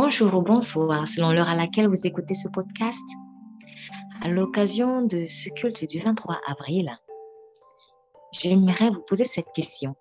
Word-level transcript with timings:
Bonjour 0.00 0.32
ou 0.32 0.42
bonsoir, 0.42 1.08
selon 1.08 1.32
l'heure 1.32 1.48
à 1.48 1.56
laquelle 1.56 1.88
vous 1.88 2.06
écoutez 2.06 2.34
ce 2.36 2.46
podcast. 2.46 3.04
À 4.22 4.28
l'occasion 4.28 5.04
de 5.04 5.26
ce 5.26 5.48
culte 5.48 5.84
du 5.88 5.98
23 5.98 6.38
avril, 6.46 6.96
j'aimerais 8.30 8.90
vous 8.90 9.00
poser 9.00 9.24
cette 9.24 9.50
question. 9.52 9.96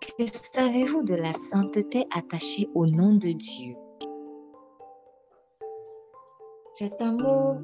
Que 0.00 0.24
savez-vous 0.26 1.02
de 1.02 1.14
la 1.14 1.32
sainteté 1.32 2.06
attachée 2.14 2.68
au 2.76 2.86
nom 2.86 3.14
de 3.14 3.32
Dieu? 3.32 3.74
C'est 6.74 7.02
un 7.02 7.16
mot 7.16 7.56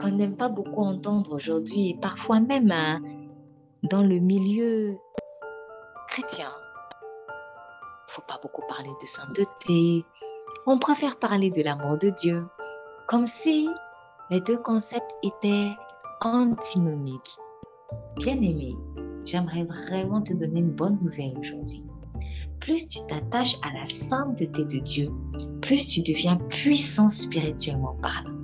qu'on 0.00 0.12
n'aime 0.12 0.38
pas 0.38 0.48
beaucoup 0.48 0.80
entendre 0.80 1.34
aujourd'hui 1.34 1.90
et 1.90 1.98
parfois 2.00 2.40
même 2.40 2.72
hein, 2.72 3.02
dans 3.82 4.02
le 4.02 4.18
milieu 4.18 4.96
chrétien. 6.08 6.50
Il 7.28 7.32
ne 7.32 8.12
faut 8.12 8.22
pas 8.26 8.40
beaucoup 8.42 8.62
parler 8.66 8.88
de 8.98 9.06
sainteté. 9.06 10.06
On 10.72 10.78
préfère 10.78 11.18
parler 11.18 11.50
de 11.50 11.62
l'amour 11.62 11.98
de 11.98 12.10
Dieu, 12.10 12.46
comme 13.08 13.26
si 13.26 13.68
les 14.30 14.40
deux 14.40 14.56
concepts 14.56 15.10
étaient 15.24 15.72
antinomiques. 16.20 17.38
Bien-aimé, 18.18 18.76
j'aimerais 19.24 19.64
vraiment 19.64 20.22
te 20.22 20.32
donner 20.32 20.60
une 20.60 20.70
bonne 20.70 20.96
nouvelle 21.02 21.36
aujourd'hui. 21.40 21.82
Plus 22.60 22.86
tu 22.86 23.00
t'attaches 23.08 23.56
à 23.68 23.76
la 23.76 23.84
sainteté 23.84 24.64
de 24.64 24.78
Dieu, 24.78 25.10
plus 25.60 25.88
tu 25.88 26.02
deviens 26.02 26.36
puissant 26.36 27.08
spirituellement 27.08 27.96
parlant. 28.00 28.38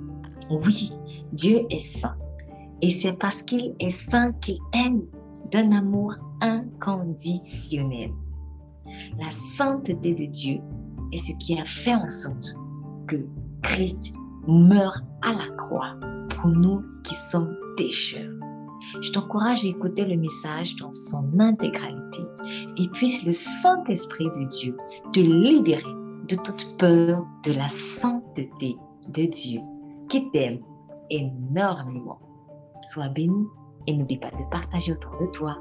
Oui, 0.49 0.89
Dieu 1.31 1.65
est 1.69 1.79
saint. 1.79 2.17
Et 2.81 2.89
c'est 2.89 3.17
parce 3.17 3.41
qu'il 3.41 3.73
est 3.79 3.89
saint 3.89 4.33
qu'il 4.41 4.59
aime 4.73 5.07
d'un 5.49 5.71
amour 5.71 6.13
inconditionnel. 6.41 8.11
La 9.17 9.31
sainteté 9.31 10.13
de 10.13 10.25
Dieu 10.25 10.59
est 11.11 11.17
ce 11.17 11.31
qui 11.39 11.59
a 11.59 11.65
fait 11.65 11.95
en 11.95 12.09
sorte 12.09 12.55
que 13.07 13.17
Christ 13.63 14.13
meurt 14.47 15.03
à 15.21 15.33
la 15.33 15.55
croix 15.55 15.95
pour 16.29 16.49
nous 16.51 16.83
qui 17.03 17.15
sommes 17.15 17.55
pécheurs. 17.75 18.33
Je 19.01 19.11
t'encourage 19.11 19.65
à 19.65 19.69
écouter 19.69 20.05
le 20.05 20.17
message 20.17 20.75
dans 20.77 20.91
son 20.91 21.39
intégralité 21.39 22.21
et 22.77 22.87
puisse 22.89 23.25
le 23.25 23.31
Saint-Esprit 23.31 24.29
de 24.35 24.47
Dieu 24.47 24.77
te 25.13 25.19
libérer 25.19 25.83
de 26.27 26.35
toute 26.35 26.77
peur 26.77 27.25
de 27.43 27.53
la 27.53 27.67
sainteté 27.67 28.77
de 29.09 29.25
Dieu 29.25 29.61
qui 30.09 30.29
t'aime 30.31 30.59
énormément. 31.09 32.19
Sois 32.81 33.09
béni 33.09 33.45
et 33.87 33.93
n'oublie 33.95 34.19
pas 34.19 34.31
de 34.31 34.49
partager 34.51 34.93
autour 34.93 35.17
de 35.19 35.27
toi. 35.27 35.57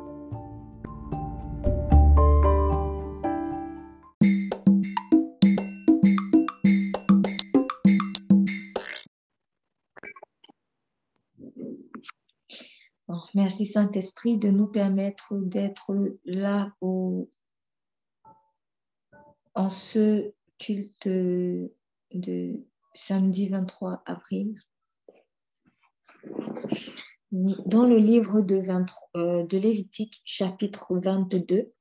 Saint-Esprit 13.65 14.39
de 14.39 14.51
nous 14.51 14.67
permettre 14.67 15.37
d'être 15.37 15.97
là 16.25 16.73
au, 16.81 17.29
en 19.55 19.69
ce 19.71 20.33
culte 20.59 21.09
de 21.09 22.67
samedi 22.95 23.49
23 23.49 24.03
avril. 24.07 24.59
Dans 27.33 27.87
le 27.87 27.99
livre 27.99 28.41
de, 28.41 28.63
euh, 29.17 29.47
de 29.47 29.59
Lévitique, 29.59 30.23
chapitre 30.25 30.99
22, 30.99 31.73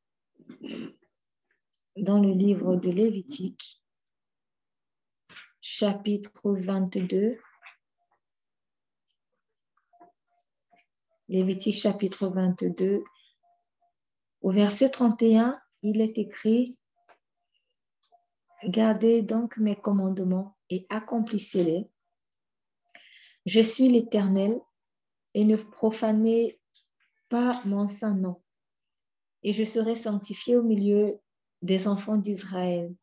dans 1.97 2.19
le 2.19 2.31
livre 2.31 2.75
de 2.75 2.89
Lévitique, 2.89 3.81
chapitre 5.61 6.51
22, 6.51 7.37
Lévitique 11.27 11.75
chapitre 11.75 12.27
22, 12.27 13.03
au 14.41 14.51
verset 14.51 14.89
31, 14.89 15.59
il 15.81 15.99
est 15.99 16.19
écrit, 16.19 16.77
Gardez 18.63 19.23
donc 19.23 19.57
mes 19.57 19.75
commandements 19.75 20.55
et 20.69 20.85
accomplissez-les. 20.89 21.89
Je 23.47 23.59
suis 23.59 23.89
l'Éternel 23.89 24.61
et 25.33 25.45
ne 25.45 25.55
profanez 25.55 26.59
pas 27.29 27.59
mon 27.65 27.87
saint 27.87 28.13
nom. 28.13 28.43
Et 29.41 29.51
je 29.51 29.63
serai 29.63 29.95
sanctifié 29.95 30.55
au 30.55 30.61
milieu 30.61 31.19
des 31.63 31.87
enfants 31.87 32.17
d'Israël. 32.17 32.93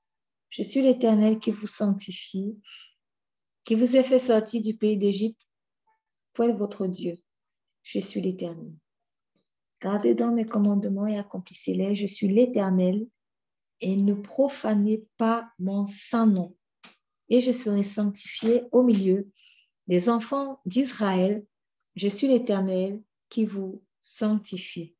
Je 0.48 0.62
suis 0.62 0.80
l'Éternel 0.80 1.40
qui 1.40 1.50
vous 1.50 1.66
sanctifie, 1.66 2.56
qui 3.64 3.74
vous 3.74 3.96
ai 3.96 4.04
fait 4.04 4.20
sortir 4.20 4.62
du 4.62 4.76
pays 4.76 4.96
d'Égypte 4.96 5.50
pour 6.34 6.44
être 6.44 6.56
votre 6.56 6.86
Dieu. 6.86 7.16
Je 7.82 7.98
suis 7.98 8.20
l'Éternel. 8.20 8.72
Gardez 9.80 10.14
dans 10.14 10.32
mes 10.32 10.46
commandements 10.46 11.06
et 11.06 11.18
accomplissez-les. 11.18 11.96
Je 11.96 12.06
suis 12.06 12.28
l'Éternel 12.28 13.06
et 13.80 13.96
ne 13.96 14.14
profanez 14.14 15.04
pas 15.16 15.50
mon 15.58 15.84
saint 15.84 16.26
nom. 16.26 16.56
Et 17.28 17.40
je 17.40 17.50
serai 17.50 17.82
sanctifié 17.82 18.62
au 18.70 18.82
milieu 18.82 19.28
des 19.88 20.08
enfants 20.08 20.60
d'Israël. 20.66 21.44
Je 21.96 22.08
suis 22.08 22.28
l'Éternel 22.28 23.02
qui 23.28 23.44
vous 23.44 23.82
sanctifie, 24.00 24.94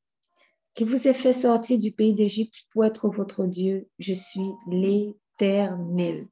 qui 0.75 0.85
vous 0.85 1.07
ai 1.07 1.15
fait 1.15 1.33
sortir 1.33 1.79
du 1.79 1.93
pays 1.93 2.15
d'Égypte 2.15 2.67
pour 2.73 2.85
être 2.85 3.09
votre 3.09 3.47
Dieu. 3.47 3.89
Je 3.99 4.15
suis 4.15 4.51
l'Éternel. 4.67 6.29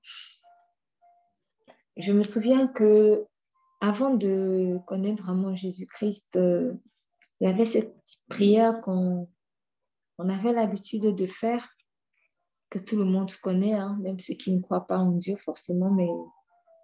Je 1.97 2.13
me 2.13 2.25
souviens 2.25 2.67
que 2.67 3.27
avant 3.81 4.15
de 4.15 4.79
connaître 4.87 5.23
vraiment 5.23 5.55
Jésus-Christ, 5.55 6.37
euh, 6.37 6.75
il 7.41 7.47
y 7.47 7.51
avait 7.51 7.65
cette 7.65 7.97
prière 8.29 8.81
qu'on 8.83 9.27
avait 10.19 10.53
l'habitude 10.53 11.15
de 11.15 11.27
faire, 11.27 11.69
que 12.69 12.79
tout 12.79 12.97
le 12.97 13.07
monde 13.07 13.33
connaît, 13.37 13.73
hein, 13.73 13.99
même 14.01 14.21
ceux 14.21 14.35
qui 14.35 14.53
ne 14.53 14.61
croient 14.61 14.87
pas 14.87 14.99
en 14.99 15.13
Dieu 15.13 15.37
forcément, 15.37 15.91
mais 15.91 16.09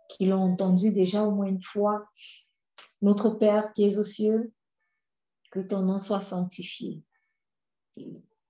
qui 0.08 0.26
l'ont 0.26 0.42
entendu 0.42 0.90
déjà 0.90 1.22
au 1.22 1.32
moins 1.32 1.46
une 1.46 1.62
fois. 1.62 2.06
Notre 3.02 3.30
Père 3.30 3.72
qui 3.74 3.84
es 3.84 3.98
aux 3.98 4.04
cieux, 4.04 4.52
que 5.50 5.60
ton 5.60 5.82
nom 5.82 5.98
soit 5.98 6.22
sanctifié. 6.22 7.02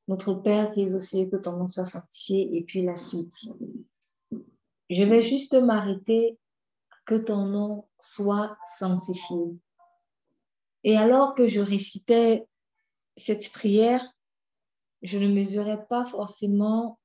Notre 0.06 0.34
Père 0.34 0.70
qui 0.70 0.82
es 0.82 0.94
aux 0.94 1.00
cieux, 1.00 1.26
que 1.26 1.36
ton 1.36 1.56
nom 1.56 1.68
soit 1.68 1.84
sanctifié. 1.84 2.56
Et 2.56 2.62
puis 2.62 2.82
la 2.82 2.96
suite. 2.96 3.34
Je 4.88 5.02
vais 5.02 5.20
juste 5.20 5.54
m'arrêter 5.54 6.38
que 7.06 7.14
ton 7.14 7.46
nom 7.46 7.88
soit 7.98 8.58
sanctifié. 8.78 9.56
Et 10.84 10.96
alors 10.96 11.34
que 11.34 11.48
je 11.48 11.60
récitais 11.60 12.46
cette 13.16 13.50
prière, 13.52 14.04
je 15.02 15.18
ne 15.18 15.28
mesurais 15.28 15.86
pas 15.86 16.04
forcément 16.04 16.98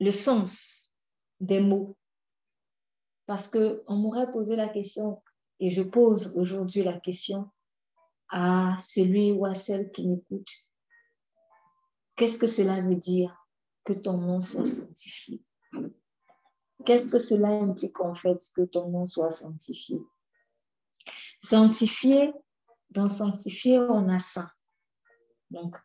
le 0.00 0.10
sens 0.10 0.92
des 1.40 1.60
mots. 1.60 1.96
Parce 3.26 3.48
qu'on 3.48 3.94
m'aurait 3.94 4.32
posé 4.32 4.56
la 4.56 4.68
question, 4.68 5.22
et 5.60 5.70
je 5.70 5.82
pose 5.82 6.32
aujourd'hui 6.36 6.82
la 6.82 6.98
question 6.98 7.50
à 8.30 8.76
celui 8.80 9.32
ou 9.32 9.44
à 9.44 9.54
celle 9.54 9.90
qui 9.92 10.08
m'écoute. 10.08 10.48
Qu'est-ce 12.16 12.38
que 12.38 12.46
cela 12.46 12.80
veut 12.80 12.96
dire 12.96 13.46
que 13.84 13.92
ton 13.92 14.16
nom 14.16 14.40
soit 14.40 14.66
sanctifié? 14.66 15.42
Qu'est-ce 16.84 17.10
que 17.10 17.18
cela 17.18 17.48
implique 17.48 18.00
en 18.00 18.14
fait 18.14 18.38
que 18.54 18.62
ton 18.62 18.88
nom 18.88 19.06
soit 19.06 19.30
sanctifié? 19.30 19.98
Sanctifié, 21.38 22.32
dans 22.90 23.08
sanctifié, 23.08 23.78
on 23.78 24.08
a 24.08 24.18
saint. 24.18 24.50
Donc, 25.50 25.76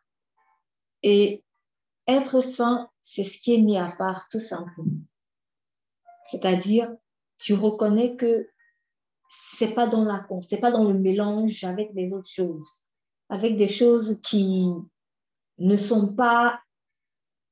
et 1.02 1.44
être 2.06 2.40
saint, 2.40 2.88
c'est 3.02 3.24
ce 3.24 3.40
qui 3.40 3.54
est 3.54 3.62
mis 3.62 3.78
à 3.78 3.90
part 3.92 4.28
tout 4.28 4.40
simplement. 4.40 5.00
C'est-à-dire, 6.24 6.94
tu 7.38 7.54
reconnais 7.54 8.16
que 8.16 8.48
c'est 9.28 9.74
pas 9.74 9.86
dans 9.86 10.04
la 10.04 10.26
c'est 10.42 10.60
pas 10.60 10.70
dans 10.70 10.84
le 10.84 10.98
mélange 10.98 11.64
avec 11.64 11.90
les 11.94 12.12
autres 12.12 12.28
choses, 12.28 12.82
avec 13.28 13.56
des 13.56 13.68
choses 13.68 14.20
qui 14.22 14.72
ne 15.58 15.76
sont 15.76 16.14
pas 16.14 16.60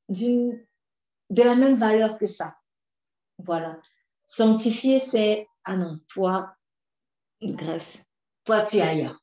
de 0.09 0.53
la 1.31 1.55
même 1.55 1.77
valeur 1.77 2.19
que 2.19 2.27
ça. 2.27 2.57
Voilà. 3.39 3.81
Sanctifier, 4.25 4.99
c'est, 4.99 5.47
ah 5.65 5.77
non, 5.77 5.97
toi, 6.09 6.55
Grèce, 7.43 8.05
toi, 8.45 8.63
tu 8.63 8.81
as 8.81 8.91
rien. 8.91 9.21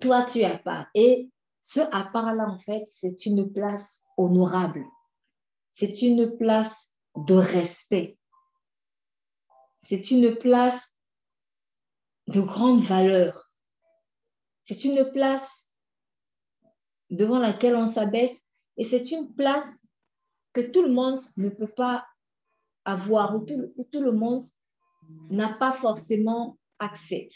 Toi, 0.00 0.24
tu 0.24 0.42
as 0.42 0.58
pas. 0.58 0.88
Et 0.94 1.30
ce 1.60 1.80
à 1.80 2.04
part-là, 2.04 2.48
en 2.48 2.58
fait, 2.58 2.82
c'est 2.86 3.26
une 3.26 3.52
place 3.52 4.06
honorable. 4.16 4.84
C'est 5.70 6.02
une 6.02 6.36
place 6.36 6.98
de 7.16 7.34
respect. 7.34 8.18
C'est 9.78 10.10
une 10.10 10.36
place 10.36 10.96
de 12.28 12.40
grande 12.40 12.80
valeur. 12.80 13.52
C'est 14.64 14.84
une 14.84 15.10
place 15.12 15.76
devant 17.10 17.38
laquelle 17.38 17.76
on 17.76 17.86
s'abaisse 17.86 18.40
et 18.76 18.84
c'est 18.84 19.10
une 19.10 19.34
place 19.34 19.86
que 20.52 20.60
tout 20.60 20.82
le 20.82 20.92
monde 20.92 21.18
ne 21.36 21.48
peut 21.48 21.68
pas 21.68 22.06
avoir, 22.84 23.36
où 23.36 23.44
tout, 23.44 24.02
le 24.02 24.12
monde 24.12 24.44
n'a 25.30 25.48
pas 25.48 25.72
forcément 25.72 26.58
accès. 26.78 27.28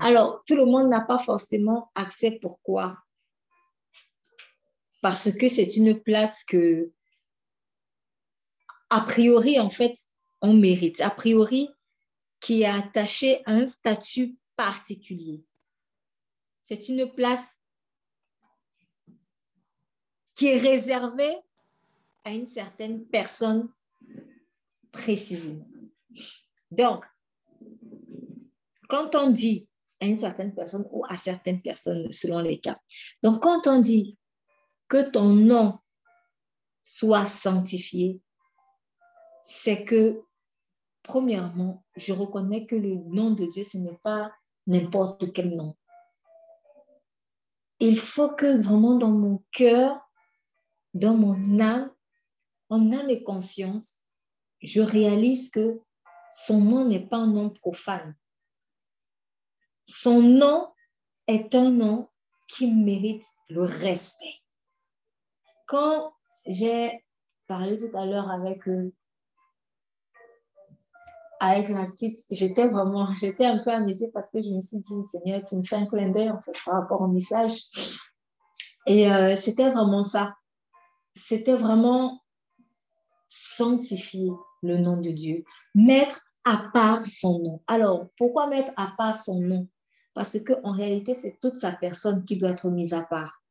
Alors, 0.00 0.42
tout 0.46 0.56
le 0.56 0.64
monde 0.64 0.88
n'a 0.88 1.00
pas 1.00 1.18
forcément 1.18 1.90
accès. 1.94 2.38
Pourquoi? 2.40 2.98
Parce 5.00 5.32
que 5.32 5.48
c'est 5.48 5.76
une 5.76 6.00
place 6.00 6.44
que, 6.44 6.90
a 8.90 9.00
priori, 9.02 9.60
en 9.60 9.70
fait, 9.70 9.94
on 10.42 10.54
mérite. 10.54 11.00
A 11.00 11.10
priori, 11.10 11.68
qui 12.40 12.62
est 12.62 12.66
attachée 12.66 13.42
à 13.46 13.52
un 13.52 13.66
statut 13.66 14.36
particulier. 14.56 15.44
C'est 16.62 16.88
une 16.88 17.10
place 17.12 17.56
qui 20.34 20.46
est 20.46 20.58
réservée 20.58 21.36
à 22.24 22.32
une 22.32 22.46
certaine 22.46 23.06
personne 23.06 23.68
précisément. 24.92 25.66
Donc, 26.70 27.04
quand 28.88 29.14
on 29.14 29.30
dit 29.30 29.68
à 30.00 30.06
une 30.06 30.16
certaine 30.16 30.54
personne 30.54 30.86
ou 30.90 31.04
à 31.08 31.16
certaines 31.16 31.60
personnes 31.60 32.10
selon 32.12 32.40
les 32.40 32.58
cas, 32.58 32.78
donc 33.22 33.42
quand 33.42 33.66
on 33.66 33.80
dit 33.80 34.18
que 34.88 35.10
ton 35.10 35.34
nom 35.34 35.78
soit 36.82 37.26
sanctifié, 37.26 38.20
c'est 39.42 39.84
que, 39.84 40.22
premièrement, 41.02 41.84
je 41.96 42.12
reconnais 42.12 42.66
que 42.66 42.76
le 42.76 42.94
nom 42.94 43.30
de 43.30 43.46
Dieu, 43.46 43.64
ce 43.64 43.78
n'est 43.78 43.98
pas 44.02 44.32
n'importe 44.66 45.32
quel 45.32 45.54
nom. 45.54 45.76
Il 47.80 47.98
faut 47.98 48.30
que 48.30 48.60
vraiment 48.60 48.96
dans 48.96 49.10
mon 49.10 49.42
cœur, 49.52 50.00
dans 50.94 51.16
mon 51.16 51.60
âme, 51.60 51.90
en 52.70 52.92
âme 52.92 53.08
et 53.08 53.22
conscience, 53.22 54.04
je 54.62 54.80
réalise 54.80 55.50
que 55.50 55.80
son 56.32 56.60
nom 56.60 56.84
n'est 56.84 57.06
pas 57.06 57.16
un 57.16 57.26
nom 57.26 57.50
profane. 57.50 58.14
Son 59.86 60.22
nom 60.22 60.72
est 61.26 61.54
un 61.54 61.70
nom 61.70 62.08
qui 62.46 62.72
mérite 62.72 63.24
le 63.48 63.62
respect. 63.62 64.34
Quand 65.66 66.12
j'ai 66.46 67.04
parlé 67.46 67.76
tout 67.76 67.96
à 67.96 68.06
l'heure 68.06 68.30
avec 68.30 68.68
eux, 68.68 68.92
avec 71.40 71.68
la 71.68 71.86
petite, 71.86 72.18
j'étais 72.30 72.66
vraiment, 72.66 73.06
j'étais 73.20 73.46
un 73.46 73.58
peu 73.58 73.70
amusée 73.70 74.10
parce 74.12 74.30
que 74.30 74.40
je 74.40 74.48
me 74.48 74.60
suis 74.60 74.80
dit, 74.80 75.02
Seigneur, 75.04 75.42
tu 75.42 75.56
me 75.56 75.62
fais 75.62 75.76
un 75.76 75.86
clin 75.86 76.10
d'œil 76.10 76.30
en 76.30 76.40
fait 76.40 76.56
par 76.64 76.74
rapport 76.74 77.00
au 77.00 77.08
message. 77.08 77.62
Et 78.86 79.10
euh, 79.10 79.36
c'était 79.36 79.70
vraiment 79.70 80.04
ça. 80.04 80.34
C'était 81.14 81.56
vraiment 81.56 82.22
sanctifier 83.26 84.30
le 84.62 84.78
nom 84.78 84.96
de 84.96 85.10
Dieu, 85.10 85.44
mettre 85.74 86.20
à 86.44 86.70
part 86.72 87.04
son 87.06 87.38
nom. 87.40 87.62
Alors, 87.66 88.06
pourquoi 88.16 88.46
mettre 88.46 88.72
à 88.76 88.92
part 88.96 89.18
son 89.18 89.40
nom? 89.40 89.68
Parce 90.14 90.38
qu'en 90.42 90.72
réalité, 90.72 91.14
c'est 91.14 91.38
toute 91.40 91.56
sa 91.56 91.72
personne 91.72 92.24
qui 92.24 92.36
doit 92.36 92.50
être 92.50 92.70
mise 92.70 92.94
à 92.94 93.02
part. 93.02 93.42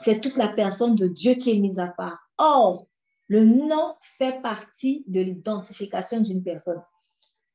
C'est 0.00 0.20
toute 0.20 0.36
la 0.36 0.48
personne 0.48 0.94
de 0.94 1.06
Dieu 1.06 1.34
qui 1.34 1.52
est 1.52 1.60
mise 1.60 1.78
à 1.78 1.88
part. 1.88 2.18
Or, 2.38 2.86
le 3.28 3.44
nom 3.44 3.94
fait 4.02 4.42
partie 4.42 5.04
de 5.06 5.20
l'identification 5.20 6.20
d'une 6.20 6.42
personne. 6.42 6.82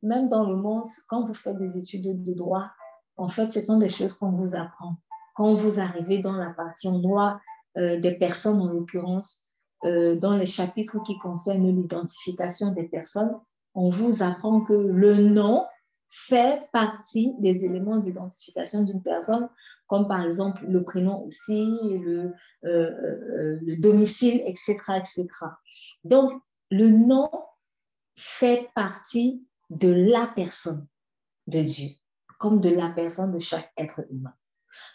Même 0.02 0.30
dans 0.30 0.50
le 0.50 0.56
monde, 0.56 0.88
quand 1.08 1.26
vous 1.26 1.34
faites 1.34 1.58
des 1.58 1.78
études 1.78 2.24
de 2.24 2.34
droit, 2.34 2.70
en 3.18 3.28
fait, 3.28 3.52
ce 3.52 3.62
sont 3.62 3.78
des 3.78 3.90
choses 3.90 4.14
qu'on 4.14 4.32
vous 4.32 4.56
apprend. 4.56 4.96
Quand 5.36 5.54
vous 5.54 5.80
arrivez 5.80 6.20
dans 6.20 6.36
la 6.36 6.52
partie 6.52 6.88
en 6.88 7.00
droit 7.00 7.40
euh, 7.78 8.00
des 8.00 8.14
personnes, 8.14 8.62
en 8.62 8.68
l'occurrence, 8.68 9.45
euh, 9.86 10.16
dans 10.16 10.36
les 10.36 10.46
chapitres 10.46 11.02
qui 11.04 11.18
concernent 11.18 11.68
l'identification 11.68 12.72
des 12.72 12.84
personnes, 12.84 13.40
on 13.76 13.90
vous 13.90 14.24
apprend 14.24 14.62
que 14.62 14.74
le 14.74 15.16
nom 15.18 15.66
fait 16.10 16.68
partie 16.72 17.36
des 17.40 17.66
éléments 17.66 17.98
d'identification 17.98 18.84
d'une 18.84 19.04
personne, 19.04 19.50
comme 19.88 20.08
par 20.08 20.24
exemple 20.26 20.66
le 20.66 20.84
prénom 20.84 21.24
aussi, 21.26 21.78
le, 21.82 22.34
euh, 22.64 22.90
euh, 22.90 23.60
le 23.62 23.78
domicile, 23.78 24.42
etc., 24.46 24.78
etc. 24.98 25.28
Donc, 26.04 26.32
le 26.72 26.90
nom 26.90 27.30
fait 28.16 28.70
partie 28.74 29.46
de 29.70 29.92
la 29.92 30.32
personne 30.36 30.88
de 31.48 31.62
Dieu, 31.62 31.90
comme 32.40 32.62
de 32.62 32.70
la 32.70 32.90
personne 32.90 33.32
de 33.32 33.40
chaque 33.40 33.72
être 33.78 34.02
humain. 34.10 34.34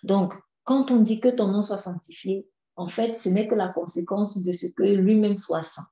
Donc, 0.03 0.35
quand 0.65 0.91
on 0.91 1.01
dit 1.01 1.21
que 1.21 1.29
ton 1.29 1.49
nom 1.49 1.63
soit 1.63 1.77
sanctifié, 1.77 2.50
en 2.81 2.87
fait, 2.87 3.19
ce 3.19 3.29
n'est 3.29 3.47
que 3.47 3.55
la 3.55 3.69
conséquence 3.69 4.43
de 4.43 4.53
ce 4.53 4.67
que 4.67 4.83
lui-même 4.83 5.37
soit 5.37 5.63
saint. 5.63 5.87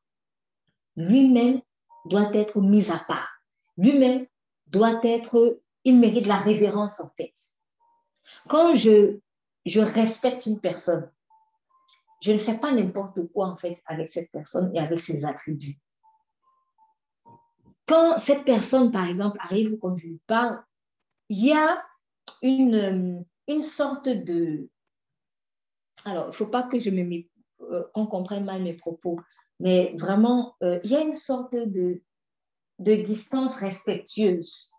Lui-même 0.96 1.60
doit 2.06 2.30
être 2.32 2.62
mis 2.62 2.90
à 2.90 2.96
part. 2.96 3.28
Lui-même 3.76 4.26
doit 4.68 4.98
être, 5.02 5.60
il 5.84 5.98
mérite 5.98 6.26
la 6.26 6.38
révérence 6.38 6.98
en 7.00 7.10
fait. 7.10 7.34
Quand 8.48 8.72
je, 8.72 9.18
je 9.66 9.80
respecte 9.80 10.46
une 10.46 10.60
personne, 10.60 11.12
je 12.22 12.32
ne 12.32 12.38
fais 12.38 12.56
pas 12.56 12.72
n'importe 12.72 13.20
quoi 13.34 13.48
en 13.48 13.56
fait 13.58 13.82
avec 13.84 14.08
cette 14.08 14.32
personne 14.32 14.74
et 14.74 14.80
avec 14.80 14.98
ses 14.98 15.26
attributs. 15.26 15.78
Quand 17.86 18.16
cette 18.16 18.46
personne, 18.46 18.90
par 18.90 19.04
exemple, 19.04 19.36
arrive 19.42 19.76
quand 19.78 19.94
je 19.94 20.06
lui 20.06 20.20
parle, 20.26 20.64
il 21.28 21.48
y 21.48 21.52
a 21.52 21.82
une, 22.40 23.26
une 23.46 23.62
sorte 23.62 24.08
de, 24.08 24.70
alors, 26.08 26.24
il 26.26 26.28
ne 26.28 26.32
faut 26.32 26.46
pas 26.46 26.62
que 26.62 26.76
me 26.90 27.24
euh, 27.60 27.84
qu'on 27.92 28.06
comprenne 28.06 28.44
mal 28.44 28.62
mes 28.62 28.74
propos, 28.74 29.18
mais 29.60 29.94
vraiment, 29.98 30.54
euh, 30.62 30.78
il 30.84 30.90
y 30.90 30.96
a 30.96 31.00
une 31.00 31.12
sorte 31.12 31.54
de, 31.54 32.02
de 32.78 32.94
distance 32.94 33.56
respectueuse. 33.56 34.70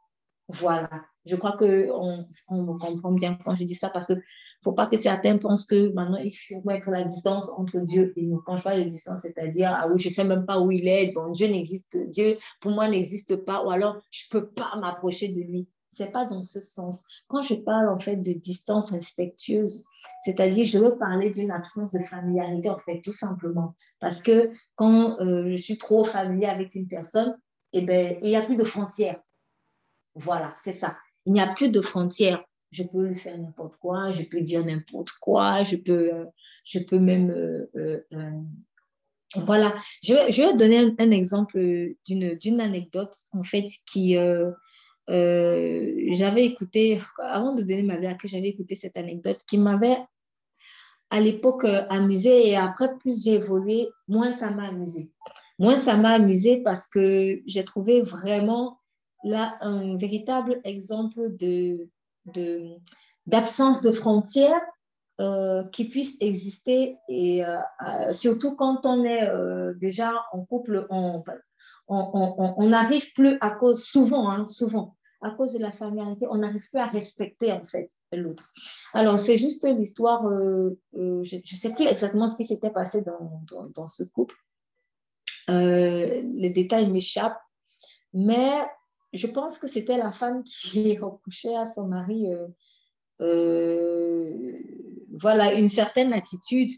Voilà. 0.48 0.90
Je 1.26 1.36
crois 1.36 1.58
qu'on 1.58 2.26
on 2.48 2.64
me 2.64 2.78
comprend 2.80 3.12
bien 3.12 3.36
quand 3.36 3.56
je 3.56 3.64
dis 3.64 3.76
ça 3.76 3.90
parce 3.90 4.08
qu'il 4.08 4.16
ne 4.16 4.22
faut 4.64 4.74
pas 4.74 4.88
que 4.88 4.98
certains 4.98 5.38
pensent 5.38 5.66
que 5.66 5.92
maintenant 5.94 6.18
il 6.18 6.32
faut 6.32 6.62
mettre 6.66 6.90
la 6.90 7.04
distance 7.04 7.52
entre 7.52 7.80
Dieu 7.80 8.14
et 8.16 8.24
nous. 8.24 8.42
Quand 8.46 8.56
je 8.56 8.64
parle 8.64 8.80
de 8.80 8.90
distance, 8.90 9.22
c'est-à-dire, 9.22 9.72
ah 9.76 9.88
oui, 9.88 10.00
je 10.00 10.08
ne 10.08 10.14
sais 10.14 10.24
même 10.24 10.46
pas 10.46 10.60
où 10.60 10.72
il 10.72 10.88
est, 10.88 11.14
donc 11.14 11.34
Dieu 11.34 11.48
n'existe, 11.48 11.98
Dieu 12.10 12.38
pour 12.62 12.72
moi 12.72 12.88
n'existe 12.88 13.36
pas, 13.36 13.64
ou 13.64 13.70
alors 13.70 14.02
je 14.10 14.24
ne 14.26 14.40
peux 14.40 14.50
pas 14.50 14.76
m'approcher 14.78 15.28
de 15.28 15.42
lui. 15.42 15.68
C'est 15.90 16.12
pas 16.12 16.26
dans 16.26 16.44
ce 16.44 16.62
sens. 16.62 17.06
Quand 17.28 17.42
je 17.42 17.56
parle 17.56 17.90
en 17.90 17.98
fait 18.00 18.16
de 18.16 18.32
distance 18.32 18.92
respectueuse, 18.92 19.84
c'est-à-dire 20.24 20.64
je 20.64 20.78
veux 20.78 20.98
parler 20.98 21.32
d'une 21.32 21.50
absence 21.50 21.92
de 21.92 22.04
familiarité 22.04 22.70
en 22.70 22.78
fait 22.78 23.02
tout 23.02 23.12
simplement 23.12 23.76
parce 24.00 24.22
que 24.22 24.52
quand 24.76 25.20
euh, 25.20 25.50
je 25.50 25.56
suis 25.58 25.80
trop 25.80 26.04
familier 26.04 26.46
avec 26.46 26.76
une 26.76 26.88
personne, 26.88 27.36
eh 27.74 27.82
ben 27.82 28.18
il 28.22 28.30
n'y 28.30 28.36
a 28.36 28.44
plus 28.44 28.56
de 28.56 28.64
frontières. 28.64 29.20
Voilà, 30.14 30.54
c'est 30.58 30.74
ça. 30.74 30.96
Il 31.26 31.34
n'y 31.34 31.42
a 31.42 31.48
plus 31.48 31.70
de 31.70 31.82
frontières. 31.82 32.44
Je 32.72 32.84
peux 32.84 33.08
lui 33.08 33.16
faire 33.16 33.38
n'importe 33.40 33.78
quoi, 33.78 34.12
je 34.12 34.24
peux 34.24 34.42
dire 34.42 34.64
n'importe 34.64 35.10
quoi, 35.20 35.64
je 35.64 35.76
peux, 35.76 36.14
euh, 36.14 36.26
je 36.66 36.78
peux 36.78 37.00
même 37.00 37.32
euh, 37.32 38.00
voilà, 39.36 39.76
je 40.04 40.14
vais, 40.14 40.54
donner 40.56 40.80
un, 40.80 40.96
un 41.00 41.12
exemple 41.12 41.60
d'une 42.08 42.62
anecdote 42.62 43.16
en 43.32 43.44
fait 43.44 43.66
qui, 43.92 44.18
euh, 45.10 45.92
j'avais 46.12 46.46
écouté, 46.46 47.02
avant 47.18 47.54
de 47.54 47.64
donner 47.64 47.82
ma 47.82 47.98
vie 47.98 48.08
à 48.08 48.14
que 48.14 48.28
j'avais 48.28 48.50
écouté 48.50 48.76
cette 48.76 48.96
anecdote 48.96 49.40
qui 49.48 49.58
m'avait 49.58 49.98
à 51.10 51.20
l'époque 51.20 51.66
euh, 51.66 51.88
amusé 51.90 52.48
et 52.48 52.56
après 52.56 52.96
plus 52.98 53.24
j'ai 53.24 53.34
évolué, 53.34 53.90
moins 54.08 54.32
ça 54.32 54.52
m'a 54.52 54.68
amusé. 54.68 55.12
Moins 55.58 55.78
ça 55.78 55.98
m'a 55.98 56.12
amusé 56.12 56.58
parce 56.58 56.86
que 56.86 57.42
j'ai 57.48 57.66
trouvé 57.66 58.02
vraiment 58.02 58.80
là 59.24 59.58
un 59.62 59.98
véritable 59.98 60.62
exemple 60.64 61.36
de, 61.36 61.90
d'absence 63.26 63.82
de, 63.82 63.92
frontières 63.92 64.62
euh, 65.20 65.64
qui 65.70 65.86
puisse 65.86 66.18
exister. 66.22 66.98
Et 67.10 67.42
surtout 68.12 68.56
quand 68.56 68.86
on 68.86 69.04
est 69.04 69.28
déjà 69.80 70.14
en 70.32 70.46
couple, 70.46 70.86
on, 70.92 71.24
on 71.88 72.72
plus 73.16 73.38
à 73.42 73.50
cause, 73.50 73.84
souvent, 73.84 74.30
hein, 74.30 74.46
souvent, 74.46 74.96
à 75.22 75.32
cause 75.32 75.54
de 75.54 75.60
la 75.60 75.72
familiarité, 75.72 76.26
on 76.30 76.38
n'arrive 76.38 76.66
plus 76.70 76.80
à 76.80 76.86
respecter 76.86 77.52
en 77.52 77.66
fait 77.66 77.90
l'autre. 78.14 78.52
Alors, 78.94 79.20
c'est 79.20 79.38
juste 79.38 79.68
l'histoire, 79.68 80.26
euh, 80.26 80.80
euh, 80.98 81.24
je 81.24 81.38
ne 81.38 81.42
sais 81.58 81.74
plus 81.74 81.86
exactement 81.88 82.28
ce 82.28 82.38
qui 82.38 82.46
s'était 82.46 82.70
passé 82.70 83.04
dans, 83.04 83.44
dans, 83.76 83.88
ce 83.88 84.04
couple. 84.04 84.36
Euh, 85.50 86.22
les 86.24 86.50
détails 86.50 86.90
m'échappent, 86.90 87.42
mais 88.14 88.50
je 89.14 89.28
pense 89.28 89.58
que 89.58 89.68
c'était 89.68 89.98
la 89.98 90.12
femme 90.12 90.44
qui 90.44 90.98
reprochait 91.02 91.56
à 91.56 91.66
son 91.66 91.88
mari 91.88 92.28
voilà, 95.12 95.52
une 95.54 95.70
certaine 95.70 96.14
attitude. 96.14 96.72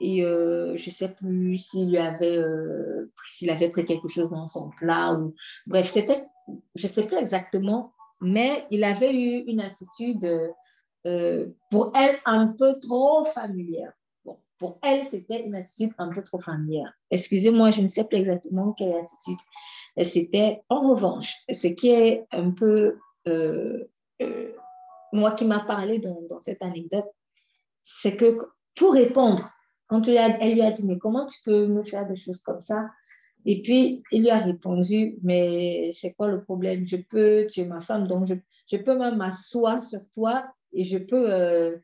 Et 0.00 0.22
je 0.22 0.72
ne 0.72 0.92
sais 0.92 1.14
plus 1.14 1.56
s'il 1.58 1.96
avait, 1.96 2.42
s'il 3.28 3.48
avait 3.50 3.70
pris 3.70 3.84
quelque 3.84 4.08
chose 4.08 4.28
dans 4.30 4.48
son 4.48 4.70
plat. 4.70 5.12
Ou... 5.12 5.34
Bref, 5.66 5.88
c'était 5.88 6.26
je 6.74 6.86
ne 6.86 6.92
sais 6.92 7.06
plus 7.06 7.16
exactement, 7.16 7.92
mais 8.20 8.66
il 8.70 8.84
avait 8.84 9.14
eu 9.14 9.44
une 9.46 9.60
attitude 9.60 10.54
euh, 11.06 11.48
pour 11.70 11.92
elle 11.94 12.18
un 12.24 12.48
peu 12.52 12.78
trop 12.80 13.24
familière. 13.24 13.92
Bon, 14.24 14.38
Pour 14.58 14.78
elle, 14.82 15.04
c'était 15.04 15.44
une 15.44 15.54
attitude 15.54 15.92
un 15.98 16.08
peu 16.08 16.22
trop 16.22 16.40
familière. 16.40 16.92
Excusez-moi, 17.10 17.70
je 17.70 17.82
ne 17.82 17.88
sais 17.88 18.04
plus 18.04 18.18
exactement 18.18 18.72
quelle 18.72 18.94
attitude 18.94 19.38
c'était. 20.02 20.62
En 20.68 20.90
revanche, 20.90 21.34
ce 21.50 21.68
qui 21.68 21.90
est 21.90 22.26
un 22.32 22.50
peu, 22.50 22.98
euh, 23.28 23.84
euh, 24.20 24.52
moi 25.12 25.32
qui 25.32 25.44
m'a 25.44 25.60
parlé 25.60 25.98
dans, 25.98 26.20
dans, 26.28 26.40
cette 26.40 26.62
anecdote, 26.62 27.06
c'est 27.82 28.16
que 28.16 28.38
pour 28.74 28.92
répondre, 28.92 29.48
quand 29.86 30.06
elle 30.08 30.52
lui 30.52 30.62
a 30.62 30.70
dit, 30.70 30.86
mais 30.86 30.98
comment 30.98 31.26
tu 31.26 31.38
peux 31.44 31.66
me 31.66 31.82
faire 31.82 32.06
des 32.06 32.16
choses 32.16 32.42
comme 32.42 32.60
ça? 32.60 32.88
Et 33.46 33.62
puis, 33.62 34.02
il 34.10 34.22
lui 34.22 34.30
a 34.30 34.38
répondu, 34.38 35.16
mais 35.22 35.90
c'est 35.92 36.14
quoi 36.14 36.26
le 36.26 36.42
problème? 36.42 36.84
Je 36.86 36.96
peux, 36.96 37.46
tu 37.48 37.60
es 37.60 37.64
ma 37.64 37.80
femme, 37.80 38.06
donc 38.06 38.26
je, 38.26 38.76
peux 38.76 38.98
même 38.98 39.16
m'asseoir 39.16 39.82
sur 39.82 40.00
toi 40.10 40.46
et 40.72 40.82
je 40.82 40.98
peux... 40.98 41.30
Euh, 41.30 41.76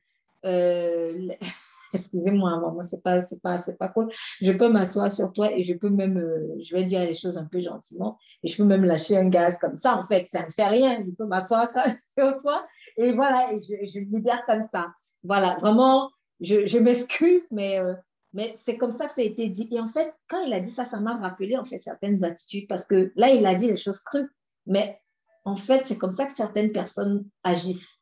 excusez-moi, 1.95 2.59
maman, 2.59 2.83
c'est 2.83 3.02
pas, 3.02 3.23
c'est 3.23 3.40
pas, 3.40 3.59
c'est 3.59 3.78
pas 3.78 3.88
cool. 3.88 4.11
Je 4.40 4.50
peux 4.50 4.69
m'asseoir 4.69 5.11
sur 5.12 5.33
toi 5.33 5.52
et 5.52 5.62
je 5.62 5.75
peux 5.75 5.90
même, 5.90 6.19
euh, 6.19 6.59
je 6.61 6.75
vais 6.75 6.83
dire 6.83 7.00
les 7.04 7.14
choses 7.14 7.38
un 7.38 7.47
peu 7.47 7.61
gentiment 7.61 8.19
et 8.42 8.49
je 8.49 8.57
peux 8.57 8.64
même 8.64 8.85
lâcher 8.85 9.16
un 9.16 9.28
gaz 9.28 9.59
comme 9.59 9.76
ça. 9.76 9.97
En 9.97 10.02
fait, 10.02 10.26
ça 10.33 10.45
ne 10.45 10.50
fait 10.50 10.66
rien. 10.66 11.02
Je 11.07 11.12
peux 11.12 11.26
m'asseoir 11.26 11.69
sur 12.19 12.37
toi 12.38 12.66
et 12.97 13.12
voilà, 13.12 13.52
et 13.52 13.61
je, 13.61 13.87
je 13.87 14.00
libère 14.00 14.45
comme 14.47 14.62
ça. 14.62 14.88
Voilà, 15.23 15.59
vraiment, 15.61 16.11
je, 16.40 16.78
m'excuse, 16.78 17.47
mais, 17.50 17.78
euh, 17.78 17.95
mais 18.33 18.53
c'est 18.57 18.77
comme 18.77 18.93
ça 18.93 19.07
que 19.07 19.12
ça 19.12 19.21
a 19.21 19.25
été 19.25 19.49
dit. 19.49 19.69
Et 19.71 19.81
en 19.81 19.87
fait, 19.87 20.15
quand 20.29 20.43
il 20.43 20.53
a 20.53 20.61
dit 20.61 20.71
ça, 20.71 20.85
ça 20.85 21.01
m'a 21.01 21.17
rappelé 21.17 21.57
en 21.57 21.65
fait 21.65 21.79
certaines 21.79 22.25
attitudes 22.25 22.69
parce 22.69 22.87
que 22.87 23.12
là, 23.17 23.31
il 23.31 23.45
a 23.47 23.55
dit 23.55 23.67
les 23.67 23.77
choses 23.77 24.01
crues, 24.01 24.31
mais 24.67 25.01
en 25.45 25.57
fait, 25.57 25.87
c'est 25.87 25.99
comme 25.99 26.12
ça 26.12 26.27
que 26.27 26.33
certaines 26.33 26.73
personnes 26.73 27.29
agissent. 27.45 27.99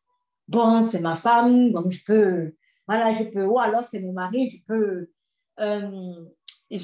Bon, 0.49 0.83
c'est 0.83 1.01
ma 1.01 1.15
femme, 1.15 1.73
donc 1.73 1.91
je 1.91 2.05
peux, 2.05 2.55
voilà, 2.87 3.13
je 3.13 3.25
peux, 3.25 3.45
ou 3.45 3.59
alors 3.59 3.85
c'est 3.85 4.01
mon 4.01 4.13
mari, 4.13 4.49
je 4.49 4.65
peux. 4.67 5.11
Euh, 5.61 6.25
il 6.71 6.79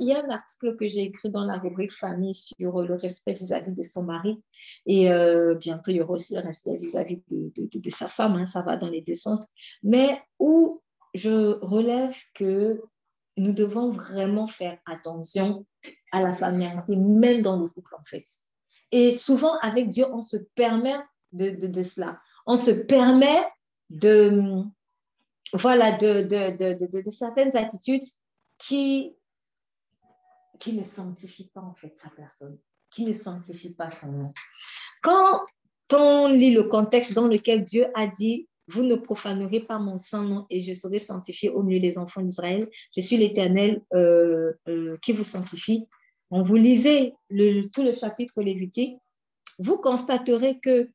y 0.00 0.12
a 0.12 0.24
un 0.24 0.30
article 0.30 0.76
que 0.76 0.86
j'ai 0.86 1.02
écrit 1.02 1.30
dans 1.30 1.44
la 1.44 1.58
rubrique 1.58 1.92
famille 1.92 2.34
sur 2.34 2.82
le 2.82 2.94
respect 2.94 3.32
vis-à-vis 3.32 3.72
de 3.72 3.82
son 3.82 4.04
mari. 4.04 4.40
Et 4.86 5.10
euh, 5.10 5.56
bientôt, 5.56 5.90
il 5.90 5.96
y 5.96 6.00
aura 6.00 6.12
aussi 6.12 6.34
le 6.34 6.40
respect 6.40 6.76
vis-à-vis 6.76 7.22
de, 7.28 7.50
de, 7.56 7.90
sa 7.90 8.06
femme. 8.06 8.36
Hein, 8.36 8.46
ça 8.46 8.62
va 8.62 8.76
dans 8.76 8.88
les 8.88 9.02
deux 9.02 9.16
sens. 9.16 9.44
Mais 9.82 10.22
où 10.38 10.80
je 11.16 11.58
relève 11.64 12.14
que 12.34 12.82
nous 13.36 13.52
devons 13.52 13.90
vraiment 13.90 14.46
faire 14.46 14.78
attention 14.86 15.66
à 16.12 16.22
la 16.22 16.34
familiarité, 16.34 16.96
même 16.96 17.42
dans 17.42 17.58
nos 17.58 17.68
couples, 17.68 17.94
en 17.98 18.04
fait. 18.04 18.24
Et 18.92 19.14
souvent, 19.14 19.58
avec 19.60 19.88
Dieu, 19.88 20.06
on 20.12 20.22
se 20.22 20.36
permet 20.54 20.96
de, 21.32 21.82
cela. 21.82 22.20
On 22.46 22.56
se 22.56 22.70
permet 22.70 23.44
de, 23.90 24.62
voilà, 25.52 25.92
de, 25.92 27.02
certaines 27.10 27.56
attitudes 27.56 28.04
qui, 28.58 29.14
qui 30.58 30.72
ne 30.72 30.82
sanctifient 30.82 31.50
pas 31.52 31.60
en 31.60 31.74
fait 31.74 31.96
sa 31.96 32.10
personne, 32.10 32.58
qui 32.90 33.04
ne 33.04 33.12
sanctifient 33.12 33.74
pas 33.74 33.90
son 33.90 34.12
nom. 34.12 34.32
Quand 35.02 35.44
on 35.92 36.28
lit 36.28 36.54
le 36.54 36.64
contexte 36.64 37.12
dans 37.12 37.28
lequel 37.28 37.64
Dieu 37.64 37.86
a 37.94 38.06
dit 38.06 38.48
vous 38.68 38.82
ne 38.82 38.94
profanerez 38.94 39.60
pas 39.60 39.78
mon 39.78 39.96
sang 39.96 40.46
et 40.50 40.60
je 40.60 40.72
serai 40.72 40.98
sanctifié 40.98 41.50
au 41.50 41.62
milieu 41.62 41.80
des 41.80 41.98
enfants 41.98 42.22
d'Israël. 42.22 42.68
Je 42.94 43.00
suis 43.00 43.16
l'Éternel 43.16 43.82
euh, 43.94 44.52
euh, 44.68 44.96
qui 45.02 45.12
vous 45.12 45.24
sanctifie. 45.24 45.86
On 46.30 46.42
vous 46.42 46.56
lisez 46.56 47.14
tout 47.72 47.82
le 47.82 47.92
chapitre 47.92 48.42
lévitique, 48.42 48.98
vous 49.58 49.78
constaterez 49.78 50.58
que 50.58 50.90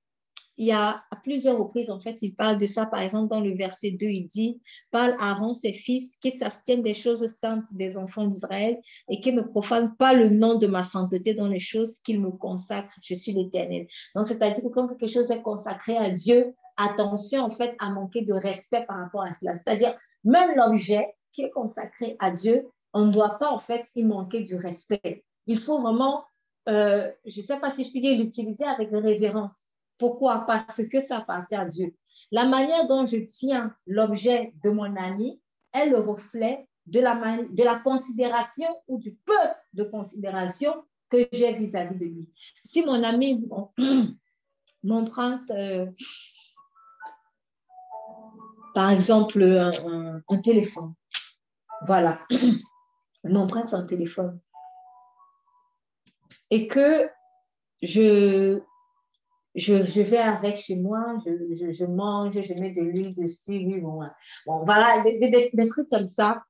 il 0.57 0.67
y 0.67 0.71
a 0.71 1.03
à 1.09 1.15
plusieurs 1.15 1.57
reprises, 1.57 1.89
en 1.89 1.99
fait, 1.99 2.21
il 2.21 2.35
parle 2.35 2.57
de 2.57 2.67
ça. 2.67 2.85
Par 2.85 2.99
exemple, 2.99 3.29
dans 3.29 3.39
le 3.39 3.55
verset 3.55 3.91
2, 3.91 4.05
il 4.05 4.27
dit 4.27 4.61
Parle 4.91 5.15
Aaron, 5.19 5.53
ses 5.53 5.73
fils, 5.73 6.17
qui 6.17 6.29
s'abstiennent 6.29 6.83
des 6.83 6.93
choses 6.93 7.25
saintes 7.25 7.65
des 7.73 7.97
enfants 7.97 8.27
d'Israël 8.27 8.77
et 9.09 9.19
qui 9.21 9.33
ne 9.33 9.41
profanent 9.41 9.95
pas 9.95 10.13
le 10.13 10.29
nom 10.29 10.55
de 10.55 10.67
ma 10.67 10.83
sainteté 10.83 11.33
dans 11.33 11.47
les 11.47 11.57
choses 11.57 11.97
qu'ils 11.99 12.21
me 12.21 12.29
consacrent. 12.29 12.95
Je 13.01 13.15
suis 13.15 13.31
l'Éternel. 13.31 13.87
Donc, 14.13 14.25
c'est-à-dire 14.25 14.63
que 14.63 14.69
quand 14.69 14.87
quelque 14.87 15.11
chose 15.11 15.31
est 15.31 15.41
consacré 15.41 15.97
à 15.97 16.11
Dieu, 16.11 16.53
attention, 16.85 17.43
en 17.43 17.51
fait, 17.51 17.75
à 17.79 17.89
manquer 17.89 18.21
de 18.21 18.33
respect 18.33 18.85
par 18.87 18.97
rapport 18.97 19.23
à 19.23 19.31
cela. 19.33 19.53
C'est-à-dire, 19.53 19.93
même 20.23 20.55
l'objet 20.55 21.15
qui 21.31 21.43
est 21.43 21.49
consacré 21.49 22.15
à 22.19 22.31
Dieu, 22.31 22.67
on 22.93 23.05
ne 23.05 23.11
doit 23.11 23.37
pas, 23.37 23.49
en 23.49 23.59
fait, 23.59 23.87
y 23.95 24.03
manquer 24.03 24.41
du 24.41 24.55
respect. 24.55 25.23
Il 25.47 25.57
faut 25.57 25.79
vraiment, 25.79 26.25
euh, 26.69 27.09
je 27.25 27.39
ne 27.39 27.45
sais 27.45 27.59
pas 27.59 27.69
si 27.69 27.83
je 27.83 27.93
peux 27.93 27.99
dire, 27.99 28.17
l'utiliser 28.17 28.65
avec 28.65 28.89
révérence 28.91 29.67
pourquoi? 30.01 30.45
Parce 30.47 30.83
que 30.87 30.99
ça 30.99 31.19
appartient 31.19 31.53
à 31.53 31.65
Dieu. 31.65 31.93
La 32.31 32.47
manière 32.47 32.87
dont 32.87 33.05
je 33.05 33.17
tiens 33.17 33.71
l'objet 33.85 34.51
de 34.63 34.71
mon 34.71 34.95
ami 34.95 35.39
est 35.73 35.85
le 35.85 35.99
reflet 35.99 36.67
de 36.87 36.99
la, 36.99 37.13
de 37.15 37.63
la 37.63 37.77
considération 37.77 38.67
ou 38.87 38.97
du 38.97 39.13
peu 39.13 39.47
de 39.73 39.83
considération 39.83 40.73
que 41.07 41.17
j'ai 41.31 41.53
vis-à-vis 41.53 41.99
de 41.99 42.05
lui. 42.05 42.27
Si 42.65 42.83
mon 42.83 43.03
ami 43.03 43.47
m'emprunte, 44.81 45.51
par 48.73 48.89
exemple, 48.89 49.41
un, 49.43 50.37
téléphone, 50.41 50.93
voilà, 51.85 52.19
m'emprunte 53.23 53.67
son 53.67 53.85
téléphone, 53.85 54.39
et 56.49 56.67
que 56.67 57.09
je 57.81 58.61
je, 59.55 59.73
vais 60.01 60.17
avec 60.17 60.55
chez 60.55 60.77
moi, 60.77 61.15
je, 61.25 61.71
je, 61.71 61.85
mange, 61.85 62.39
je 62.39 62.53
mets 62.53 62.71
de 62.71 62.81
l'huile 62.81 63.15
dessus, 63.15 63.81
bon, 63.81 64.01
bon 64.45 64.63
voilà, 64.63 65.03
des, 65.03 65.19
des, 65.19 65.51
des, 65.53 65.67
trucs 65.67 65.89
comme 65.89 66.07
ça. 66.07 66.43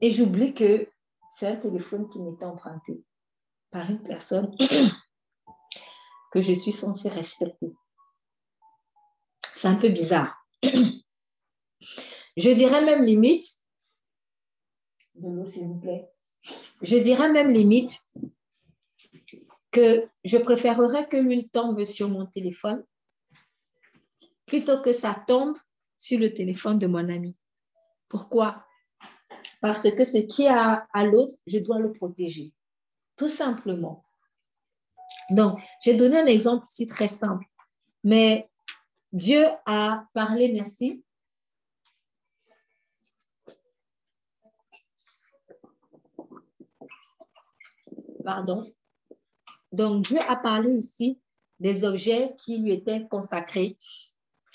Et 0.00 0.10
j'oublie 0.10 0.54
que 0.54 0.88
c'est 1.30 1.46
un 1.46 1.56
téléphone 1.56 2.08
qui 2.08 2.22
m'est 2.22 2.42
emprunté 2.42 3.04
par 3.70 3.90
une 3.90 4.02
personne 4.02 4.54
que 6.32 6.40
je 6.40 6.52
suis 6.52 6.72
censée 6.72 7.10
respecter. 7.10 7.74
C'est 9.42 9.68
un 9.68 9.74
peu 9.74 9.88
bizarre. 9.88 10.37
Je 10.62 12.50
dirais 12.50 12.84
même 12.84 13.04
limite, 13.04 13.44
de 15.14 15.28
l'eau 15.28 15.46
s'il 15.46 15.68
vous 15.68 15.80
plaît, 15.80 16.08
je 16.82 16.96
dirais 16.96 17.30
même 17.30 17.50
limite 17.50 17.92
que 19.70 20.08
je 20.24 20.38
préférerais 20.38 21.08
que 21.08 21.16
l'huile 21.16 21.48
tombe 21.50 21.84
sur 21.84 22.08
mon 22.08 22.26
téléphone 22.26 22.84
plutôt 24.46 24.80
que 24.80 24.92
ça 24.92 25.22
tombe 25.26 25.56
sur 25.98 26.18
le 26.18 26.32
téléphone 26.32 26.78
de 26.78 26.86
mon 26.86 27.08
ami. 27.08 27.38
Pourquoi? 28.08 28.64
Parce 29.60 29.90
que 29.90 30.04
ce 30.04 30.18
qui 30.18 30.44
est 30.44 30.48
à, 30.48 30.86
à 30.92 31.04
l'autre, 31.04 31.34
je 31.46 31.58
dois 31.58 31.78
le 31.78 31.92
protéger. 31.92 32.52
Tout 33.16 33.28
simplement. 33.28 34.04
Donc, 35.30 35.60
j'ai 35.82 35.94
donné 35.94 36.18
un 36.18 36.26
exemple 36.26 36.64
ici 36.68 36.86
très 36.86 37.08
simple, 37.08 37.44
mais 38.04 38.48
Dieu 39.12 39.46
a 39.64 40.04
parlé, 40.12 40.52
merci. 40.52 41.02
Pardon. 48.24 48.70
Donc, 49.72 50.04
Dieu 50.04 50.18
a 50.28 50.36
parlé 50.36 50.72
ici 50.72 51.18
des 51.60 51.84
objets 51.84 52.34
qui 52.36 52.58
lui 52.58 52.72
étaient 52.72 53.06
consacrés. 53.08 53.76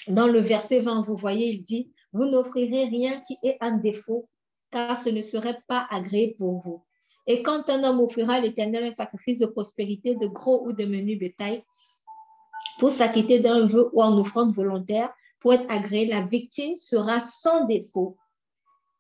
Dans 0.08 0.28
le 0.28 0.40
verset 0.40 0.80
20, 0.80 1.02
vous 1.02 1.18
voyez, 1.18 1.50
il 1.54 1.64
dit, 1.64 1.92
vous 2.12 2.26
n'offrirez 2.26 2.86
rien 2.86 3.22
qui 3.22 3.38
ait 3.44 3.58
un 3.62 3.78
défaut, 3.78 4.30
car 4.70 4.98
ce 4.98 5.10
ne 5.10 5.22
serait 5.22 5.60
pas 5.68 5.88
agréé 5.90 6.36
pour 6.38 6.60
vous. 6.60 6.84
Et 7.26 7.42
quand 7.42 7.70
un 7.70 7.84
homme 7.84 8.02
offrira 8.02 8.36
à 8.36 8.40
l'Éternel 8.40 8.84
un 8.84 8.92
sacrifice 8.92 9.40
de 9.40 9.46
prospérité, 9.46 10.16
de 10.16 10.28
gros 10.28 10.68
ou 10.68 10.74
de 10.74 10.86
menu 10.86 11.16
bétail, 11.16 11.64
pour 12.80 12.92
s'acquitter 12.92 13.40
d'un 13.40 13.66
vœu 13.66 13.90
ou 13.94 14.02
en 14.02 14.18
offrande 14.18 14.54
volontaire, 14.54 15.14
pour 15.40 15.54
être 15.54 15.70
agréé, 15.70 16.06
la 16.06 16.22
victime 16.22 16.78
sera 16.78 17.20
sans 17.20 17.66
défaut, 17.66 18.18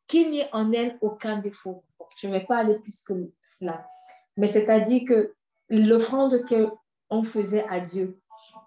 qu'il 0.07 0.31
n'y 0.31 0.39
ait 0.39 0.49
en 0.53 0.71
elle 0.73 0.97
aucun 1.01 1.37
défaut. 1.39 1.83
Je 2.17 2.27
ne 2.27 2.33
vais 2.33 2.45
pas 2.45 2.57
aller 2.57 2.75
plus 2.79 3.01
que 3.01 3.13
cela. 3.41 3.87
Mais 4.37 4.47
c'est-à-dire 4.47 5.03
que 5.07 5.33
l'offrande 5.69 6.43
qu'on 6.45 7.23
faisait 7.23 7.65
à 7.69 7.79
Dieu 7.79 8.19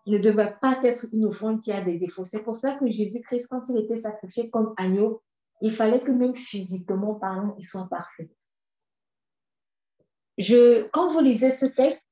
ne 0.07 0.19
devait 0.19 0.55
pas 0.61 0.79
être 0.83 1.07
une 1.13 1.27
offrande 1.27 1.61
qui 1.61 1.73
a 1.73 1.81
des 1.81 1.99
défauts. 1.99 2.25
C'est 2.25 2.43
pour 2.43 2.57
ça 2.57 2.75
que 2.75 2.87
Jésus-Christ, 2.87 3.49
quand 3.49 3.69
il 3.69 3.79
était 3.79 3.99
sacrifié 3.99 4.51
comme 4.51 4.73
agneau, 4.77 5.23
il 5.61 5.73
fallait 5.73 6.03
que 6.03 6.11
même 6.11 6.35
physiquement 6.35 7.15
parlant, 7.15 7.55
il 7.59 7.65
soit 7.65 7.89
parfait. 7.89 8.31
Je, 10.39 10.87
quand 10.89 11.09
vous 11.09 11.21
lisez 11.21 11.51
ce 11.51 11.67
texte, 11.67 12.05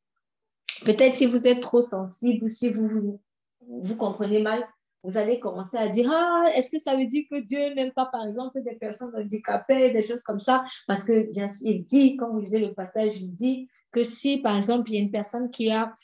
peut-être 0.84 1.14
si 1.14 1.26
vous 1.26 1.46
êtes 1.46 1.60
trop 1.60 1.82
sensible 1.82 2.44
ou 2.44 2.48
si 2.48 2.70
vous, 2.70 3.20
vous, 3.66 3.96
comprenez 3.96 4.40
mal, 4.40 4.66
vous 5.02 5.18
allez 5.18 5.38
commencer 5.38 5.76
à 5.76 5.88
dire 5.88 6.10
Ah, 6.12 6.46
est-ce 6.54 6.70
que 6.70 6.78
ça 6.78 6.96
veut 6.96 7.06
dire 7.06 7.24
que 7.30 7.40
Dieu 7.40 7.74
n'aime 7.74 7.92
pas, 7.92 8.06
par 8.06 8.26
exemple, 8.26 8.62
des 8.62 8.74
personnes 8.76 9.14
handicapées, 9.16 9.90
des 9.90 10.02
choses 10.02 10.22
comme 10.22 10.38
ça? 10.38 10.64
Parce 10.86 11.04
que, 11.04 11.30
bien 11.30 11.48
sûr, 11.48 11.70
il 11.70 11.84
dit, 11.84 12.16
quand 12.16 12.30
vous 12.30 12.40
lisez 12.40 12.60
le 12.60 12.72
passage, 12.72 13.20
il 13.20 13.34
dit 13.34 13.68
que 13.92 14.02
si, 14.02 14.38
par 14.38 14.56
exemple, 14.56 14.90
il 14.90 14.94
y 14.94 14.98
a 14.98 15.02
une 15.02 15.10
personne 15.10 15.50
qui 15.50 15.70
a 15.70 15.94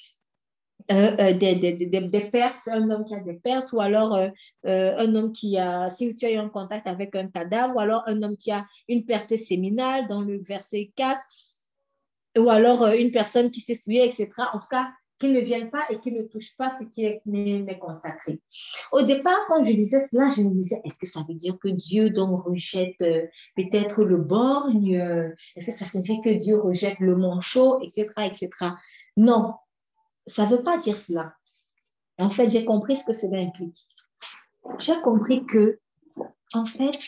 euh, 0.91 1.17
euh, 1.21 1.33
des, 1.33 1.55
des, 1.55 1.75
des, 1.75 2.01
des, 2.01 2.21
pertes, 2.21 2.67
un 2.67 2.91
homme 2.91 3.05
qui 3.05 3.15
a 3.15 3.21
des 3.21 3.35
pertes, 3.35 3.73
ou 3.73 3.81
alors 3.81 4.17
euh, 4.17 4.29
un 4.65 5.15
homme 5.15 5.31
qui 5.31 5.57
a, 5.57 5.89
si 5.89 6.13
tu 6.17 6.27
as 6.27 6.33
eu 6.33 6.37
un 6.37 6.49
contact 6.49 6.89
avec 6.89 7.15
un 7.15 7.29
cadavre, 7.29 7.77
ou 7.77 7.81
alors 7.81 8.03
un 8.07 8.23
homme 8.23 8.37
qui 8.37 8.51
a 8.51 8.67
une 8.89 9.05
perte 9.05 9.37
séminale 9.37 10.09
dans 10.09 10.21
le 10.21 10.43
verset 10.43 10.91
4, 10.97 11.21
ou 12.39 12.49
alors 12.49 12.87
une 12.89 13.11
personne 13.11 13.51
qui 13.51 13.61
s'est 13.61 13.75
souillée, 13.75 14.05
etc. 14.05 14.31
En 14.53 14.59
tout 14.61 14.69
cas, 14.71 14.91
qui 15.21 15.29
ne 15.29 15.41
viennent 15.41 15.71
pas 15.71 15.85
et 15.91 15.99
qui 16.01 16.13
ne 16.13 16.23
touchent 16.23 16.57
pas 16.57 16.71
ce 16.71 16.85
qui 16.85 17.05
est 17.05 17.23
consacré. 17.79 18.41
Au 18.91 19.03
départ, 19.03 19.39
quand 19.49 19.63
je 19.63 19.73
disais 19.73 20.01
cela, 20.01 20.31
je 20.31 20.41
me 20.43 20.51
disais, 20.51 20.81
est-ce 20.83 20.99
que 20.99 21.07
ça 21.07 21.21
veut 21.29 21.35
dire 21.35 21.59
que 21.59 21.69
Dieu 21.69 22.09
donc 22.09 22.41
rejette 22.41 22.97
peut-être 23.55 24.03
le 24.05 24.17
borgne 24.17 24.95
Est-ce 25.57 25.67
que 25.67 25.73
ça 25.73 25.85
signifie 25.85 26.23
que 26.23 26.31
Dieu 26.31 26.59
rejette 26.59 26.99
le 27.01 27.17
manchot, 27.17 27.83
etc., 27.83 28.09
etc. 28.25 28.49
Non, 29.19 29.55
ça 30.27 30.47
ne 30.47 30.57
veut 30.57 30.63
pas 30.63 30.79
dire 30.79 30.97
cela. 30.97 31.35
En 32.19 32.31
fait, 32.31 32.49
j'ai 32.51 32.65
compris 32.65 32.97
ce 32.97 33.05
que 33.05 33.13
cela 33.13 33.41
implique. 33.41 33.79
J'ai 34.79 34.99
compris 35.03 35.45
que, 35.45 35.81
en 36.55 36.65
fait, 36.65 36.99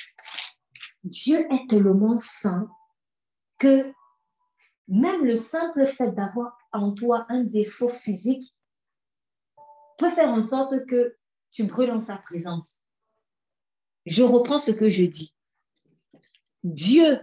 Dieu 1.05 1.41
est 1.53 1.69
tellement 1.69 2.17
saint 2.19 2.69
que 3.59 3.93
même 4.93 5.25
le 5.25 5.37
simple 5.37 5.87
fait 5.87 6.11
d'avoir 6.11 6.59
en 6.71 6.93
toi 6.93 7.25
un 7.31 7.45
défaut 7.45 7.89
physique 7.89 8.55
peut 9.97 10.11
faire 10.11 10.29
en 10.29 10.43
sorte 10.43 10.85
que 10.85 11.17
tu 11.51 11.65
brûles 11.65 11.91
en 11.91 12.01
sa 12.01 12.19
présence. 12.19 12.83
Je 14.05 14.23
reprends 14.23 14.59
ce 14.59 14.71
que 14.71 14.91
je 14.91 15.05
dis. 15.05 15.35
Dieu 16.63 17.19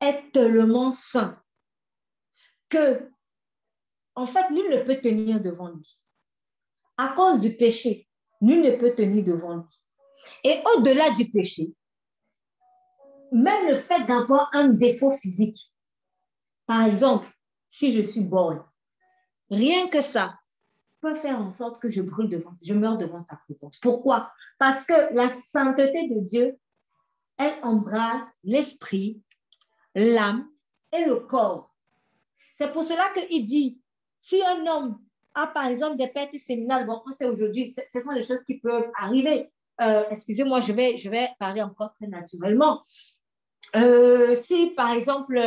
est 0.00 0.30
tellement 0.32 0.90
saint 0.90 1.42
que 2.68 3.10
en 4.14 4.24
fait, 4.24 4.48
nul 4.50 4.70
ne 4.70 4.84
peut 4.84 5.00
tenir 5.00 5.40
devant 5.40 5.70
lui. 5.70 6.06
À 6.96 7.12
cause 7.16 7.40
du 7.40 7.56
péché, 7.56 8.08
nul 8.40 8.62
ne 8.62 8.70
peut 8.70 8.94
tenir 8.94 9.24
devant 9.24 9.56
lui. 9.56 9.82
Et 10.44 10.62
au-delà 10.76 11.10
du 11.10 11.28
péché, 11.28 11.74
même 13.32 13.66
le 13.66 13.74
fait 13.74 14.04
d'avoir 14.06 14.48
un 14.52 14.68
défaut 14.68 15.10
physique, 15.10 15.72
par 16.66 16.84
exemple, 16.84 17.28
si 17.68 17.92
je 17.92 18.02
suis 18.02 18.22
bonne, 18.22 18.62
rien 19.50 19.88
que 19.88 20.00
ça 20.00 20.38
peut 21.00 21.14
faire 21.14 21.40
en 21.40 21.50
sorte 21.50 21.80
que 21.80 21.88
je 21.88 22.02
brûle 22.02 22.28
devant, 22.28 22.52
meurs 22.74 22.98
devant 22.98 23.20
sa 23.20 23.36
présence. 23.36 23.78
Pourquoi? 23.78 24.30
Parce 24.58 24.84
que 24.84 25.14
la 25.14 25.28
sainteté 25.28 26.08
de 26.08 26.20
Dieu, 26.20 26.58
elle 27.38 27.54
embrasse 27.62 28.26
l'esprit, 28.44 29.20
l'âme 29.94 30.48
et 30.92 31.04
le 31.04 31.20
corps. 31.20 31.74
C'est 32.54 32.72
pour 32.72 32.82
cela 32.82 33.04
qu'il 33.14 33.44
dit, 33.44 33.80
si 34.18 34.42
un 34.42 34.66
homme 34.66 34.98
a, 35.34 35.46
par 35.46 35.66
exemple, 35.66 35.98
des 35.98 36.08
pertes 36.08 36.36
séminales, 36.36 36.86
bon, 36.86 37.02
c'est 37.12 37.26
aujourd'hui, 37.26 37.72
ce 37.92 38.00
sont 38.00 38.14
des 38.14 38.22
choses 38.22 38.42
qui 38.44 38.58
peuvent 38.58 38.90
arriver. 38.98 39.52
Euh, 39.82 40.04
excusez-moi, 40.10 40.60
je 40.60 40.72
vais 40.72 41.28
parler 41.38 41.62
encore 41.62 41.92
très 41.94 42.06
naturellement. 42.06 42.82
Euh, 43.74 44.36
si, 44.36 44.68
par 44.76 44.92
exemple, 44.92 45.40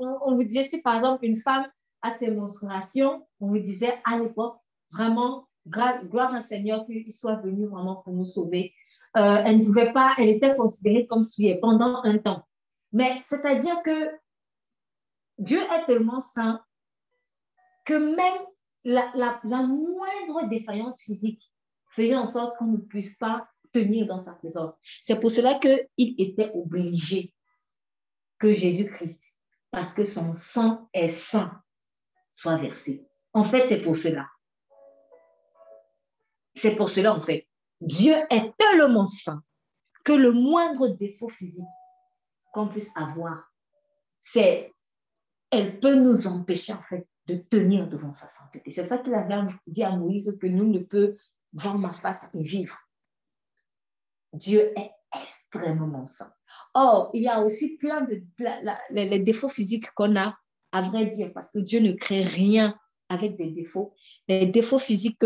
on, 0.00 0.34
vous 0.34 0.44
disait, 0.44 0.64
si, 0.64 0.80
par 0.80 0.94
exemple, 0.94 1.24
une 1.24 1.36
femme 1.36 1.66
a 2.02 2.10
ses 2.10 2.30
menstruations, 2.30 3.26
on 3.40 3.48
vous 3.48 3.58
disait 3.58 3.94
à 4.04 4.18
l'époque, 4.18 4.56
vraiment, 4.90 5.46
gloire 5.68 6.34
au 6.34 6.40
Seigneur 6.40 6.86
qu'il 6.86 7.12
soit 7.12 7.36
venu 7.36 7.66
vraiment 7.66 7.96
pour 7.96 8.14
nous 8.14 8.24
sauver. 8.24 8.72
Euh, 9.16 9.42
elle 9.44 9.58
ne 9.58 9.64
pouvait 9.64 9.92
pas, 9.92 10.14
elle 10.18 10.28
était 10.28 10.56
considérée 10.56 11.06
comme 11.06 11.22
souillée 11.22 11.56
pendant 11.56 12.02
un 12.04 12.18
temps. 12.18 12.46
Mais 12.92 13.18
c'est-à-dire 13.22 13.82
que 13.82 14.10
Dieu 15.38 15.60
est 15.60 15.84
tellement 15.86 16.20
saint 16.20 16.62
que 17.84 17.94
même 17.94 18.42
la, 18.84 19.40
moindre 19.44 20.48
défaillance 20.48 21.00
physique 21.02 21.42
faisait 21.90 22.16
en 22.16 22.26
sorte 22.26 22.56
qu'on 22.58 22.66
ne 22.66 22.76
puisse 22.78 23.16
pas 23.16 23.48
tenir 23.72 24.06
dans 24.06 24.18
sa 24.18 24.34
présence. 24.34 24.70
C'est 25.02 25.20
pour 25.20 25.30
cela 25.30 25.58
qu'il 25.58 26.14
était 26.18 26.50
obligé 26.54 27.32
que 28.38 28.52
Jésus-Christ, 28.52 29.38
parce 29.70 29.92
que 29.92 30.04
son 30.04 30.32
sang 30.32 30.88
est 30.92 31.06
saint, 31.06 31.62
soit 32.30 32.56
versé. 32.56 33.06
En 33.32 33.44
fait, 33.44 33.66
c'est 33.66 33.80
pour 33.80 33.96
cela. 33.96 34.26
C'est 36.54 36.74
pour 36.74 36.88
cela, 36.88 37.14
en 37.14 37.20
fait. 37.20 37.46
Dieu 37.80 38.14
est 38.30 38.52
tellement 38.56 39.06
saint 39.06 39.42
que 40.04 40.12
le 40.12 40.32
moindre 40.32 40.88
défaut 40.88 41.28
physique 41.28 41.64
qu'on 42.52 42.68
puisse 42.68 42.90
avoir, 42.96 43.52
c'est, 44.18 44.72
elle 45.50 45.78
peut 45.78 45.94
nous 45.94 46.26
empêcher, 46.26 46.72
en 46.72 46.82
fait, 46.82 47.06
de 47.26 47.36
tenir 47.36 47.88
devant 47.88 48.12
sa 48.12 48.28
sainteté. 48.28 48.70
C'est 48.70 48.86
ça 48.86 48.98
qu'il 48.98 49.14
avait 49.14 49.36
dit 49.66 49.84
à 49.84 49.90
Moïse 49.94 50.38
que 50.40 50.46
nous 50.46 50.66
ne 50.66 50.78
peut 50.78 51.16
voir 51.52 51.78
ma 51.78 51.92
face 51.92 52.34
et 52.34 52.42
vivre. 52.42 52.78
Dieu 54.32 54.72
est 54.78 54.90
extrêmement 55.14 56.06
saint. 56.06 56.32
Or, 56.74 57.10
il 57.14 57.22
y 57.22 57.28
a 57.28 57.40
aussi 57.42 57.76
plein 57.76 58.02
de 58.02 58.22
les, 58.90 59.18
défauts 59.18 59.48
physiques 59.48 59.90
qu'on 59.92 60.16
a, 60.16 60.36
à 60.72 60.82
vrai 60.82 61.06
dire, 61.06 61.32
parce 61.32 61.50
que 61.50 61.58
Dieu 61.58 61.80
ne 61.80 61.92
crée 61.92 62.22
rien 62.22 62.78
avec 63.08 63.36
des 63.36 63.50
défauts. 63.50 63.94
Les 64.28 64.46
défauts 64.46 64.78
physiques 64.78 65.18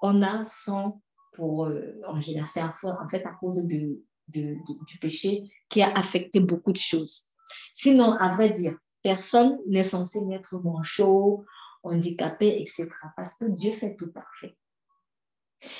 qu'on 0.00 0.22
a 0.22 0.44
sont 0.44 1.00
pour, 1.34 1.66
euh, 1.66 2.00
en 2.06 2.20
général, 2.20 2.48
c'est 2.52 2.62
en 2.62 3.08
fait 3.08 3.24
à 3.26 3.32
cause 3.34 3.66
de, 3.66 4.02
du 4.28 4.98
péché 5.00 5.44
qui 5.68 5.82
a 5.82 5.92
affecté 5.92 6.40
beaucoup 6.40 6.72
de 6.72 6.78
choses. 6.78 7.26
Sinon, 7.72 8.12
à 8.12 8.28
vrai 8.34 8.50
dire, 8.50 8.76
Personne 9.02 9.60
n'est 9.66 9.84
censé 9.84 10.20
naître 10.22 10.58
manchot, 10.58 11.44
handicapé, 11.82 12.60
etc. 12.60 12.88
Parce 13.16 13.36
que 13.36 13.46
Dieu 13.46 13.72
fait 13.72 13.96
tout 13.96 14.10
parfait. 14.10 14.56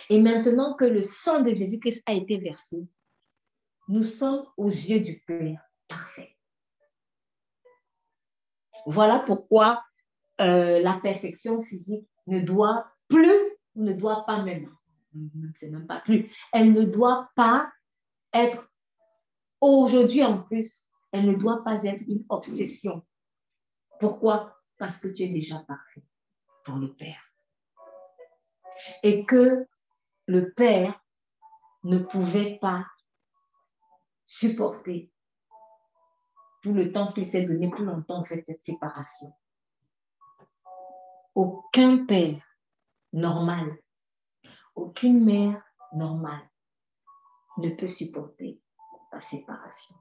Et 0.09 0.21
maintenant 0.21 0.75
que 0.75 0.85
le 0.85 1.03
sang 1.03 1.41
de 1.41 1.53
Jésus-Christ 1.53 2.03
a 2.07 2.15
été 2.15 2.39
versé, 2.39 2.87
nous 3.88 4.03
sommes 4.03 4.46
aux 4.57 4.68
yeux 4.68 5.01
du 5.01 5.20
Père 5.20 5.61
parfait. 5.88 6.37
Voilà 8.87 9.20
pourquoi 9.20 9.83
euh, 10.40 10.81
la 10.81 10.94
perfection 10.94 11.62
physique 11.62 12.09
ne 12.27 12.40
doit 12.40 12.87
plus, 13.09 13.57
ne 13.74 13.92
doit 13.92 14.24
pas 14.27 14.42
même, 14.42 14.70
c'est 15.55 15.70
même 15.70 15.87
pas 15.87 16.01
plus, 16.01 16.33
elle 16.53 16.72
ne 16.72 16.85
doit 16.85 17.31
pas 17.35 17.70
être 18.33 18.70
aujourd'hui 19.61 20.22
en 20.22 20.42
plus 20.42 20.85
elle 21.12 21.27
ne 21.27 21.35
doit 21.35 21.64
pas 21.64 21.85
être 21.85 22.03
une 22.07 22.24
obsession. 22.29 23.05
Pourquoi? 23.98 24.57
Parce 24.79 25.01
que 25.01 25.09
tu 25.09 25.22
es 25.22 25.29
déjà 25.29 25.59
parfait 25.61 26.05
pour 26.64 26.77
le 26.77 26.94
Père. 26.94 27.33
Et 29.03 29.24
que 29.24 29.66
le 30.27 30.53
Père 30.53 31.01
ne 31.85 31.98
pouvait 31.98 32.59
pas 32.61 32.87
supporter 34.29 35.11
tout 36.62 36.75
le 36.75 36.93
temps 36.93 37.11
qu'il 37.11 37.27
s'est 37.27 37.47
donné, 37.47 37.71
plus 37.71 37.85
longtemps, 37.85 38.19
en 38.19 38.25
fait, 38.25 38.45
cette 38.45 38.62
séparation. 38.62 39.33
Aucun 41.35 42.05
père 42.05 42.43
normal, 43.12 43.79
aucune 44.75 45.25
mère 45.25 45.62
normale 45.93 46.47
ne 47.57 47.71
peut 47.71 47.87
supporter 47.87 48.61
la 49.12 49.21
séparation. 49.21 49.97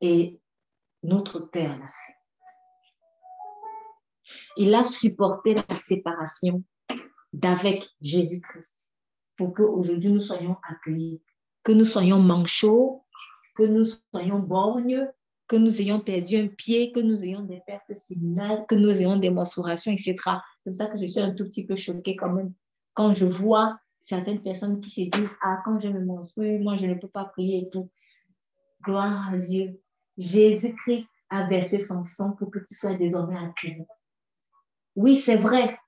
Et 0.00 0.40
notre 1.02 1.40
Père 1.40 1.78
l'a 1.78 1.86
fait. 1.86 2.16
Il 4.56 4.74
a 4.74 4.82
supporté 4.82 5.54
la 5.54 5.76
séparation 5.76 6.64
d'avec 7.32 7.88
Jésus-Christ 8.00 8.87
pour 9.38 9.54
qu'aujourd'hui 9.54 10.10
nous 10.10 10.20
soyons 10.20 10.56
accueillis, 10.68 11.22
que 11.62 11.72
nous 11.72 11.86
soyons 11.86 12.18
manchots, 12.18 13.04
que 13.54 13.62
nous 13.62 13.84
soyons 14.12 14.40
borgnes, 14.40 15.08
que 15.46 15.56
nous 15.56 15.80
ayons 15.80 16.00
perdu 16.00 16.36
un 16.36 16.48
pied, 16.48 16.92
que 16.92 17.00
nous 17.00 17.24
ayons 17.24 17.42
des 17.42 17.62
pertes 17.66 17.96
séminales, 17.96 18.66
que 18.68 18.74
nous 18.74 19.00
ayons 19.00 19.16
des 19.16 19.30
mensurations, 19.30 19.90
etc. 19.90 20.16
C'est 20.60 20.70
pour 20.70 20.74
ça 20.74 20.86
que 20.88 20.98
je 20.98 21.06
suis 21.06 21.20
un 21.20 21.34
tout 21.34 21.44
petit 21.44 21.64
peu 21.64 21.74
choquée 21.74 22.16
quand 22.16 22.32
même 22.32 22.52
quand 22.98 23.12
je 23.12 23.26
vois 23.26 23.78
certaines 24.00 24.42
personnes 24.42 24.80
qui 24.80 24.90
se 24.90 25.08
disent 25.16 25.36
Ah, 25.40 25.62
quand 25.64 25.78
je 25.78 25.88
me 25.88 26.04
menstrue, 26.04 26.58
moi 26.58 26.74
je 26.74 26.86
ne 26.86 26.94
peux 26.94 27.08
pas 27.08 27.26
prier 27.26 27.62
et 27.62 27.70
tout. 27.70 27.88
Gloire 28.82 29.32
à 29.32 29.36
Dieu. 29.36 29.80
Jésus-Christ 30.16 31.08
a 31.30 31.46
versé 31.46 31.78
son 31.78 32.02
sang 32.02 32.32
pour 32.32 32.50
que 32.50 32.58
tu 32.58 32.74
sois 32.74 32.94
désormais 32.94 33.38
accueilli. 33.38 33.84
Oui, 34.96 35.16
c'est 35.16 35.36
vrai. 35.36 35.78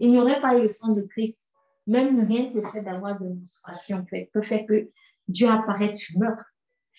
Il 0.00 0.10
n'y 0.10 0.18
aurait 0.18 0.40
pas 0.40 0.58
eu 0.58 0.62
le 0.62 0.68
sang 0.68 0.94
de 0.94 1.02
Christ. 1.02 1.47
Même 1.88 2.22
rien 2.26 2.50
que 2.50 2.58
le 2.58 2.62
fait 2.62 2.82
d'avoir 2.82 3.18
de 3.18 3.26
menstruation 3.26 4.06
peut 4.32 4.42
faire 4.42 4.66
que 4.66 4.90
Dieu 5.26 5.48
apparaît, 5.48 5.90
tu 5.90 6.18
meurs. 6.18 6.44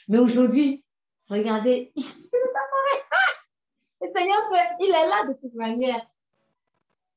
Mais 0.08 0.18
aujourd'hui, 0.18 0.84
regardez, 1.28 1.92
il 1.96 2.04
apparaît. 2.04 3.06
Ah! 3.12 4.02
Le 4.02 4.08
Seigneur, 4.08 4.38
il 4.80 4.90
est 4.90 5.08
là 5.08 5.28
de 5.28 5.34
toute 5.34 5.54
manière. 5.54 6.02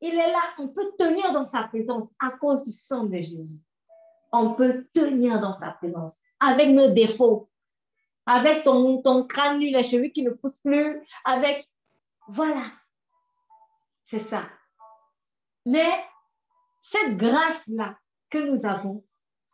Il 0.03 0.13
est 0.13 0.31
là. 0.31 0.43
On 0.59 0.69
peut 0.69 0.93
tenir 0.99 1.33
dans 1.33 1.47
sa 1.47 1.63
présence 1.63 2.09
à 2.21 2.33
cause 2.33 2.63
du 2.65 2.71
sang 2.71 3.05
de 3.05 3.17
Jésus. 3.17 3.61
On 4.33 4.53
peut 4.53 4.87
tenir 4.93 5.41
dans 5.41 5.55
sa 5.55 5.71
présence 5.71 6.21
avec 6.41 6.69
nos 6.69 6.91
défauts, 6.91 7.49
avec 8.27 8.65
ton, 8.65 9.01
ton 9.01 9.25
crâne 9.27 9.59
nu, 9.59 9.71
les 9.71 9.83
cheveux 9.83 10.09
qui 10.09 10.23
ne 10.23 10.31
poussent 10.31 10.61
plus, 10.63 11.01
avec... 11.25 11.67
Voilà. 12.29 12.65
C'est 14.03 14.21
ça. 14.21 14.43
Mais 15.65 15.91
cette 16.83 17.17
grâce-là 17.17 17.97
que 18.29 18.39
nous 18.39 18.67
avons 18.67 19.05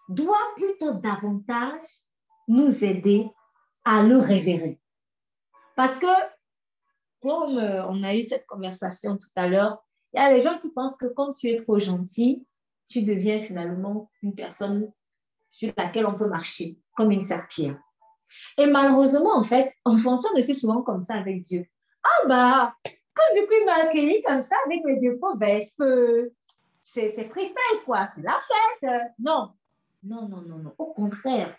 doit 0.08 0.52
plutôt 0.56 0.94
davantage 0.94 1.86
nous 2.48 2.82
aider 2.82 3.30
à 3.84 4.02
le 4.02 4.18
révérer. 4.18 4.80
Parce 5.76 5.96
que, 5.98 6.06
comme 7.22 7.58
euh, 7.58 7.86
on 7.86 8.02
a 8.02 8.14
eu 8.14 8.22
cette 8.22 8.46
conversation 8.46 9.16
tout 9.16 9.30
à 9.36 9.46
l'heure, 9.46 9.78
il 10.12 10.20
y 10.20 10.24
a 10.24 10.34
des 10.34 10.40
gens 10.40 10.58
qui 10.58 10.70
pensent 10.70 10.96
que 10.96 11.06
quand 11.06 11.32
tu 11.32 11.48
es 11.48 11.56
trop 11.56 11.78
gentil, 11.78 12.46
tu 12.88 13.02
deviens 13.02 13.40
finalement 13.40 14.10
une 14.22 14.34
personne 14.34 14.90
sur 15.50 15.72
laquelle 15.76 16.06
on 16.06 16.14
peut 16.14 16.28
marcher, 16.28 16.78
comme 16.96 17.10
une 17.12 17.22
serpillère. 17.22 17.78
Et 18.56 18.66
malheureusement, 18.66 19.36
en 19.36 19.42
fait, 19.42 19.70
on 19.84 19.96
fonctionne 19.96 20.36
aussi 20.36 20.54
souvent 20.54 20.82
comme 20.82 21.02
ça 21.02 21.14
avec 21.14 21.42
Dieu. 21.42 21.66
Ah 22.02 22.26
bah, 22.26 22.74
quand 22.84 23.34
du 23.34 23.46
coup 23.46 23.54
il 23.60 23.66
m'a 23.66 23.84
accueilli 23.84 24.22
comme 24.22 24.40
ça 24.40 24.56
avec 24.66 24.84
mes 24.84 25.00
défauts, 25.00 25.36
ben 25.36 25.60
je 25.60 25.68
peux. 25.76 26.30
C'est 26.92 27.24
freestyle, 27.24 27.82
quoi. 27.84 28.06
C'est 28.14 28.22
la 28.22 28.38
fête. 28.38 28.90
Non, 29.18 29.52
non, 30.02 30.28
non, 30.28 30.42
non, 30.42 30.58
non. 30.58 30.74
Au 30.78 30.92
contraire. 30.92 31.56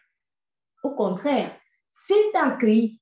Au 0.83 0.95
contraire. 0.95 1.55
S'il 1.87 2.31
t'a 2.33 2.45
accueilli 2.47 2.99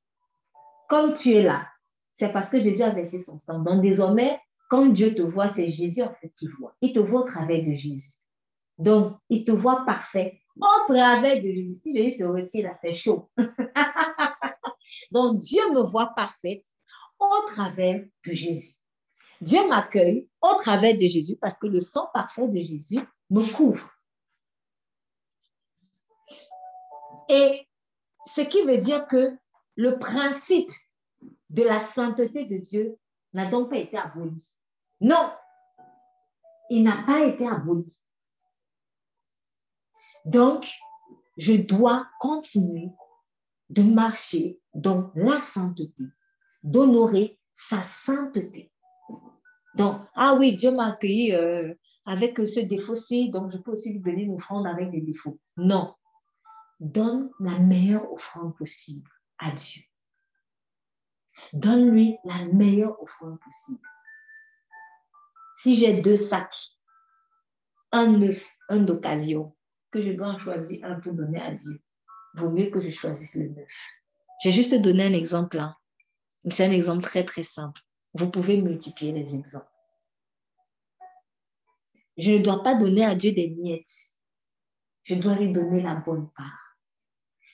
comme 0.88 1.14
tu 1.14 1.32
es 1.34 1.44
là, 1.44 1.68
c'est 2.14 2.32
parce 2.32 2.50
que 2.50 2.60
Jésus 2.60 2.82
a 2.82 2.90
versé 2.90 3.20
son 3.20 3.40
sang. 3.40 3.60
Donc 3.60 3.82
désormais, 3.82 4.40
quand 4.70 4.86
Dieu 4.88 5.14
te 5.14 5.22
voit, 5.22 5.48
c'est 5.48 5.68
Jésus 5.68 6.02
en 6.02 6.14
fait 6.14 6.34
qui 6.38 6.48
voit. 6.48 6.76
Il 6.82 6.94
te 6.94 7.00
voit 7.00 7.22
au 7.22 7.26
travers 7.26 7.62
de 7.62 7.72
Jésus. 7.72 8.18
Donc, 8.78 9.18
il 9.30 9.44
te 9.44 9.52
voit 9.52 9.86
parfait 9.86 10.40
au 10.56 10.94
travers 10.94 11.38
de 11.38 11.50
Jésus. 11.50 11.76
Si 11.82 11.96
Jésus 11.96 12.20
se 12.20 12.24
retire, 12.24 12.70
là, 12.70 12.78
c'est 12.82 12.94
chaud. 12.94 13.30
Donc, 15.12 15.40
Dieu 15.40 15.62
me 15.74 15.84
voit 15.84 16.14
parfaite 16.16 16.64
au 17.20 17.48
travers 17.48 18.04
de 18.26 18.34
Jésus. 18.34 18.76
Dieu 19.42 19.68
m'accueille 19.68 20.28
au 20.50 20.56
travers 20.56 20.96
de 20.96 21.06
Jésus 21.06 21.38
parce 21.38 21.58
que 21.58 21.68
le 21.68 21.80
sang 21.80 22.10
parfait 22.14 22.48
de 22.48 22.62
Jésus 22.62 23.00
me 23.30 23.44
couvre. 23.54 23.90
Et 27.30 27.68
ce 28.26 28.42
qui 28.42 28.62
veut 28.64 28.78
dire 28.78 29.08
que 29.08 29.38
le 29.76 29.98
principe 30.00 30.72
de 31.50 31.64
la 31.64 31.80
sainteté 31.80 32.46
de 32.46 32.58
Dieu 32.58 32.98
n'a 33.34 33.46
donc 33.46 33.70
pas 33.70 33.78
été 33.78 33.98
aboli. 33.98 34.46
Non, 35.02 35.32
il 36.70 36.84
n'a 36.84 37.04
pas 37.06 37.26
été 37.26 37.48
aboli. 37.48 37.92
Donc, 40.26 40.68
je 41.38 41.54
dois 41.54 42.08
continuer 42.20 42.90
de 43.70 43.84
marcher 43.84 44.60
dans 44.74 45.12
la 45.16 45.40
sainteté, 45.40 46.04
d'honorer 46.64 47.40
sa 47.54 47.82
sainteté. 47.82 48.72
Donc, 49.78 50.02
ah 50.16 50.34
oui, 50.34 50.56
Dieu 50.56 50.72
m'a 50.72 50.88
accueilli 50.94 51.34
euh, 51.34 51.74
avec 52.06 52.38
ce 52.40 52.60
défaut-ci, 52.60 53.30
donc 53.30 53.52
je 53.52 53.58
peux 53.58 53.72
aussi 53.72 53.94
lui 53.94 54.00
donner 54.00 54.24
une 54.24 54.34
offrande 54.34 54.66
avec 54.66 54.90
des 54.90 55.02
défauts. 55.02 55.40
Non, 55.56 55.94
donne 56.80 57.30
la 57.40 57.60
meilleure 57.60 58.12
offrande 58.12 58.56
possible 58.58 59.10
à 59.38 59.52
Dieu. 59.52 59.84
Donne-lui 61.54 62.18
la 62.24 62.46
meilleure 62.46 63.00
offrande 63.02 63.40
possible. 63.40 63.86
Si 65.56 65.76
j'ai 65.76 66.02
deux 66.02 66.18
sacs, 66.18 66.58
un 67.92 68.08
neuf, 68.08 68.52
un 68.70 68.80
d'occasion, 68.80 69.56
que 69.92 70.02
je 70.02 70.12
dois 70.12 70.28
en 70.28 70.38
choisir 70.40 70.84
un 70.86 71.00
pour 71.00 71.14
donner 71.14 71.40
à 71.40 71.54
Dieu, 71.54 71.80
vaut 72.34 72.50
mieux 72.50 72.72
que 72.72 72.82
je 72.82 72.90
choisisse 72.90 73.36
le 73.36 73.50
neuf. 73.50 73.92
J'ai 74.42 74.52
juste 74.52 74.74
donné 74.82 75.06
un 75.06 75.14
exemple 75.14 75.58
là. 75.58 75.78
C'est 76.50 76.66
un 76.66 76.72
exemple 76.72 77.04
très 77.04 77.24
très 77.24 77.44
simple. 77.44 77.82
Vous 78.18 78.32
pouvez 78.32 78.60
multiplier 78.60 79.12
les 79.12 79.36
exemples. 79.36 79.72
Je 82.18 82.32
ne 82.32 82.40
dois 82.40 82.64
pas 82.64 82.74
donner 82.74 83.06
à 83.06 83.14
Dieu 83.14 83.32
des 83.32 83.52
miettes. 83.52 83.94
Je 85.04 85.14
dois 85.14 85.36
lui 85.36 85.52
donner 85.52 85.84
la 85.84 85.94
bonne 85.94 86.32
part. 86.32 86.80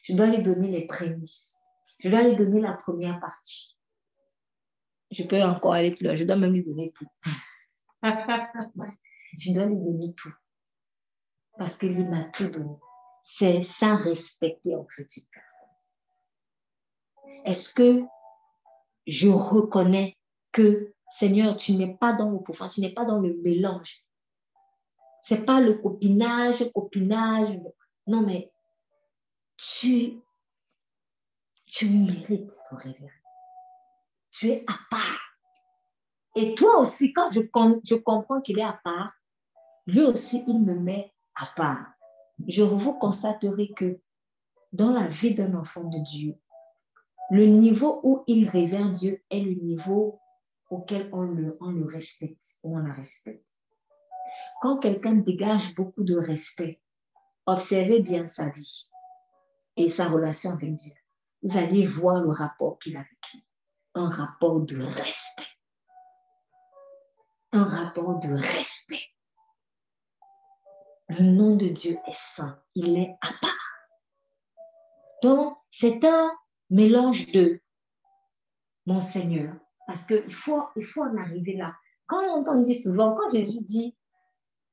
Je 0.03 0.13
dois 0.13 0.27
lui 0.27 0.41
donner 0.41 0.69
les 0.69 0.87
prémices. 0.87 1.59
Je 1.99 2.09
dois 2.09 2.23
lui 2.23 2.37
donner 2.37 2.61
la 2.61 2.71
première 2.71 3.19
partie. 3.19 3.77
Je 5.11 5.23
peux 5.23 5.43
encore 5.43 5.73
aller 5.73 5.91
plus 5.91 6.05
loin. 6.05 6.15
Je 6.15 6.23
dois 6.23 6.37
même 6.37 6.53
lui 6.53 6.63
donner 6.63 6.93
tout. 6.93 7.07
je 8.03 9.53
dois 9.53 9.65
lui 9.65 9.75
donner 9.75 10.13
tout. 10.15 10.33
Parce 11.57 11.77
qu'il 11.77 12.09
m'a 12.09 12.29
tout 12.29 12.49
donné. 12.49 12.77
C'est 13.21 13.61
ça 13.63 13.95
respecter 13.97 14.75
en 14.75 14.87
fait 14.87 15.07
une 15.17 15.25
personne. 15.29 15.75
Est-ce 17.43 17.73
que 17.73 18.03
je 19.07 19.27
reconnais 19.27 20.17
que, 20.53 20.93
Seigneur, 21.09 21.57
tu 21.57 21.73
n'es 21.73 21.97
pas 21.97 22.13
dans 22.13 22.31
le 22.31 22.39
profane, 22.39 22.69
tu 22.69 22.79
n'es 22.79 22.93
pas 22.93 23.03
dans 23.03 23.19
le 23.19 23.33
mélange. 23.43 24.05
C'est 25.21 25.45
pas 25.45 25.59
le 25.59 25.73
copinage, 25.73 26.63
copinage. 26.73 27.59
Non, 28.07 28.21
mais 28.21 28.51
tu, 29.57 30.21
tu 31.65 31.89
mérites 31.89 32.45
d'être 32.45 32.75
révéré. 32.75 33.11
Tu 34.31 34.49
es 34.49 34.65
à 34.67 34.77
part. 34.89 35.19
Et 36.35 36.55
toi 36.55 36.79
aussi, 36.79 37.13
quand 37.13 37.29
je, 37.29 37.41
je 37.83 37.95
comprends 37.95 38.41
qu'il 38.41 38.59
est 38.59 38.63
à 38.63 38.79
part, 38.83 39.13
lui 39.85 40.01
aussi, 40.01 40.43
il 40.47 40.61
me 40.61 40.75
met 40.75 41.13
à 41.35 41.47
part. 41.55 41.85
Je 42.47 42.63
vous 42.63 42.97
constaterai 42.97 43.71
que 43.73 43.99
dans 44.71 44.91
la 44.91 45.07
vie 45.07 45.35
d'un 45.35 45.53
enfant 45.53 45.83
de 45.83 45.99
Dieu, 45.99 46.33
le 47.29 47.45
niveau 47.45 47.99
où 48.03 48.23
il 48.27 48.49
révère 48.49 48.91
Dieu 48.91 49.23
est 49.29 49.39
le 49.39 49.53
niveau 49.53 50.19
auquel 50.69 51.09
on 51.11 51.21
le, 51.21 51.85
respecte, 51.85 52.43
ou 52.63 52.77
on 52.77 52.79
la 52.79 52.93
respecte. 52.93 53.49
Quand 54.61 54.79
quelqu'un 54.79 55.13
dégage 55.13 55.75
beaucoup 55.75 56.03
de 56.03 56.15
respect, 56.15 56.81
observez 57.45 58.01
bien 58.01 58.27
sa 58.27 58.49
vie 58.49 58.89
et 59.75 59.87
sa 59.87 60.07
relation 60.07 60.51
avec 60.51 60.75
Dieu. 60.75 60.93
Vous 61.41 61.57
allez 61.57 61.85
voir 61.85 62.21
le 62.21 62.29
rapport 62.29 62.79
qu'il 62.79 62.95
a 62.95 63.01
avec 63.01 63.19
lui. 63.33 63.45
Un 63.95 64.09
rapport 64.09 64.61
de 64.61 64.81
respect. 64.81 65.43
Un 67.51 67.65
rapport 67.65 68.19
de 68.19 68.33
respect. 68.33 69.03
Le 71.09 71.23
nom 71.25 71.55
de 71.55 71.67
Dieu 71.67 71.97
est 72.07 72.15
saint. 72.15 72.63
Il 72.75 72.97
est 72.97 73.15
à 73.21 73.29
part. 73.41 73.51
Donc, 75.21 75.57
c'est 75.69 76.03
un 76.05 76.31
mélange 76.69 77.27
de 77.31 77.61
mon 78.85 78.99
Seigneur. 78.99 79.55
Parce 79.87 80.05
qu'il 80.05 80.33
faut, 80.33 80.63
il 80.75 80.85
faut 80.85 81.03
en 81.03 81.17
arriver 81.17 81.53
là. 81.53 81.75
Quand 82.07 82.23
on 82.47 82.61
dit 82.61 82.75
souvent, 82.75 83.15
quand 83.15 83.29
Jésus 83.29 83.61
dit, 83.61 83.95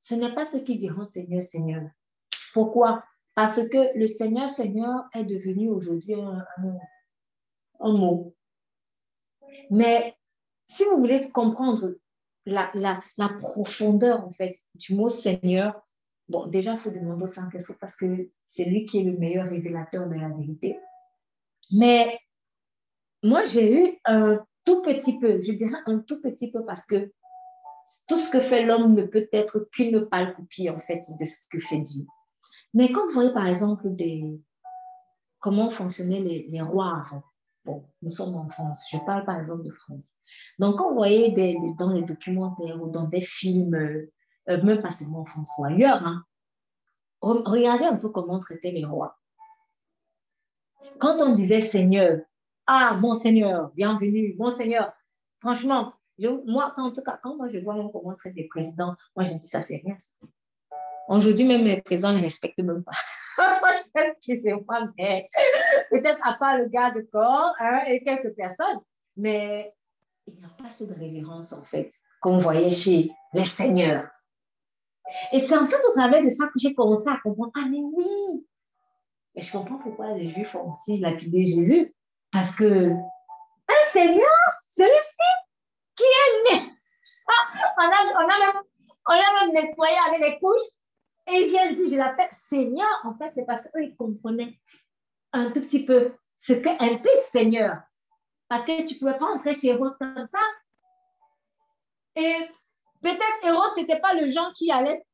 ce 0.01 0.15
n'est 0.15 0.35
pas 0.35 0.45
ce 0.45 0.59
qui 0.59 0.77
diront 0.77 1.07
Seigneur, 1.07 1.43
Seigneur. 1.43 1.83
Pourquoi? 2.53 3.05
Parce 3.35 3.69
que 3.69 3.97
le 3.97 4.07
Seigneur, 4.07 4.49
Seigneur 4.49 5.05
est 5.15 5.25
devenu 5.25 5.71
aujourd'hui 5.71 6.15
un, 6.15 6.45
mot. 7.81 8.35
Mais 9.71 10.15
si 10.67 10.85
vous 10.85 10.99
voulez 10.99 11.31
comprendre 11.31 11.97
la, 12.47 12.71
la, 12.75 13.01
la, 13.17 13.29
profondeur, 13.29 14.25
en 14.25 14.31
fait, 14.31 14.57
du 14.75 14.95
mot 14.95 15.09
Seigneur, 15.09 15.81
bon, 16.29 16.47
déjà, 16.47 16.73
il 16.73 16.79
faut 16.79 16.91
demander 16.91 17.25
au 17.25 17.29
Saint-Esprit 17.29 17.77
parce 17.81 17.97
que 17.97 18.31
c'est 18.43 18.65
lui 18.65 18.85
qui 18.85 18.99
est 18.99 19.05
le 19.05 19.17
meilleur 19.17 19.49
révélateur 19.49 20.09
de 20.09 20.15
la 20.15 20.29
vérité. 20.29 20.79
Mais 21.73 22.19
moi, 23.23 23.45
j'ai 23.45 23.73
eu 23.73 23.99
un 24.05 24.45
tout 24.65 24.83
petit 24.83 25.19
peu, 25.19 25.41
je 25.41 25.53
dirais 25.53 25.79
un 25.87 25.99
tout 25.99 26.21
petit 26.21 26.51
peu 26.51 26.65
parce 26.65 26.87
que 26.87 27.13
tout 28.07 28.17
ce 28.17 28.31
que 28.31 28.41
fait 28.41 28.65
l'homme 28.65 28.95
ne 28.95 29.05
peut 29.05 29.29
être 29.33 29.69
qu'une 29.73 30.07
pâle 30.07 30.35
copie, 30.35 30.71
en 30.71 30.79
fait, 30.79 31.01
de 31.19 31.25
ce 31.25 31.39
que 31.51 31.59
fait 31.59 31.81
Dieu. 31.81 32.07
Mais 32.75 32.93
quand 32.93 33.07
vous 33.07 33.13
voyez, 33.13 33.33
par 33.33 33.47
exemple, 33.47 33.95
des, 33.95 34.25
comment 35.41 35.71
fonctionnaient 35.71 36.21
les, 36.21 36.63
rois 36.63 36.99
avant, 36.99 37.25
bon, 37.65 37.85
nous 38.03 38.11
sommes 38.11 38.37
en 38.37 38.49
France, 38.49 38.85
je 38.93 38.99
parle 38.99 39.25
par 39.25 39.39
exemple 39.39 39.65
de 39.65 39.73
France. 39.73 40.19
Donc, 40.59 40.79
quand 40.79 40.91
vous 40.91 40.97
voyez 40.97 41.33
des, 41.33 41.59
dans 41.79 41.93
les 41.93 42.03
documentaires 42.03 42.81
ou 42.81 42.89
dans 42.91 43.09
des 43.09 43.21
films, 43.21 43.75
euh, 43.75 44.63
même 44.63 44.81
pas 44.81 44.93
seulement 44.93 45.21
en 45.21 45.25
France 45.25 45.51
ou 45.59 45.65
ailleurs, 45.65 46.07
hein, 46.07 46.25
regardez 47.23 47.85
un 47.85 47.97
peu 47.97 48.09
comment 48.11 48.39
traitaient 48.39 48.71
les 48.71 48.85
rois. 48.85 49.19
Quand 50.99 51.21
on 51.21 51.35
disait 51.35 51.61
Seigneur, 51.61 52.21
ah, 52.73 52.95
mon 52.95 53.15
Seigneur, 53.15 53.73
bienvenue, 53.75 54.37
mon 54.39 54.49
Seigneur, 54.49 54.93
franchement, 55.41 55.93
moi, 56.47 56.73
en 56.77 56.93
tout 56.93 57.03
cas, 57.03 57.19
quand 57.21 57.37
moi 57.37 57.49
je 57.49 57.59
vois 57.59 57.75
comment 57.93 58.15
traiter 58.15 58.43
les 58.43 58.47
présidents, 58.47 58.95
moi 59.17 59.25
je 59.25 59.33
dis 59.33 59.47
ça, 59.49 59.61
c'est 59.61 59.83
rien. 59.85 59.97
Aujourd'hui, 61.09 61.49
même 61.49 61.65
les 61.65 61.83
présidents 61.83 62.13
ne 62.13 62.21
respectent 62.21 62.61
même 62.61 62.85
pas. 62.85 62.93
moi, 63.61 63.71
je 63.73 63.91
pense 63.93 64.15
que 64.25 64.41
c'est 64.41 64.65
pas, 64.65 64.89
mais 64.97 65.29
peut-être 65.91 66.21
à 66.23 66.35
part 66.35 66.59
le 66.59 66.69
gars 66.69 66.93
de 66.93 67.01
corps 67.11 67.55
hein, 67.59 67.81
et 67.89 68.05
quelques 68.05 68.37
personnes, 68.37 68.79
mais 69.17 69.75
il 70.29 70.35
n'y 70.35 70.45
a 70.45 70.51
pas 70.51 70.71
cette 70.71 70.93
révérence, 70.93 71.53
en 71.53 71.65
fait, 71.65 71.91
qu'on 72.21 72.39
voyait 72.39 72.71
chez 72.71 73.11
les 73.33 73.47
seigneurs. 73.47 74.07
Et 75.33 75.41
c'est 75.41 75.59
en 75.59 75.67
fait 75.67 75.85
au 75.89 75.93
travers 75.93 76.23
de 76.23 76.31
ça 76.31 76.47
que 76.47 76.61
j'ai 76.61 76.73
commencé 76.73 77.09
à 77.09 77.19
comprendre, 77.21 77.51
ah 77.57 77.67
mais 77.69 77.81
oui, 77.81 78.47
et 79.35 79.43
je 79.43 79.51
comprends 79.51 79.79
pourquoi 79.79 80.13
les 80.15 80.29
Juifs 80.29 80.55
ont 80.55 80.71
aussi 80.71 80.99
lapidé 80.99 81.45
Jésus. 81.47 81.95
Parce 82.33 82.57
que 82.57 82.93
un 83.71 83.85
Seigneur, 83.85 84.37
celui-ci 84.71 85.31
qui 85.97 86.05
est 86.05 86.55
né. 86.55 86.73
on, 87.79 87.83
a, 87.83 88.25
on, 88.25 88.29
a 88.29 88.39
même, 88.39 88.63
on 89.07 89.13
a 89.13 89.45
même 89.45 89.53
nettoyé 89.53 89.97
avec 90.09 90.21
les 90.21 90.39
couches. 90.39 90.69
Et 91.29 91.43
il 91.43 91.51
vient 91.51 91.73
dire, 91.73 91.89
je 91.91 91.97
l'appelle 91.97 92.29
Seigneur. 92.33 92.89
En 93.05 93.15
fait, 93.15 93.33
c'est 93.35 93.45
parce 93.45 93.63
qu'eux, 93.63 93.85
ils 93.85 93.97
comprenaient 93.97 94.59
un 95.33 95.51
tout 95.51 95.61
petit 95.61 95.85
peu 95.85 96.13
ce 96.37 96.55
qu'implique 96.55 97.21
Seigneur. 97.21 97.79
Parce 98.49 98.65
que 98.65 98.85
tu 98.85 98.95
ne 98.95 98.99
pouvais 98.99 99.19
pas 99.19 99.27
entrer 99.27 99.55
chez 99.55 99.69
Hérode 99.69 99.97
comme 99.99 100.27
ça. 100.27 100.41
Et 102.17 102.37
peut-être 103.01 103.45
Hérode, 103.45 103.73
ce 103.75 103.81
n'était 103.81 104.01
pas 104.01 104.15
le 104.15 104.27
genre 104.29 104.53
qui 104.53 104.73
allait 104.73 105.05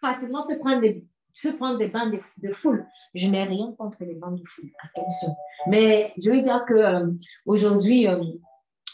facilement 0.00 0.42
se 0.42 0.54
prendre 0.54 0.80
des, 0.80 1.02
se 1.36 1.48
prendre 1.48 1.76
des 1.76 1.88
bancs 1.88 2.18
de, 2.38 2.50
foule. 2.50 2.86
Je 3.14 3.28
n'ai 3.28 3.44
rien 3.44 3.74
contre 3.78 3.98
les 4.04 4.14
bancs 4.14 4.40
de 4.40 4.42
foule, 4.46 4.70
attention. 4.82 5.36
Mais 5.66 6.14
je 6.16 6.30
veux 6.30 6.40
dire 6.40 6.64
qu'aujourd'hui, 6.66 8.08
euh, 8.08 8.24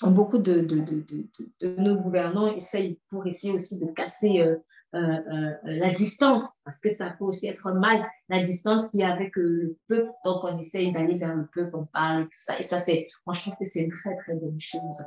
euh, 0.02 0.08
beaucoup 0.08 0.38
de, 0.38 0.60
de, 0.60 1.80
nos 1.80 1.94
gouvernants 2.00 2.52
essayent 2.52 2.98
pour 3.10 3.24
essayer 3.28 3.52
aussi 3.52 3.78
de 3.78 3.86
casser 3.92 4.40
euh, 4.40 5.52
la 5.62 5.94
distance, 5.94 6.42
parce 6.64 6.80
que 6.80 6.90
ça 6.90 7.14
peut 7.16 7.26
aussi 7.26 7.46
être 7.46 7.70
mal, 7.70 8.04
la 8.28 8.42
distance 8.42 8.90
qu'il 8.90 9.00
y 9.00 9.04
a 9.04 9.12
avec 9.12 9.36
le 9.36 9.76
peuple. 9.86 10.10
Donc, 10.24 10.42
on 10.42 10.58
essaye 10.58 10.92
d'aller 10.92 11.18
vers 11.18 11.36
le 11.36 11.46
peuple, 11.46 11.76
on 11.76 11.86
parle 11.86 12.22
et 12.22 12.24
tout 12.24 12.38
ça. 12.38 12.58
Et 12.58 12.64
ça, 12.64 12.80
c'est, 12.80 13.06
moi, 13.24 13.36
je 13.36 13.42
trouve 13.42 13.54
que 13.56 13.66
c'est 13.66 13.84
une 13.84 13.92
très, 13.92 14.16
très 14.16 14.34
bonne 14.34 14.58
chose. 14.58 15.04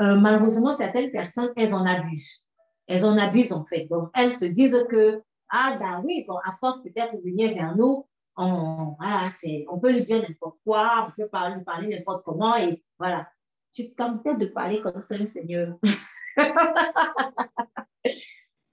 malheureusement, 0.00 0.72
certaines 0.72 1.12
personnes, 1.12 1.52
elles 1.54 1.76
en 1.76 1.86
abusent. 1.86 2.48
Elles 2.88 3.04
en 3.04 3.16
abusent, 3.16 3.52
en 3.52 3.64
fait. 3.64 3.86
Donc, 3.86 4.08
elles 4.14 4.32
se 4.32 4.46
disent 4.46 4.84
que 4.90 5.22
ah, 5.52 5.76
ben 5.78 6.02
oui, 6.04 6.24
bon, 6.26 6.36
à 6.44 6.52
force 6.52 6.82
peut-être 6.82 7.14
de 7.16 7.22
venir 7.22 7.54
vers 7.54 7.76
nous, 7.76 8.08
on, 8.36 8.96
voilà, 8.98 9.28
on 9.68 9.78
peut 9.78 9.92
lui 9.92 10.02
dire 10.02 10.22
n'importe 10.22 10.58
quoi, 10.64 11.06
on 11.06 11.10
peut 11.12 11.22
lui 11.24 11.64
parler 11.64 11.94
n'importe 11.94 12.24
comment, 12.24 12.56
et 12.56 12.82
voilà. 12.98 13.28
Tu 13.72 13.84
peut-être 13.94 14.38
de 14.38 14.46
parler 14.46 14.80
comme 14.80 15.00
ça, 15.00 15.16
le 15.16 15.26
Seigneur. 15.26 15.78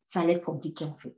ça 0.03 0.21
allait 0.21 0.33
être 0.33 0.45
compliqué, 0.45 0.85
en 0.85 0.95
fait. 0.97 1.15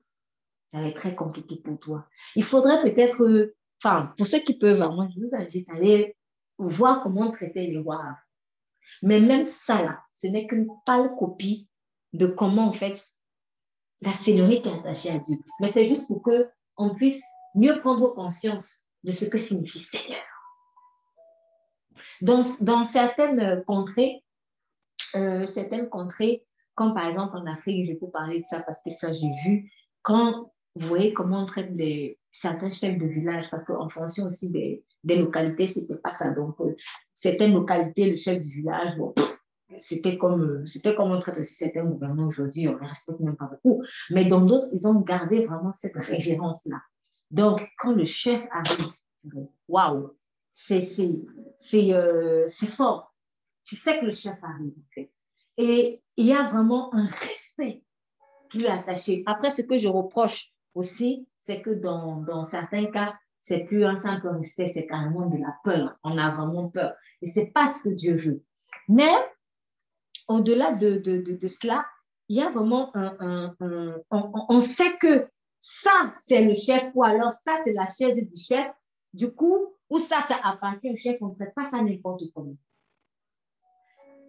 Ça 0.68 0.78
allait 0.78 0.90
être 0.90 0.96
très 0.96 1.16
compliqué 1.16 1.56
pour 1.64 1.80
toi. 1.80 2.08
Il 2.36 2.44
faudrait 2.44 2.82
peut-être, 2.82 3.54
enfin, 3.84 4.14
pour 4.18 4.26
ceux 4.26 4.40
qui 4.40 4.58
peuvent, 4.58 4.80
moi, 4.80 5.08
je 5.14 5.20
vous 5.20 5.36
invite 5.36 5.70
à 5.70 5.74
aller 5.74 6.16
voir 6.58 7.02
comment 7.02 7.32
traiter 7.32 7.68
les 7.68 7.78
rois. 7.80 8.18
Mais 9.02 9.20
même 9.20 9.46
ça, 9.46 9.82
là, 9.82 10.04
ce 10.12 10.28
n'est 10.28 10.48
qu'une 10.48 10.68
pâle 10.86 11.16
copie 11.18 11.68
de 12.14 12.28
comment, 12.28 12.68
en 12.68 12.72
fait, 12.72 13.00
la 14.02 14.12
Seigneurie 14.12 14.62
qui 14.62 14.70
est 14.70 14.74
attachée 14.74 15.10
à 15.12 15.20
Dieu. 15.20 15.38
Mais 15.60 15.68
c'est 15.68 15.86
juste 15.86 16.08
pour 16.08 16.24
qu'on 16.24 16.96
puisse 16.96 17.24
mieux 17.56 17.80
prendre 17.82 18.14
conscience 18.14 18.86
de 19.04 19.12
ce 19.12 19.26
que 19.26 19.38
signifie 19.38 19.80
Seigneur. 19.80 20.24
Dans, 22.22 22.42
dans 22.62 22.84
certaines 22.84 23.64
contrées, 23.66 24.24
euh, 25.16 25.46
certaines 25.46 25.90
contrées, 25.90 26.46
comme 26.76 26.94
par 26.94 27.06
exemple 27.06 27.38
en 27.38 27.46
Afrique, 27.46 27.86
je 27.86 27.98
peux 27.98 28.10
parler 28.10 28.40
de 28.40 28.46
ça 28.46 28.62
parce 28.62 28.82
que 28.84 28.90
ça 28.90 29.12
j'ai 29.12 29.32
vu, 29.44 29.72
quand 30.02 30.52
vous 30.76 30.88
voyez 30.88 31.14
comment 31.14 31.42
on 31.42 31.46
traite 31.46 31.72
les, 31.74 32.18
certains 32.32 32.72
chefs 32.72 32.98
de 32.98 33.06
village, 33.06 33.50
parce 33.50 33.66
qu'en 33.66 33.90
fonction 33.90 34.26
aussi 34.26 34.52
des, 34.52 34.84
des 35.04 35.18
localités, 35.18 35.68
c'était 35.68 35.98
pas 35.98 36.12
ça. 36.12 36.34
Donc, 36.34 36.56
euh, 36.62 36.76
certaines 37.14 37.54
localités, 37.54 38.10
le 38.10 38.16
chef 38.16 38.40
du 38.40 38.62
village, 38.62 38.98
bon, 38.98 39.14
c'était 39.80 40.18
comme, 40.18 40.66
c'était 40.66 40.96
comme 40.96 41.12
on 41.12 41.20
traite 41.20 41.44
certains 41.46 41.84
gouvernements 41.84 42.28
aujourd'hui, 42.28 42.68
on 42.68 42.74
ne 42.74 42.88
respecte 42.88 43.20
même 43.20 43.36
pas 43.36 43.46
beaucoup. 43.46 43.84
Mais 44.10 44.26
dans 44.26 44.42
d'autres, 44.42 44.68
ils 44.74 44.88
ont 44.88 45.00
gardé 45.02 45.46
vraiment 45.46 45.72
cette 45.72 45.96
référence-là. 45.96 46.82
Donc, 47.30 47.62
quand 47.78 47.94
le 47.94 48.04
chef 48.04 48.46
arrive, 48.52 48.88
waouh, 49.68 50.16
c'est, 50.52 50.82
c'est, 50.82 51.22
c'est, 51.56 51.94
euh, 51.94 52.46
c'est 52.48 52.68
fort. 52.68 53.16
Tu 53.64 53.76
sais 53.76 54.00
que 54.00 54.06
le 54.06 54.12
chef 54.12 54.38
arrive, 54.44 54.74
en 54.78 54.90
fait. 54.94 55.12
Et 55.58 56.02
il 56.18 56.26
y 56.26 56.34
a 56.34 56.44
vraiment 56.44 56.94
un 56.94 57.06
respect 57.06 57.84
qui 58.50 58.60
lui 58.60 58.66
est 58.66 58.70
attaché. 58.70 59.24
Après, 59.26 59.50
ce 59.50 59.62
que 59.62 59.78
je 59.78 59.88
reproche 59.88 60.52
aussi, 60.74 61.28
c'est 61.38 61.62
que 61.62 61.70
dans, 61.70 62.18
dans 62.18 62.44
certains 62.44 62.88
cas, 62.88 63.14
c'est 63.38 63.66
plus 63.66 63.86
un 63.86 63.96
simple 63.96 64.28
respect, 64.28 64.68
c'est 64.68 64.86
carrément 64.88 65.28
de 65.28 65.38
la 65.38 65.56
peur. 65.64 65.98
On 66.04 66.18
a 66.18 66.32
vraiment 66.32 66.70
peur. 66.70 66.94
Et 67.22 67.28
c'est 67.28 67.52
pas 67.52 67.68
ce 67.68 67.84
que 67.84 67.90
Dieu 67.90 68.16
veut. 68.16 68.44
Mais 68.88 69.14
au-delà 70.28 70.74
de, 70.74 70.98
de, 70.98 71.18
de, 71.18 71.48
cela, 71.48 71.86
il 72.30 72.38
y 72.38 72.42
a 72.42 72.50
vraiment 72.50 72.92
un, 72.96 73.56
on, 74.10 74.60
sait 74.60 74.98
que 74.98 75.28
ça, 75.60 76.14
c'est 76.16 76.44
le 76.44 76.56
chef, 76.56 76.90
ou 76.96 77.04
alors 77.04 77.32
ça, 77.32 77.58
c'est 77.64 77.74
la 77.74 77.86
chaise 77.86 78.18
du 78.18 78.38
chef. 78.38 78.72
Du 79.14 79.34
coup, 79.34 79.76
ou 79.90 80.00
ça, 80.00 80.22
ça 80.22 80.38
appartient 80.44 80.90
au 80.90 80.96
chef, 80.96 81.18
on 81.22 81.30
ne 81.30 81.36
traite 81.36 81.54
pas 81.54 81.66
ça 81.66 81.82
n'importe 81.82 82.24
comment. 82.34 82.56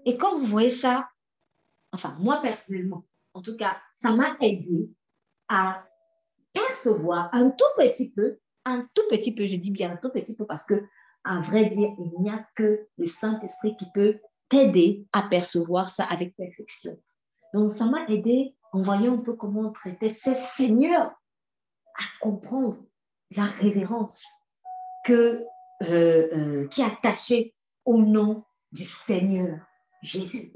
Et 0.05 0.17
quand 0.17 0.35
vous 0.37 0.47
voyez 0.47 0.71
ça, 0.71 1.09
enfin, 1.93 2.17
moi 2.19 2.41
personnellement, 2.43 3.05
en 3.35 3.43
tout 3.43 3.57
cas, 3.57 3.77
ça 3.95 4.11
m'a 4.11 4.37
aidé 4.41 4.91
à 5.49 5.85
percevoir 6.53 7.31
un 7.33 7.51
tout 7.51 7.65
petit 7.77 8.11
peu, 8.11 8.39
un 8.65 8.83
tout 8.95 9.03
petit 9.11 9.35
peu, 9.35 9.47
je 9.47 9.57
dis 9.57 9.71
bien 9.71 9.93
un 9.93 9.97
tout 9.97 10.11
petit 10.11 10.37
peu 10.37 10.47
parce 10.47 10.65
que, 10.65 10.83
à 11.25 11.41
vrai 11.41 11.67
dire, 11.67 11.91
il 11.99 12.23
n'y 12.23 12.31
a 12.31 12.45
que 12.57 12.89
le 12.99 13.07
Saint-Esprit 13.07 13.77
qui 13.77 13.87
peut 13.95 14.19
t'aider 14.53 15.07
à 15.15 15.23
percevoir 15.23 15.89
ça 15.89 16.05
avec 16.05 16.37
perfection. 16.37 17.01
Donc, 17.55 17.71
ça 17.71 17.87
m'a 17.87 18.05
aidé 18.09 18.55
en 18.73 18.81
voyant 18.81 19.15
un 19.15 19.23
peu 19.23 19.33
comment 19.33 19.63
on 19.63 19.73
traitait 19.73 20.11
ces 20.11 20.35
seigneurs 20.35 21.11
à 21.95 22.03
comprendre 22.21 22.77
la 23.35 23.45
révérence 23.45 24.27
que, 25.07 25.43
euh, 25.85 26.29
euh, 26.33 26.69
qui 26.69 26.83
est 26.83 26.85
attachée 26.85 27.55
au 27.87 28.03
nom 28.03 28.45
du 28.73 28.85
Seigneur 28.85 29.59
Jésus. 30.03 30.53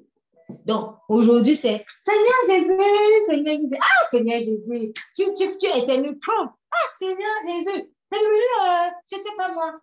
Donc, 0.66 0.96
aujourd'hui, 1.08 1.56
c'est 1.56 1.84
Seigneur 2.00 2.40
Jésus, 2.46 3.24
Seigneur 3.26 3.56
Jésus. 3.56 3.78
Ah, 3.80 4.06
Seigneur 4.10 4.40
Jésus, 4.42 4.92
tu, 5.14 5.24
tu, 5.32 5.44
tu 5.58 5.66
es 5.68 5.80
éternel 5.80 6.18
Trump. 6.20 6.52
Ah, 6.70 6.88
Seigneur 6.98 7.34
Jésus, 7.48 7.90
c'est 8.12 8.18
lui, 8.18 8.44
euh, 8.60 8.90
je 9.10 9.16
ne 9.16 9.22
sais 9.22 9.36
pas 9.38 9.52
moi. 9.54 9.80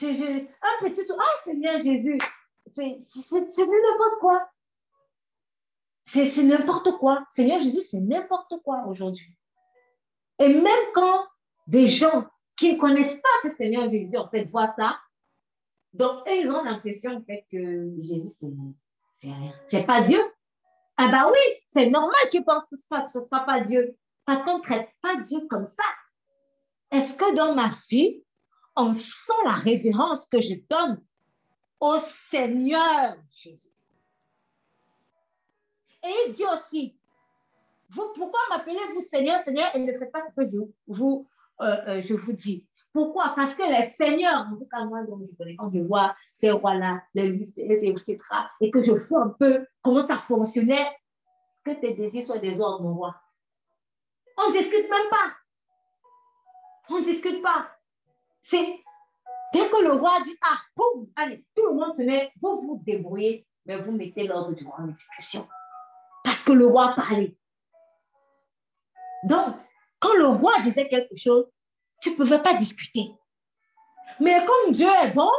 Je, 0.00 0.06
un 0.06 0.88
petit. 0.88 1.02
Ah, 1.16 1.36
Seigneur 1.44 1.80
Jésus, 1.80 2.18
c'est 2.66 2.96
n'importe 2.96 4.20
quoi. 4.20 4.48
C'est 6.04 6.42
n'importe 6.42 6.92
quoi. 6.98 7.24
Seigneur 7.30 7.58
Jésus, 7.60 7.80
c'est 7.80 8.00
n'importe 8.00 8.54
quoi 8.62 8.84
aujourd'hui. 8.86 9.36
Et 10.38 10.48
même 10.48 10.92
quand 10.92 11.26
des 11.66 11.86
gens 11.86 12.26
qui 12.56 12.74
ne 12.74 12.78
connaissent 12.78 13.20
pas 13.20 13.48
ce 13.48 13.56
Seigneur 13.56 13.88
Jésus, 13.88 14.16
en 14.16 14.28
fait, 14.28 14.44
voient 14.44 14.74
ça, 14.78 14.98
donc 15.92 16.22
ils 16.26 16.50
ont 16.50 16.62
l'impression, 16.62 17.12
en 17.12 17.22
fait, 17.22 17.46
que 17.50 17.94
Jésus, 17.98 18.30
c'est 18.30 19.28
rien. 19.28 19.52
C'est 19.64 19.84
pas 19.84 20.02
Dieu. 20.02 20.20
Ah 20.96 21.08
bah 21.08 21.30
oui, 21.30 21.62
c'est 21.68 21.90
normal 21.90 22.28
qu'ils 22.30 22.44
pensent 22.44 22.64
que 22.70 22.76
ce 22.76 23.18
ne 23.18 23.26
soit 23.26 23.44
pas 23.46 23.60
Dieu. 23.60 23.96
Parce 24.26 24.42
qu'on 24.42 24.58
ne 24.58 24.62
traite 24.62 24.88
pas 25.02 25.16
Dieu 25.16 25.40
comme 25.48 25.66
ça. 25.66 25.84
Est-ce 26.90 27.16
que 27.16 27.34
dans 27.34 27.54
ma 27.54 27.68
vie, 27.90 28.22
on 28.76 28.92
sent 28.92 29.32
la 29.44 29.54
révérence 29.54 30.26
que 30.28 30.40
je 30.40 30.54
donne 30.68 31.03
au 31.84 31.98
Seigneur 31.98 33.14
Jésus. 33.30 33.68
Et 36.02 36.12
il 36.26 36.32
dit 36.32 36.44
aussi, 36.50 36.96
vous, 37.90 38.10
pourquoi 38.14 38.40
m'appelez-vous 38.48 39.00
Seigneur, 39.00 39.38
Seigneur, 39.40 39.68
et 39.74 39.80
ne 39.80 39.92
faites 39.92 40.10
pas 40.10 40.20
ce 40.20 40.34
que 40.34 40.46
je 40.46 40.58
vous, 40.86 41.28
euh, 41.60 41.76
euh, 41.86 42.00
je 42.00 42.14
vous 42.14 42.32
dis. 42.32 42.66
Pourquoi? 42.90 43.34
Parce 43.36 43.54
que 43.54 43.62
les 43.64 43.82
seigneurs, 43.82 44.46
en 44.50 44.56
tout 44.56 44.66
cas 44.66 44.84
moi, 44.84 45.02
donc 45.02 45.24
je 45.24 45.36
connais, 45.36 45.56
quand 45.56 45.70
je 45.70 45.80
vois 45.80 46.14
ces 46.30 46.52
rois-là, 46.52 47.02
les, 47.14 47.28
etc., 47.56 48.18
et 48.60 48.70
que 48.70 48.80
je 48.80 48.92
vois 48.92 49.22
un 49.22 49.28
peu 49.38 49.66
comment 49.82 50.00
ça 50.00 50.16
fonctionnait, 50.16 50.86
que 51.64 51.72
tes 51.80 51.92
désirs 51.94 52.24
soient 52.24 52.38
des 52.38 52.60
ordres, 52.60 52.82
mon 52.82 52.94
roi. 52.94 53.16
On 54.38 54.50
ne 54.50 54.56
discute 54.56 54.88
même 54.88 55.10
pas. 55.10 55.34
On 56.88 57.00
ne 57.00 57.04
discute 57.04 57.42
pas. 57.42 57.68
C'est 58.42 58.83
Dès 59.54 59.68
que 59.68 59.84
le 59.84 59.92
roi 59.92 60.20
dit, 60.24 60.36
ah, 60.42 60.58
boum, 60.76 61.08
allez, 61.14 61.46
tout 61.54 61.68
le 61.68 61.74
monde 61.74 61.96
se 61.96 62.02
met, 62.02 62.32
vous 62.42 62.58
vous 62.58 62.82
débrouillez, 62.84 63.46
mais 63.66 63.76
vous 63.76 63.92
mettez 63.92 64.26
l'ordre 64.26 64.52
du 64.52 64.64
roi 64.64 64.80
en 64.80 64.88
discussion. 64.88 65.46
Parce 66.24 66.42
que 66.42 66.50
le 66.50 66.66
roi 66.66 66.92
parlait. 66.96 67.36
Donc, 69.22 69.54
quand 70.00 70.14
le 70.16 70.26
roi 70.26 70.54
disait 70.64 70.88
quelque 70.88 71.14
chose, 71.14 71.46
tu 72.02 72.10
ne 72.10 72.16
pouvais 72.16 72.42
pas 72.42 72.54
discuter. 72.54 73.12
Mais 74.18 74.44
comme 74.44 74.72
Dieu 74.72 74.88
est 74.88 75.12
bon, 75.12 75.30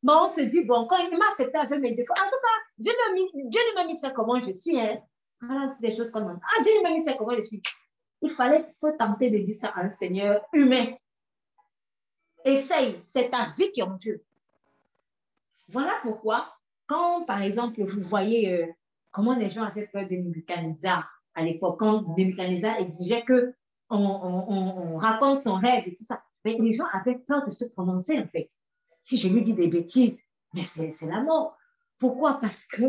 ben, 0.00 0.14
on 0.22 0.28
se 0.28 0.42
dit, 0.42 0.62
bon, 0.62 0.86
quand 0.86 0.98
il 0.98 1.18
m'a 1.18 1.26
accepté 1.26 1.58
avec 1.58 1.80
mes 1.80 1.92
défauts, 1.92 2.14
en 2.14 2.30
tout 2.30 2.40
cas, 2.40 2.58
Dieu 2.78 2.92
ne 2.92 3.74
m'a 3.74 3.84
mis 3.84 3.96
ça 3.96 4.10
comment 4.10 4.38
je 4.38 4.52
suis. 4.52 4.80
Hein. 4.80 5.00
Voilà, 5.40 5.68
c'est 5.68 5.80
des 5.80 5.90
choses 5.90 6.12
ça. 6.12 6.20
Ah, 6.24 6.62
Dieu 6.62 6.72
ne 6.78 6.82
m'a 6.84 6.90
mis 6.90 7.02
ça 7.02 7.14
comment 7.14 7.34
je 7.34 7.42
suis. 7.42 7.60
Il 8.22 8.30
fallait, 8.30 8.64
faut 8.80 8.92
tenter 8.92 9.28
de 9.28 9.38
dire 9.38 9.56
ça 9.56 9.70
à 9.70 9.80
un 9.80 9.90
Seigneur 9.90 10.40
humain. 10.52 10.86
Essaye, 12.46 12.96
c'est 13.02 13.30
ta 13.30 13.44
vie 13.44 13.72
qui 13.72 13.80
est 13.80 13.82
en 13.82 13.98
jeu. 13.98 14.22
Voilà 15.68 15.94
pourquoi, 16.02 16.54
quand 16.86 17.24
par 17.24 17.42
exemple 17.42 17.82
vous 17.82 18.00
voyez 18.00 18.52
euh, 18.52 18.66
comment 19.10 19.34
les 19.34 19.48
gens 19.48 19.64
avaient 19.64 19.88
peur 19.88 20.08
de 20.08 20.14
Nebuchadnezzar 20.14 21.10
à 21.34 21.42
l'époque, 21.42 21.80
quand 21.80 22.02
Nebuchadnezzar 22.16 22.78
exigeait 22.78 23.24
que 23.24 23.52
on, 23.90 24.96
raconte 24.96 25.40
son 25.40 25.54
rêve 25.54 25.88
et 25.88 25.94
tout 25.94 26.04
ça, 26.04 26.22
mais 26.44 26.56
les 26.58 26.72
gens 26.72 26.86
avaient 26.92 27.18
peur 27.18 27.44
de 27.44 27.50
se 27.50 27.64
prononcer 27.64 28.20
en 28.20 28.28
fait. 28.28 28.48
Si 29.02 29.18
je 29.18 29.28
lui 29.28 29.42
dis 29.42 29.54
des 29.54 29.66
bêtises, 29.66 30.22
mais 30.54 30.62
c'est 30.62 30.94
la 31.02 31.22
mort. 31.22 31.56
Pourquoi? 31.98 32.38
Parce 32.38 32.64
que 32.64 32.84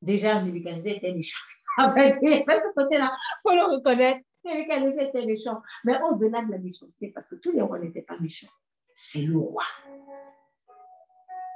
déjà 0.00 0.42
Nebuchadnezzar 0.42 0.94
était 0.94 1.12
méchant. 1.12 1.40
fait, 1.94 2.12
ce 2.12 2.74
côté-là, 2.74 3.14
il 3.14 3.36
faut 3.42 3.54
le 3.54 3.76
reconnaître. 3.76 4.20
Nebuchadnezzar 4.46 5.04
était 5.04 5.26
méchant. 5.26 5.60
Mais 5.84 6.00
au-delà 6.08 6.42
de 6.42 6.50
la 6.50 6.58
méchanceté, 6.58 7.08
parce 7.08 7.28
que 7.28 7.34
tous 7.34 7.52
les 7.52 7.60
rois 7.60 7.78
n'étaient 7.78 8.02
pas 8.02 8.18
méchants, 8.18 8.48
c'est 8.94 9.22
le 9.22 9.38
roi. 9.38 9.64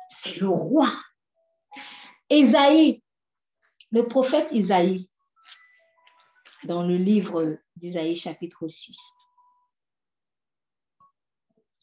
C'est 0.09 0.37
le 0.41 0.49
roi. 0.49 0.93
Isaïe, 2.31 3.03
le 3.91 4.09
prophète 4.09 4.53
Isaïe, 4.53 5.09
dans 6.65 6.83
le 6.83 6.97
livre 6.97 7.59
d'Isaïe 7.77 8.17
chapitre 8.17 8.67
6. 8.67 8.97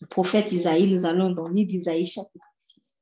Le 0.02 0.08
prophète 0.08 0.52
Isaïe, 0.52 0.92
nous 0.92 1.06
allons 1.06 1.32
dans 1.32 1.48
le 1.48 1.54
livre 1.54 1.70
d'Isaïe 1.70 2.06
chapitre 2.06 2.48
6. 2.58 2.98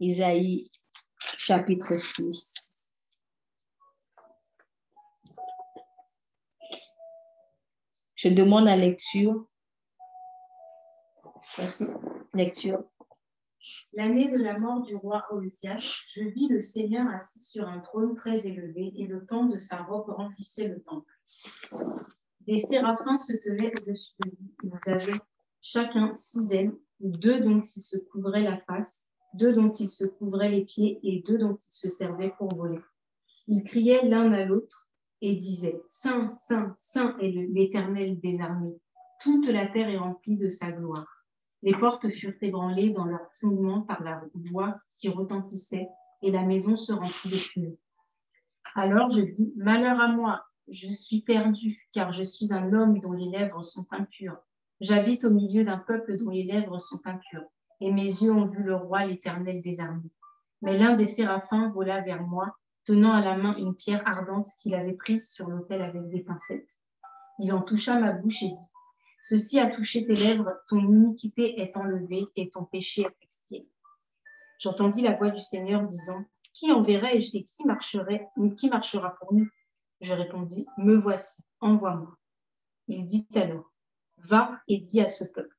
Isaïe 0.00 0.70
chapitre 1.20 1.96
6. 1.96 2.63
Je 8.24 8.30
demande 8.30 8.64
la 8.64 8.76
lecture. 8.76 9.44
Merci. 11.58 11.84
Lecture. 12.32 12.82
L'année 13.92 14.30
de 14.30 14.38
la 14.38 14.58
mort 14.58 14.80
du 14.80 14.96
roi 14.96 15.26
Ozias, 15.30 16.06
je 16.08 16.22
vis 16.22 16.48
le 16.48 16.62
Seigneur 16.62 17.06
assis 17.08 17.44
sur 17.44 17.68
un 17.68 17.80
trône 17.80 18.14
très 18.14 18.46
élevé 18.46 18.94
et 18.96 19.06
le 19.06 19.26
pan 19.26 19.44
de 19.44 19.58
sa 19.58 19.82
robe 19.82 20.08
remplissait 20.08 20.68
le 20.68 20.82
temple. 20.82 21.12
Des 22.46 22.56
séraphins 22.56 23.18
se 23.18 23.36
tenaient 23.36 23.70
au-dessus 23.76 24.14
de 24.24 24.30
lui. 24.30 24.54
Ils 24.62 24.90
avaient 24.90 25.20
chacun 25.60 26.10
six 26.14 26.54
ailes, 26.54 26.72
deux 27.00 27.40
dont 27.40 27.60
ils 27.60 27.82
se 27.82 27.98
couvraient 28.10 28.40
la 28.40 28.56
face, 28.56 29.10
deux 29.34 29.52
dont 29.52 29.68
ils 29.68 29.90
se 29.90 30.06
couvraient 30.06 30.50
les 30.50 30.64
pieds 30.64 30.98
et 31.02 31.22
deux 31.26 31.36
dont 31.36 31.56
ils 31.56 31.74
se 31.74 31.90
servaient 31.90 32.32
pour 32.38 32.48
voler. 32.56 32.80
Ils 33.48 33.64
criaient 33.64 34.08
l'un 34.08 34.32
à 34.32 34.46
l'autre 34.46 34.88
et 35.24 35.36
disaient 35.36 35.82
Saint, 35.86 36.28
Saint, 36.28 36.70
Saint 36.76 37.16
est 37.18 37.30
l'Éternel 37.30 38.20
des 38.20 38.42
armées. 38.42 38.78
Toute 39.22 39.48
la 39.48 39.66
terre 39.66 39.88
est 39.88 39.96
remplie 39.96 40.36
de 40.36 40.50
sa 40.50 40.70
gloire. 40.70 41.24
Les 41.62 41.72
portes 41.72 42.10
furent 42.10 42.34
ébranlées 42.42 42.90
dans 42.90 43.06
leur 43.06 43.26
fondement 43.40 43.80
par 43.80 44.02
la 44.02 44.22
voix 44.34 44.78
qui 44.92 45.08
retentissait, 45.08 45.88
et 46.20 46.30
la 46.30 46.42
maison 46.42 46.76
se 46.76 46.92
remplit 46.92 47.30
de 47.30 47.36
fumée. 47.36 47.78
Alors 48.74 49.08
je 49.08 49.22
dis, 49.22 49.54
Malheur 49.56 49.98
à 49.98 50.08
moi, 50.08 50.44
je 50.68 50.92
suis 50.92 51.22
perdu, 51.22 51.74
car 51.94 52.12
je 52.12 52.22
suis 52.22 52.52
un 52.52 52.74
homme 52.74 53.00
dont 53.00 53.12
les 53.12 53.30
lèvres 53.30 53.62
sont 53.62 53.86
impures. 53.92 54.36
J'habite 54.80 55.24
au 55.24 55.32
milieu 55.32 55.64
d'un 55.64 55.78
peuple 55.78 56.18
dont 56.18 56.28
les 56.28 56.44
lèvres 56.44 56.76
sont 56.76 57.00
impures, 57.06 57.46
et 57.80 57.90
mes 57.90 58.02
yeux 58.02 58.32
ont 58.32 58.46
vu 58.46 58.62
le 58.62 58.76
roi, 58.76 59.06
l'Éternel 59.06 59.62
des 59.62 59.80
armées. 59.80 60.10
Mais 60.60 60.78
l'un 60.78 60.96
des 60.96 61.06
séraphins 61.06 61.70
vola 61.70 62.02
vers 62.02 62.22
moi, 62.22 62.58
tenant 62.84 63.12
à 63.12 63.22
la 63.22 63.36
main 63.36 63.56
une 63.56 63.74
pierre 63.74 64.06
ardente 64.06 64.46
qu'il 64.60 64.74
avait 64.74 64.92
prise 64.92 65.30
sur 65.30 65.48
l'autel 65.48 65.82
avec 65.82 66.08
des 66.08 66.20
pincettes. 66.20 66.78
Il 67.38 67.52
en 67.52 67.62
toucha 67.62 67.98
ma 67.98 68.12
bouche 68.12 68.42
et 68.42 68.48
dit, 68.48 68.70
Ceci 69.22 69.58
a 69.58 69.70
touché 69.70 70.04
tes 70.04 70.14
lèvres, 70.14 70.52
ton 70.68 70.80
iniquité 70.80 71.60
est 71.60 71.76
enlevée 71.76 72.26
et 72.36 72.50
ton 72.50 72.64
péché 72.64 73.02
est 73.02 73.22
expié. 73.22 73.66
J'entendis 74.58 75.00
la 75.00 75.14
voix 75.14 75.30
du 75.30 75.40
Seigneur 75.40 75.82
disant, 75.82 76.24
Qui 76.52 76.72
enverrai-je 76.72 77.36
et 77.36 77.42
qui, 77.42 77.64
marcherait, 77.64 78.28
qui 78.56 78.68
marchera 78.68 79.16
pour 79.16 79.32
nous? 79.32 79.48
Je 80.00 80.12
répondis, 80.12 80.66
Me 80.76 80.96
voici, 80.96 81.42
envoie-moi. 81.60 82.14
Il 82.86 83.06
dit 83.06 83.26
alors, 83.34 83.72
Va 84.18 84.60
et 84.68 84.78
dis 84.78 85.00
à 85.00 85.08
ce 85.08 85.24
peuple, 85.24 85.56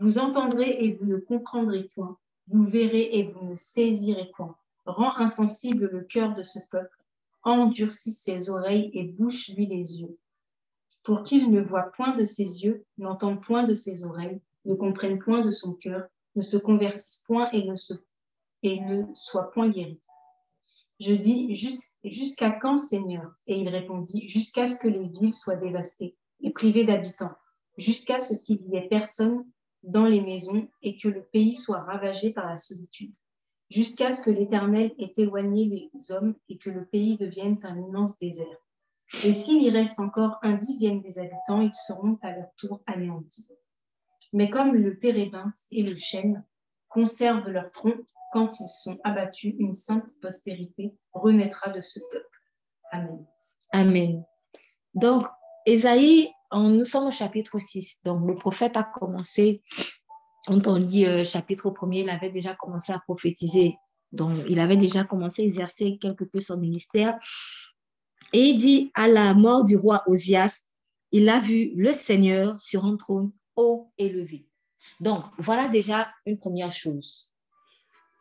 Vous 0.00 0.18
entendrez 0.18 0.70
et 0.70 0.94
vous 0.94 1.04
ne 1.04 1.18
comprendrez 1.18 1.84
point, 1.94 2.18
vous 2.48 2.64
verrez 2.64 3.10
et 3.18 3.24
vous 3.24 3.44
ne 3.44 3.56
saisirez 3.56 4.30
point. 4.34 4.56
Rends 4.84 5.16
insensible 5.16 5.88
le 5.92 6.02
cœur 6.02 6.34
de 6.34 6.42
ce 6.42 6.58
peuple, 6.70 6.98
endurcis 7.44 8.12
ses 8.12 8.50
oreilles 8.50 8.90
et 8.94 9.04
bouche-lui 9.04 9.66
les 9.66 10.02
yeux. 10.02 10.18
Pour 11.04 11.22
qu'il 11.22 11.50
ne 11.50 11.60
voit 11.60 11.92
point 11.92 12.16
de 12.16 12.24
ses 12.24 12.64
yeux, 12.64 12.84
n'entende 12.98 13.42
point 13.42 13.64
de 13.64 13.74
ses 13.74 14.04
oreilles, 14.04 14.40
ne 14.64 14.74
comprenne 14.74 15.18
point 15.18 15.44
de 15.44 15.50
son 15.50 15.74
cœur, 15.74 16.06
ne 16.36 16.42
se 16.42 16.56
convertisse 16.56 17.24
point 17.26 17.50
et 17.50 17.64
ne, 17.64 17.74
et 18.62 18.80
ne 18.80 19.04
soit 19.14 19.50
point 19.50 19.68
guéri. 19.68 20.00
Je 21.00 21.14
dis, 21.14 21.54
jusqu'à 22.04 22.52
quand, 22.52 22.78
Seigneur? 22.78 23.32
Et 23.48 23.58
il 23.60 23.68
répondit, 23.68 24.28
jusqu'à 24.28 24.66
ce 24.66 24.80
que 24.80 24.88
les 24.88 25.08
villes 25.08 25.34
soient 25.34 25.56
dévastées 25.56 26.16
et 26.40 26.50
privées 26.50 26.84
d'habitants, 26.84 27.34
jusqu'à 27.76 28.20
ce 28.20 28.34
qu'il 28.34 28.62
n'y 28.68 28.76
ait 28.76 28.88
personne 28.88 29.44
dans 29.82 30.06
les 30.06 30.20
maisons 30.20 30.68
et 30.82 30.96
que 30.96 31.08
le 31.08 31.22
pays 31.24 31.54
soit 31.54 31.80
ravagé 31.80 32.30
par 32.30 32.46
la 32.46 32.56
solitude, 32.56 33.14
jusqu'à 33.72 34.12
ce 34.12 34.24
que 34.24 34.30
l'Éternel 34.30 34.92
ait 34.98 35.12
éloigné 35.16 35.64
les 35.64 36.12
hommes 36.12 36.34
et 36.48 36.58
que 36.58 36.70
le 36.70 36.84
pays 36.86 37.16
devienne 37.16 37.58
un 37.62 37.76
immense 37.76 38.18
désert 38.18 38.62
et 39.24 39.32
s'il 39.32 39.62
y 39.62 39.70
reste 39.70 40.00
encore 40.00 40.38
un 40.42 40.54
dixième 40.54 41.02
des 41.02 41.18
habitants, 41.18 41.60
ils 41.60 41.74
seront 41.74 42.18
à 42.22 42.32
leur 42.32 42.48
tour 42.56 42.82
anéantis. 42.86 43.46
Mais 44.32 44.48
comme 44.48 44.74
le 44.74 44.98
térébinthe 44.98 45.54
et 45.70 45.82
le 45.82 45.94
chêne 45.94 46.44
conservent 46.88 47.48
leur 47.48 47.70
tronc, 47.70 47.94
quand 48.32 48.48
ils 48.58 48.68
sont 48.68 48.98
abattus, 49.04 49.54
une 49.58 49.74
sainte 49.74 50.08
postérité 50.22 50.96
renaîtra 51.12 51.70
de 51.70 51.82
ce 51.82 52.00
peuple. 52.10 52.40
Amen. 52.90 53.26
Amen. 53.72 54.24
Donc, 54.94 55.26
Esaïe, 55.66 56.30
nous 56.52 56.84
sommes 56.84 57.08
au 57.08 57.10
chapitre 57.10 57.58
6. 57.58 58.00
Donc, 58.04 58.26
le 58.26 58.34
prophète 58.34 58.76
a 58.76 58.82
commencé, 58.82 59.62
quand 60.46 60.66
on 60.66 60.76
lit 60.76 61.06
euh, 61.06 61.24
chapitre 61.24 61.72
1 61.80 61.92
il 61.92 62.10
avait 62.10 62.30
déjà 62.30 62.54
commencé 62.54 62.92
à 62.92 62.98
prophétiser. 62.98 63.76
Donc, 64.10 64.36
il 64.48 64.60
avait 64.60 64.76
déjà 64.76 65.04
commencé 65.04 65.42
à 65.42 65.44
exercer 65.44 65.98
quelque 65.98 66.24
peu 66.24 66.38
son 66.38 66.58
ministère. 66.58 67.18
Et 68.32 68.40
il 68.40 68.56
dit 68.58 68.90
à 68.94 69.08
la 69.08 69.34
mort 69.34 69.64
du 69.64 69.76
roi 69.76 70.02
Osias, 70.06 70.72
il 71.12 71.28
a 71.28 71.40
vu 71.40 71.72
le 71.76 71.92
Seigneur 71.92 72.60
sur 72.60 72.84
un 72.84 72.96
trône 72.96 73.32
haut 73.56 73.92
élevé. 73.98 74.46
Donc, 75.00 75.24
voilà 75.38 75.68
déjà 75.68 76.08
une 76.26 76.38
première 76.38 76.72
chose. 76.72 77.32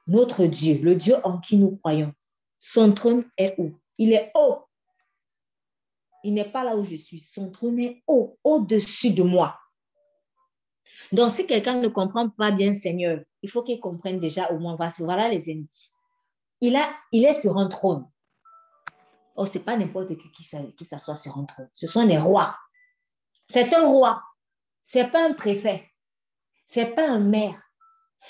Notre 0.07 0.45
Dieu, 0.45 0.79
le 0.81 0.95
Dieu 0.95 1.15
en 1.23 1.39
qui 1.39 1.57
nous 1.57 1.77
croyons, 1.77 2.13
son 2.59 2.93
trône 2.93 3.25
est 3.37 3.55
haut. 3.57 3.73
Il 3.97 4.13
est 4.13 4.31
haut. 4.35 4.65
Il 6.23 6.33
n'est 6.33 6.51
pas 6.51 6.63
là 6.63 6.75
où 6.75 6.83
je 6.83 6.95
suis. 6.95 7.19
Son 7.19 7.49
trône 7.49 7.79
est 7.79 8.03
haut, 8.07 8.37
au-dessus 8.43 9.11
de 9.11 9.23
moi. 9.23 9.60
Donc, 11.11 11.31
si 11.31 11.45
quelqu'un 11.45 11.79
ne 11.81 11.87
comprend 11.87 12.29
pas 12.29 12.51
bien 12.51 12.73
Seigneur, 12.73 13.19
il 13.41 13.49
faut 13.49 13.63
qu'il 13.63 13.79
comprenne 13.79 14.19
déjà 14.19 14.51
au 14.51 14.59
moins, 14.59 14.75
voilà 14.99 15.29
les 15.29 15.51
indices. 15.51 15.95
Il, 16.61 16.75
a, 16.75 16.93
il 17.11 17.25
est 17.25 17.33
sur 17.33 17.57
un 17.57 17.67
trône. 17.67 18.07
Oh, 19.35 19.45
ce 19.45 19.57
n'est 19.57 19.63
pas 19.63 19.77
n'importe 19.77 20.15
qui 20.17 20.29
qui 20.31 20.85
s'assoit 20.85 21.15
sur 21.15 21.37
un 21.37 21.45
trône. 21.45 21.69
Ce 21.75 21.87
sont 21.87 22.05
les 22.05 22.17
rois. 22.17 22.55
C'est 23.47 23.73
un 23.73 23.87
roi. 23.87 24.21
Ce 24.83 24.99
n'est 24.99 25.09
pas 25.09 25.25
un 25.25 25.33
préfet. 25.33 25.89
Ce 26.67 26.81
n'est 26.81 26.93
pas 26.93 27.07
un 27.07 27.19
maire. 27.19 27.61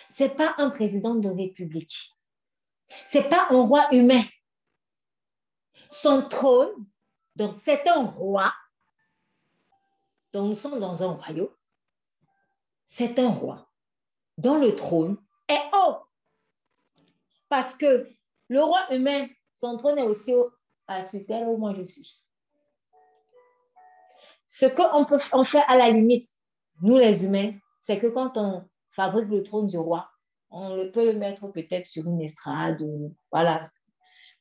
Ce 0.10 0.24
n'est 0.24 0.30
pas 0.30 0.56
un 0.58 0.70
président 0.70 1.16
de 1.16 1.30
république. 1.30 2.12
Ce 3.06 3.18
n'est 3.18 3.30
pas 3.30 3.48
un 3.50 3.62
roi 3.62 3.88
humain. 3.94 4.24
Son 5.90 6.28
trône, 6.28 6.86
donc 7.36 7.56
c'est 7.56 7.88
un 7.88 8.04
roi. 8.04 8.54
Donc 10.34 10.50
nous 10.50 10.56
sommes 10.56 10.80
dans 10.80 11.04
un 11.04 11.14
royaume. 11.14 11.50
C'est 12.94 13.20
un 13.20 13.30
roi 13.30 13.70
dont 14.38 14.58
le 14.58 14.76
trône 14.76 15.16
est 15.48 15.62
haut. 15.74 15.96
Parce 17.48 17.74
que 17.74 18.06
le 18.50 18.62
roi 18.62 18.82
humain, 18.94 19.28
son 19.56 19.78
trône 19.78 19.98
est 19.98 20.04
aussi 20.04 20.34
haut 20.34 20.52
à 20.88 21.02
ce 21.02 21.16
terre 21.16 21.48
où 21.48 21.56
moi 21.56 21.72
je 21.72 21.84
suis. 21.84 22.26
Ce 24.46 24.66
qu'on 24.66 25.06
peut 25.06 25.22
en 25.32 25.46
faire 25.46 25.64
à 25.70 25.78
la 25.78 25.90
limite, 25.90 26.26
nous 26.82 26.98
les 26.98 27.24
humains, 27.24 27.54
c'est 27.80 27.98
que 27.98 28.08
quand 28.08 28.38
on 28.38 28.68
fabrique 28.90 29.30
le 29.30 29.42
trône 29.42 29.68
du 29.68 29.78
roi, 29.78 30.10
on 30.50 30.76
le 30.76 30.92
peut 30.92 31.14
mettre 31.14 31.48
peut-être 31.48 31.88
sur 31.88 32.06
une 32.08 32.20
estrade, 32.20 32.84
voilà, 33.32 33.64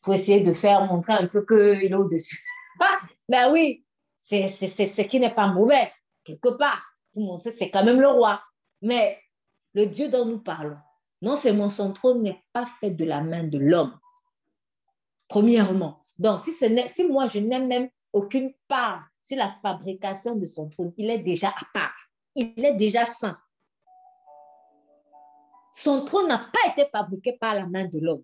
pour 0.02 0.14
essayer 0.14 0.40
de 0.40 0.52
faire 0.52 0.84
montrer 0.86 1.12
un 1.12 1.28
peu 1.28 1.46
qu'il 1.46 1.92
est 1.92 1.94
au-dessus. 1.94 2.44
Ah, 2.82 2.98
ben 3.28 3.52
oui, 3.52 3.84
c'est 4.16 4.48
ce 4.48 5.02
qui 5.02 5.20
n'est 5.20 5.34
pas 5.34 5.48
mauvais, 5.48 5.92
quelque 6.24 6.48
part, 6.48 6.89
montrer 7.14 7.50
c'est 7.50 7.70
quand 7.70 7.84
même 7.84 8.00
le 8.00 8.08
roi. 8.08 8.42
Mais 8.82 9.18
le 9.74 9.86
Dieu 9.86 10.08
dont 10.08 10.24
nous 10.24 10.40
parlons, 10.40 10.78
non 11.22 11.36
seulement 11.36 11.68
son 11.68 11.92
trône 11.92 12.22
n'est 12.22 12.42
pas 12.52 12.66
fait 12.66 12.90
de 12.90 13.04
la 13.04 13.20
main 13.20 13.44
de 13.44 13.58
l'homme, 13.58 13.98
premièrement, 15.28 16.00
donc, 16.20 16.38
si, 16.40 16.52
si 16.52 17.04
moi, 17.04 17.28
je 17.28 17.38
n'ai 17.38 17.58
même 17.58 17.88
aucune 18.12 18.52
part 18.68 19.02
sur 19.22 19.38
la 19.38 19.48
fabrication 19.48 20.36
de 20.36 20.44
son 20.44 20.68
trône, 20.68 20.92
il 20.98 21.08
est 21.08 21.20
déjà 21.20 21.48
à 21.48 21.64
part. 21.72 21.96
Il 22.34 22.62
est 22.62 22.74
déjà 22.74 23.06
saint. 23.06 23.38
Son 25.72 26.04
trône 26.04 26.28
n'a 26.28 26.36
pas 26.38 26.70
été 26.70 26.84
fabriqué 26.84 27.38
par 27.40 27.54
la 27.54 27.64
main 27.64 27.86
de 27.86 27.98
l'homme. 27.98 28.22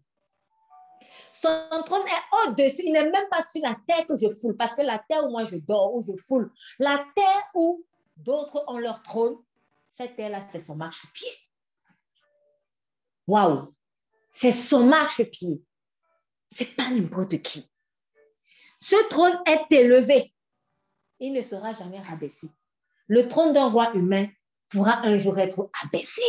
Son 1.33 1.49
trône 1.87 2.03
est 2.03 2.51
au-dessus. 2.51 2.83
Il 2.85 2.93
n'est 2.93 3.11
même 3.11 3.29
pas 3.31 3.41
sur 3.41 3.63
la 3.63 3.75
terre 3.89 4.07
que 4.07 4.15
je 4.15 4.29
foule, 4.29 4.59
parce 4.59 4.75
que 4.75 4.83
la 4.83 4.99
terre 4.99 5.25
où 5.25 5.31
moi 5.31 5.45
je 5.45 5.57
dors, 5.57 5.95
où 5.95 6.03
je 6.03 6.13
foule, 6.21 6.53
la 6.79 7.03
terre 7.17 7.45
où 7.55 7.83
d'autres 8.17 8.65
ont 8.69 8.79
leur 8.79 9.03
trône, 9.03 9.37
cette 9.89 10.17
terre-là, 10.17 10.47
c'est 10.51 10.59
son 10.59 10.77
marchepied. 10.77 11.29
Waouh! 13.27 13.75
C'est 14.31 14.53
son 14.53 14.85
marchepied. 14.85 15.63
C'est 16.51 16.77
pas 16.77 16.91
n'importe 16.91 17.41
qui. 17.43 17.67
Ce 18.79 19.09
trône 19.09 19.39
est 19.47 19.73
élevé. 19.73 20.35
Il 21.19 21.33
ne 21.33 21.43
sera 21.43 21.73
jamais 21.73 22.01
rabaissé. 22.01 22.49
Le 23.09 23.27
trône 23.27 23.53
d'un 23.53 23.69
roi 23.69 23.95
humain 23.95 24.29
pourra 24.69 24.99
un 25.07 25.17
jour 25.17 25.39
être 25.39 25.71
abaissé. 25.83 26.23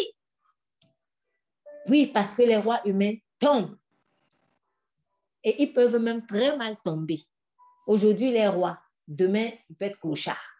Oui, 1.87 2.07
parce 2.07 2.35
que 2.35 2.43
les 2.43 2.57
rois 2.57 2.81
humains 2.85 3.15
tombent. 3.39 3.77
Et 5.43 5.61
ils 5.63 5.73
peuvent 5.73 5.97
même 5.97 6.25
très 6.25 6.55
mal 6.55 6.77
tomber. 6.83 7.21
Aujourd'hui, 7.85 8.31
les 8.31 8.47
rois, 8.47 8.79
demain, 9.07 9.51
ils 9.69 9.75
peuvent 9.75 9.89
être 9.89 9.99
clochards. 9.99 10.56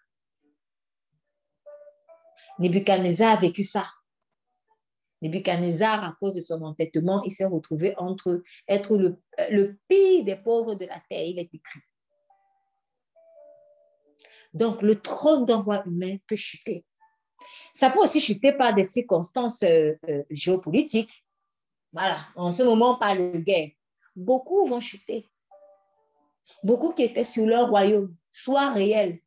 Nebuchadnezzar 2.60 3.34
a 3.34 3.36
vécu 3.38 3.64
ça. 3.64 3.86
Nebuchadnezzar, 5.22 6.04
à 6.04 6.16
cause 6.20 6.36
de 6.36 6.42
son 6.42 6.62
entêtement, 6.64 7.24
il 7.24 7.32
s'est 7.32 7.46
retrouvé 7.46 7.96
entre 7.98 8.44
être 8.68 8.98
le, 8.98 9.22
le 9.50 9.78
pire 9.88 10.24
des 10.24 10.36
pauvres 10.36 10.76
de 10.76 10.86
la 10.86 11.02
terre. 11.10 11.26
Il 11.26 11.40
est 11.40 11.54
écrit. 11.54 11.80
Donc, 14.54 14.82
le 14.82 15.00
trône 15.00 15.46
d'un 15.46 15.58
roi 15.58 15.84
humain 15.86 16.18
peut 16.28 16.36
chuter. 16.36 16.86
Ça 17.74 17.90
peut 17.90 18.00
aussi 18.00 18.20
chuter 18.20 18.54
par 18.54 18.74
des 18.74 18.84
circonstances 18.84 19.62
euh, 19.64 19.94
euh, 20.10 20.24
géopolitiques. 20.32 21.26
Voilà, 21.94 22.18
en 22.36 22.52
ce 22.52 22.64
moment, 22.64 22.96
parle 22.96 23.32
de 23.32 23.38
guerre. 23.40 23.70
Beaucoup 24.16 24.66
vont 24.66 24.80
chuter. 24.80 25.30
Beaucoup 26.64 26.94
qui 26.94 27.04
étaient 27.04 27.24
sur 27.24 27.46
leur 27.46 27.70
royaume, 27.70 28.16
soit 28.32 28.72
réels, 28.72 29.20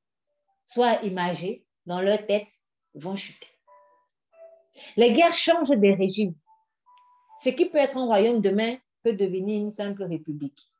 soit 0.67 1.03
imagés, 1.05 1.65
dans 1.87 2.01
leur 2.01 2.27
tête, 2.27 2.49
vont 2.95 3.17
chuter. 3.17 3.49
Les 4.97 5.13
guerres 5.13 5.33
changent 5.33 5.71
des 5.71 5.95
régimes. 5.95 6.35
Ce 7.43 7.51
qui 7.51 7.67
peut 7.67 7.79
être 7.79 7.97
un 7.97 8.05
royaume 8.05 8.41
demain 8.41 8.77
peut 9.03 9.13
devenir 9.13 9.61
une 9.61 9.71
simple 9.71 10.05
république. 10.05 10.73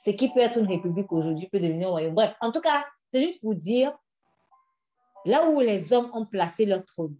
ce 0.00 0.10
qui 0.10 0.32
peut 0.32 0.40
être 0.40 0.58
une 0.58 0.66
république 0.66 1.12
aujourd'hui 1.12 1.48
peut 1.48 1.60
devenir 1.60 1.88
un 1.88 1.90
royaume. 1.92 2.14
Bref, 2.14 2.34
en 2.40 2.52
tout 2.52 2.60
cas, 2.60 2.84
c'est 3.10 3.20
juste 3.20 3.40
pour 3.40 3.54
dire, 3.54 3.96
là 5.24 5.48
où 5.48 5.60
les 5.60 5.92
hommes 5.92 6.10
ont 6.12 6.26
placé 6.26 6.64
leur 6.66 6.84
trône, 6.84 7.16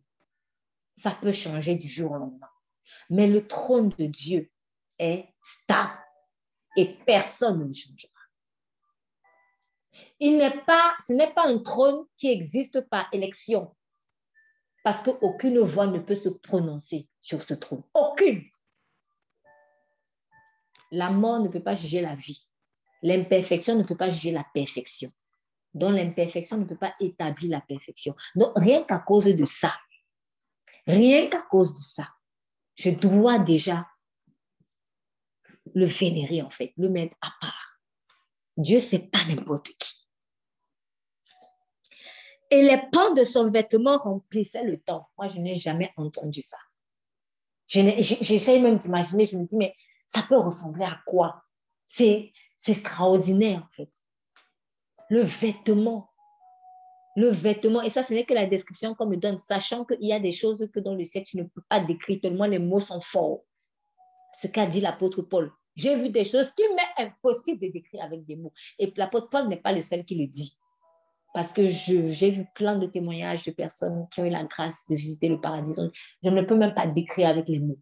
ça 0.95 1.11
peut 1.11 1.33
changer 1.33 1.77
du 1.77 1.87
jour 1.87 2.13
au 2.13 2.17
lendemain. 2.17 2.49
Mais 3.11 3.27
le 3.27 3.47
trône 3.47 3.91
de 3.99 4.07
Dieu 4.07 4.51
est 4.99 5.27
stable 5.43 5.99
et 6.77 6.87
personne 7.07 7.61
ne 7.61 7.65
le 7.65 7.73
changera. 7.73 8.16
Il 10.21 10.39
n'est 10.39 10.59
pas, 10.65 10.97
ce 11.07 11.13
n'est 11.13 11.33
pas 11.33 11.47
un 11.47 11.59
trône 11.59 12.05
qui 12.17 12.31
existe 12.31 12.81
par 12.89 13.09
élection, 13.13 13.75
parce 14.83 15.03
qu'aucune 15.03 15.59
voix 15.61 15.87
ne 15.87 15.99
peut 15.99 16.15
se 16.15 16.29
prononcer 16.29 17.09
sur 17.21 17.43
ce 17.43 17.55
trône. 17.55 17.83
Aucune. 17.95 18.45
La 20.91 21.11
mort 21.11 21.41
ne 21.41 21.49
peut 21.49 21.63
pas 21.63 21.75
juger 21.75 22.01
la 22.01 22.15
vie. 22.15 22.47
L'imperfection 23.03 23.77
ne 23.77 23.83
peut 23.83 23.97
pas 23.97 24.11
juger 24.11 24.33
la 24.33 24.45
perfection 24.55 25.11
dont 25.77 25.91
l'imperfection 25.91 26.57
ne 26.57 26.65
peut 26.65 26.77
pas 26.77 26.95
établir 27.01 27.51
la 27.51 27.61
perfection. 27.61 28.15
Donc, 28.35 28.53
rien 28.57 28.83
qu'à 28.85 28.99
cause 28.99 29.27
de 29.27 29.45
ça, 29.45 29.75
rien 30.87 31.29
qu'à 31.29 31.43
cause 31.43 31.75
de 31.75 31.81
ça, 31.81 32.09
je 32.77 32.91
dois 32.91 33.39
déjà 33.39 33.87
le 35.75 35.85
vénérer, 35.85 36.41
en 36.41 36.49
fait, 36.49 36.73
le 36.79 36.89
mettre 36.89 37.17
à 37.21 37.31
part. 37.41 37.79
Dieu, 38.57 38.81
c'est 38.81 39.11
pas 39.11 39.25
n'importe 39.27 39.69
qui. 39.77 39.96
Et 42.51 42.63
les 42.63 42.81
pans 42.93 43.13
de 43.15 43.25
son 43.25 43.51
vêtement 43.51 43.97
remplissaient 43.97 44.65
le 44.65 44.79
temps. 44.79 45.09
Moi, 45.19 45.29
je 45.29 45.41
n'ai 45.41 45.57
jamais 45.57 45.93
entendu 45.97 46.43
ça. 46.43 46.59
J'essaie 47.67 48.61
même 48.61 48.79
d'imaginer, 48.79 49.27
je 49.27 49.37
me 49.37 49.45
dis, 49.45 49.57
mais 49.57 49.75
ça 50.07 50.23
peut 50.23 50.39
ressembler 50.39 50.85
à 50.85 51.01
quoi? 51.07 51.43
C'est 51.85 52.33
extraordinaire, 52.69 53.65
en 53.65 53.75
fait 53.75 53.91
le 55.09 55.21
vêtement. 55.21 56.11
Le 57.17 57.29
vêtement, 57.29 57.81
et 57.81 57.89
ça, 57.89 58.03
ce 58.03 58.13
n'est 58.13 58.27
que 58.27 58.35
la 58.35 58.45
description 58.45 58.95
qu'on 58.95 59.07
me 59.07 59.17
donne, 59.17 59.39
sachant 59.39 59.87
qu'il 59.87 60.05
y 60.05 60.13
a 60.13 60.21
des 60.21 60.33
choses 60.33 60.69
que 60.73 60.81
dans 60.81 60.95
le 60.95 61.03
ciel, 61.05 61.25
tu 61.25 61.39
ne 61.39 61.45
peux 61.45 61.63
pas 61.69 61.81
décrire, 61.81 62.21
tellement 62.21 62.45
les 62.45 62.59
mots 62.59 62.81
sont 62.81 63.01
forts. 63.01 63.43
Ce 64.39 64.47
qu'a 64.49 64.67
dit 64.67 64.83
l'apôtre 64.83 65.23
Paul. 65.23 65.51
J'ai 65.77 65.95
vu 65.95 66.11
des 66.11 66.27
choses 66.27 66.51
qui 66.51 66.63
m'est 66.75 67.07
impossible 67.07 67.61
de 67.61 67.69
décrire 67.69 68.03
avec 68.05 68.27
des 68.27 68.37
mots. 68.37 68.53
Et 68.79 68.93
l'apôtre 68.97 69.31
Paul 69.31 69.49
n'est 69.49 69.61
pas 69.61 69.73
le 69.73 69.81
seul 69.81 70.05
qui 70.05 70.15
le 70.15 70.27
dit. 70.27 70.59
Parce 71.37 71.53
que 71.53 71.69
j'ai 71.69 72.31
vu 72.31 72.47
plein 72.55 72.79
de 72.79 72.87
témoignages 72.87 73.45
de 73.45 73.51
personnes 73.51 74.09
qui 74.11 74.21
ont 74.23 74.25
eu 74.25 74.31
la 74.31 74.45
grâce 74.45 74.87
de 74.89 74.95
visiter 74.95 75.29
le 75.29 75.39
paradis. 75.39 75.75
Je 76.25 76.31
ne 76.31 76.41
peux 76.41 76.57
même 76.57 76.73
pas 76.73 76.87
décrire 76.87 77.29
avec 77.29 77.47
les 77.51 77.59
mots. 77.59 77.79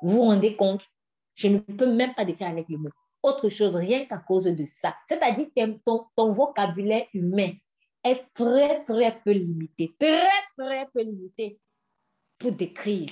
Vous 0.00 0.10
vous 0.10 0.22
rendez 0.22 0.54
compte? 0.54 0.86
Je 1.34 1.48
ne 1.48 1.58
peux 1.58 1.92
même 1.92 2.14
pas 2.14 2.24
décrire 2.24 2.50
avec 2.50 2.68
les 2.68 2.76
mots 2.76 2.88
autre 3.24 3.48
chose 3.48 3.74
rien 3.74 4.04
qu'à 4.04 4.18
cause 4.18 4.44
de 4.44 4.64
ça. 4.64 4.94
C'est-à-dire 5.08 5.48
que 5.56 5.78
ton, 6.14 6.30
vocabulaire 6.30 7.06
humain 7.14 7.50
est 8.04 8.22
très, 8.32 8.84
très 8.84 9.18
peu 9.22 9.32
limité, 9.32 9.96
très, 9.98 10.28
très 10.56 10.86
peu 10.92 11.02
limité 11.02 11.58
pour 12.38 12.52
décrire 12.52 13.08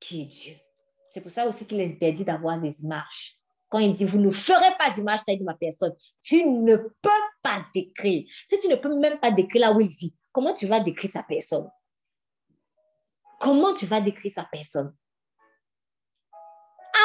qui 0.00 0.22
est 0.22 0.26
Dieu. 0.26 0.54
C'est 1.10 1.20
pour 1.20 1.30
ça 1.30 1.46
aussi 1.46 1.66
qu'il 1.66 1.82
interdit 1.82 2.24
d'avoir 2.24 2.58
des 2.58 2.84
images. 2.84 3.41
Quand 3.72 3.78
il 3.78 3.92
dit, 3.94 4.04
vous 4.04 4.20
ne 4.20 4.30
ferez 4.30 4.76
pas 4.78 4.90
d'image 4.90 5.24
taille 5.24 5.38
de 5.38 5.44
ma 5.44 5.54
personne, 5.54 5.94
tu 6.20 6.46
ne 6.46 6.76
peux 6.76 7.10
pas 7.42 7.66
décrire. 7.74 8.30
Si 8.46 8.60
tu 8.60 8.68
ne 8.68 8.76
peux 8.76 8.94
même 8.94 9.18
pas 9.18 9.32
décrire 9.32 9.62
là 9.62 9.72
où 9.72 9.80
il 9.80 9.88
vit, 9.88 10.14
comment 10.30 10.52
tu 10.52 10.66
vas 10.66 10.78
décrire 10.78 11.10
sa 11.10 11.22
personne? 11.24 11.68
Comment 13.40 13.74
tu 13.74 13.86
vas 13.86 14.00
décrire 14.00 14.30
sa 14.30 14.44
personne? 14.44 14.94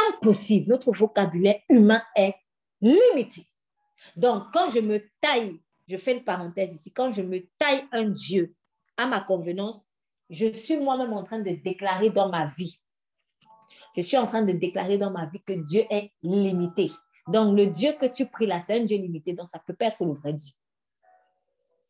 impossible. 0.09 0.69
Notre 0.69 0.91
vocabulaire 0.91 1.59
humain 1.69 2.01
est 2.15 2.35
limité. 2.81 3.43
Donc, 4.15 4.43
quand 4.53 4.69
je 4.69 4.79
me 4.79 5.01
taille, 5.21 5.59
je 5.87 5.97
fais 5.97 6.17
une 6.17 6.23
parenthèse 6.23 6.73
ici, 6.73 6.93
quand 6.93 7.11
je 7.11 7.21
me 7.21 7.47
taille 7.57 7.83
un 7.91 8.09
Dieu 8.09 8.55
à 8.97 9.05
ma 9.05 9.21
convenance, 9.21 9.85
je 10.29 10.51
suis 10.51 10.77
moi-même 10.77 11.13
en 11.13 11.23
train 11.23 11.39
de 11.39 11.51
déclarer 11.51 12.09
dans 12.09 12.29
ma 12.29 12.45
vie. 12.45 12.79
Je 13.97 14.03
suis 14.03 14.17
en 14.17 14.27
train 14.27 14.43
de 14.43 14.53
déclarer 14.53 14.99
dans 14.99 15.09
ma 15.09 15.25
vie 15.25 15.41
que 15.41 15.53
Dieu 15.53 15.83
est 15.89 16.11
limité. 16.21 16.91
Donc, 17.27 17.57
le 17.57 17.65
Dieu 17.65 17.93
que 17.99 18.05
tu 18.05 18.27
pries 18.27 18.45
là, 18.45 18.59
c'est 18.59 18.79
un 18.79 18.83
Dieu 18.83 18.97
limité, 18.97 19.33
donc 19.33 19.47
ça 19.47 19.59
peut 19.65 19.73
pas 19.73 19.87
être 19.87 20.05
le 20.05 20.13
vrai 20.13 20.33
Dieu. 20.33 20.53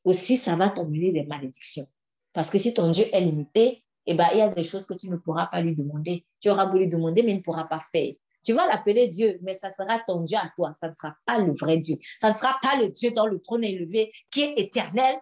Aussi, 0.05 0.37
ça 0.37 0.55
va 0.55 0.69
t'emmener 0.69 1.11
des 1.11 1.25
malédictions. 1.25 1.85
Parce 2.31 2.49
que 2.49 2.57
si 2.57 2.73
ton 2.73 2.91
Dieu 2.91 3.05
est 3.11 3.19
limité, 3.19 3.83
eh 4.05 4.13
ben, 4.13 4.27
il 4.31 4.39
y 4.39 4.41
a 4.41 4.47
des 4.47 4.63
choses 4.63 4.87
que 4.87 4.93
tu 4.93 5.09
ne 5.09 5.17
pourras 5.17 5.47
pas 5.47 5.59
lui 5.59 5.75
demander. 5.75 6.25
Tu 6.39 6.49
auras 6.49 6.65
voulu 6.65 6.87
demander, 6.87 7.23
mais 7.23 7.31
il 7.31 7.37
ne 7.37 7.41
pourra 7.41 7.67
pas 7.67 7.79
faire. 7.79 8.13
Tu 8.43 8.53
vas 8.53 8.65
l'appeler 8.65 9.09
Dieu, 9.09 9.37
mais 9.41 9.53
ça 9.53 9.69
sera 9.69 9.99
ton 10.07 10.21
Dieu 10.21 10.37
à 10.37 10.49
toi. 10.55 10.71
Ça 10.71 10.89
ne 10.89 10.95
sera 10.95 11.13
pas 11.25 11.39
le 11.39 11.53
vrai 11.53 11.77
Dieu. 11.77 11.97
Ça 12.21 12.29
ne 12.29 12.33
sera 12.33 12.57
pas 12.61 12.77
le 12.77 12.87
Dieu 12.87 13.11
dans 13.11 13.27
le 13.27 13.41
trône 13.41 13.65
élevé 13.65 14.13
qui 14.31 14.43
est 14.43 14.53
éternel, 14.57 15.15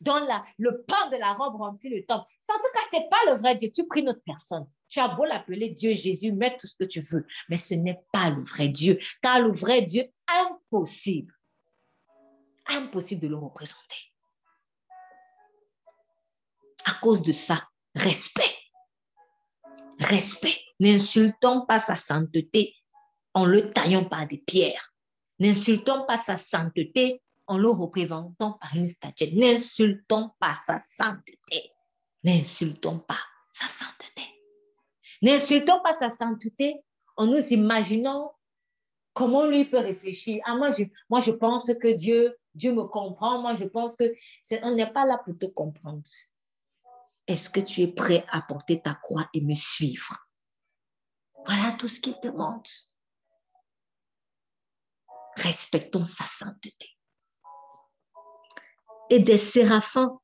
dans 0.00 0.20
le 0.58 0.84
pain 0.84 1.08
de 1.10 1.16
la 1.16 1.32
robe 1.32 1.56
remplit 1.56 1.90
le 1.90 2.04
temps. 2.04 2.24
Ça, 2.38 2.52
en 2.54 2.58
tout 2.58 2.72
cas, 2.72 2.80
ce 2.92 2.96
n'est 2.96 3.08
pas 3.08 3.32
le 3.32 3.38
vrai 3.38 3.56
Dieu. 3.56 3.68
Tu 3.74 3.84
pries 3.86 4.04
notre 4.04 4.22
personne. 4.22 4.68
Tu 4.92 5.00
as 5.00 5.08
beau 5.08 5.24
l'appeler 5.24 5.70
Dieu 5.70 5.94
Jésus, 5.94 6.32
mets 6.32 6.54
tout 6.54 6.66
ce 6.66 6.76
que 6.76 6.84
tu 6.84 7.00
veux, 7.00 7.26
mais 7.48 7.56
ce 7.56 7.74
n'est 7.74 8.04
pas 8.12 8.28
le 8.28 8.44
vrai 8.44 8.68
Dieu. 8.68 8.98
Car 9.22 9.40
le 9.40 9.50
vrai 9.50 9.80
Dieu, 9.80 10.04
impossible. 10.28 11.34
Impossible 12.66 13.22
de 13.22 13.28
le 13.28 13.36
représenter. 13.36 14.12
À 16.84 16.92
cause 17.00 17.22
de 17.22 17.32
ça, 17.32 17.66
Respect. 17.94 18.54
Respect. 19.98 20.58
N'insultons 20.78 21.64
pas 21.64 21.78
sa 21.78 21.96
sainteté 21.96 22.76
en 23.32 23.46
le 23.46 23.70
taillant 23.70 24.04
par 24.04 24.26
des 24.26 24.38
pierres. 24.38 24.92
N'insultons 25.38 26.04
pas 26.04 26.18
sa 26.18 26.36
sainteté 26.36 27.22
en 27.46 27.56
le 27.56 27.70
représentant 27.70 28.58
par 28.60 28.76
une 28.76 28.86
statue. 28.86 29.34
N'insultons 29.34 30.32
pas 30.38 30.54
sa 30.54 30.80
sainteté. 30.80 31.72
N'insultons 32.24 32.98
pas 32.98 33.20
sa 33.50 33.68
sainteté. 33.68 34.31
N'insultons 35.22 35.80
pas 35.82 35.92
sa 35.92 36.08
sainteté 36.08 36.82
en 37.16 37.26
nous 37.26 37.52
imaginant 37.52 38.34
comment 39.14 39.46
lui 39.46 39.64
peut 39.64 39.78
réfléchir. 39.78 40.42
Ah, 40.44 40.56
moi, 40.56 40.70
je, 40.70 41.30
pense 41.30 41.72
que 41.74 41.94
Dieu, 41.94 42.36
Dieu 42.54 42.74
me 42.74 42.84
comprend. 42.84 43.40
Moi, 43.40 43.54
je 43.54 43.64
pense 43.64 43.96
que 43.96 44.12
on 44.62 44.74
n'est 44.74 44.92
pas 44.92 45.06
là 45.06 45.20
pour 45.24 45.38
te 45.38 45.46
comprendre. 45.46 46.02
Est-ce 47.28 47.48
que 47.48 47.60
tu 47.60 47.82
es 47.82 47.88
prêt 47.88 48.24
à 48.28 48.42
porter 48.42 48.82
ta 48.82 48.94
croix 48.94 49.28
et 49.32 49.40
me 49.40 49.54
suivre? 49.54 50.28
Voilà 51.46 51.72
tout 51.72 51.88
ce 51.88 52.00
qu'il 52.00 52.18
demande. 52.22 52.66
Respectons 55.36 56.04
sa 56.04 56.26
sainteté. 56.26 56.88
Et 59.10 59.20
des 59.20 59.36
séraphins 59.36 60.20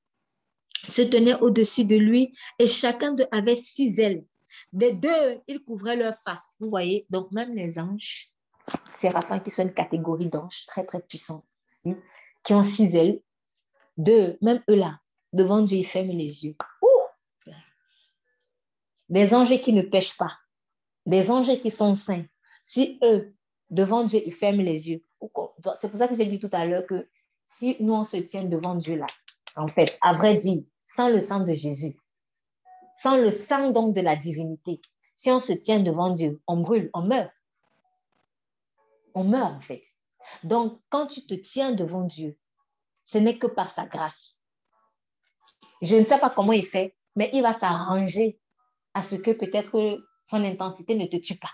se 0.84 1.02
tenaient 1.02 1.38
au-dessus 1.40 1.84
de 1.84 1.96
lui 1.96 2.36
et 2.58 2.66
chacun 2.66 3.12
d'eux 3.12 3.26
avait 3.32 3.56
six 3.56 4.00
ailes. 4.00 4.24
Des 4.72 4.92
deux, 4.92 5.40
ils 5.46 5.62
couvraient 5.62 5.96
leur 5.96 6.14
face. 6.14 6.54
Vous 6.60 6.70
voyez, 6.70 7.06
donc 7.10 7.30
même 7.32 7.54
les 7.54 7.78
anges, 7.78 8.32
séraphins 8.96 9.40
qui 9.40 9.50
sont 9.50 9.62
une 9.62 9.74
catégorie 9.74 10.28
d'anges 10.28 10.66
très 10.66 10.84
très 10.84 11.00
puissants, 11.00 11.44
qui 12.42 12.54
ont 12.54 12.62
six 12.62 12.94
ailes, 12.96 13.20
deux, 13.96 14.38
même 14.40 14.62
eux 14.70 14.76
là, 14.76 15.00
devant 15.32 15.62
Dieu, 15.62 15.78
ils 15.78 15.86
ferment 15.86 16.12
les 16.12 16.44
yeux. 16.44 16.56
des 19.08 19.34
anges 19.34 19.58
qui 19.60 19.72
ne 19.72 19.82
pêchent 19.82 20.16
pas, 20.16 20.38
des 21.06 21.30
anges 21.30 21.60
qui 21.60 21.70
sont 21.70 21.94
saints, 21.94 22.26
si 22.62 22.98
eux, 23.02 23.34
devant 23.70 24.04
Dieu, 24.04 24.20
ils 24.24 24.34
ferment 24.34 24.62
les 24.62 24.90
yeux, 24.90 25.02
c'est 25.74 25.88
pour 25.88 25.98
ça 25.98 26.08
que 26.08 26.14
j'ai 26.14 26.26
dit 26.26 26.38
tout 26.38 26.50
à 26.52 26.66
l'heure 26.66 26.86
que 26.86 27.08
si 27.44 27.76
nous, 27.80 27.94
on 27.94 28.04
se 28.04 28.18
tient 28.18 28.44
devant 28.44 28.74
Dieu 28.74 28.96
là, 28.96 29.06
en 29.56 29.66
fait, 29.66 29.98
à 30.02 30.12
vrai 30.12 30.36
dire, 30.36 30.62
sans 30.84 31.08
le 31.08 31.20
sang 31.20 31.40
de 31.40 31.52
Jésus, 31.52 31.96
sans 33.00 33.16
le 33.16 33.30
sang 33.30 33.70
donc 33.70 33.94
de 33.94 34.00
la 34.00 34.16
divinité, 34.16 34.80
si 35.14 35.30
on 35.30 35.38
se 35.38 35.52
tient 35.52 35.78
devant 35.78 36.10
Dieu, 36.10 36.40
on 36.48 36.56
brûle, 36.56 36.90
on 36.94 37.02
meurt. 37.02 37.30
On 39.14 39.22
meurt 39.22 39.54
en 39.54 39.60
fait. 39.60 39.82
Donc, 40.42 40.80
quand 40.88 41.06
tu 41.06 41.24
te 41.24 41.34
tiens 41.34 41.70
devant 41.70 42.02
Dieu, 42.02 42.36
ce 43.04 43.18
n'est 43.18 43.38
que 43.38 43.46
par 43.46 43.70
sa 43.70 43.86
grâce. 43.86 44.42
Je 45.80 45.94
ne 45.94 46.04
sais 46.04 46.18
pas 46.18 46.30
comment 46.30 46.52
il 46.52 46.66
fait, 46.66 46.96
mais 47.14 47.30
il 47.32 47.42
va 47.42 47.52
s'arranger 47.52 48.40
à 48.94 49.02
ce 49.02 49.14
que 49.14 49.30
peut-être 49.30 50.00
son 50.24 50.44
intensité 50.44 50.96
ne 50.96 51.06
te 51.06 51.16
tue 51.16 51.38
pas. 51.38 51.52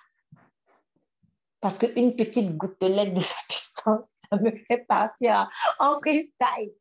Parce 1.61 1.78
qu'une 1.78 2.16
petite 2.16 2.57
gouttelette 2.57 3.12
de 3.12 3.20
sa 3.20 3.36
puissance, 3.49 4.07
ça 4.30 4.36
me 4.38 4.51
fait 4.66 4.84
partir 4.88 5.51
en 5.78 5.99
freestyle. 6.01 6.72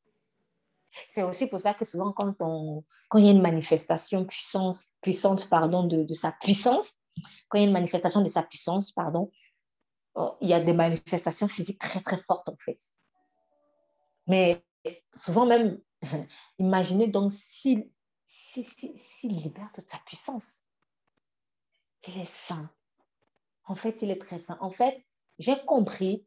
C'est 1.08 1.24
aussi 1.24 1.48
pour 1.48 1.60
ça 1.60 1.74
que 1.74 1.86
souvent, 1.86 2.12
quand, 2.12 2.36
on, 2.39 2.84
quand 3.10 3.20
il 3.20 3.26
y 3.26 3.28
a 3.28 3.32
une 3.32 3.41
manifestation 3.41 4.26
puissance, 4.26 4.91
puissante 5.02 5.50
pardon, 5.50 5.86
de, 5.86 6.04
de, 6.04 6.14
sa 6.14 6.32
puissance, 6.32 7.00
quand 7.50 7.58
il 7.58 7.62
y 7.62 7.64
a 7.66 7.68
une 7.68 7.74
manifestation 7.74 8.22
de 8.22 8.28
sa 8.28 8.44
puissance, 8.44 8.91
pardon, 8.91 9.32
oh, 10.16 10.36
il 10.41 10.50
y 10.50 10.54
a 10.54 10.60
des 10.60 10.74
manifestations 10.74 11.48
physiques 11.48 11.80
très, 11.80 12.02
très 12.02 12.22
fortes, 12.28 12.50
en 12.50 12.58
fait. 12.58 12.78
Mais 14.28 14.64
souvent 15.16 15.46
même, 15.46 15.80
imaginez 16.60 17.08
donc 17.08 17.32
s'il 17.32 17.89
si, 18.26 18.64
si, 18.64 18.98
si 18.98 19.30
libère 19.30 19.72
toute 19.74 19.89
sa 19.89 20.00
puissance. 20.00 20.62
Il 22.08 22.20
est 22.20 22.30
saint. 22.30 22.70
En 23.66 23.76
fait, 23.76 24.02
il 24.02 24.12
est 24.12 24.20
très 24.20 24.38
saint. 24.38 24.58
En 24.60 24.72
fait, 24.72 25.06
j'ai 25.39 25.58
compris 25.66 26.26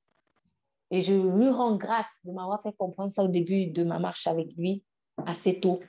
et 0.90 1.00
je 1.00 1.14
lui 1.14 1.50
rends 1.50 1.76
grâce 1.76 2.18
de 2.24 2.32
m'avoir 2.32 2.62
fait 2.62 2.74
comprendre 2.76 3.10
ça 3.10 3.24
au 3.24 3.28
début 3.28 3.66
de 3.66 3.82
ma 3.82 3.98
marche 3.98 4.26
avec 4.26 4.52
lui, 4.56 4.84
assez 5.24 5.60
tôt. 5.60 5.80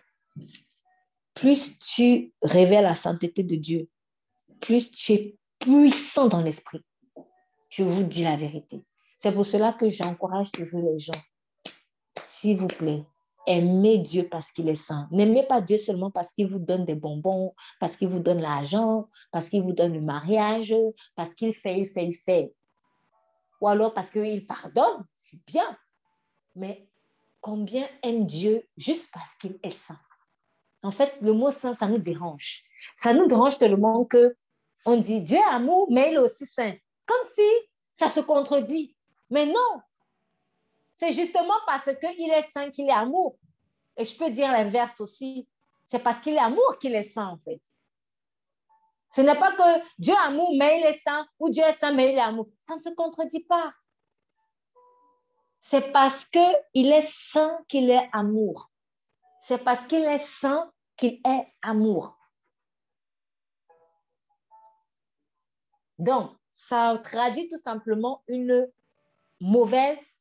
Plus 1.33 1.79
tu 1.79 2.33
révèles 2.41 2.83
la 2.83 2.95
sainteté 2.95 3.43
de 3.43 3.55
Dieu, 3.55 3.87
plus 4.59 4.91
tu 4.91 5.13
es 5.13 5.37
puissant 5.59 6.27
dans 6.27 6.41
l'esprit. 6.41 6.81
Je 7.69 7.83
vous 7.83 8.03
dis 8.03 8.23
la 8.23 8.35
vérité. 8.35 8.83
C'est 9.17 9.31
pour 9.31 9.45
cela 9.45 9.73
que 9.73 9.89
j'encourage 9.89 10.51
toujours 10.51 10.81
les 10.81 10.99
gens. 10.99 11.19
S'il 12.23 12.57
vous 12.57 12.67
plaît, 12.67 13.03
aimez 13.47 13.97
Dieu 13.97 14.27
parce 14.29 14.51
qu'il 14.51 14.69
est 14.69 14.75
saint. 14.75 15.07
N'aimez 15.11 15.43
pas 15.43 15.61
Dieu 15.61 15.77
seulement 15.77 16.11
parce 16.11 16.33
qu'il 16.33 16.47
vous 16.47 16.59
donne 16.59 16.85
des 16.85 16.95
bonbons, 16.95 17.53
parce 17.79 17.97
qu'il 17.97 18.09
vous 18.09 18.19
donne 18.19 18.41
l'argent, 18.41 19.09
parce 19.31 19.49
qu'il 19.49 19.63
vous 19.63 19.73
donne 19.73 19.93
le 19.93 20.01
mariage, 20.01 20.75
parce 21.15 21.33
qu'il 21.33 21.53
fait, 21.53 21.79
il 21.79 21.85
fait, 21.85 22.07
il 22.07 22.13
fait 22.13 22.53
ou 23.62 23.68
alors 23.68 23.93
parce 23.93 24.10
qu'il 24.10 24.45
pardonne, 24.45 25.05
c'est 25.16 25.43
bien. 25.45 25.78
Mais 26.55 26.88
combien 27.41 27.88
aime 28.03 28.26
Dieu 28.26 28.68
juste 28.78 29.12
parce 29.14 29.36
qu'il 29.36 29.60
est 29.64 29.70
saint? 29.70 29.99
En 30.84 30.91
fait, 30.91 31.16
le 31.22 31.34
mot 31.34 31.51
saint, 31.51 31.74
ça 31.74 31.88
nous 31.88 31.97
dérange. 31.97 32.64
Ça 32.95 33.14
nous 33.14 33.28
dérange 33.28 33.58
tellement 33.58 34.05
que 34.05 34.36
on 34.86 34.97
dit 34.97 35.22
Dieu 35.22 35.38
est 35.38 35.53
amour, 35.53 35.88
mais 35.91 36.10
il 36.10 36.16
est 36.16 36.20
aussi 36.20 36.45
saint. 36.45 36.76
Comme 37.05 37.30
si 37.36 37.49
ça 37.93 38.10
se 38.10 38.20
contredit. 38.20 38.95
Mais 39.30 39.45
non, 39.45 39.82
c'est 40.95 41.14
justement 41.14 41.53
parce 41.66 41.89
qu'il 41.99 42.32
est 42.32 42.49
saint 42.51 42.70
qu'il 42.70 42.88
est 42.88 42.93
amour. 42.93 43.38
Et 43.97 44.05
je 44.05 44.16
peux 44.16 44.30
dire 44.30 44.51
l'inverse 44.51 45.01
aussi. 45.01 45.47
C'est 45.86 45.99
parce 45.99 46.20
qu'il 46.20 46.36
est 46.36 46.39
amour 46.39 46.78
qu'il 46.80 46.95
est 46.95 47.01
saint, 47.01 47.28
en 47.28 47.38
fait. 47.38 47.62
Ce 49.10 49.22
n'est 49.22 49.36
pas 49.36 49.51
que 49.51 49.84
Dieu 49.99 50.14
est 50.14 50.28
amour, 50.28 50.53
mais 50.58 50.80
il 50.80 50.86
est 50.86 50.97
saint, 50.97 51.28
ou 51.39 51.49
Dieu 51.49 51.64
est 51.64 51.74
saint, 51.74 51.93
mais 51.93 52.12
il 52.12 52.18
est 52.18 52.22
amour. 52.22 52.47
Ça 52.60 52.76
ne 52.76 52.82
se 52.82 52.89
contredit 52.89 53.43
pas. 53.43 53.74
C'est 55.60 55.91
parce 55.91 56.26
qu'il 56.26 56.91
est 56.91 57.08
saint 57.10 57.58
qu'il 57.68 57.89
est 57.89 58.10
amour. 58.14 58.70
C'est 59.39 59.64
parce 59.64 59.86
qu'il 59.86 60.03
est 60.03 60.18
saint 60.18 60.72
qu'il 60.95 61.22
est 61.26 61.53
amour. 61.62 62.18
Donc, 65.99 66.32
ça 66.49 66.99
traduit 67.03 67.49
tout 67.49 67.58
simplement 67.58 68.24
une 68.28 68.70
mauvaise 69.39 70.20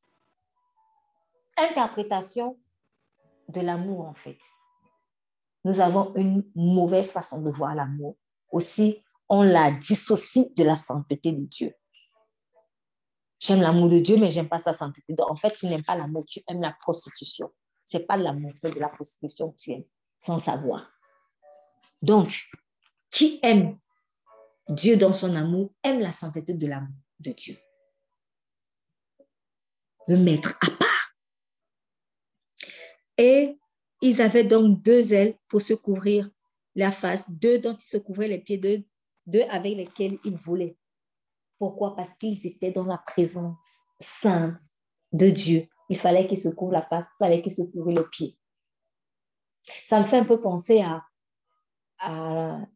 interprétation 1.58 2.58
de 3.48 3.60
l'amour, 3.60 4.06
en 4.06 4.14
fait. 4.14 4.38
Nous 5.64 5.80
avons 5.80 6.14
une 6.14 6.48
mauvaise 6.54 7.10
façon 7.10 7.42
de 7.42 7.50
voir 7.50 7.74
l'amour 7.74 8.16
aussi, 8.50 9.02
on 9.28 9.42
la 9.42 9.70
dissocie 9.70 10.46
de 10.56 10.64
la 10.64 10.76
sainteté 10.76 11.32
de 11.32 11.44
Dieu. 11.44 11.74
J'aime 13.38 13.60
l'amour 13.60 13.88
de 13.88 13.98
Dieu, 13.98 14.16
mais 14.16 14.30
j'aime 14.30 14.48
pas 14.48 14.58
sa 14.58 14.72
sainteté. 14.72 15.14
en 15.18 15.34
fait, 15.34 15.52
tu 15.52 15.66
n'aimes 15.66 15.84
pas 15.84 15.96
l'amour, 15.96 16.24
tu 16.26 16.40
aimes 16.48 16.62
la 16.62 16.72
prostitution. 16.72 17.52
C'est 17.84 18.06
pas 18.06 18.16
l'amour, 18.16 18.50
c'est 18.56 18.74
de 18.74 18.80
la 18.80 18.88
prostitution 18.88 19.52
que 19.52 19.56
tu 19.56 19.72
aimes, 19.72 19.84
sans 20.18 20.38
savoir. 20.38 20.90
Donc, 22.02 22.48
qui 23.10 23.38
aime 23.42 23.78
Dieu 24.68 24.96
dans 24.96 25.12
son 25.12 25.34
amour, 25.36 25.72
aime 25.82 26.00
la 26.00 26.12
sainteté 26.12 26.54
de 26.54 26.66
l'amour 26.66 26.96
de 27.20 27.32
Dieu. 27.32 27.56
Le 30.08 30.16
mettre 30.16 30.56
à 30.62 30.70
part. 30.70 31.12
Et 33.18 33.58
ils 34.02 34.22
avaient 34.22 34.44
donc 34.44 34.82
deux 34.82 35.14
ailes 35.14 35.38
pour 35.48 35.60
se 35.60 35.74
couvrir 35.74 36.30
la 36.76 36.90
face, 36.90 37.30
deux 37.30 37.58
dont 37.58 37.74
ils 37.74 37.84
se 37.84 37.96
couvraient 37.96 38.28
les 38.28 38.38
pieds, 38.38 38.58
deux, 38.58 39.42
avec 39.50 39.76
lesquels 39.76 40.18
ils 40.24 40.36
volaient. 40.36 40.76
Pourquoi? 41.58 41.96
Parce 41.96 42.14
qu'ils 42.14 42.46
étaient 42.46 42.70
dans 42.70 42.84
la 42.84 42.98
présence 42.98 43.80
sainte 43.98 44.60
de 45.12 45.30
Dieu. 45.30 45.66
Il 45.88 45.96
fallait 45.96 46.28
qu'ils 46.28 46.38
se 46.38 46.50
couvrent 46.50 46.72
la 46.72 46.82
face, 46.82 47.06
il 47.14 47.24
fallait 47.24 47.42
qu'ils 47.42 47.54
se 47.54 47.62
couvrent 47.62 47.90
les 47.90 48.04
pieds. 48.04 48.36
Ça 49.84 49.98
me 49.98 50.04
fait 50.04 50.18
un 50.18 50.24
peu 50.24 50.40
penser 50.40 50.82
à, 50.82 51.02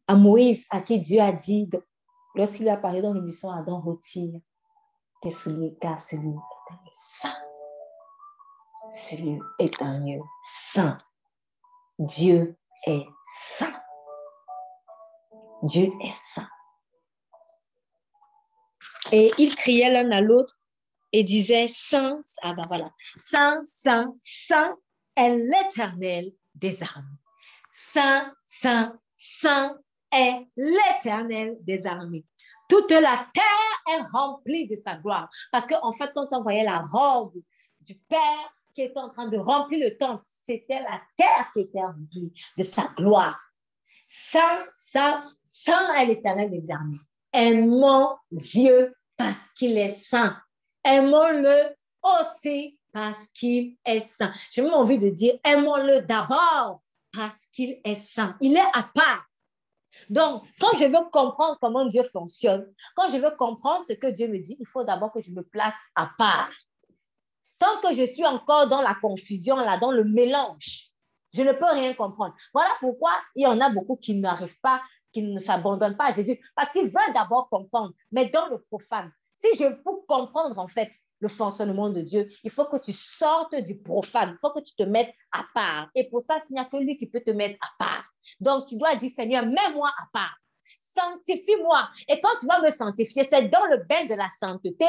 Moïse, 0.09 0.65
à 0.71 0.81
qui 0.81 0.99
Dieu 0.99 1.21
a 1.21 1.31
dit, 1.31 1.69
lorsqu'il 2.33 2.67
a 2.69 2.77
parlé 2.77 3.01
dans 3.01 3.13
le 3.13 3.21
buisson, 3.21 3.51
Adam 3.51 3.79
retire 3.81 4.41
tes 5.21 5.29
souliers, 5.31 5.77
car 5.79 5.99
celui 5.99 6.29
est 6.29 6.73
un 6.73 6.75
lieu 6.83 6.91
saint. 6.91 7.37
Celui 8.93 9.39
est 9.59 9.81
un 9.81 9.99
lieu 9.99 10.21
saint. 10.41 10.97
Dieu 11.99 12.57
est 12.87 13.05
saint. 13.23 13.71
Dieu 15.63 15.91
est 16.01 16.11
saint. 16.11 16.49
Et 19.11 19.31
ils 19.37 19.55
criaient 19.55 19.89
l'un 19.89 20.11
à 20.11 20.21
l'autre 20.21 20.57
et 21.11 21.23
disaient, 21.23 21.67
Saint, 21.67 22.21
ah 22.41 22.53
ben 22.53 22.91
Saint, 23.17 23.61
Saint, 23.65 24.15
Saint 24.19 24.77
est 25.15 25.35
l'éternel 25.35 26.31
des 26.55 26.81
armées. 26.81 27.17
Saint, 27.71 28.33
Saint, 28.43 28.95
Saint 29.15 29.77
est 30.11 30.47
l'éternel 30.55 31.57
des 31.61 31.85
armées. 31.85 32.25
Toute 32.69 32.91
la 32.91 33.27
terre 33.33 33.93
est 33.93 34.01
remplie 34.13 34.67
de 34.67 34.75
sa 34.75 34.95
gloire. 34.95 35.29
Parce 35.51 35.67
qu'en 35.67 35.91
fait, 35.91 36.11
quand 36.13 36.27
on 36.31 36.41
voyait 36.41 36.63
la 36.63 36.79
robe 36.79 37.33
du 37.81 37.95
Père 37.95 38.53
qui 38.73 38.83
était 38.83 38.99
en 38.99 39.09
train 39.09 39.27
de 39.27 39.37
remplir 39.37 39.79
le 39.79 39.97
temple, 39.97 40.23
c'était 40.23 40.81
la 40.81 41.01
terre 41.17 41.51
qui 41.53 41.61
était 41.61 41.81
remplie 41.81 42.33
de 42.57 42.63
sa 42.63 42.83
gloire. 42.95 43.39
Saint, 44.07 44.65
saint, 44.75 45.23
saint 45.51 45.93
est 45.95 46.05
l'éternel 46.05 46.49
des 46.49 46.71
armées. 46.71 46.97
Aimons 47.33 48.15
Dieu 48.31 48.95
parce 49.17 49.49
qu'il 49.55 49.77
est 49.77 49.89
saint. 49.89 50.37
Aimons-le 50.83 51.75
aussi 52.01 52.79
parce 52.93 53.27
qu'il 53.27 53.77
est 53.85 53.99
saint. 53.99 54.31
J'ai 54.51 54.61
même 54.61 54.73
envie 54.73 54.97
de 54.97 55.09
dire, 55.09 55.33
aimons-le 55.43 56.01
d'abord 56.01 56.81
parce 57.13 57.45
qu'il 57.53 57.79
est 57.83 57.95
saint. 57.95 58.37
Il 58.41 58.55
est 58.55 58.71
à 58.73 58.89
part. 58.93 59.25
Donc, 60.09 60.43
quand 60.59 60.75
je 60.77 60.85
veux 60.85 61.09
comprendre 61.11 61.57
comment 61.61 61.85
Dieu 61.85 62.03
fonctionne, 62.03 62.65
quand 62.95 63.09
je 63.09 63.17
veux 63.17 63.31
comprendre 63.31 63.85
ce 63.85 63.93
que 63.93 64.07
Dieu 64.07 64.27
me 64.29 64.39
dit, 64.39 64.55
il 64.59 64.65
faut 64.65 64.85
d'abord 64.85 65.11
que 65.11 65.19
je 65.19 65.31
me 65.31 65.43
place 65.43 65.75
à 65.95 66.09
part. 66.17 66.51
Tant 67.59 67.79
que 67.81 67.93
je 67.93 68.05
suis 68.05 68.25
encore 68.25 68.67
dans 68.67 68.81
la 68.81 68.95
confusion, 68.95 69.57
là, 69.57 69.77
dans 69.77 69.91
le 69.91 70.05
mélange, 70.05 70.91
je 71.33 71.43
ne 71.43 71.51
peux 71.51 71.69
rien 71.71 71.93
comprendre. 71.93 72.33
Voilà 72.53 72.71
pourquoi 72.79 73.11
il 73.35 73.43
y 73.43 73.47
en 73.47 73.59
a 73.59 73.69
beaucoup 73.69 73.97
qui 73.97 74.15
n'arrivent 74.15 74.59
pas, 74.61 74.81
qui 75.11 75.23
ne 75.23 75.39
s'abandonnent 75.39 75.97
pas 75.97 76.07
à 76.07 76.11
Jésus, 76.11 76.39
parce 76.55 76.71
qu'ils 76.71 76.87
veulent 76.87 77.13
d'abord 77.13 77.49
comprendre, 77.49 77.93
mais 78.11 78.29
dans 78.29 78.47
le 78.47 78.59
profane. 78.59 79.11
Si 79.33 79.47
je 79.57 79.65
veux 79.65 80.01
comprendre 80.07 80.57
en 80.59 80.67
fait 80.67 80.91
le 81.19 81.27
fonctionnement 81.27 81.89
de 81.89 82.01
Dieu, 82.01 82.29
il 82.43 82.51
faut 82.51 82.65
que 82.65 82.77
tu 82.77 82.93
sortes 82.93 83.55
du 83.55 83.79
profane, 83.79 84.31
il 84.31 84.37
faut 84.39 84.51
que 84.51 84.59
tu 84.59 84.75
te 84.75 84.83
mettes 84.83 85.13
à 85.31 85.43
part. 85.53 85.89
Et 85.95 86.09
pour 86.09 86.21
ça, 86.21 86.37
il 86.49 86.53
n'y 86.53 86.59
a 86.59 86.65
que 86.65 86.77
lui 86.77 86.97
qui 86.97 87.07
peut 87.07 87.21
te 87.21 87.31
mettre 87.31 87.57
à 87.61 87.83
part. 87.83 88.05
Donc, 88.39 88.67
tu 88.67 88.77
dois 88.77 88.95
dire, 88.95 89.09
Seigneur, 89.09 89.45
mets-moi 89.45 89.89
à 89.89 90.05
part. 90.13 90.37
Sanctifie-moi. 90.93 91.89
Et 92.07 92.19
quand 92.19 92.37
tu 92.39 92.47
vas 92.47 92.61
me 92.61 92.69
sanctifier, 92.69 93.23
c'est 93.23 93.49
dans 93.49 93.65
le 93.65 93.77
bain 93.77 94.05
de 94.05 94.15
la 94.15 94.27
sainteté 94.27 94.85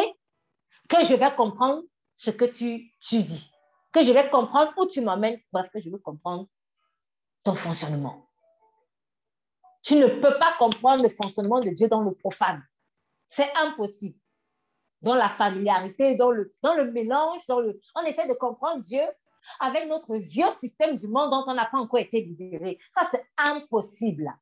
que 0.89 1.05
je 1.05 1.14
vais 1.14 1.35
comprendre 1.35 1.83
ce 2.16 2.31
que 2.31 2.45
tu, 2.45 2.93
tu 3.01 3.23
dis 3.23 3.53
que 3.93 4.03
je 4.03 4.12
vais 4.12 4.29
comprendre 4.31 4.73
où 4.79 4.87
tu 4.87 5.01
m'emmènes, 5.03 5.39
bref, 5.53 5.68
que 5.70 5.79
je 5.79 5.91
veux 5.91 5.99
comprendre 5.99 6.49
ton 7.45 7.55
fonctionnement. 7.55 8.32
Tu 9.83 9.97
ne 9.97 10.07
peux 10.07 10.39
pas 10.39 10.55
comprendre 10.59 11.03
le 11.03 11.09
fonctionnement 11.09 11.61
de 11.61 11.70
Dieu 11.70 11.89
dans 11.89 12.03
le 12.03 12.14
profane. 12.14 12.64
C'est 13.26 13.53
impossible. 13.57 14.18
Dans 15.01 15.16
la 15.16 15.28
familiarité, 15.28 16.14
dans 16.14 16.30
le, 16.30 16.55
dans 16.62 16.74
le 16.74 16.91
mélange, 16.93 17.45
dans 17.49 17.61
le, 17.61 17.80
on 17.97 18.03
essaie 18.03 18.28
de 18.28 18.35
comprendre 18.35 18.80
Dieu 18.80 19.03
avec 19.59 19.89
notre 19.89 20.16
vieux 20.16 20.51
système 20.61 20.95
du 20.95 21.09
monde 21.09 21.30
dont 21.30 21.45
on 21.49 21.55
n'a 21.55 21.66
pas 21.66 21.78
encore 21.78 21.99
été 21.99 22.20
libéré. 22.20 22.78
Ça, 22.95 23.03
c'est 23.11 23.26
impossible. 23.37 24.33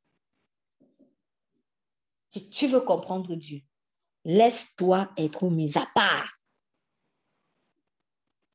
Si 2.28 2.50
tu 2.50 2.68
veux 2.68 2.80
comprendre 2.80 3.34
Dieu, 3.34 3.60
laisse-toi 4.24 5.08
être 5.16 5.48
mis 5.48 5.76
à 5.78 5.86
part. 5.94 6.36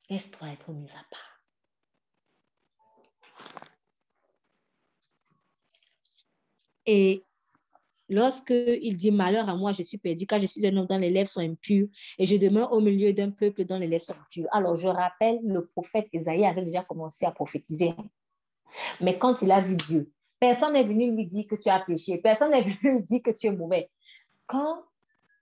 Laisse-toi 0.10 0.50
être 0.50 0.72
mis 0.72 0.92
à 0.92 1.04
part. 1.10 1.35
Et 6.86 7.24
lorsque 8.10 8.52
il 8.52 8.98
dit 8.98 9.12
malheur 9.12 9.50
à 9.50 9.56
moi, 9.56 9.72
je 9.72 9.84
suis 9.84 9.98
perdu, 9.98 10.26
car 10.26 10.40
je 10.40 10.46
suis 10.46 10.66
un 10.68 10.76
homme 10.78 10.88
dont 10.88 10.98
les 10.98 11.10
lèvres 11.10 11.30
sont 11.30 11.42
impures 11.42 11.88
et 12.18 12.26
je 12.26 12.36
demeure 12.36 12.72
au 12.72 12.82
milieu 12.82 13.14
d'un 13.14 13.32
peuple 13.32 13.66
dont 13.66 13.78
les 13.78 13.88
lèvres 13.88 14.04
sont 14.04 14.14
impures. 14.14 14.48
Alors, 14.52 14.76
je 14.76 14.88
rappelle, 14.88 15.40
le 15.44 15.66
prophète 15.66 16.08
Isaïe 16.14 16.46
avait 16.46 16.64
déjà 16.64 16.84
commencé 16.84 17.26
à 17.26 17.32
prophétiser. 17.32 17.94
Mais 19.02 19.18
quand 19.18 19.42
il 19.42 19.52
a 19.52 19.62
vu 19.62 19.76
Dieu, 19.76 20.12
personne 20.40 20.74
n'est 20.74 20.84
venu 20.84 21.16
lui 21.16 21.26
dire 21.26 21.46
que 21.48 21.56
tu 21.56 21.70
as 21.70 21.80
péché, 21.80 22.18
personne 22.18 22.52
n'est 22.52 22.62
venu 22.62 22.98
lui 22.98 23.04
dire 23.04 23.22
que 23.24 23.32
tu 23.32 23.48
es 23.48 23.52
mauvais. 23.52 23.90
Quand 24.48 24.84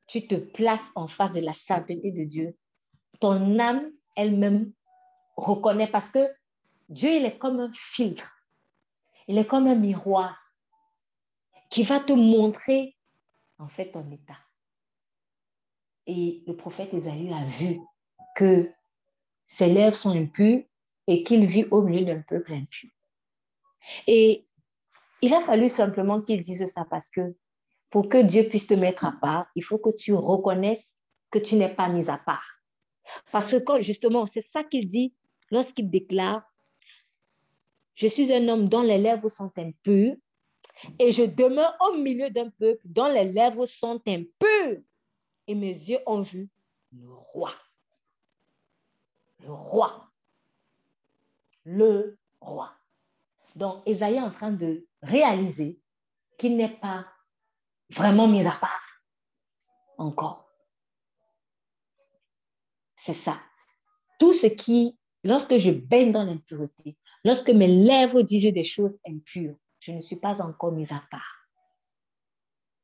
tu 0.07 0.27
te 0.27 0.35
places 0.35 0.91
en 0.95 1.07
face 1.07 1.33
de 1.33 1.41
la 1.41 1.53
sainteté 1.53 2.11
de 2.11 2.23
Dieu, 2.23 2.55
ton 3.19 3.59
âme 3.59 3.91
elle-même 4.15 4.71
reconnaît 5.35 5.87
parce 5.87 6.09
que 6.09 6.19
Dieu, 6.89 7.09
il 7.11 7.25
est 7.25 7.37
comme 7.37 7.59
un 7.59 7.71
filtre, 7.73 8.35
il 9.27 9.37
est 9.37 9.45
comme 9.45 9.67
un 9.67 9.75
miroir 9.75 10.42
qui 11.73 11.81
va 11.81 11.99
te 11.99 12.13
montrer 12.13 12.95
en 13.57 13.67
fait 13.67 13.89
ton 13.89 14.07
état. 14.11 14.37
Et 16.05 16.43
le 16.45 16.55
prophète 16.55 16.93
Esaü 16.93 17.33
a 17.33 17.43
vu 17.45 17.79
que 18.35 18.71
ses 19.43 19.73
lèvres 19.73 19.95
sont 19.95 20.11
impures 20.11 20.61
et 21.07 21.23
qu'il 21.23 21.47
vit 21.47 21.65
au 21.71 21.81
milieu 21.81 22.05
d'un 22.05 22.21
peuple 22.21 22.53
impur. 22.53 22.91
Et 24.05 24.45
il 25.23 25.33
a 25.33 25.41
fallu 25.41 25.67
simplement 25.67 26.21
qu'il 26.21 26.41
dise 26.41 26.63
ça 26.71 26.85
parce 26.85 27.09
que 27.09 27.35
pour 27.89 28.07
que 28.07 28.21
Dieu 28.21 28.43
puisse 28.47 28.67
te 28.67 28.75
mettre 28.75 29.05
à 29.05 29.13
part, 29.13 29.47
il 29.55 29.63
faut 29.63 29.79
que 29.79 29.95
tu 29.97 30.13
reconnaisses 30.13 30.99
que 31.31 31.39
tu 31.39 31.55
n'es 31.55 31.73
pas 31.73 31.89
mis 31.89 32.07
à 32.07 32.19
part. 32.19 32.45
Parce 33.31 33.59
que 33.59 33.81
justement, 33.81 34.27
c'est 34.27 34.41
ça 34.41 34.63
qu'il 34.63 34.87
dit 34.87 35.15
lorsqu'il 35.49 35.89
déclare, 35.89 36.43
je 37.95 38.05
suis 38.05 38.31
un 38.31 38.47
homme 38.47 38.69
dont 38.69 38.83
les 38.83 38.99
lèvres 38.99 39.29
sont 39.29 39.51
impures 39.57 40.15
et 40.99 41.11
je 41.11 41.23
demeure 41.23 41.75
au 41.81 41.97
milieu 41.97 42.29
d'un 42.29 42.49
peuple 42.49 42.81
dont 42.85 43.07
les 43.07 43.25
lèvres 43.25 43.65
sont 43.65 44.01
impures. 44.07 44.81
Et 45.47 45.55
mes 45.55 45.73
yeux 45.73 45.99
ont 46.05 46.21
vu 46.21 46.49
le 46.91 47.11
roi. 47.11 47.51
Le 49.41 49.51
roi. 49.51 50.09
Le 51.65 52.17
roi. 52.39 52.73
Donc, 53.55 53.83
Esaïe 53.85 54.15
est 54.15 54.21
en 54.21 54.31
train 54.31 54.51
de 54.51 54.87
réaliser 55.01 55.79
qu'il 56.37 56.57
n'est 56.57 56.77
pas 56.79 57.05
vraiment 57.89 58.27
mis 58.27 58.45
à 58.45 58.51
part 58.51 59.03
encore. 59.97 60.49
C'est 62.95 63.13
ça. 63.13 63.39
Tout 64.19 64.33
ce 64.33 64.47
qui, 64.47 64.97
lorsque 65.23 65.57
je 65.57 65.71
baigne 65.71 66.11
dans 66.11 66.23
l'impureté, 66.23 66.97
lorsque 67.23 67.49
mes 67.49 67.67
lèvres 67.67 68.21
disent 68.21 68.53
des 68.53 68.63
choses 68.63 68.97
impures, 69.05 69.55
je 69.83 69.91
ne 69.91 69.99
suis 69.99 70.15
pas 70.15 70.41
encore 70.41 70.71
mise 70.71 70.93
à 70.93 71.03
part. 71.11 71.49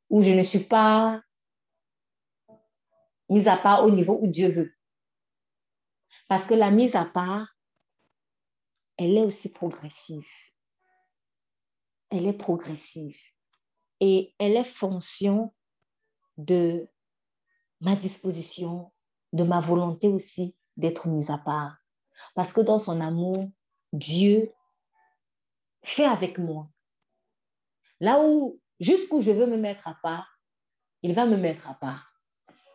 Ou 0.10 0.22
je 0.22 0.32
ne 0.32 0.43
suis 0.43 0.66
pas 0.66 1.22
mise 3.30 3.47
à 3.47 3.56
part 3.56 3.86
au 3.86 3.89
niveau 3.89 4.20
où 4.22 4.28
Dieu 4.28 4.50
veut. 4.50 4.74
Parce 6.28 6.45
que 6.45 6.54
la 6.54 6.72
mise 6.72 6.97
à 6.97 7.06
part, 7.06 7.56
elle 8.97 9.16
est 9.16 9.24
aussi 9.24 9.50
progressive. 9.50 10.28
Elle 12.12 12.28
est 12.28 12.38
progressive. 12.38 13.18
Et 14.02 14.36
elle 14.38 14.58
est 14.58 14.64
fonction 14.66 15.54
de 16.38 16.86
ma 17.80 17.95
disposition, 17.95 18.91
de 19.32 19.43
ma 19.45 19.62
volonté 19.62 20.10
aussi 20.10 20.54
d'être 20.76 21.08
mise 21.08 21.30
à 21.32 21.38
part. 21.38 21.78
Parce 22.36 22.52
que 22.52 22.60
dans 22.60 22.78
son 22.78 23.00
amour, 23.00 23.50
Dieu 23.93 24.52
fait 25.82 26.06
avec 26.06 26.39
moi 26.39 26.70
Là 28.00 28.22
où, 28.24 28.60
jusqu'où 28.80 29.22
je 29.22 29.32
veux 29.32 29.45
me 29.45 29.58
mettre 29.58 29.88
à 29.88 29.97
part, 30.02 30.39
il 31.02 31.14
va 31.14 31.26
me 31.26 31.38
mettre 31.38 31.70
à 31.70 31.74
part. 31.74 32.14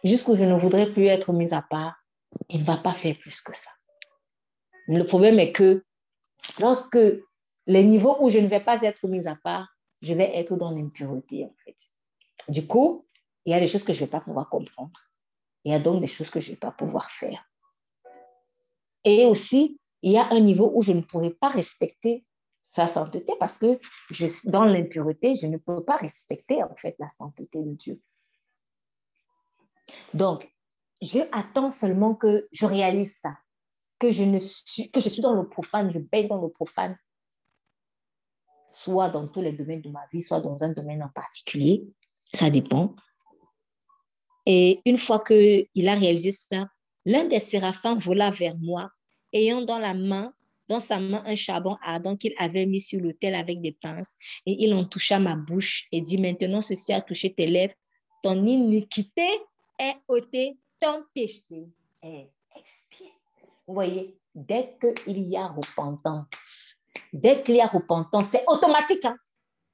Jusqu'où 0.03 0.37
je 0.37 0.45
ne 0.45 0.59
voudrais 0.59 0.93
plus 0.93 1.07
être 1.07 1.33
mise 1.33 1.53
à 1.53 1.63
part, 1.63 1.97
il 2.49 2.61
ne 2.61 2.65
va 2.65 2.77
pas 2.77 2.93
faire 2.93 3.19
plus 3.19 3.41
que 3.41 3.55
ça. 3.55 3.71
Le 4.87 5.05
problème 5.05 5.39
est 5.39 5.53
que 5.53 5.85
lorsque 6.61 6.99
les 7.67 7.85
niveaux 7.85 8.17
où 8.21 8.29
je 8.29 8.39
ne 8.39 8.47
vais 8.47 8.61
pas 8.61 8.83
être 8.83 9.09
mise 9.09 9.27
à 9.27 9.37
part, 9.37 9.69
je 10.03 10.13
vais 10.13 10.37
être 10.37 10.57
dans 10.57 10.71
l'impureté, 10.71 11.45
en 11.47 11.55
fait. 11.65 11.77
Du 12.49 12.67
coup, 12.67 13.07
il 13.47 13.53
y 13.53 13.55
a 13.55 13.61
des 13.61 13.67
choses 13.67 13.85
que 13.85 13.93
je 13.93 14.01
ne 14.01 14.05
vais 14.05 14.11
pas 14.11 14.21
pouvoir 14.21 14.51
comprendre. 14.51 14.93
Il 15.65 15.73
y 15.73 15.75
a 15.75 15.79
donc 15.79 16.03
des 16.03 16.07
choses 16.07 16.29
que 16.29 16.41
je 16.41 16.51
ne 16.51 16.55
vais 16.55 16.61
pas 16.61 16.73
pouvoir 16.73 17.11
faire. 17.11 17.49
Et 19.05 19.25
aussi, 19.25 19.81
il 20.03 20.13
y 20.13 20.19
a 20.19 20.29
un 20.31 20.41
niveau 20.41 20.71
où 20.75 20.83
je 20.83 20.93
ne 20.93 21.01
pourrai 21.01 21.31
pas 21.31 21.49
respecter 21.49 22.27
sa 22.65 22.87
sainteté 22.87 23.35
parce 23.39 23.59
que 23.59 23.79
dans 24.49 24.65
l'impureté, 24.65 25.35
je 25.35 25.47
ne 25.47 25.59
peux 25.59 25.85
pas 25.85 25.97
respecter 25.97 26.63
en 26.63 26.75
fait 26.75 26.97
la 26.99 27.09
sainteté 27.09 27.63
de 27.63 27.75
Dieu. 27.75 28.01
Donc, 30.15 30.51
je 31.03 31.21
attends 31.33 31.71
seulement 31.71 32.15
que 32.15 32.49
je 32.53 32.65
réalise 32.65 33.19
ça, 33.21 33.37
que 33.99 34.11
je, 34.11 34.25
ne 34.25 34.39
suis, 34.39 34.91
que 34.91 35.01
je 35.01 35.11
suis 35.11 35.21
dans 35.21 35.35
le 35.35 35.47
profane, 35.47 35.91
je 35.91 35.99
baigne 35.99 36.29
dans 36.29 36.41
le 36.41 36.49
profane, 36.49 36.99
soit 38.71 39.11
dans 39.11 39.29
tous 39.29 39.43
les 39.43 39.53
domaines 39.53 39.83
de 39.83 39.91
ma 39.91 40.07
vie, 40.11 40.23
soit 40.23 40.41
dans 40.41 40.65
un 40.65 40.71
domaine 40.71 41.03
en 41.03 41.11
particulier, 41.11 41.85
ça 42.33 42.49
dépend. 42.49 42.97
Et 44.47 44.81
une 44.87 44.99
fois 44.99 45.23
qu'il 45.23 45.89
a 45.89 45.95
réalisé 45.95 46.33
ça, 46.33 46.69
l'un 47.05 47.25
des 47.25 47.39
séraphins 47.39 47.95
vola 47.95 48.31
vers 48.31 48.57
moi, 48.57 48.91
ayant 49.33 49.63
dans 49.63 49.79
la 49.79 49.93
main 49.93 50.33
dans 50.69 50.81
sa 50.81 50.99
main 50.99 51.23
un 51.27 51.35
charbon 51.35 51.77
ardent 51.83 52.17
qu'il 52.17 52.35
avait 52.39 52.67
mis 52.67 52.81
sur 52.81 53.01
l'autel 53.01 53.35
avec 53.35 53.61
des 53.61 53.73
pinces, 53.73 54.17
et 54.47 54.57
il 54.65 54.75
en 54.75 54.85
toucha 54.85 55.19
ma 55.19 55.37
bouche 55.37 55.87
et 55.93 56.01
dit, 56.01 56.19
maintenant 56.19 56.61
ceci 56.61 56.93
a 56.93 57.01
touché 57.01 57.35
tes 57.35 57.47
lèvres, 57.47 57.75
ton 58.23 58.45
iniquité 58.47 59.29
est 59.79 59.97
ôtée, 60.09 60.59
ton 60.81 61.05
péché 61.15 61.69
est 62.03 62.31
expié. 62.57 63.13
Vous 63.67 63.75
voyez, 63.75 64.19
dès 64.35 64.77
qu'il 64.81 65.21
y 65.21 65.37
a 65.37 65.47
repentance, 65.47 66.75
dès 67.13 67.43
qu'il 67.43 67.57
y 67.57 67.61
a 67.61 67.67
repentance, 67.67 68.29
c'est 68.29 68.45
automatique. 68.47 69.05
Hein? 69.05 69.17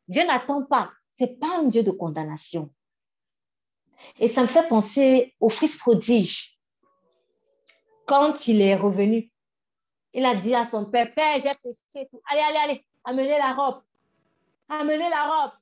Dieu 0.09 0.25
n'attend 0.27 0.65
pas. 0.65 0.91
Ce 1.09 1.25
n'est 1.25 1.37
pas 1.37 1.59
un 1.59 1.65
Dieu 1.65 1.83
de 1.83 1.91
condamnation. 1.91 2.71
Et 4.19 4.29
ça 4.29 4.43
me 4.43 4.47
fait 4.47 4.67
penser 4.67 5.35
au 5.41 5.49
fils 5.49 5.77
prodige. 5.77 6.59
Quand 8.07 8.49
il 8.49 8.61
est 8.61 8.77
revenu 8.77 9.30
il 10.13 10.25
a 10.25 10.35
dit 10.35 10.55
à 10.55 10.65
son 10.65 10.87
père, 10.87 11.13
Père, 11.15 11.39
j'ai 11.39 11.51
péché 11.51 12.09
tout. 12.11 12.21
Allez, 12.31 12.41
allez, 12.41 12.59
allez, 12.59 12.87
amenez 13.05 13.39
la 13.39 13.53
robe. 13.53 13.81
Amenez 14.69 15.09
la 15.09 15.25
robe. 15.25 15.53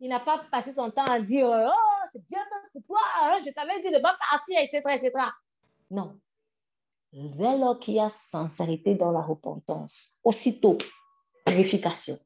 Il 0.00 0.08
n'a 0.08 0.20
pas 0.20 0.44
passé 0.50 0.72
son 0.72 0.90
temps 0.90 1.04
à 1.04 1.20
dire, 1.20 1.46
oh, 1.48 2.06
c'est 2.12 2.26
bien 2.26 2.40
fait 2.40 2.70
pour 2.72 2.82
toi, 2.86 3.00
hein, 3.22 3.40
je 3.44 3.50
t'avais 3.50 3.80
dit 3.80 3.90
de 3.90 3.96
ne 3.96 4.02
pas 4.02 4.16
partir, 4.30 4.58
etc., 4.58 4.82
etc. 4.94 5.10
Non. 5.90 6.18
Dès 7.12 7.56
lors 7.56 7.78
qu'il 7.78 7.94
y 7.94 8.00
a 8.00 8.10
sincérité 8.10 8.94
dans 8.94 9.10
la 9.10 9.22
repentance, 9.22 10.18
aussitôt, 10.22 10.76
purification. 11.46 12.18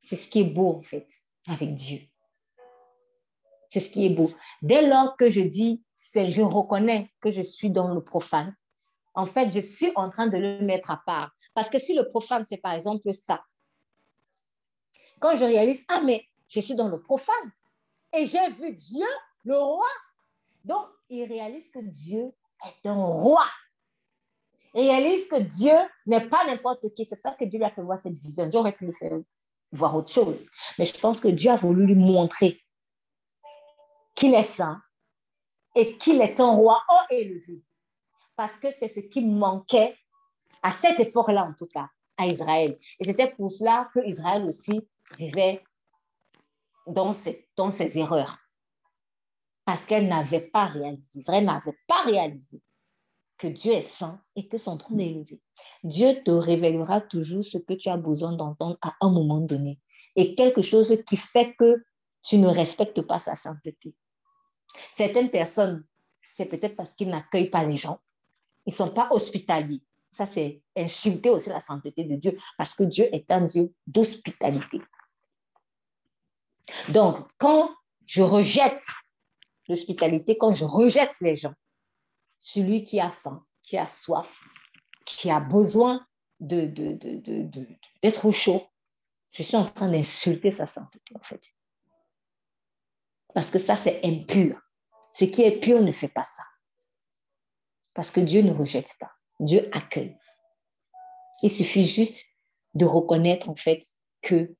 C'est 0.00 0.16
ce 0.16 0.28
qui 0.28 0.40
est 0.40 0.44
beau, 0.44 0.76
en 0.78 0.82
fait, 0.82 1.06
avec 1.46 1.74
Dieu. 1.74 1.98
C'est 3.68 3.80
ce 3.80 3.90
qui 3.90 4.06
est 4.06 4.10
beau. 4.10 4.30
Dès 4.62 4.86
lors 4.86 5.16
que 5.16 5.28
je 5.28 5.40
dis, 5.40 5.84
je 5.96 6.42
reconnais 6.42 7.10
que 7.20 7.30
je 7.30 7.42
suis 7.42 7.70
dans 7.70 7.92
le 7.92 8.02
profane, 8.02 8.54
en 9.14 9.26
fait, 9.26 9.48
je 9.48 9.60
suis 9.60 9.92
en 9.94 10.10
train 10.10 10.26
de 10.26 10.36
le 10.36 10.60
mettre 10.60 10.90
à 10.90 11.02
part. 11.06 11.32
Parce 11.54 11.70
que 11.70 11.78
si 11.78 11.94
le 11.94 12.08
profane, 12.08 12.44
c'est 12.46 12.56
par 12.56 12.72
exemple 12.72 13.12
ça, 13.12 13.42
quand 15.20 15.36
je 15.36 15.44
réalise, 15.44 15.84
ah, 15.88 16.00
mais 16.02 16.26
je 16.48 16.60
suis 16.60 16.74
dans 16.74 16.88
le 16.88 17.00
profane 17.00 17.52
et 18.12 18.26
j'ai 18.26 18.48
vu 18.50 18.72
Dieu, 18.72 19.06
le 19.44 19.56
roi. 19.56 19.86
Donc, 20.64 20.86
il 21.08 21.24
réalise 21.24 21.70
que 21.70 21.78
Dieu 21.80 22.32
est 22.66 22.88
un 22.88 22.94
roi. 22.94 23.44
Il 24.74 24.82
réalise 24.82 25.28
que 25.28 25.40
Dieu 25.40 25.74
n'est 26.06 26.28
pas 26.28 26.44
n'importe 26.46 26.92
qui. 26.94 27.04
C'est 27.04 27.20
ça 27.20 27.32
que 27.32 27.44
Dieu 27.44 27.58
lui 27.58 27.66
a 27.66 27.70
fait 27.70 27.82
voir 27.82 28.00
cette 28.00 28.14
vision. 28.14 28.50
J'aurais 28.50 28.72
pu 28.72 28.86
lui 28.86 28.92
faire 28.92 29.12
voir 29.70 29.94
autre 29.94 30.10
chose. 30.10 30.48
Mais 30.78 30.84
je 30.84 30.98
pense 30.98 31.20
que 31.20 31.28
Dieu 31.28 31.50
a 31.50 31.56
voulu 31.56 31.86
lui 31.86 31.94
montrer 31.94 32.60
qu'il 34.14 34.34
est 34.34 34.42
saint 34.42 34.80
et 35.76 35.96
qu'il 35.96 36.20
est 36.20 36.40
un 36.40 36.50
roi 36.50 36.82
haut 36.88 37.14
élevé 37.14 37.62
parce 38.36 38.56
que 38.56 38.68
c'est 38.70 38.88
ce 38.88 39.00
qui 39.00 39.24
manquait 39.24 39.96
à 40.62 40.70
cette 40.70 41.00
époque-là, 41.00 41.44
en 41.44 41.54
tout 41.54 41.66
cas, 41.66 41.88
à 42.16 42.26
Israël. 42.26 42.78
Et 42.98 43.04
c'était 43.04 43.34
pour 43.34 43.50
cela 43.50 43.88
que 43.94 44.00
Israël 44.06 44.44
aussi 44.44 44.80
vivait 45.18 45.62
dans 46.86 47.12
ses, 47.12 47.98
erreurs. 47.98 48.38
Parce 49.64 49.86
qu'elle 49.86 50.08
n'avait 50.08 50.40
pas 50.40 50.66
réalisé, 50.66 51.20
elle 51.28 51.44
n'avait 51.44 51.78
pas 51.88 52.02
réalisé 52.02 52.62
que 53.38 53.46
Dieu 53.46 53.72
est 53.72 53.80
saint 53.80 54.22
et 54.36 54.46
que 54.46 54.58
son 54.58 54.76
trône 54.76 55.00
est 55.00 55.08
élevé. 55.08 55.40
Dieu 55.82 56.22
te 56.24 56.30
révélera 56.30 57.00
toujours 57.00 57.44
ce 57.44 57.58
que 57.58 57.74
tu 57.74 57.88
as 57.88 57.96
besoin 57.96 58.36
d'entendre 58.36 58.76
à 58.82 58.94
un 59.00 59.10
moment 59.10 59.40
donné 59.40 59.80
et 60.16 60.34
quelque 60.34 60.62
chose 60.62 60.96
qui 61.06 61.16
fait 61.16 61.54
que 61.56 61.82
tu 62.22 62.38
ne 62.38 62.46
respectes 62.46 63.02
pas 63.02 63.18
sa 63.18 63.36
sainteté. 63.36 63.94
Certaines 64.90 65.30
personnes, 65.30 65.84
c'est 66.22 66.46
peut-être 66.46 66.76
parce 66.76 66.94
qu'ils 66.94 67.08
n'accueillent 67.08 67.50
pas 67.50 67.64
les 67.64 67.76
gens. 67.76 67.98
Ils 68.66 68.70
ne 68.70 68.76
sont 68.76 68.90
pas 68.90 69.08
hospitaliers. 69.10 69.82
Ça, 70.10 70.26
c'est 70.26 70.62
insulter 70.76 71.30
aussi 71.30 71.48
la 71.48 71.60
sainteté 71.60 72.04
de 72.04 72.14
Dieu 72.16 72.36
parce 72.56 72.74
que 72.74 72.84
Dieu 72.84 73.08
est 73.12 73.30
un 73.30 73.44
Dieu 73.44 73.72
d'hospitalité. 73.86 74.80
Donc, 76.90 77.16
quand 77.38 77.70
je 78.06 78.22
rejette 78.22 78.84
l'hospitalité, 79.68 80.36
quand 80.38 80.52
je 80.52 80.64
rejette 80.64 81.12
les 81.20 81.36
gens, 81.36 81.54
celui 82.38 82.84
qui 82.84 83.00
a 83.00 83.10
faim, 83.10 83.44
qui 83.62 83.76
a 83.76 83.86
soif, 83.86 84.28
qui 85.04 85.30
a 85.30 85.40
besoin 85.40 86.06
d'être 86.40 86.74
de, 86.74 86.94
de, 88.02 88.30
chaud, 88.30 88.62
je 89.30 89.42
suis 89.42 89.56
en 89.56 89.68
train 89.70 89.90
d'insulter 89.90 90.50
sa 90.50 90.66
sainteté, 90.66 91.14
en 91.14 91.22
fait. 91.22 91.54
Parce 93.34 93.50
que 93.50 93.58
ça, 93.58 93.76
c'est 93.76 94.00
impur. 94.04 94.60
Ce 95.12 95.24
qui 95.24 95.42
est 95.42 95.58
pur 95.60 95.80
ne 95.80 95.92
fait 95.92 96.08
pas 96.08 96.22
ça. 96.22 96.44
Parce 97.94 98.10
que 98.10 98.20
Dieu 98.20 98.42
ne 98.42 98.52
rejette 98.52 98.90
pas. 99.00 99.12
Dieu 99.40 99.68
accueille. 99.72 100.16
Il 101.42 101.50
suffit 101.50 101.84
juste 101.84 102.24
de 102.74 102.84
reconnaître, 102.84 103.48
en 103.48 103.54
fait, 103.54 103.82
que 104.22 104.54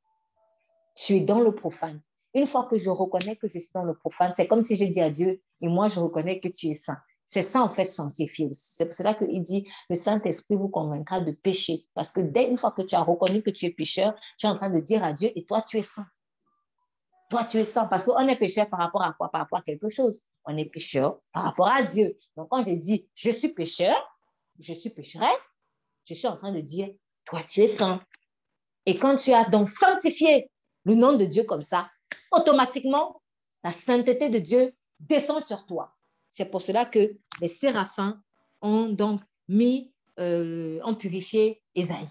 tu 0.96 1.16
es 1.16 1.20
dans 1.20 1.40
le 1.40 1.54
profane. 1.54 2.00
Une 2.34 2.46
fois 2.46 2.64
que 2.64 2.78
je 2.78 2.90
reconnais 2.90 3.36
que 3.36 3.48
je 3.48 3.58
suis 3.58 3.70
dans 3.74 3.84
le 3.84 3.94
profane, 3.94 4.32
c'est 4.36 4.46
comme 4.46 4.62
si 4.62 4.76
je 4.76 4.84
dis 4.84 5.00
à 5.00 5.10
Dieu, 5.10 5.42
et 5.60 5.68
moi, 5.68 5.88
je 5.88 6.00
reconnais 6.00 6.40
que 6.40 6.48
tu 6.48 6.68
es 6.68 6.74
saint. 6.74 6.98
C'est 7.26 7.42
ça, 7.42 7.62
en 7.62 7.68
fait, 7.68 7.84
sanctifier 7.84 8.46
aussi. 8.46 8.74
C'est 8.74 8.84
pour 8.84 8.94
cela 8.94 9.14
qu'il 9.14 9.40
dit, 9.40 9.66
le 9.88 9.96
Saint-Esprit 9.96 10.56
vous 10.56 10.68
convaincra 10.68 11.20
de 11.20 11.32
pécher. 11.32 11.84
Parce 11.94 12.10
que 12.10 12.20
dès 12.20 12.48
une 12.48 12.56
fois 12.56 12.72
que 12.72 12.82
tu 12.82 12.94
as 12.94 13.02
reconnu 13.02 13.42
que 13.42 13.50
tu 13.50 13.66
es 13.66 13.70
pécheur, 13.70 14.14
tu 14.38 14.46
es 14.46 14.48
en 14.48 14.56
train 14.56 14.70
de 14.70 14.80
dire 14.80 15.02
à 15.02 15.12
Dieu, 15.12 15.30
et 15.34 15.44
toi, 15.44 15.60
tu 15.60 15.78
es 15.78 15.82
saint. 15.82 16.06
Toi, 17.34 17.44
tu 17.44 17.56
es 17.56 17.64
saint. 17.64 17.86
Parce 17.86 18.04
qu'on 18.04 18.28
est 18.28 18.38
pécheur 18.38 18.70
par 18.70 18.78
rapport 18.78 19.02
à 19.02 19.12
quoi? 19.12 19.28
Par 19.28 19.40
rapport 19.40 19.58
à 19.58 19.62
quelque 19.62 19.88
chose. 19.88 20.22
On 20.44 20.56
est 20.56 20.66
pécheur 20.66 21.18
par 21.32 21.42
rapport 21.42 21.66
à 21.66 21.82
Dieu. 21.82 22.14
Donc, 22.36 22.48
quand 22.48 22.64
je 22.64 22.70
dis, 22.70 23.08
je 23.12 23.28
suis 23.28 23.48
pécheur, 23.48 23.96
je 24.60 24.72
suis 24.72 24.90
pécheresse, 24.90 25.42
je 26.04 26.14
suis 26.14 26.28
en 26.28 26.36
train 26.36 26.52
de 26.52 26.60
dire, 26.60 26.90
toi, 27.24 27.40
tu 27.42 27.62
es 27.62 27.66
saint. 27.66 28.00
Et 28.86 28.96
quand 28.96 29.16
tu 29.16 29.32
as 29.32 29.46
donc 29.46 29.66
sanctifié 29.66 30.48
le 30.84 30.94
nom 30.94 31.14
de 31.14 31.24
Dieu 31.24 31.42
comme 31.42 31.62
ça, 31.62 31.90
automatiquement, 32.30 33.20
la 33.64 33.72
sainteté 33.72 34.28
de 34.28 34.38
Dieu 34.38 34.72
descend 35.00 35.40
sur 35.40 35.66
toi. 35.66 35.92
C'est 36.28 36.44
pour 36.44 36.60
cela 36.60 36.84
que 36.84 37.16
les 37.40 37.48
séraphins 37.48 38.22
ont 38.62 38.84
donc 38.84 39.18
mis, 39.48 39.92
euh, 40.20 40.78
ont 40.84 40.94
purifié 40.94 41.60
Esaïe. 41.74 42.06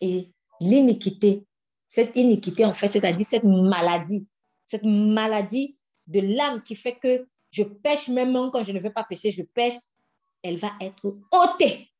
Et 0.00 0.34
l'iniquité, 0.64 1.46
cette 1.86 2.16
iniquité, 2.16 2.64
en 2.64 2.74
fait, 2.74 2.88
c'est-à-dire 2.88 3.26
cette 3.26 3.44
maladie, 3.44 4.28
cette 4.66 4.84
maladie 4.84 5.76
de 6.06 6.20
l'âme 6.20 6.62
qui 6.62 6.74
fait 6.74 6.96
que 6.96 7.26
je 7.50 7.62
pêche 7.62 8.08
même 8.08 8.32
quand 8.52 8.62
je 8.62 8.72
ne 8.72 8.80
veux 8.80 8.92
pas 8.92 9.04
pêcher, 9.04 9.30
je 9.30 9.42
pêche, 9.42 9.74
elle 10.42 10.56
va 10.56 10.72
être 10.80 11.16
ôtée 11.30 11.90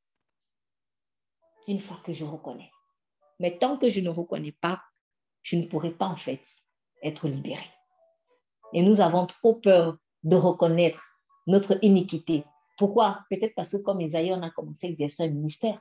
une 1.66 1.80
fois 1.80 1.98
que 2.04 2.12
je 2.12 2.24
reconnais. 2.24 2.70
Mais 3.40 3.56
tant 3.56 3.76
que 3.76 3.88
je 3.88 4.00
ne 4.00 4.10
reconnais 4.10 4.52
pas, 4.60 4.82
je 5.42 5.56
ne 5.56 5.66
pourrai 5.66 5.90
pas 5.90 6.06
en 6.06 6.16
fait 6.16 6.42
être 7.02 7.28
libéré. 7.28 7.64
Et 8.72 8.82
nous 8.82 9.00
avons 9.00 9.26
trop 9.26 9.54
peur 9.54 9.96
de 10.22 10.36
reconnaître 10.36 11.04
notre 11.46 11.78
iniquité. 11.82 12.44
Pourquoi? 12.76 13.20
Peut-être 13.30 13.54
parce 13.54 13.72
que 13.72 13.82
comme 13.82 14.00
Isaïe, 14.00 14.32
on 14.32 14.42
a 14.42 14.50
commencé 14.50 14.86
à 14.86 14.90
exercer 14.90 15.24
un 15.24 15.28
ministère. 15.28 15.80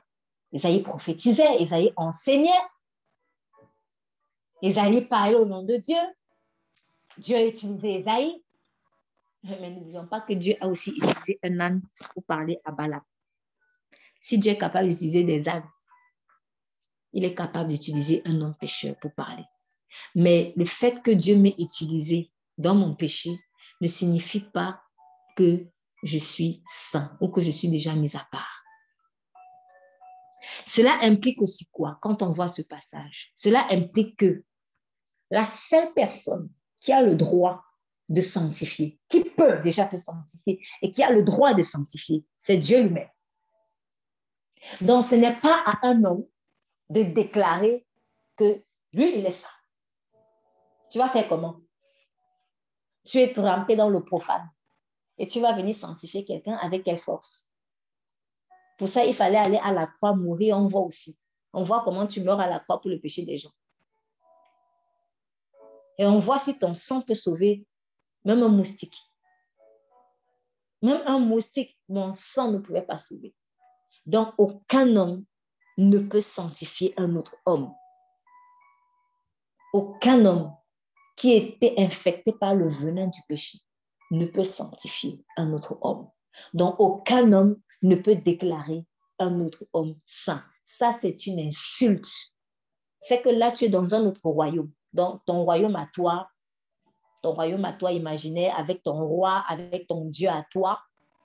Isaïe 0.52 0.82
prophétisait, 0.82 1.60
Isaïe 1.60 1.92
enseignait. 1.96 2.50
Isaïe 4.64 5.02
parlait 5.02 5.34
au 5.34 5.44
nom 5.44 5.62
de 5.62 5.76
Dieu. 5.76 5.98
Dieu 7.18 7.36
a 7.36 7.44
utilisé 7.44 7.98
Isaïe. 7.98 8.42
Mais 9.42 9.70
n'oublions 9.70 10.06
pas 10.06 10.22
que 10.22 10.32
Dieu 10.32 10.56
a 10.58 10.68
aussi 10.68 10.90
utilisé 10.90 11.38
un 11.42 11.60
âne 11.60 11.82
pour 12.14 12.24
parler 12.24 12.58
à 12.64 12.72
Balaam. 12.72 13.02
Si 14.22 14.38
Dieu 14.38 14.52
est 14.52 14.58
capable 14.58 14.88
d'utiliser 14.88 15.22
des 15.22 15.50
ânes, 15.50 15.68
il 17.12 17.26
est 17.26 17.34
capable 17.34 17.68
d'utiliser 17.68 18.22
un 18.24 18.40
homme 18.40 18.54
pécheur 18.58 18.96
pour 19.00 19.12
parler. 19.12 19.44
Mais 20.14 20.54
le 20.56 20.64
fait 20.64 21.02
que 21.02 21.10
Dieu 21.10 21.36
m'ait 21.36 21.54
utilisé 21.58 22.32
dans 22.56 22.74
mon 22.74 22.94
péché 22.94 23.38
ne 23.82 23.86
signifie 23.86 24.40
pas 24.40 24.80
que 25.36 25.66
je 26.02 26.16
suis 26.16 26.62
saint 26.64 27.14
ou 27.20 27.28
que 27.28 27.42
je 27.42 27.50
suis 27.50 27.68
déjà 27.68 27.94
mis 27.94 28.16
à 28.16 28.26
part. 28.32 28.64
Cela 30.64 30.98
implique 31.02 31.42
aussi 31.42 31.66
quoi? 31.70 31.98
Quand 32.00 32.22
on 32.22 32.32
voit 32.32 32.48
ce 32.48 32.62
passage 32.62 33.30
Cela 33.34 33.66
implique 33.70 34.16
que 34.16 34.42
la 35.30 35.44
seule 35.44 35.92
personne 35.94 36.50
qui 36.80 36.92
a 36.92 37.02
le 37.02 37.16
droit 37.16 37.64
de 38.08 38.20
sanctifier, 38.20 39.00
qui 39.08 39.24
peut 39.24 39.60
déjà 39.60 39.86
te 39.86 39.96
sanctifier 39.96 40.60
et 40.82 40.90
qui 40.90 41.02
a 41.02 41.10
le 41.10 41.22
droit 41.22 41.54
de 41.54 41.62
sanctifier, 41.62 42.24
c'est 42.38 42.58
Dieu 42.58 42.82
lui-même. 42.82 43.08
Donc 44.80 45.04
ce 45.04 45.14
n'est 45.14 45.34
pas 45.34 45.62
à 45.66 45.86
un 45.86 46.04
homme 46.04 46.26
de 46.90 47.02
déclarer 47.02 47.86
que 48.36 48.62
lui, 48.92 49.18
il 49.18 49.26
est 49.26 49.30
saint. 49.30 49.48
Tu 50.90 50.98
vas 50.98 51.08
faire 51.08 51.28
comment? 51.28 51.60
Tu 53.04 53.18
es 53.18 53.32
trempé 53.32 53.76
dans 53.76 53.88
le 53.88 54.04
profane. 54.04 54.48
Et 55.18 55.26
tu 55.26 55.40
vas 55.40 55.52
venir 55.52 55.74
sanctifier 55.74 56.24
quelqu'un 56.24 56.56
avec 56.56 56.84
quelle 56.84 56.98
force? 56.98 57.50
Pour 58.78 58.88
ça, 58.88 59.04
il 59.04 59.14
fallait 59.14 59.38
aller 59.38 59.60
à 59.62 59.72
la 59.72 59.86
croix 59.86 60.14
mourir. 60.14 60.56
On 60.56 60.66
voit 60.66 60.82
aussi. 60.82 61.16
On 61.52 61.62
voit 61.62 61.82
comment 61.84 62.06
tu 62.06 62.20
meurs 62.22 62.40
à 62.40 62.48
la 62.48 62.60
croix 62.60 62.80
pour 62.80 62.90
le 62.90 62.98
péché 62.98 63.24
des 63.24 63.38
gens. 63.38 63.52
Et 65.98 66.06
on 66.06 66.18
voit 66.18 66.38
si 66.38 66.58
ton 66.58 66.74
sang 66.74 67.02
peut 67.02 67.14
sauver 67.14 67.66
même 68.24 68.42
un 68.42 68.48
moustique. 68.48 68.96
Même 70.82 71.02
un 71.06 71.18
moustique, 71.18 71.78
mon 71.88 72.12
sang 72.12 72.50
ne 72.50 72.58
pouvait 72.58 72.82
pas 72.82 72.98
sauver. 72.98 73.34
Donc, 74.06 74.34
aucun 74.38 74.96
homme 74.96 75.24
ne 75.78 75.98
peut 75.98 76.20
sanctifier 76.20 76.94
un 76.96 77.16
autre 77.16 77.36
homme. 77.46 77.72
Aucun 79.72 80.24
homme 80.24 80.54
qui 81.16 81.32
était 81.32 81.74
infecté 81.78 82.32
par 82.32 82.54
le 82.54 82.68
venin 82.68 83.06
du 83.06 83.20
péché 83.28 83.58
ne 84.10 84.26
peut 84.26 84.44
sanctifier 84.44 85.24
un 85.36 85.52
autre 85.52 85.78
homme. 85.82 86.10
Donc, 86.52 86.76
aucun 86.78 87.32
homme 87.32 87.60
ne 87.82 87.96
peut 87.96 88.16
déclarer 88.16 88.84
un 89.18 89.40
autre 89.40 89.64
homme 89.72 89.96
saint. 90.04 90.44
Ça, 90.64 90.92
c'est 90.92 91.26
une 91.26 91.40
insulte. 91.40 92.08
C'est 93.00 93.22
que 93.22 93.28
là, 93.28 93.52
tu 93.52 93.66
es 93.66 93.68
dans 93.68 93.94
un 93.94 94.04
autre 94.06 94.20
royaume. 94.24 94.72
Donc, 94.94 95.22
ton 95.26 95.42
royaume 95.42 95.76
à 95.76 95.88
toi, 95.92 96.30
ton 97.20 97.32
royaume 97.32 97.64
à 97.64 97.72
toi 97.72 97.92
imaginaire, 97.92 98.56
avec 98.58 98.82
ton 98.82 99.06
roi, 99.06 99.44
avec 99.48 99.88
ton 99.88 100.04
Dieu 100.04 100.28
à 100.28 100.44
toi, 100.50 100.80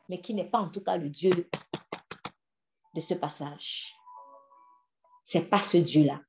mais 0.10 0.20
qui 0.20 0.34
n'est 0.34 0.50
pas 0.50 0.60
en 0.60 0.70
tout 0.70 0.82
cas 0.82 0.98
le 0.98 1.10
Dieu 1.10 1.30
de 1.30 3.00
ce 3.00 3.14
passage. 3.14 3.96
C'est 5.24 5.50
pas 5.50 5.62
ce 5.62 5.78
Dieu-là. 5.78 6.20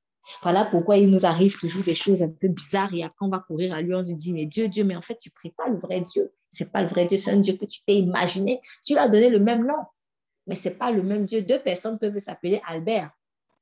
Voilà 0.43 0.67
pourquoi 0.67 0.99
il 0.99 1.11
nous 1.11 1.25
arrive 1.25 1.57
toujours 1.59 1.83
des 1.83 1.95
choses 1.95 2.23
un 2.23 2.29
peu 2.29 2.49
bizarres 2.49 2.93
et 2.95 3.03
après 3.03 3.25
on 3.25 3.31
va 3.31 3.39
courir 3.39 3.73
à 3.75 3.81
lui, 3.81 3.95
on 3.95 4.03
se 4.05 4.13
dit, 4.13 4.35
mais 4.35 4.45
Dieu, 4.45 4.69
Dieu, 4.69 4.85
mais 4.85 4.95
en 4.95 5.03
fait, 5.03 5.19
tu 5.19 5.31
ne 5.31 5.35
pries 5.35 5.51
pas 5.51 5.69
le 5.69 5.79
vrai 5.79 6.03
Dieu. 6.03 6.33
Ce 6.51 6.63
n'est 6.63 6.71
pas 6.71 6.83
le 6.83 6.89
vrai 6.89 7.07
Dieu, 7.07 7.17
c'est 7.17 7.31
un 7.31 7.39
Dieu 7.39 7.57
que 7.57 7.65
tu 7.65 7.83
t'es 7.87 7.97
imaginé. 7.97 8.61
Tu 8.85 8.93
lui 8.93 9.01
as 9.01 9.09
donné 9.09 9.31
le 9.31 9.41
même 9.41 9.67
nom, 9.67 9.83
mais 10.47 10.55
ce 10.55 10.69
n'est 10.69 10.75
pas 10.75 10.91
le 10.91 11.03
même 11.03 11.25
Dieu. 11.25 11.41
Deux 11.41 11.59
personnes 11.59 11.99
peuvent 11.99 12.19
s'appeler 12.19 12.61
Albert, 12.67 13.11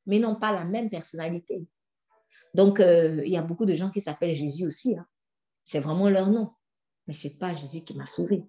mais 0.07 0.19
n'ont 0.19 0.35
pas 0.35 0.53
la 0.53 0.65
même 0.65 0.91
personnalité. 0.91 1.65
Donc, 2.55 2.81
euh, 2.81 3.23
il 3.25 3.33
y 3.33 3.37
a 3.37 3.43
beaucoup 3.43 3.67
de 3.67 3.75
gens 3.75 3.91
qui 3.91 4.01
s'appellent 4.01 4.35
Jésus 4.35 4.67
aussi. 4.67 4.97
Hein. 4.97 5.07
C'est 5.65 5.81
vraiment 5.81 6.09
leur 6.09 6.29
nom, 6.29 6.51
mais 7.07 7.15
ce 7.15 7.29
n'est 7.29 7.35
pas 7.35 7.55
Jésus 7.55 7.83
qui 7.83 7.95
m'a 7.95 8.07
sauvé. 8.07 8.45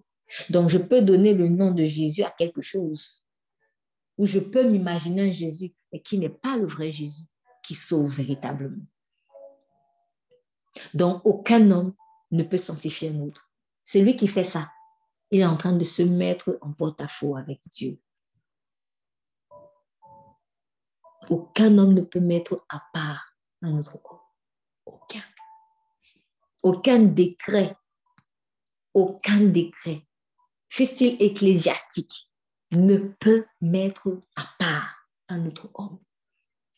Donc, 0.48 0.68
je 0.68 0.78
peux 0.78 1.02
donner 1.02 1.34
le 1.34 1.48
nom 1.48 1.70
de 1.70 1.84
Jésus 1.84 2.22
à 2.22 2.30
quelque 2.30 2.60
chose, 2.60 3.24
ou 4.16 4.26
je 4.26 4.38
peux 4.38 4.68
m'imaginer 4.68 5.28
un 5.28 5.32
Jésus, 5.32 5.74
mais 5.92 6.00
qui 6.00 6.18
n'est 6.18 6.28
pas 6.28 6.56
le 6.56 6.66
vrai 6.66 6.90
Jésus 6.90 7.24
qui 7.62 7.74
sauve 7.74 8.14
véritablement. 8.14 8.84
Donc, 10.94 11.20
aucun 11.24 11.70
homme 11.70 11.94
ne 12.30 12.42
peut 12.42 12.56
sanctifier 12.56 13.10
un 13.10 13.20
autre. 13.20 13.50
Celui 13.84 14.16
qui 14.16 14.28
fait 14.28 14.44
ça, 14.44 14.70
il 15.30 15.40
est 15.40 15.46
en 15.46 15.56
train 15.56 15.72
de 15.72 15.84
se 15.84 16.02
mettre 16.02 16.58
en 16.60 16.72
porte-à-faux 16.72 17.36
avec 17.36 17.60
Dieu. 17.68 17.98
Aucun 21.28 21.76
homme 21.78 21.94
ne 21.94 22.02
peut 22.02 22.20
mettre 22.20 22.64
à 22.68 22.82
part 22.92 23.29
un 23.62 23.78
autre 23.78 23.98
corps. 24.02 24.34
Aucun. 24.86 25.24
Aucun 26.62 26.98
décret, 26.98 27.74
aucun 28.92 29.40
décret, 29.40 30.06
fût-il 30.68 31.22
ecclésiastique, 31.22 32.30
ne 32.70 32.98
peut 32.98 33.46
mettre 33.60 34.20
à 34.36 34.44
part 34.58 35.06
un 35.28 35.46
autre 35.46 35.70
homme 35.74 35.98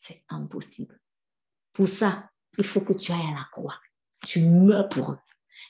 c'est 0.03 0.21
impossible. 0.27 0.99
Pour 1.71 1.87
ça, 1.87 2.29
il 2.57 2.65
faut 2.65 2.81
que 2.81 2.91
tu 2.91 3.13
ailles 3.13 3.31
à 3.31 3.37
la 3.37 3.47
croix. 3.51 3.79
Tu 4.25 4.41
meurs 4.41 4.89
pour 4.89 5.13
eux. 5.13 5.19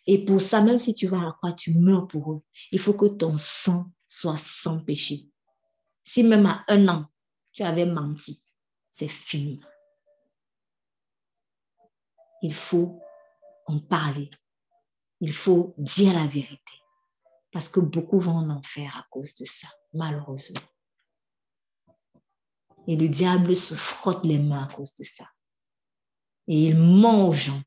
Et 0.07 0.25
pour 0.25 0.41
ça, 0.41 0.61
même 0.61 0.79
si 0.79 0.95
tu 0.95 1.05
vas 1.05 1.19
à 1.19 1.25
la 1.25 1.31
croix, 1.33 1.53
tu 1.53 1.77
meurs 1.77 2.07
pour 2.07 2.33
eux. 2.33 2.41
Il 2.71 2.79
faut 2.79 2.95
que 2.95 3.05
ton 3.05 3.37
sang 3.37 3.91
soit 4.07 4.37
sans 4.37 4.79
péché. 4.79 5.29
Si 6.03 6.23
même 6.23 6.47
à 6.47 6.65
un 6.67 6.87
an, 6.87 7.05
tu 7.51 7.61
avais 7.61 7.85
menti, 7.85 8.43
c'est 8.89 9.07
fini. 9.07 9.59
Il 12.43 12.53
faut 12.53 13.01
en 13.67 13.79
parler. 13.79 14.29
Il 15.21 15.31
faut 15.31 15.73
dire 15.77 16.13
la 16.13 16.27
vérité. 16.27 16.73
Parce 17.53 17.69
que 17.69 17.79
beaucoup 17.79 18.19
vont 18.19 18.35
en 18.35 18.49
enfer 18.49 18.95
à 18.97 19.07
cause 19.09 19.33
de 19.35 19.45
ça, 19.45 19.69
malheureusement. 19.93 20.59
Et 22.85 22.97
le 22.97 23.07
diable 23.07 23.55
se 23.55 23.75
frotte 23.75 24.25
les 24.25 24.39
mains 24.39 24.65
à 24.65 24.73
cause 24.73 24.93
de 24.95 25.05
ça. 25.05 25.25
Et 26.47 26.67
il 26.67 26.77
ment 26.77 27.29
aux 27.29 27.33
gens 27.33 27.61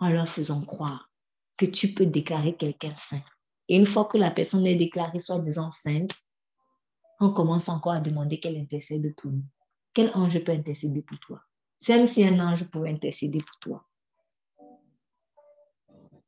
en 0.00 0.08
leur 0.08 0.28
faisant 0.28 0.62
croire 0.62 1.10
que 1.58 1.66
tu 1.66 1.92
peux 1.92 2.06
déclarer 2.06 2.56
quelqu'un 2.56 2.94
saint. 2.94 3.22
Et 3.68 3.76
une 3.76 3.84
fois 3.84 4.06
que 4.06 4.16
la 4.16 4.30
personne 4.30 4.66
est 4.66 4.76
déclarée 4.76 5.18
soi-disant 5.18 5.70
sainte, 5.70 6.14
on 7.20 7.34
commence 7.34 7.68
encore 7.68 7.92
à 7.92 8.00
demander 8.00 8.40
qu'elle 8.40 8.56
intercède 8.56 9.14
pour 9.16 9.30
nous. 9.30 9.44
Quel 9.92 10.10
ange 10.14 10.42
peut 10.42 10.52
intercéder 10.52 11.02
pour 11.02 11.18
toi? 11.18 11.42
Même 11.88 12.06
si 12.06 12.24
un 12.24 12.40
ange 12.40 12.64
pouvait 12.70 12.90
intercéder 12.90 13.40
pour 13.40 13.58
toi. 13.58 13.86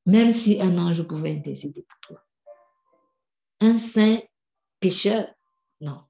Même 0.09 0.33
si 0.33 0.59
un 0.59 0.79
ange 0.79 1.03
pouvait 1.03 1.37
intercéder 1.37 1.83
pour 1.83 2.01
toi. 2.01 2.25
Un 3.61 3.77
saint 3.77 4.19
pécheur, 4.81 5.29
non. 5.83 6.01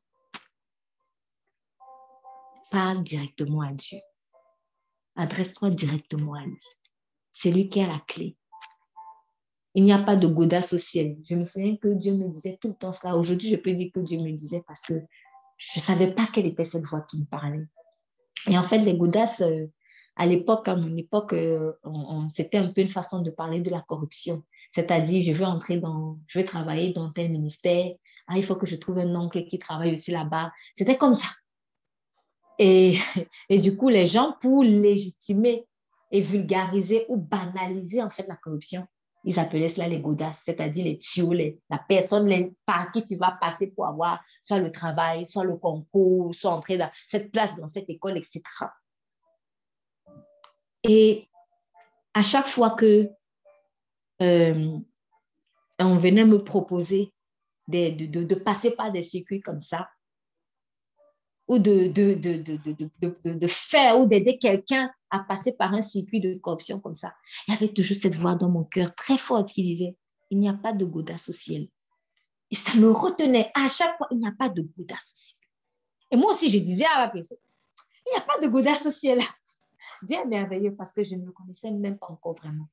Parle 2.70 3.03
directement 3.03 3.62
à 3.62 3.72
Dieu. 3.72 3.99
Adresse-toi 5.16 5.70
directement 5.70 6.34
à 6.34 6.44
lui. 6.44 6.61
C'est 7.32 7.51
lui 7.51 7.68
qui 7.68 7.80
a 7.80 7.88
la 7.88 7.99
clé. 8.07 8.36
Il 9.74 9.82
n'y 9.82 9.92
a 9.92 9.99
pas 9.99 10.14
de 10.14 10.28
godasse 10.28 10.74
au 10.74 10.78
ciel. 10.78 11.16
Je 11.28 11.34
me 11.34 11.42
souviens 11.42 11.76
que 11.76 11.88
Dieu 11.88 12.14
me 12.14 12.28
disait 12.28 12.57
tout 12.61 12.68
le 12.68 12.74
temps 12.74 12.92
ça. 12.92 13.16
Aujourd'hui, 13.16 13.49
je 13.49 13.57
peux 13.57 13.72
dire 13.72 13.90
que 13.92 13.99
Dieu 13.99 14.20
me 14.20 14.30
disait 14.30 14.62
parce 14.64 14.82
que 14.82 14.94
je 15.57 15.80
ne 15.80 15.82
savais 15.82 16.14
pas 16.14 16.28
quelle 16.32 16.46
était 16.46 16.62
cette 16.62 16.84
voix 16.84 17.01
qui 17.01 17.18
me 17.18 17.24
parlait. 17.24 17.66
Et 18.49 18.57
en 18.57 18.62
fait, 18.62 18.78
les 18.78 18.96
godasses, 18.96 19.40
euh, 19.40 19.66
à 20.19 20.27
l'époque, 20.27 20.66
à 20.66 20.75
mon 20.75 20.97
époque, 20.97 21.33
euh, 21.33 21.73
c'était 22.29 22.59
un 22.59 22.73
peu 22.73 22.81
une 22.81 22.89
façon 22.89 23.23
de 23.23 23.31
parler 23.31 23.61
de 23.61 23.71
la 23.71 23.81
corruption. 23.81 24.43
C'est-à-dire, 24.73 25.23
je 25.23 25.33
veux 25.33 25.47
entrer 25.47 25.79
dans, 25.79 26.19
je 26.27 26.41
veux 26.41 26.45
travailler 26.45 26.93
dans 26.93 27.12
tel 27.12 27.31
ministère. 27.31 27.93
Ah, 28.27 28.37
il 28.37 28.43
faut 28.45 28.57
que 28.57 28.66
je 28.66 28.75
trouve 28.75 28.99
un 28.99 29.14
oncle 29.14 29.45
qui 29.45 29.61
travaille 29.61 29.93
aussi 29.93 30.11
là-bas. 30.11 30.51
C'était 30.75 30.97
comme 30.97 31.14
ça. 31.14 31.29
Et, 32.59 32.99
du 33.49 33.77
coup, 33.77 33.89
les 33.91 34.07
gens, 34.07 34.35
pour 34.41 34.64
légitimer 34.64 35.64
et 36.11 36.21
vulgariser 36.21 37.07
ou 37.09 37.16
banaliser 37.16 38.03
en 38.03 38.11
fait 38.11 38.27
la 38.27 38.37
corruption, 38.37 38.85
ils 39.23 39.39
appelaient 39.39 39.69
cela 39.69 39.89
les 39.89 40.01
godasses, 40.01 40.43
c'est-à-dire 40.45 40.85
les 40.85 40.99
tuyaux, 40.99 41.33
la 41.33 41.79
personne 41.89 42.29
par 42.66 42.91
qui 42.91 43.05
tu 43.05 43.14
vas 43.14 43.39
passer 43.41 43.71
pour 43.71 43.87
avoir 43.87 44.21
soit 44.43 44.59
le 44.59 44.73
travail, 44.73 45.27
soit 45.27 45.45
le 45.45 45.57
concours, 45.57 46.35
soit 46.35 46.53
entrer 46.53 46.77
dans 46.77 46.91
cette 47.07 47.31
place, 47.31 47.55
dans 47.57 47.69
cette 47.69 47.89
école, 47.89 48.16
etc. 48.16 48.43
Et 50.89 51.28
à 52.14 52.22
chaque 52.22 52.49
fois 52.49 52.70
que 52.70 53.09
euh, 54.22 54.78
on 55.78 55.97
venait 55.97 56.24
me 56.24 56.43
proposer 56.43 57.12
de, 57.68 57.91
de, 57.91 58.24
de, 58.24 58.34
passer 58.34 58.70
par 58.72 58.91
des 58.91 59.03
circuits 59.03 59.41
comme 59.41 59.61
ça, 59.61 59.89
ou 61.47 61.59
de, 61.59 61.86
de, 61.89 63.47
faire 63.47 63.99
ou 63.99 64.07
d'aider 64.07 64.39
quelqu'un 64.39 64.91
à 65.11 65.20
passer 65.20 65.57
par 65.57 65.72
un 65.74 65.80
circuit 65.80 66.20
de 66.20 66.34
corruption 66.34 66.78
comme 66.78 66.95
ça. 66.95 67.14
Il 67.47 67.55
y 67.55 67.57
avait 67.57 67.72
toujours 67.72 67.97
cette 67.97 68.14
voix 68.14 68.34
dans 68.34 68.51
mon 68.51 68.64
cœur 68.64 68.95
très 68.95 69.16
forte 69.16 69.51
qui 69.51 69.62
disait, 69.62 69.97
il 70.30 70.39
n'y 70.39 70.49
a 70.49 70.55
pas 70.55 70.74
de 70.74 70.84
godasse 70.84 71.30
au 71.30 71.32
ciel. 71.32 71.68
Et 72.51 72.55
ça 72.55 72.74
me 72.74 72.91
retenait 72.91 73.51
à 73.55 73.68
chaque 73.68 73.97
fois, 73.97 74.09
il 74.11 74.18
n'y 74.18 74.26
a 74.26 74.32
pas 74.32 74.49
de 74.51 74.62
godasse 74.62 75.12
au 75.12 75.16
ciel. 75.16 75.49
Et 76.11 76.16
moi 76.16 76.32
aussi, 76.32 76.51
je 76.51 76.59
disais 76.59 76.86
à 76.95 76.99
la 76.99 77.09
personne, 77.09 77.39
il 78.07 78.11
n'y 78.14 78.18
a 78.18 78.22
pas 78.22 78.39
de 78.41 78.49
godasse 78.49 78.86
au 78.86 78.91
ciel. 78.91 79.20
Dieu 80.03 80.18
est 80.18 80.26
merveilleux 80.26 80.74
parce 80.74 80.92
que 80.92 81.03
je 81.03 81.14
ne 81.16 81.24
me 81.24 81.32
connaissais 81.32 81.70
même 81.70 81.99
pas 81.99 82.09
encore 82.09 82.34
vraiment. 82.34 82.68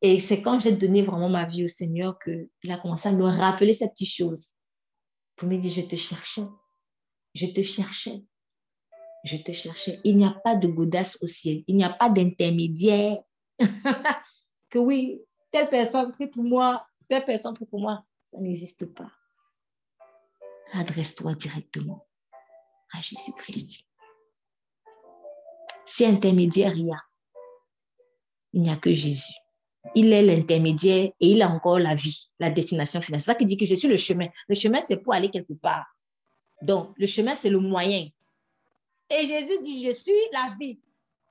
Et 0.00 0.18
c'est 0.18 0.42
quand 0.42 0.58
j'ai 0.58 0.72
donné 0.72 1.02
vraiment 1.02 1.28
ma 1.28 1.46
vie 1.46 1.64
au 1.64 1.68
Seigneur 1.68 2.18
qu'il 2.18 2.72
a 2.72 2.78
commencé 2.78 3.08
à 3.08 3.12
me 3.12 3.24
rappeler 3.24 3.72
ces 3.72 3.88
petites 3.88 4.12
choses. 4.12 4.50
Pour 5.36 5.48
me 5.48 5.56
dire, 5.56 5.70
je 5.70 5.82
te 5.82 5.96
cherchais. 5.96 6.46
Je 7.34 7.46
te 7.46 7.62
cherchais. 7.62 8.24
Je 9.24 9.36
te 9.36 9.52
cherchais. 9.52 10.00
Il 10.02 10.16
n'y 10.16 10.24
a 10.24 10.32
pas 10.42 10.56
de 10.56 10.66
godasse 10.66 11.18
au 11.22 11.26
ciel. 11.26 11.62
Il 11.68 11.76
n'y 11.76 11.84
a 11.84 11.90
pas 11.90 12.10
d'intermédiaire. 12.10 13.22
que 14.70 14.78
oui, 14.78 15.22
telle 15.52 15.68
personne 15.68 16.10
prie 16.10 16.26
pour 16.26 16.42
moi, 16.42 16.84
telle 17.06 17.24
personne 17.24 17.54
prie 17.54 17.66
pour 17.66 17.80
moi. 17.80 18.04
Ça 18.24 18.38
n'existe 18.38 18.86
pas. 18.92 19.10
Adresse-toi 20.72 21.34
directement 21.34 22.06
à 22.92 23.00
Jésus-Christ. 23.00 23.84
Si 25.92 26.06
intermédiaire 26.06 26.72
il 26.74 26.86
y 26.86 26.90
a, 26.90 27.02
il 28.54 28.62
n'y 28.62 28.70
a 28.70 28.76
que 28.76 28.90
Jésus. 28.90 29.34
Il 29.94 30.10
est 30.14 30.22
l'intermédiaire 30.22 31.12
et 31.20 31.26
il 31.32 31.42
a 31.42 31.50
encore 31.50 31.78
la 31.78 31.94
vie, 31.94 32.30
la 32.40 32.48
destination 32.48 33.02
finale. 33.02 33.20
C'est 33.20 33.26
ça 33.26 33.34
qui 33.34 33.44
dit 33.44 33.58
que 33.58 33.66
je 33.66 33.74
suis 33.74 33.88
le 33.88 33.98
chemin. 33.98 34.28
Le 34.48 34.54
chemin, 34.54 34.80
c'est 34.80 34.96
pour 34.96 35.12
aller 35.12 35.28
quelque 35.28 35.52
part. 35.52 35.84
Donc, 36.62 36.94
le 36.96 37.04
chemin, 37.04 37.34
c'est 37.34 37.50
le 37.50 37.58
moyen. 37.58 38.08
Et 39.10 39.26
Jésus 39.26 39.60
dit, 39.60 39.84
je 39.84 39.90
suis 39.90 40.14
la 40.32 40.54
vie. 40.58 40.80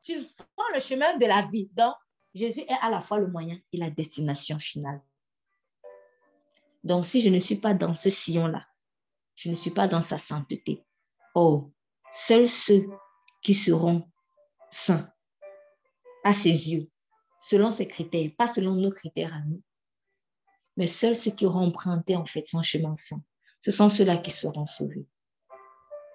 Tu 0.03 0.19
prends 0.55 0.69
le 0.75 0.79
chemin 0.79 1.17
de 1.17 1.25
la 1.25 1.41
vie. 1.41 1.67
Donc, 1.73 1.95
Jésus 2.35 2.61
est 2.61 2.77
à 2.83 2.91
la 2.91 3.01
fois 3.01 3.17
le 3.17 3.29
moyen 3.29 3.57
et 3.73 3.77
la 3.77 3.89
destination 3.89 4.59
finale. 4.59 5.01
Donc, 6.83 7.07
si 7.07 7.21
je 7.21 7.29
ne 7.29 7.39
suis 7.39 7.55
pas 7.55 7.73
dans 7.73 7.95
ce 7.95 8.11
sillon-là, 8.11 8.63
je 9.33 9.49
ne 9.49 9.55
suis 9.55 9.71
pas 9.71 9.87
dans 9.87 10.01
sa 10.01 10.19
sainteté. 10.19 10.83
Oh, 11.33 11.71
seuls 12.11 12.47
ceux 12.47 12.87
qui 13.41 13.55
seront 13.55 14.03
saints 14.71 15.11
à 16.23 16.33
ses 16.33 16.71
yeux, 16.71 16.89
selon 17.39 17.71
ses 17.71 17.87
critères, 17.87 18.29
pas 18.37 18.47
selon 18.47 18.75
nos 18.75 18.91
critères 18.91 19.33
à 19.33 19.39
nous, 19.41 19.61
mais 20.77 20.87
seuls 20.87 21.15
ceux 21.15 21.31
qui 21.31 21.45
auront 21.45 21.67
emprunté 21.67 22.15
en 22.15 22.25
fait 22.25 22.45
son 22.45 22.63
chemin 22.63 22.95
saint, 22.95 23.21
ce 23.59 23.71
sont 23.71 23.89
ceux-là 23.89 24.17
qui 24.17 24.31
seront 24.31 24.65
sauvés. 24.65 25.05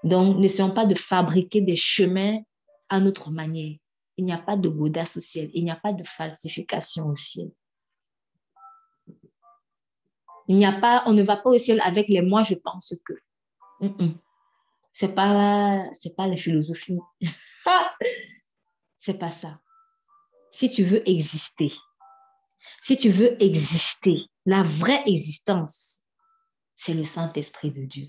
Donc, 0.03 0.37
n'essayons 0.39 0.71
pas 0.71 0.87
de 0.87 0.95
fabriquer 0.95 1.61
des 1.61 1.77
chemins 1.77 2.41
à 2.89 3.01
notre 3.01 3.31
manière. 3.31 3.77
Il 4.17 4.25
n'y 4.25 4.33
a 4.33 4.39
pas 4.39 4.57
de 4.57 4.69
godasse 4.69 5.17
au 5.17 5.21
ciel. 5.21 5.51
Il 5.53 5.65
n'y 5.65 5.71
a 5.71 5.77
pas 5.77 5.93
de 5.93 6.03
falsification 6.05 7.07
au 7.07 7.15
ciel. 7.15 7.51
Il 10.49 10.57
n'y 10.57 10.67
a 10.67 10.73
pas, 10.73 11.03
on 11.07 11.13
ne 11.13 11.23
va 11.23 11.37
pas 11.37 11.51
au 11.51 11.59
ciel 11.59 11.81
avec 11.83 12.09
les 12.09 12.23
moi, 12.23 12.43
je 12.43 12.55
pense 12.55 12.95
que. 13.05 13.15
C'est 14.93 15.15
pas, 15.15 15.85
c'est 15.93 16.17
pas 16.17 16.27
la 16.27 16.37
philosophie. 16.37 16.99
c'est 19.07 19.19
pas 19.19 19.31
ça. 19.31 19.61
Si 20.51 20.69
tu 20.69 20.83
veux 20.83 21.09
exister, 21.09 21.73
si 22.81 22.97
tu 22.97 23.09
veux 23.09 23.41
exister, 23.41 24.25
la 24.47 24.65
vraie 24.65 25.03
existence, 25.07 26.01
c'est 26.75 26.93
le 26.93 27.05
Saint-Esprit 27.05 27.71
de 27.71 27.85
Dieu. 27.85 28.09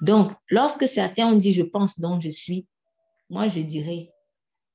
Donc, 0.00 0.32
lorsque 0.48 0.86
certains 0.86 1.26
ont 1.26 1.36
dit 1.36 1.52
je 1.52 1.64
pense 1.64 1.98
donc 1.98 2.20
je 2.20 2.30
suis, 2.30 2.68
moi 3.30 3.48
je 3.48 3.60
dirais 3.60 4.12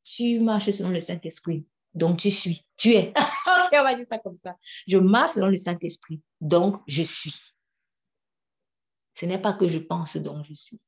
tu 0.04 0.42
marches 0.42 0.70
selon 0.72 0.90
le 0.90 1.00
Saint-Esprit, 1.00 1.66
donc 1.94 2.18
tu 2.18 2.30
suis, 2.30 2.66
tu 2.76 2.92
es. 2.96 3.10
ok, 3.16 3.72
on 3.72 3.84
va 3.84 3.96
dire 3.96 4.06
ça 4.06 4.20
comme 4.20 4.34
ça. 4.34 4.58
Je 4.86 4.98
marche 4.98 5.32
selon 5.32 5.48
le 5.48 5.58
Saint-Esprit, 5.58 6.22
donc 6.42 6.82
je 6.88 7.04
suis. 7.04 7.54
Ce 9.14 9.26
n'est 9.26 9.42
pas 9.42 9.54
que 9.54 9.70
je 9.70 9.80
pense 9.80 10.18
donc 10.18 10.44
je 10.44 10.54
suis. 10.54 10.80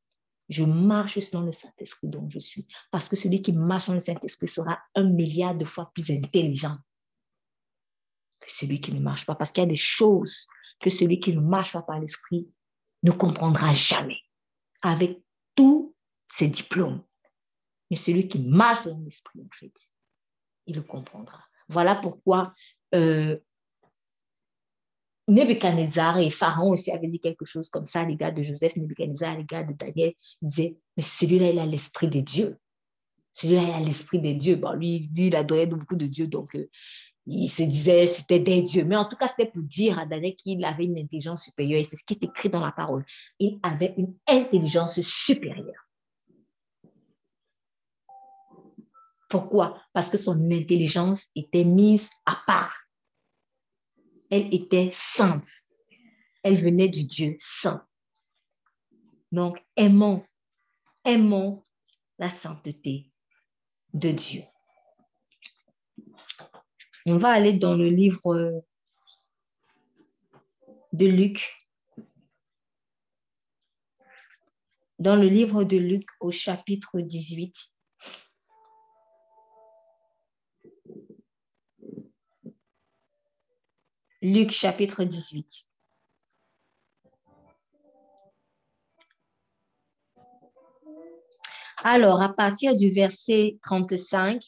Je 0.49 0.63
marche 0.63 1.19
selon 1.19 1.43
le 1.43 1.51
Saint-Esprit 1.51 2.07
donc 2.07 2.29
je 2.31 2.39
suis. 2.39 2.67
Parce 2.91 3.07
que 3.07 3.15
celui 3.15 3.41
qui 3.41 3.53
marche 3.53 3.85
selon 3.85 3.95
le 3.95 3.99
Saint-Esprit 4.01 4.47
sera 4.47 4.79
un 4.95 5.03
milliard 5.03 5.55
de 5.55 5.65
fois 5.65 5.91
plus 5.93 6.09
intelligent 6.11 6.77
que 8.39 8.51
celui 8.51 8.81
qui 8.81 8.91
ne 8.93 8.99
marche 8.99 9.25
pas. 9.25 9.35
Parce 9.35 9.51
qu'il 9.51 9.63
y 9.63 9.67
a 9.67 9.69
des 9.69 9.75
choses 9.75 10.47
que 10.79 10.89
celui 10.89 11.19
qui 11.19 11.33
ne 11.33 11.41
marche 11.41 11.73
pas 11.73 11.81
par 11.83 11.99
l'Esprit 11.99 12.49
ne 13.03 13.11
comprendra 13.11 13.73
jamais 13.73 14.19
avec 14.81 15.21
tous 15.55 15.95
ses 16.27 16.47
diplômes. 16.47 17.03
Mais 17.89 17.95
celui 17.95 18.27
qui 18.27 18.39
marche 18.39 18.85
dans 18.85 18.99
l'esprit, 18.99 19.41
en 19.41 19.49
fait, 19.51 19.73
il 20.67 20.75
le 20.75 20.83
comprendra. 20.83 21.43
Voilà 21.67 21.95
pourquoi 21.95 22.53
euh, 22.93 23.37
Nebuchadnezzar 25.29 26.19
et 26.19 26.29
Pharaon 26.29 26.71
aussi 26.71 26.91
avaient 26.91 27.07
dit 27.07 27.19
quelque 27.19 27.45
chose 27.45 27.69
comme 27.69 27.85
ça, 27.85 28.03
les 28.03 28.15
gars 28.15 28.31
de 28.31 28.41
Joseph, 28.41 28.75
Nebuchadnezzar, 28.75 29.37
les 29.37 29.45
gars 29.45 29.63
de 29.63 29.73
Daniel, 29.73 30.13
disaient, 30.41 30.77
mais 30.97 31.03
celui-là, 31.03 31.51
il 31.51 31.59
a 31.59 31.65
l'esprit 31.65 32.07
des 32.07 32.21
dieux. 32.21 32.57
Celui-là, 33.31 33.63
il 33.63 33.71
a 33.71 33.79
l'esprit 33.79 34.19
des 34.19 34.33
dieux. 34.33 34.55
Bon, 34.55 34.73
lui, 34.73 35.09
il 35.15 35.35
adorait 35.35 35.67
beaucoup 35.67 35.95
de 35.95 36.07
dieux, 36.07 36.27
donc 36.27 36.55
euh, 36.55 36.67
il 37.27 37.47
se 37.47 37.63
disait 37.63 38.07
c'était 38.07 38.39
des 38.39 38.61
dieux. 38.61 38.83
Mais 38.83 38.95
en 38.95 39.05
tout 39.05 39.15
cas, 39.15 39.27
c'était 39.27 39.49
pour 39.49 39.61
dire 39.61 39.99
à 39.99 40.05
Daniel 40.05 40.35
qu'il 40.35 40.65
avait 40.65 40.85
une 40.85 40.97
intelligence 40.97 41.43
supérieure. 41.43 41.79
Et 41.79 41.83
c'est 41.83 41.95
ce 41.95 42.03
qui 42.03 42.13
est 42.13 42.23
écrit 42.23 42.49
dans 42.49 42.65
la 42.65 42.71
parole. 42.71 43.05
Il 43.37 43.59
avait 43.61 43.93
une 43.97 44.15
intelligence 44.27 44.99
supérieure. 45.01 45.87
Pourquoi? 49.29 49.79
Parce 49.93 50.09
que 50.09 50.17
son 50.17 50.51
intelligence 50.51 51.27
était 51.35 51.63
mise 51.63 52.09
à 52.25 52.35
part. 52.47 52.78
Elle 54.29 54.53
était 54.53 54.89
sainte. 54.91 55.47
Elle 56.43 56.57
venait 56.57 56.89
du 56.89 57.05
Dieu 57.05 57.35
saint. 57.39 57.85
Donc, 59.31 59.63
aimons, 59.75 60.25
aimons 61.05 61.65
la 62.17 62.29
sainteté 62.29 63.11
de 63.93 64.11
Dieu. 64.11 64.43
On 67.05 67.17
va 67.17 67.29
aller 67.29 67.53
dans 67.53 67.75
le 67.75 67.89
livre 67.89 68.63
de 70.93 71.05
Luc. 71.05 71.55
Dans 74.99 75.15
le 75.15 75.27
livre 75.27 75.63
de 75.63 75.77
Luc 75.77 76.07
au 76.19 76.29
chapitre 76.29 76.99
18. 76.99 77.55
Luc 84.21 84.51
chapitre 84.51 85.05
18. 85.05 85.69
Alors, 91.85 92.21
à 92.21 92.27
partir 92.27 92.75
du 92.75 92.89
verset 92.89 93.57
35, 93.63 94.43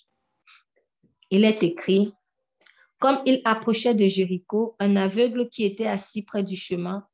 il 1.30 1.46
est 1.46 1.64
écrit, 1.64 2.14
Comme 3.00 3.22
il 3.26 3.42
approchait 3.46 3.96
de 3.96 4.06
Jéricho, 4.08 4.76
un 4.80 4.98
aveugle 4.98 5.48
qui 5.48 5.64
était 5.64 5.88
assis 5.88 6.24
près 6.24 6.44
du 6.44 6.58
chemin 6.58 7.08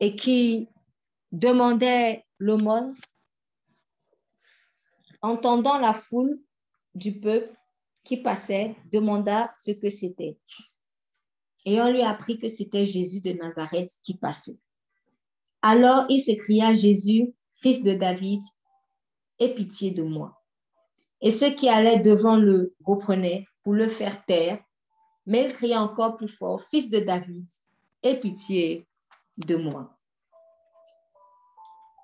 et 0.00 0.10
qui 0.10 0.68
demandait 1.32 2.24
l'aumône, 2.38 2.94
entendant 5.20 5.78
la 5.78 5.92
foule 5.92 6.40
du 6.94 7.20
peuple 7.20 7.54
qui 8.04 8.16
passait, 8.16 8.74
demanda 8.90 9.52
ce 9.54 9.72
que 9.72 9.90
c'était. 9.90 10.38
Et 11.64 11.80
on 11.80 11.90
lui 11.90 12.02
apprit 12.02 12.38
que 12.38 12.48
c'était 12.48 12.84
Jésus 12.84 13.20
de 13.20 13.32
Nazareth 13.32 13.90
qui 14.02 14.14
passait. 14.16 14.58
Alors 15.62 16.04
il 16.08 16.20
s'écria, 16.20 16.74
Jésus, 16.74 17.32
fils 17.54 17.82
de 17.82 17.94
David, 17.94 18.42
aie 19.38 19.54
pitié 19.54 19.92
de 19.92 20.02
moi. 20.02 20.42
Et 21.20 21.30
ceux 21.30 21.50
qui 21.54 21.68
allaient 21.68 22.00
devant 22.00 22.36
le 22.36 22.74
reprenaient 22.84 23.46
pour 23.62 23.72
le 23.72 23.88
faire 23.88 24.24
taire, 24.26 24.62
mais 25.26 25.46
il 25.46 25.52
cria 25.52 25.80
encore 25.80 26.16
plus 26.16 26.28
fort, 26.28 26.60
Fils 26.60 26.90
de 26.90 27.00
David, 27.00 27.48
aie 28.02 28.20
pitié 28.20 28.86
de 29.38 29.56
moi. 29.56 29.96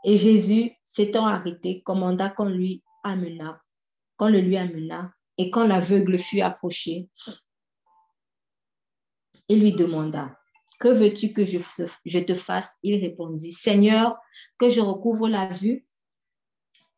Et 0.04 0.16
Jésus, 0.16 0.72
s'étant 0.84 1.26
arrêté, 1.26 1.82
commanda 1.82 2.30
qu'on 2.30 2.48
lui 2.48 2.82
amena, 3.04 3.60
qu'on 4.16 4.28
le 4.28 4.40
lui 4.40 4.56
amena, 4.56 5.12
et 5.36 5.50
quand 5.50 5.66
l'aveugle 5.66 6.18
fut 6.18 6.40
approché, 6.40 7.10
il 9.50 9.58
lui 9.60 9.72
demanda, 9.72 10.38
Que 10.78 10.88
veux-tu 10.88 11.32
que 11.32 11.44
je, 11.44 11.58
je 12.04 12.18
te 12.20 12.34
fasse? 12.36 12.76
Il 12.84 13.00
répondit, 13.00 13.50
Seigneur, 13.50 14.16
que 14.58 14.68
je 14.68 14.80
recouvre 14.80 15.28
la 15.28 15.48
vue. 15.48 15.84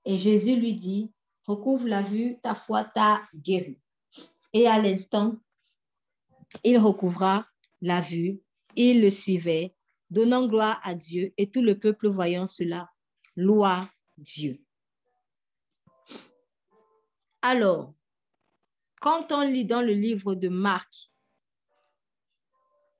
Et 0.04 0.18
Jésus 0.18 0.56
lui 0.56 0.74
dit, 0.74 1.10
recouvre 1.46 1.88
la 1.88 2.02
vue, 2.02 2.38
ta 2.42 2.54
foi 2.54 2.84
t'a 2.84 3.22
guéri. 3.34 3.80
Et 4.52 4.68
à 4.68 4.78
l'instant, 4.78 5.36
il 6.62 6.78
recouvra 6.78 7.46
la 7.80 8.02
vue, 8.02 8.42
il 8.76 9.00
le 9.00 9.08
suivait, 9.08 9.74
donnant 10.10 10.46
gloire 10.46 10.78
à 10.84 10.94
Dieu, 10.94 11.32
et 11.38 11.50
tout 11.50 11.62
le 11.62 11.78
peuple 11.78 12.08
voyant 12.08 12.46
cela, 12.46 12.90
loua 13.34 13.80
Dieu. 14.18 14.62
Alors, 17.40 17.94
quand 19.00 19.32
on 19.32 19.40
lit 19.40 19.64
dans 19.64 19.80
le 19.80 19.94
livre 19.94 20.34
de 20.34 20.50
Marc, 20.50 21.11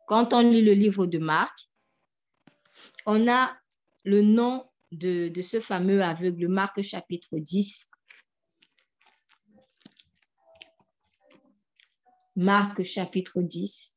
quand 0.07 0.33
on 0.33 0.41
lit 0.41 0.63
le 0.63 0.73
livre 0.73 1.07
de 1.07 1.19
Marc, 1.19 1.57
on 3.07 3.29
a 3.29 3.57
le 4.05 4.23
nom 4.23 4.69
de, 4.91 5.33
ce 5.41 5.61
fameux 5.61 6.03
aveugle, 6.03 6.49
Marc 6.49 6.83
chapitre 6.83 7.39
10. 7.39 7.91
Marc 12.35 12.83
chapitre 12.83 13.43
10, 13.43 13.95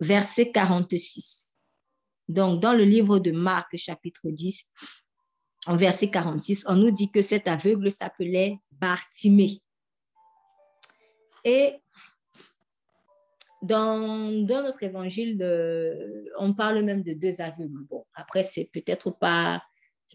verset 0.00 0.52
46. 0.52 1.56
Donc, 2.28 2.60
dans 2.60 2.74
le 2.74 2.84
livre 2.84 3.18
de 3.18 3.30
Marc 3.30 3.74
chapitre 3.76 4.28
10, 4.28 4.70
en 5.66 5.76
verset 5.76 6.10
46, 6.10 6.64
on 6.66 6.76
nous 6.76 6.90
dit 6.90 7.10
que 7.10 7.22
cet 7.22 7.46
aveugle 7.46 7.90
s'appelait 7.90 8.58
Bartimée. 8.72 9.62
Et 11.44 11.80
dans, 13.62 14.30
notre 14.30 14.82
évangile, 14.82 15.38
on 16.38 16.52
parle 16.52 16.82
même 16.82 17.02
de 17.02 17.12
deux 17.12 17.40
aveugles. 17.40 17.84
Bon, 17.88 18.04
après, 18.14 18.42
c'est 18.42 18.68
peut-être 18.72 19.10
pas, 19.10 19.62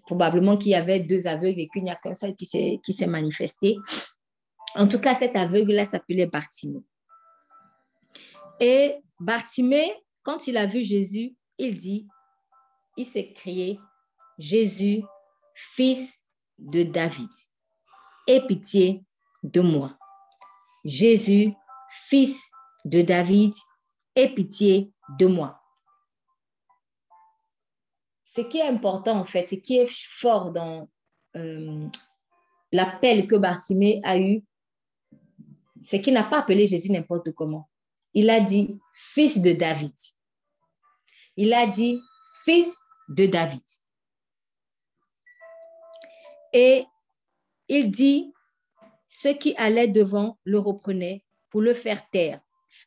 probablement 0.06 0.58
qu'il 0.58 0.72
y 0.72 0.76
avait 0.76 1.00
deux 1.00 1.28
aveugles 1.28 1.60
et 1.60 1.68
qu'il 1.68 1.84
n'y 1.84 1.92
a 1.92 1.96
qu'un 1.96 2.14
seul 2.14 2.36
qui 2.36 2.46
s'est 2.46 3.08
manifesté. 3.08 3.78
En 4.76 4.88
tout 4.88 5.00
cas, 5.00 5.14
cet 5.14 5.36
aveugle-là 5.36 5.86
s'appelait 5.86 6.26
Bartimée. 6.26 6.84
Et 8.60 8.96
Bartimée, 9.20 9.92
quand 10.24 10.48
il 10.48 10.58
a 10.58 10.66
vu 10.66 10.84
Jésus, 10.84 11.36
il 11.58 11.78
dit, 11.78 12.08
il 12.98 13.06
s'est 13.06 13.34
crié, 13.34 13.80
Jésus, 14.40 15.04
fils 15.54 16.24
de 16.58 16.84
David, 16.84 17.30
aie 18.28 18.46
pitié 18.48 19.04
de 19.44 19.62
moi. 19.62 19.98
Jésus, 20.86 21.54
fils 21.90 22.52
de 22.86 23.02
David, 23.02 23.54
aie 24.16 24.34
pitié 24.34 24.92
de 25.18 25.26
moi. 25.26 25.62
Ce 28.24 28.42
qui 28.42 28.58
est 28.58 28.68
important, 28.68 29.18
en 29.18 29.26
fait, 29.26 29.48
ce 29.48 29.56
qui 29.56 29.78
est 29.78 29.90
fort 29.90 30.52
dans 30.52 30.90
euh, 31.36 31.88
l'appel 32.72 33.28
que 33.28 33.36
Bartimée 33.36 34.02
a 34.04 34.18
eu, 34.18 34.44
c'est 35.82 36.02
qu'il 36.02 36.14
n'a 36.14 36.24
pas 36.24 36.40
appelé 36.40 36.66
Jésus 36.66 36.92
n'importe 36.92 37.32
comment. 37.34 37.70
Il 38.14 38.30
a 38.30 38.40
dit 38.40 38.80
fils 38.92 39.40
de 39.40 39.54
David. 39.54 39.94
Il 41.36 41.54
a 41.54 41.68
dit 41.68 42.00
fils 42.44 42.78
de 43.10 43.26
David. 43.26 43.64
Et 46.54 46.86
il 47.68 47.90
dit, 47.90 48.34
ceux 49.08 49.34
qui 49.34 49.56
allaient 49.58 49.88
devant 49.88 50.38
le 50.44 50.60
reprenaient 50.60 51.26
pour 51.50 51.62
le 51.62 51.74
faire 51.74 52.08
taire. 52.10 52.43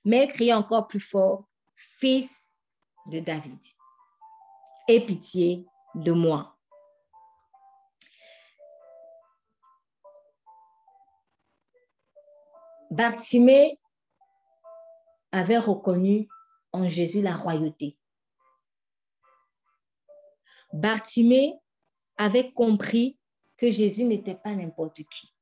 Mais 0.07 0.29
criait 0.29 0.55
encore 0.55 0.87
plus 0.87 1.01
fort, 1.01 1.49
Fils 1.75 2.53
de 3.07 3.19
David, 3.19 3.59
aie 4.87 5.01
pitié 5.01 5.67
de 5.97 6.13
moi. 6.13 6.57
Bartimée 12.93 13.81
avait 15.33 15.59
reconnu 15.59 16.29
en 16.73 16.87
Jésus 16.87 17.21
la 17.21 17.35
royauté. 17.35 17.99
Bartimée 20.73 21.59
avait 22.17 22.53
compris 22.53 23.19
que 23.57 23.71
Jésus 23.71 24.05
n'était 24.05 24.37
pas 24.37 24.55
n'importe 24.55 25.03
qui. 25.11 25.35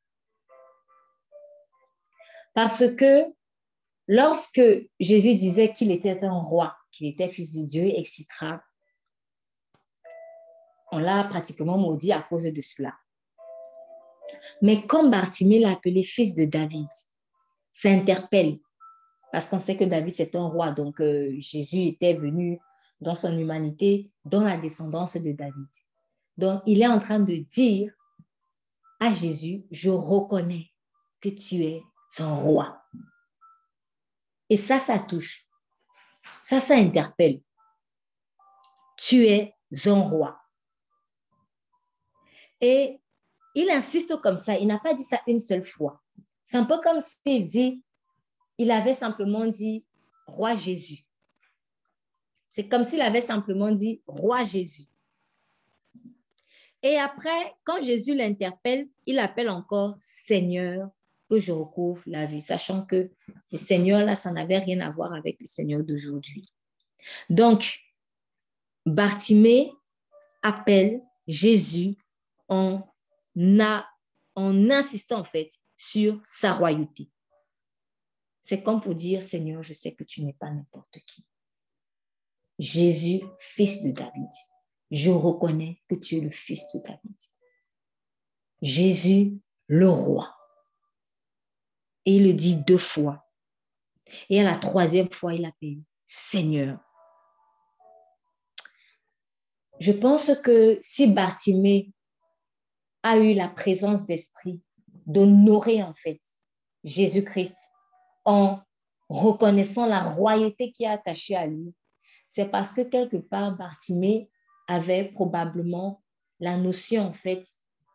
Parce 2.54 2.96
que 2.96 3.30
Lorsque 4.07 4.62
Jésus 5.00 5.34
disait 5.34 5.72
qu'il 5.72 5.90
était 5.90 6.24
un 6.24 6.38
roi, 6.38 6.76
qu'il 6.92 7.07
était 7.07 7.28
fils 7.28 7.55
de 7.55 7.66
Dieu, 7.66 7.86
etc., 7.86 8.26
on 10.92 10.98
l'a 10.98 11.24
pratiquement 11.24 11.78
maudit 11.78 12.12
à 12.12 12.22
cause 12.22 12.44
de 12.44 12.61
cela. 12.61 12.94
Mais 14.62 14.86
comme 14.86 15.11
Bartimée 15.11 15.59
l'a 15.59 15.72
appelé 15.72 16.02
fils 16.02 16.34
de 16.34 16.44
David, 16.44 16.86
ça 17.72 17.90
interpelle 17.90 18.59
parce 19.32 19.46
qu'on 19.46 19.59
sait 19.59 19.76
que 19.76 19.82
David 19.82 20.12
c'est 20.12 20.36
un 20.36 20.46
roi, 20.46 20.70
donc 20.70 21.00
euh, 21.00 21.34
Jésus 21.38 21.88
était 21.88 22.14
venu 22.14 22.61
dans 23.00 23.16
son 23.16 23.36
humanité, 23.36 24.12
dans 24.24 24.42
la 24.42 24.57
descendance 24.57 25.16
de 25.16 25.32
David. 25.32 25.66
Donc 26.38 26.62
il 26.66 26.80
est 26.80 26.86
en 26.86 27.00
train 27.00 27.18
de 27.18 27.34
dire 27.34 27.92
à 29.00 29.11
Jésus, 29.11 29.64
je 29.72 29.90
reconnais 29.90 30.70
que 31.20 31.30
tu 31.30 31.64
es 31.64 31.82
son 32.11 32.36
roi. 32.36 32.80
Et 34.51 34.57
ça, 34.57 34.78
ça 34.78 34.99
touche. 34.99 35.47
Ça, 36.40 36.61
ça 36.61 36.76
interpelle. 36.76 37.40
Tu 38.97 39.26
es 39.26 39.55
un 39.86 40.01
roi. 40.01 40.40
Et 42.61 43.01
il 43.55 43.70
insiste 43.70 44.16
comme 44.20 44.36
ça. 44.36 44.57
Il 44.59 44.66
n'a 44.66 44.78
pas 44.78 44.95
dit 44.95 45.03
ça 45.03 45.20
une 45.26 45.40
seule 45.40 45.62
fois. 45.62 46.03
C'est 46.42 46.57
un 46.57 46.64
peu 46.64 46.78
comme 46.80 47.01
s'il 47.01 47.49
dit, 47.49 47.82
il 48.59 48.70
avait 48.70 48.95
simplement 48.95 49.47
dit 49.47 49.84
roi 50.26 50.55
Jésus. 50.55 51.05
C'est 52.49 52.68
comme 52.68 52.84
s'il 52.84 53.03
avait 53.03 53.20
simplement 53.20 53.72
dit 53.72 54.03
roi 54.07 54.45
Jésus. 54.45 54.84
Et 56.82 56.99
après, 56.99 57.55
quand 57.64 57.82
Jésus 57.82 58.14
l'interpelle, 58.14 58.88
il 59.07 59.18
appelle 59.18 59.49
encore 59.49 59.97
Seigneur, 59.99 60.90
je 61.39 61.53
recouvre 61.53 62.03
la 62.07 62.26
vie, 62.26 62.43
sachant 62.43 62.85
que 62.85 63.11
le 63.53 63.59
Seigneur, 63.59 64.05
là, 64.05 64.14
ça 64.14 64.32
n'avait 64.32 64.59
rien 64.59 64.80
à 64.80 64.91
voir 64.91 65.12
avec 65.12 65.41
le 65.41 65.47
Seigneur 65.47 65.82
d'aujourd'hui. 65.82 66.53
Donc, 67.30 67.80
Bartimée 68.87 69.70
appelle 70.43 71.03
Jésus 71.26 71.97
en, 72.49 72.82
en 73.37 74.70
insistant 74.70 75.20
en 75.20 75.24
fait 75.24 75.51
sur 75.76 76.20
sa 76.24 76.53
royauté. 76.53 77.11
C'est 78.43 78.62
comme 78.62 78.80
pour 78.80 78.95
dire, 78.95 79.22
Seigneur, 79.22 79.62
je 79.62 79.72
sais 79.72 79.95
que 79.95 80.05
tu 80.05 80.22
n'es 80.22 80.35
pas 80.35 80.51
n'importe 80.51 80.99
qui. 81.07 81.24
Jésus, 82.59 83.22
fils 83.39 83.82
de 83.82 83.91
David, 83.91 84.30
je 84.91 85.11
reconnais 85.11 85.82
que 85.89 85.95
tu 85.95 86.18
es 86.18 86.20
le 86.20 86.30
fils 86.30 86.62
de 86.74 86.80
David. 86.80 87.16
Jésus, 88.61 89.41
le 89.66 89.89
roi. 89.89 90.34
Et 92.07 92.16
il 92.16 92.24
le 92.24 92.34
dit 92.34 92.62
deux 92.64 92.78
fois. 92.78 93.24
Et 94.28 94.40
à 94.40 94.44
la 94.44 94.57
troisième 94.57 95.11
fois, 95.11 95.34
il 95.34 95.44
appelle 95.44 95.78
Seigneur. 96.05 96.78
Je 99.80 99.92
pense 99.92 100.30
que 100.42 100.78
si 100.80 101.09
Bartimée 101.09 101.92
a 103.02 103.18
eu 103.18 103.34
la 103.34 103.48
présence 103.48 104.07
d'esprit 104.07 104.61
d'honorer 105.07 105.82
en 105.82 105.92
fait 105.92 106.20
Jésus-Christ 106.84 107.57
en 108.24 108.61
reconnaissant 109.09 109.86
la 109.86 110.00
royauté 110.00 110.70
qui 110.72 110.84
est 110.84 110.88
attachée 110.88 111.36
à 111.36 111.46
lui, 111.46 111.74
c'est 112.28 112.50
parce 112.50 112.72
que 112.72 112.82
quelque 112.82 113.16
part 113.16 113.57
Bartimée 113.57 114.30
avait 114.68 115.05
probablement 115.05 116.02
la 116.40 116.57
notion 116.57 117.02
en 117.02 117.12
fait 117.12 117.44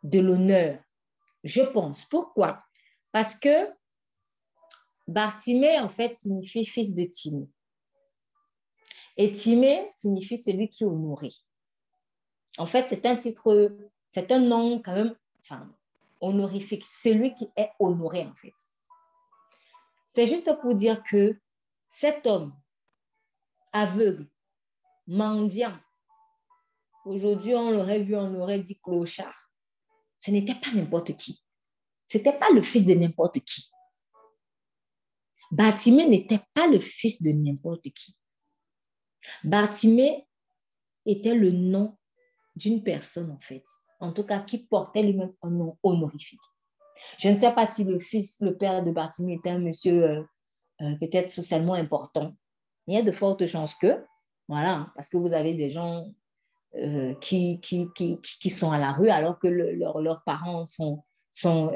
de 0.03 0.19
l'honneur. 0.19 0.79
Je 1.43 1.61
pense. 1.61 2.05
Pourquoi? 2.05 2.63
Parce 3.11 3.35
que 3.35 3.67
Bartimée 5.09 5.79
en 5.79 5.89
fait 5.89 6.13
signifie 6.13 6.65
fils 6.65 6.93
de 6.93 7.03
Timée. 7.03 7.49
Et 9.17 9.31
Timée 9.31 9.89
signifie 9.91 10.37
celui 10.37 10.69
qui 10.69 10.83
est 10.83 10.87
honoré. 10.87 11.31
En 12.59 12.67
fait, 12.67 12.85
c'est 12.87 13.07
un 13.07 13.15
titre, 13.15 13.75
c'est 14.07 14.31
un 14.31 14.39
nom 14.39 14.79
quand 14.83 14.93
même 14.93 15.15
enfin, 15.41 15.67
honorifique, 16.21 16.85
celui 16.85 17.33
qui 17.33 17.49
est 17.57 17.71
honoré 17.79 18.23
en 18.23 18.35
fait. 18.35 18.53
C'est 20.07 20.27
juste 20.27 20.51
pour 20.61 20.75
dire 20.75 21.01
que 21.01 21.39
cet 21.87 22.27
homme 22.27 22.53
aveugle, 23.73 24.29
mendiant, 25.07 25.75
aujourd'hui 27.05 27.55
on 27.55 27.71
l'aurait 27.71 28.03
vu, 28.03 28.15
on 28.15 28.39
aurait 28.39 28.59
dit 28.59 28.79
clochard. 28.79 29.49
Ce 30.19 30.29
n'était 30.29 30.55
pas 30.55 30.71
n'importe 30.71 31.15
qui. 31.15 31.43
Ce 32.05 32.17
n'était 32.17 32.37
pas 32.37 32.51
le 32.51 32.61
fils 32.61 32.85
de 32.85 32.93
n'importe 32.93 33.39
qui. 33.39 33.71
Bartimée 35.51 36.07
n'était 36.07 36.41
pas 36.53 36.67
le 36.67 36.79
fils 36.79 37.21
de 37.21 37.31
n'importe 37.31 37.83
qui. 37.83 38.15
Bartimée 39.43 40.27
était 41.05 41.35
le 41.35 41.51
nom 41.51 41.97
d'une 42.55 42.83
personne, 42.83 43.31
en 43.31 43.39
fait. 43.39 43.63
En 43.99 44.13
tout 44.13 44.23
cas, 44.23 44.39
qui 44.39 44.59
portait 44.59 45.03
lui-même 45.03 45.33
un 45.41 45.49
nom 45.49 45.77
honorifique. 45.83 46.39
Je 47.17 47.29
ne 47.29 47.35
sais 47.35 47.53
pas 47.53 47.65
si 47.65 47.83
le 47.83 47.99
fils, 47.99 48.39
le 48.41 48.57
père 48.57 48.83
de 48.83 48.91
Bartimée 48.91 49.33
était 49.33 49.49
un 49.49 49.59
monsieur 49.59 50.03
euh, 50.03 50.23
euh, 50.81 50.95
peut-être 50.99 51.29
socialement 51.29 51.73
important. 51.73 52.33
Il 52.87 52.95
y 52.95 52.97
a 52.97 53.01
de 53.01 53.11
fortes 53.11 53.45
chances 53.45 53.75
que, 53.75 54.03
voilà, 54.47 54.91
parce 54.95 55.09
que 55.09 55.17
vous 55.17 55.33
avez 55.33 55.53
des 55.53 55.69
gens 55.69 56.05
euh, 56.75 57.13
qui, 57.15 57.59
qui, 57.61 57.87
qui, 57.95 58.19
qui, 58.21 58.49
sont 58.49 58.71
à 58.71 58.79
la 58.79 58.91
rue 58.91 59.09
alors 59.09 59.39
que 59.39 59.47
leurs 59.47 60.23
parents 60.23 60.65
sont, 60.65 61.03
sont 61.31 61.71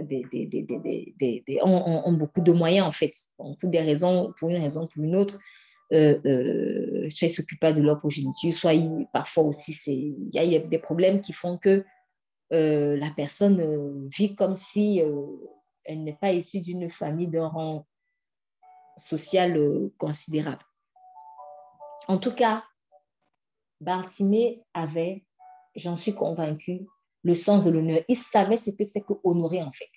ont, 1.64 2.14
beaucoup 2.14 2.42
de 2.42 2.52
moyens, 2.52 2.88
en 2.88 2.92
fait, 2.92 3.14
pour 3.38 3.56
des 3.64 3.82
raisons, 3.82 4.34
pour 4.38 4.50
une 4.50 4.62
raison 4.62 4.84
ou 4.84 4.88
pour 4.88 5.04
une 5.04 5.16
autre 5.16 5.40
euh, 5.94 6.20
euh, 6.26 7.10
soit 7.10 7.28
ils 7.28 7.30
s'occupent 7.30 7.60
pas 7.60 7.74
de 7.74 7.82
leur 7.82 8.00
progéniture, 8.00 8.54
soit 8.54 8.74
parfois 9.12 9.44
aussi 9.44 9.74
il 9.86 10.30
y, 10.34 10.56
a 10.56 10.60
des 10.60 10.80
problèmes 10.80 11.22
qui 11.22 11.34
font 11.34 11.58
que 11.58 11.86
euh, 12.52 12.98
la 12.98 13.12
personne 13.12 13.60
euh, 13.60 14.08
vit 14.10 14.36
comme 14.36 14.56
si 14.56 15.02
elle 15.84 16.04
n'est 16.04 16.18
pas 16.20 16.32
issue 16.32 16.62
d'une 16.62 16.90
famille 16.90 17.28
d'un 17.28 17.48
rang 17.48 17.86
social 18.98 19.60
considérable. 19.98 20.66
En 22.08 22.18
tout 22.18 22.34
cas, 22.34 22.64
Bartimée 23.80 24.64
avait, 24.74 25.24
j'en 25.76 25.96
suis 25.96 26.14
convaincue, 26.14 26.88
le 27.24 27.34
sens 27.34 27.66
de 27.66 27.72
l'honneur. 27.72 28.02
Il 28.08 28.18
savait 28.18 28.58
ce 28.58 28.72
que 28.72 28.84
c'est 28.84 29.02
que 29.02 29.14
honorer 29.24 29.64
en 29.64 29.72
fait. 29.72 29.92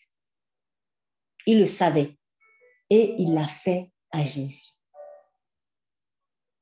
Il 1.46 1.58
le 1.58 1.66
savait 1.66 2.18
et 2.90 3.14
il 3.18 3.34
l'a 3.34 3.46
fait 3.46 3.92
à 4.10 4.24
Jésus. 4.24 4.72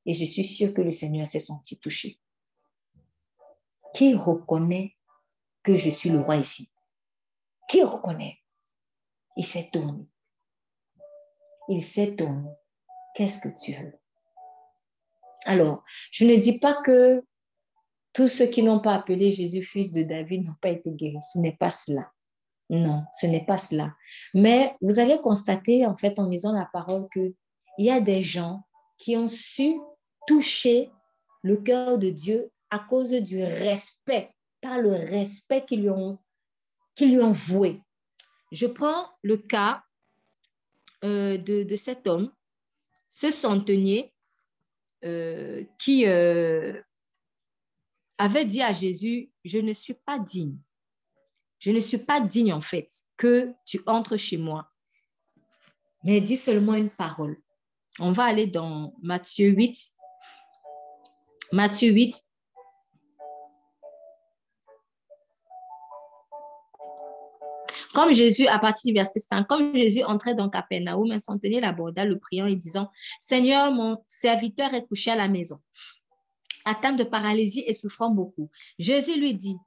Et 0.05 0.13
je 0.13 0.25
suis 0.25 0.43
sûre 0.43 0.73
que 0.73 0.81
le 0.81 0.91
Seigneur 0.91 1.27
s'est 1.27 1.39
senti 1.39 1.79
touché. 1.79 2.19
Qui 3.95 4.13
reconnaît 4.13 4.95
que 5.63 5.75
je 5.75 5.89
suis 5.89 6.09
le 6.09 6.19
roi 6.19 6.37
ici? 6.37 6.69
Qui 7.67 7.81
reconnaît? 7.81 8.37
Il 9.37 9.45
s'est 9.45 9.69
tourné. 9.71 10.07
Il 11.69 11.83
s'est 11.83 12.15
tourné. 12.15 12.49
Qu'est-ce 13.15 13.39
que 13.39 13.49
tu 13.63 13.73
veux? 13.73 13.97
Alors, 15.45 15.83
je 16.11 16.25
ne 16.25 16.35
dis 16.35 16.59
pas 16.59 16.81
que 16.83 17.25
tous 18.15 18.29
ceux 18.29 18.47
qui 18.47 18.63
n'ont 18.63 18.79
pas 18.79 18.95
appelé 18.95 19.29
Jésus 19.29 19.61
fils 19.61 19.91
de 19.91 20.01
David 20.01 20.45
n'ont 20.45 20.55
pas 20.61 20.69
été 20.69 20.91
guéris. 20.91 21.19
Ce 21.33 21.37
n'est 21.37 21.55
pas 21.55 21.69
cela. 21.69 22.09
Non, 22.69 23.03
ce 23.13 23.27
n'est 23.27 23.45
pas 23.45 23.57
cela. 23.57 23.93
Mais 24.33 24.75
vous 24.81 24.99
allez 24.99 25.19
constater, 25.19 25.85
en 25.85 25.95
fait, 25.95 26.17
en 26.17 26.29
lisant 26.29 26.53
la 26.53 26.67
parole, 26.71 27.07
qu'il 27.11 27.35
y 27.77 27.91
a 27.91 27.99
des 27.99 28.21
gens 28.21 28.63
qui 28.97 29.17
ont 29.17 29.27
su 29.27 29.75
toucher 30.27 30.89
le 31.43 31.57
cœur 31.57 31.97
de 31.99 32.09
Dieu 32.09 32.49
à 32.71 32.79
cause 32.79 33.11
du 33.11 33.43
respect, 33.43 34.31
par 34.61 34.79
le 34.79 34.93
respect 34.93 35.65
qu'ils 35.65 35.81
lui 35.81 35.89
ont, 35.89 36.17
voué. 37.31 37.81
Je 38.53 38.65
prends 38.65 39.09
le 39.23 39.37
cas 39.37 39.83
euh, 41.03 41.37
de, 41.37 41.75
cet 41.75 42.07
homme, 42.07 42.31
ce 43.09 43.29
centenier 43.29 44.13
euh, 45.03 45.65
qui 45.77 46.07
euh, 46.07 46.81
avait 48.17 48.45
dit 48.45 48.61
à 48.61 48.73
Jésus, 48.73 49.31
je 49.43 49.57
ne 49.57 49.73
suis 49.73 49.95
pas 50.05 50.19
digne. 50.19 50.57
Je 51.59 51.71
ne 51.71 51.79
suis 51.79 51.97
pas 51.97 52.19
digne 52.19 52.53
en 52.53 52.61
fait 52.61 52.89
que 53.17 53.53
tu 53.65 53.81
entres 53.87 54.17
chez 54.17 54.37
moi. 54.37 54.71
Mais 56.03 56.21
dis 56.21 56.37
seulement 56.37 56.75
une 56.75 56.89
parole. 56.89 57.37
On 57.99 58.11
va 58.11 58.25
aller 58.25 58.45
dans 58.45 58.93
Matthieu 59.01 59.47
8, 59.47 59.95
Matthieu 61.51 61.91
8. 61.91 62.23
Comme 67.93 68.11
Jésus, 68.11 68.45
à 68.47 68.59
partir 68.59 68.89
du 68.89 68.93
verset 68.93 69.19
5, 69.19 69.47
comme 69.47 69.73
Jésus 69.73 70.03
entrait 70.03 70.35
dans 70.35 70.49
Capernaum, 70.49 71.09
un 71.11 71.19
centenier 71.19 71.61
l'aborda, 71.61 72.03
le 72.03 72.19
priant 72.19 72.45
et 72.45 72.55
disant, 72.55 72.91
Seigneur, 73.21 73.71
mon 73.71 74.03
serviteur 74.05 74.73
est 74.73 74.85
couché 74.85 75.11
à 75.11 75.15
la 75.15 75.29
maison, 75.29 75.61
atteint 76.65 76.93
de 76.93 77.03
paralysie 77.03 77.63
et 77.67 77.73
souffrant 77.73 78.09
beaucoup. 78.09 78.49
Jésus 78.79 79.19
lui 79.19 79.33
dit, 79.33 79.57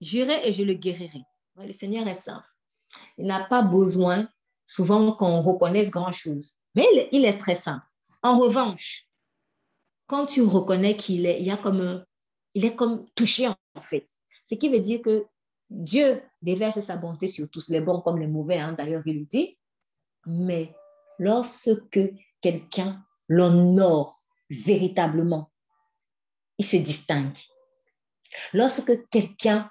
j'irai 0.00 0.46
et 0.46 0.52
je 0.52 0.62
le 0.62 0.74
guérirai. 0.74 1.22
Le 1.56 1.72
Seigneur 1.72 2.06
est 2.06 2.14
saint. 2.14 2.44
Il 3.16 3.26
n'a 3.26 3.44
pas 3.44 3.62
besoin 3.62 4.28
souvent 4.66 5.12
qu'on 5.12 5.40
reconnaisse 5.40 5.90
grand-chose, 5.90 6.58
mais 6.74 6.86
il 7.12 7.24
est 7.24 7.38
très 7.38 7.54
saint. 7.54 7.82
En 8.22 8.38
revanche, 8.38 9.06
quand 10.06 10.26
tu 10.26 10.42
reconnais 10.42 10.96
qu'il 10.96 11.26
est, 11.26 11.40
il 11.40 11.46
y 11.46 11.50
a 11.50 11.56
comme 11.56 12.04
il 12.54 12.64
est 12.64 12.74
comme 12.74 13.06
touché 13.14 13.48
en 13.48 13.80
fait. 13.80 14.06
Ce 14.44 14.54
qui 14.54 14.68
veut 14.68 14.80
dire 14.80 15.02
que 15.02 15.26
Dieu 15.70 16.22
déverse 16.42 16.80
sa 16.80 16.96
bonté 16.96 17.28
sur 17.28 17.48
tous, 17.50 17.68
les 17.68 17.80
bons 17.80 18.00
comme 18.00 18.18
les 18.18 18.26
mauvais, 18.26 18.58
hein, 18.58 18.72
d'ailleurs 18.72 19.02
il 19.06 19.20
le 19.20 19.26
dit. 19.26 19.58
Mais 20.26 20.74
lorsque 21.18 22.00
quelqu'un 22.40 23.04
l'honore 23.28 24.16
véritablement, 24.50 25.50
il 26.58 26.64
se 26.64 26.76
distingue. 26.76 27.36
Lorsque 28.52 29.08
quelqu'un 29.08 29.70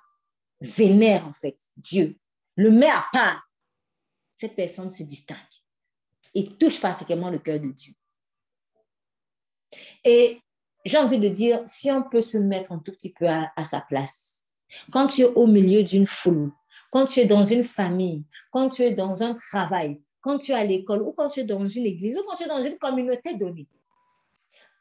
vénère 0.62 1.28
en 1.28 1.34
fait 1.34 1.58
Dieu, 1.76 2.18
le 2.56 2.72
met 2.72 2.90
à 2.90 3.06
part, 3.14 3.48
cette 4.34 4.56
personne 4.56 4.92
se 4.92 5.04
distingue 5.04 5.38
et 6.34 6.48
touche 6.58 6.80
particulièrement 6.80 7.30
le 7.30 7.40
cœur 7.40 7.60
de 7.60 7.70
Dieu. 7.70 7.94
Et 10.04 10.40
j'ai 10.86 10.98
envie 10.98 11.20
de 11.20 11.28
dire, 11.28 11.64
si 11.68 11.92
on 11.92 12.04
peut 12.04 12.22
se 12.22 12.38
mettre 12.38 12.72
un 12.72 12.80
tout 12.80 12.92
petit 12.92 13.12
peu 13.12 13.28
à, 13.28 13.66
sa 13.66 13.82
place, 13.82 14.62
quand 14.92 15.08
tu 15.08 15.22
es 15.22 15.26
au 15.26 15.48
milieu 15.48 15.84
d'une 15.84 16.08
foule, 16.08 16.52
quand 16.92 17.06
tu 17.06 17.20
es 17.20 17.26
dans 17.26 17.44
une 17.44 17.64
famille, 17.64 18.24
quand 18.52 18.70
tu 18.70 18.84
es 18.84 18.92
dans 18.92 19.24
un 19.24 19.34
travail, 19.34 20.00
quand 20.22 20.38
tu 20.38 20.52
es 20.52 20.56
à 20.56 20.64
l'école 20.64 21.02
ou 21.02 21.12
quand 21.12 21.30
tu 21.30 21.42
es 21.42 21.44
dans 21.44 21.66
une 21.66 21.86
église 21.86 22.18
ou 22.18 22.24
quand 22.24 22.36
tu 22.36 22.44
es 22.44 22.48
dans 22.48 22.62
une 22.62 22.78
communauté 22.78 23.36
donnée, 23.36 23.68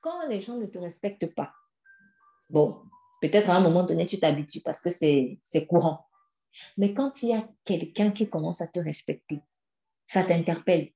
quand 0.00 0.26
les 0.28 0.40
gens 0.40 0.56
ne 0.56 0.66
te 0.66 0.78
respectent 0.78 1.34
pas, 1.34 1.52
bon, 2.51 2.86
Peut-être 3.20 3.51
à 3.51 3.56
un 3.56 3.60
moment 3.60 3.82
donné, 3.82 4.06
tu 4.06 4.20
t'habitues 4.20 4.60
parce 4.60 4.81
que 4.81 4.90
c'est 4.90 5.66
courant. 5.66 6.06
Mais 6.77 6.94
quand 6.94 7.23
il 7.23 7.31
y 7.31 7.35
a 7.35 7.47
quelqu'un 7.64 8.10
qui 8.10 8.28
commence 8.28 8.60
à 8.60 8.66
te 8.66 8.78
respecter, 8.78 9.40
ça 10.05 10.23
t'interpelle. 10.23 10.93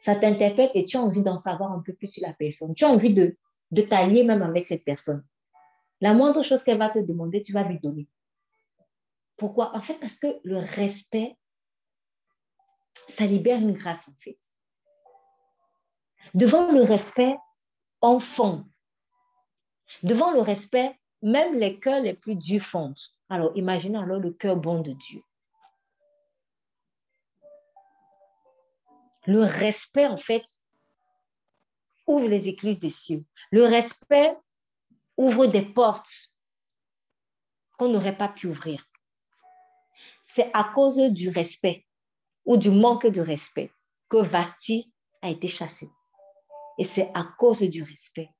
Ça 0.00 0.14
t'interpelle 0.16 0.70
et 0.74 0.84
tu 0.84 0.96
as 0.96 1.02
envie 1.02 1.22
d'en 1.22 1.38
savoir 1.38 1.72
un 1.72 1.80
peu 1.80 1.92
plus 1.92 2.08
sur 2.08 2.22
la 2.26 2.32
personne. 2.32 2.74
Tu 2.74 2.84
as 2.84 2.88
envie 2.88 3.14
de, 3.14 3.36
de 3.70 3.82
t'allier 3.82 4.24
même 4.24 4.42
avec 4.42 4.66
cette 4.66 4.84
personne. 4.84 5.24
La 6.00 6.12
moindre 6.12 6.42
chose 6.42 6.62
qu'elle 6.64 6.78
va 6.78 6.90
te 6.90 6.98
demander, 6.98 7.42
tu 7.42 7.52
vas 7.52 7.62
lui 7.62 7.78
donner. 7.78 8.08
Pourquoi? 9.36 9.74
En 9.76 9.80
fait, 9.80 9.94
parce 9.94 10.18
que 10.18 10.38
le 10.44 10.58
respect, 10.58 11.36
ça 13.08 13.26
libère 13.26 13.60
une 13.60 13.72
grâce, 13.72 14.08
en 14.08 14.18
fait. 14.18 14.38
Devant 16.34 16.72
le 16.72 16.82
respect, 16.82 17.36
on 18.02 18.18
fond. 18.18 18.66
Devant 20.02 20.32
le 20.32 20.40
respect, 20.40 20.98
même 21.22 21.54
les 21.54 21.78
cœurs 21.78 22.00
les 22.00 22.14
plus 22.14 22.36
durs 22.36 22.62
fondent. 22.62 22.98
Alors, 23.28 23.52
imaginez 23.56 23.98
alors 23.98 24.20
le 24.20 24.30
cœur 24.30 24.56
bon 24.56 24.80
de 24.80 24.92
Dieu. 24.92 25.22
Le 29.26 29.40
respect, 29.40 30.06
en 30.06 30.16
fait, 30.16 30.44
ouvre 32.06 32.28
les 32.28 32.48
églises 32.48 32.80
des 32.80 32.90
cieux. 32.90 33.24
Le 33.50 33.64
respect 33.64 34.36
ouvre 35.16 35.46
des 35.46 35.64
portes 35.64 36.30
qu'on 37.76 37.88
n'aurait 37.88 38.16
pas 38.16 38.28
pu 38.28 38.46
ouvrir. 38.46 38.84
C'est 40.22 40.50
à 40.54 40.64
cause 40.74 40.98
du 40.98 41.28
respect 41.28 41.86
ou 42.44 42.56
du 42.56 42.70
manque 42.70 43.06
de 43.06 43.20
respect 43.20 43.72
que 44.08 44.18
Vasti 44.18 44.92
a 45.22 45.30
été 45.30 45.48
chassé. 45.48 45.90
Et 46.78 46.84
c'est 46.84 47.10
à 47.14 47.24
cause 47.38 47.62
du 47.62 47.82
respect 47.82 48.30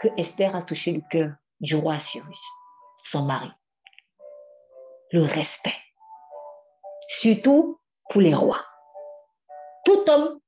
que 0.00 0.08
Esther 0.16 0.54
a 0.54 0.62
touché 0.62 0.92
le 0.92 1.02
cœur 1.10 1.34
du 1.60 1.74
roi 1.74 1.98
Cyrus, 1.98 2.42
son 3.04 3.24
mari. 3.24 3.50
Le 5.12 5.22
respect. 5.22 5.76
Surtout 7.08 7.80
pour 8.10 8.20
les 8.20 8.34
rois. 8.34 8.64
Tout 9.84 10.04
homme 10.08 10.40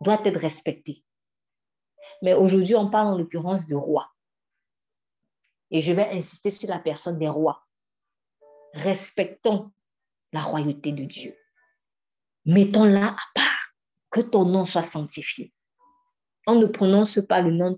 doit 0.00 0.20
être 0.24 0.38
respecté. 0.38 1.04
Mais 2.22 2.34
aujourd'hui, 2.34 2.74
on 2.76 2.90
parle 2.90 3.08
en 3.08 3.18
l'occurrence 3.18 3.66
de 3.66 3.74
roi. 3.74 4.10
Et 5.70 5.80
je 5.80 5.92
vais 5.92 6.08
insister 6.10 6.50
sur 6.50 6.68
la 6.68 6.78
personne 6.78 7.18
des 7.18 7.28
rois. 7.28 7.64
Respectons 8.74 9.72
la 10.32 10.40
royauté 10.40 10.92
de 10.92 11.04
Dieu. 11.04 11.36
Mettons-la 12.44 13.08
à 13.08 13.16
part. 13.34 13.44
Que 14.10 14.20
ton 14.20 14.44
nom 14.44 14.64
soit 14.64 14.82
sanctifié. 14.82 15.52
On 16.46 16.54
ne 16.54 16.66
prononce 16.66 17.18
pas 17.26 17.40
le 17.40 17.50
nom 17.50 17.76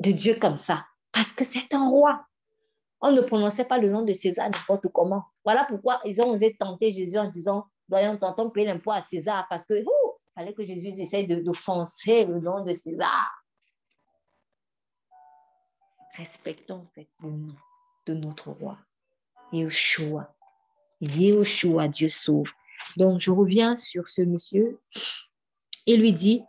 de 0.00 0.12
Dieu 0.12 0.34
comme 0.34 0.56
ça, 0.56 0.86
parce 1.12 1.32
que 1.32 1.44
c'est 1.44 1.72
un 1.74 1.88
roi. 1.88 2.24
On 3.00 3.12
ne 3.12 3.20
prononçait 3.20 3.64
pas 3.64 3.78
le 3.78 3.88
nom 3.88 4.02
de 4.02 4.12
César 4.12 4.50
n'importe 4.50 4.88
comment. 4.92 5.24
Voilà 5.44 5.64
pourquoi 5.64 6.00
ils 6.04 6.20
ont 6.20 6.30
osé 6.30 6.54
tenter 6.58 6.90
Jésus 6.90 7.18
en 7.18 7.28
disant, 7.28 7.66
doyons 7.88 8.16
tentons 8.18 8.50
payer 8.50 8.66
l'impôt 8.66 8.92
à 8.92 9.00
César, 9.00 9.46
parce 9.48 9.66
que, 9.66 9.74
il 9.74 9.84
fallait 10.34 10.54
que 10.54 10.64
Jésus 10.64 11.00
essaye 11.00 11.26
d'offenser 11.26 12.24
le 12.24 12.40
nom 12.40 12.64
de 12.64 12.72
César. 12.72 13.28
Respectons 16.14 16.86
en 17.22 17.26
le 17.26 17.30
nom 17.30 17.54
de 18.06 18.14
notre 18.14 18.50
roi. 18.50 18.78
Yeshua. 19.52 20.34
Yeshua, 21.00 21.88
Dieu 21.88 22.08
sauve. 22.08 22.50
Donc, 22.96 23.20
je 23.20 23.30
reviens 23.30 23.76
sur 23.76 24.08
ce 24.08 24.22
monsieur 24.22 24.80
et 25.86 25.96
lui 25.96 26.12
dit, 26.12 26.44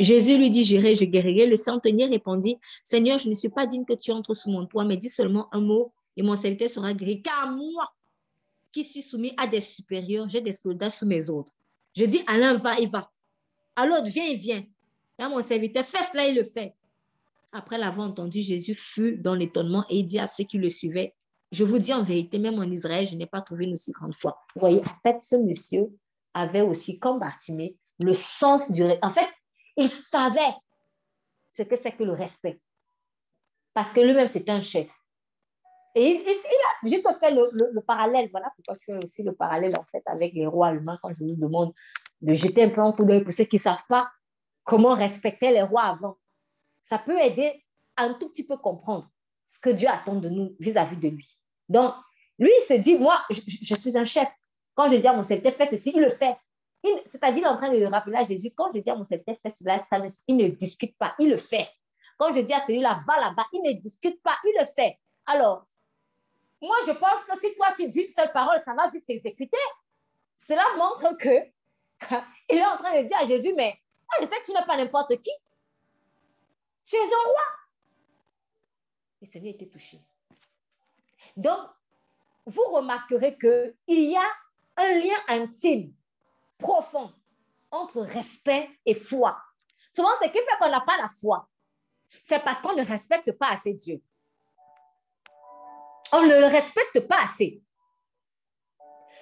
Jésus 0.00 0.38
lui 0.38 0.50
dit, 0.50 0.64
j'irai, 0.64 0.94
je 0.94 1.04
guérirai. 1.04 1.46
Le 1.46 1.56
centenier 1.56 2.06
répondit, 2.06 2.58
Seigneur, 2.82 3.18
je 3.18 3.28
ne 3.28 3.34
suis 3.34 3.48
pas 3.48 3.66
digne 3.66 3.84
que 3.84 3.92
tu 3.92 4.10
entres 4.10 4.34
sous 4.34 4.50
mon 4.50 4.66
toit, 4.66 4.84
mais 4.84 4.96
dis 4.96 5.08
seulement 5.08 5.48
un 5.52 5.60
mot 5.60 5.92
et 6.16 6.22
mon 6.22 6.36
serviteur 6.36 6.68
sera 6.68 6.92
guéri. 6.94 7.22
Car 7.22 7.50
moi, 7.52 7.92
qui 8.72 8.84
suis 8.84 9.02
soumis 9.02 9.32
à 9.36 9.46
des 9.46 9.60
supérieurs, 9.60 10.28
j'ai 10.28 10.40
des 10.40 10.52
soldats 10.52 10.90
sous 10.90 11.06
mes 11.06 11.30
ordres. 11.30 11.52
Je 11.96 12.04
dis 12.04 12.22
à 12.26 12.38
l'un, 12.38 12.54
va, 12.54 12.78
il 12.80 12.88
va. 12.88 13.10
À 13.76 13.86
l'autre, 13.86 14.06
viens, 14.06 14.24
il 14.24 14.36
vient. 14.36 14.64
Là, 15.18 15.28
mon 15.28 15.42
serviteur, 15.42 15.84
fais 15.84 16.02
cela, 16.02 16.26
il 16.26 16.34
le 16.34 16.44
fait. 16.44 16.74
Après 17.52 17.78
l'avoir 17.78 18.08
entendu, 18.08 18.42
Jésus 18.42 18.74
fut 18.74 19.16
dans 19.16 19.34
l'étonnement 19.34 19.84
et 19.88 20.02
dit 20.02 20.18
à 20.18 20.26
ceux 20.26 20.42
qui 20.42 20.58
le 20.58 20.68
suivaient, 20.68 21.14
je 21.52 21.62
vous 21.62 21.78
dis 21.78 21.92
en 21.92 22.02
vérité, 22.02 22.40
même 22.40 22.58
en 22.58 22.64
Israël, 22.64 23.06
je 23.06 23.14
n'ai 23.14 23.26
pas 23.26 23.40
trouvé 23.40 23.66
une 23.66 23.74
aussi 23.74 23.92
grande 23.92 24.16
foi. 24.16 24.36
Vous 24.56 24.60
voyez, 24.60 24.80
en 24.80 25.00
fait, 25.08 25.20
ce 25.20 25.36
monsieur 25.36 25.88
avait 26.34 26.62
aussi, 26.62 26.98
comme 26.98 27.20
le 28.00 28.12
sens 28.12 28.72
du... 28.72 28.82
En 29.02 29.10
fait, 29.10 29.28
il 29.76 29.88
savait 29.88 30.54
ce 31.50 31.62
que 31.62 31.76
c'est 31.76 31.92
que 31.92 32.04
le 32.04 32.12
respect. 32.12 32.60
Parce 33.72 33.92
que 33.92 34.00
lui-même, 34.00 34.28
c'est 34.28 34.48
un 34.48 34.60
chef. 34.60 34.90
Et 35.96 36.10
il, 36.10 36.28
a 36.28 36.88
juste 36.88 37.08
fait 37.18 37.30
le, 37.30 37.80
parallèle. 37.80 38.28
Voilà 38.30 38.52
pourquoi 38.56 38.74
je 38.74 38.92
fais 38.92 39.04
aussi 39.04 39.22
le 39.22 39.32
parallèle, 39.32 39.76
en 39.76 39.84
fait, 39.84 40.02
avec 40.06 40.32
les 40.34 40.46
rois 40.46 40.68
allemands 40.68 40.98
quand 41.02 41.12
je 41.14 41.24
vous 41.24 41.36
demande 41.36 41.72
de 42.20 42.32
jeter 42.34 42.64
un 42.64 42.70
peu 42.70 42.80
un 42.80 42.92
coup 42.92 43.04
d'œil 43.04 43.22
pour 43.22 43.32
ceux 43.32 43.44
qui 43.44 43.56
ne 43.56 43.60
savent 43.60 43.84
pas 43.88 44.08
comment 44.64 44.94
respecter 44.94 45.50
les 45.50 45.62
rois 45.62 45.84
avant. 45.84 46.16
Ça 46.80 46.98
peut 46.98 47.18
aider 47.20 47.64
à 47.96 48.04
un 48.04 48.14
tout 48.14 48.28
petit 48.28 48.46
peu 48.46 48.56
comprendre 48.56 49.08
ce 49.46 49.60
que 49.60 49.70
Dieu 49.70 49.88
attend 49.88 50.16
de 50.16 50.28
nous 50.28 50.56
vis-à-vis 50.58 50.96
de 50.96 51.08
lui. 51.08 51.38
Donc, 51.68 51.94
lui, 52.38 52.50
il 52.50 52.62
se 52.62 52.74
dit, 52.74 52.98
moi, 52.98 53.22
je, 53.30 53.74
suis 53.74 53.96
un 53.96 54.04
chef. 54.04 54.28
Quand 54.74 54.88
je 54.88 54.96
dis 54.96 55.06
à 55.06 55.12
mon 55.12 55.22
serviteur, 55.22 55.52
fais 55.52 55.66
ceci, 55.66 55.92
il 55.94 56.00
le 56.00 56.08
fait. 56.08 56.36
C'est-à-dire, 57.04 57.46
en 57.46 57.56
train 57.56 57.70
de 57.70 57.84
rappeler 57.84 58.16
à 58.16 58.22
Jésus, 58.24 58.50
quand 58.54 58.70
je 58.72 58.78
dis 58.78 58.90
à 58.90 58.94
mon 58.94 59.04
serviteur, 59.04 59.34
fais 59.36 59.50
cela, 59.50 59.76
il 60.28 60.36
ne 60.36 60.48
discute 60.48 60.96
pas, 60.98 61.14
il 61.18 61.30
le 61.30 61.36
fait. 61.36 61.68
Quand 62.18 62.32
je 62.32 62.40
dis 62.40 62.52
à 62.52 62.60
celui-là, 62.60 62.98
va 63.06 63.20
là-bas, 63.20 63.46
il 63.52 63.62
ne 63.62 63.72
discute 63.72 64.22
pas, 64.22 64.36
il 64.44 64.54
le 64.58 64.64
fait. 64.64 64.98
Alors, 65.26 65.66
moi, 66.60 66.76
je 66.86 66.92
pense 66.92 67.24
que 67.24 67.38
si 67.38 67.54
toi, 67.56 67.68
tu 67.76 67.88
dis 67.88 68.02
une 68.02 68.12
seule 68.12 68.32
parole, 68.32 68.60
ça 68.64 68.74
va 68.74 68.88
vite 68.88 69.04
s'exécuter. 69.06 69.58
Cela 70.34 70.64
montre 70.76 71.16
que 71.16 71.28
il 72.50 72.58
est 72.58 72.64
en 72.64 72.76
train 72.76 73.00
de 73.00 73.06
dire 73.06 73.16
à 73.18 73.24
Jésus, 73.24 73.54
mais 73.54 73.78
moi, 74.02 74.16
je 74.20 74.26
sais 74.26 74.40
que 74.40 74.44
tu 74.44 74.52
n'es 74.52 74.64
pas 74.66 74.76
n'importe 74.76 75.20
qui. 75.20 75.30
Tu 76.86 76.96
es 76.96 77.00
un 77.00 77.28
roi. 77.28 77.42
Et 79.22 79.26
Seigneur 79.26 79.54
était 79.54 79.66
touché. 79.66 79.98
Donc, 81.36 81.60
vous 82.46 82.64
remarquerez 82.72 83.38
qu'il 83.38 83.74
y 83.88 84.16
a 84.16 84.26
un 84.76 84.98
lien 84.98 85.16
intime, 85.28 85.92
profond, 86.58 87.12
entre 87.70 88.02
respect 88.02 88.68
et 88.86 88.94
foi. 88.94 89.36
Souvent, 89.92 90.10
ce 90.20 90.28
qui 90.28 90.38
fait 90.38 90.58
qu'on 90.60 90.70
n'a 90.70 90.80
pas 90.80 90.96
la 90.96 91.08
foi, 91.08 91.48
c'est 92.22 92.42
parce 92.42 92.60
qu'on 92.60 92.74
ne 92.74 92.84
respecte 92.84 93.32
pas 93.32 93.50
assez 93.50 93.74
Dieu. 93.74 94.02
On 96.12 96.22
ne 96.22 96.40
le 96.40 96.46
respecte 96.46 97.00
pas 97.00 97.22
assez. 97.22 97.62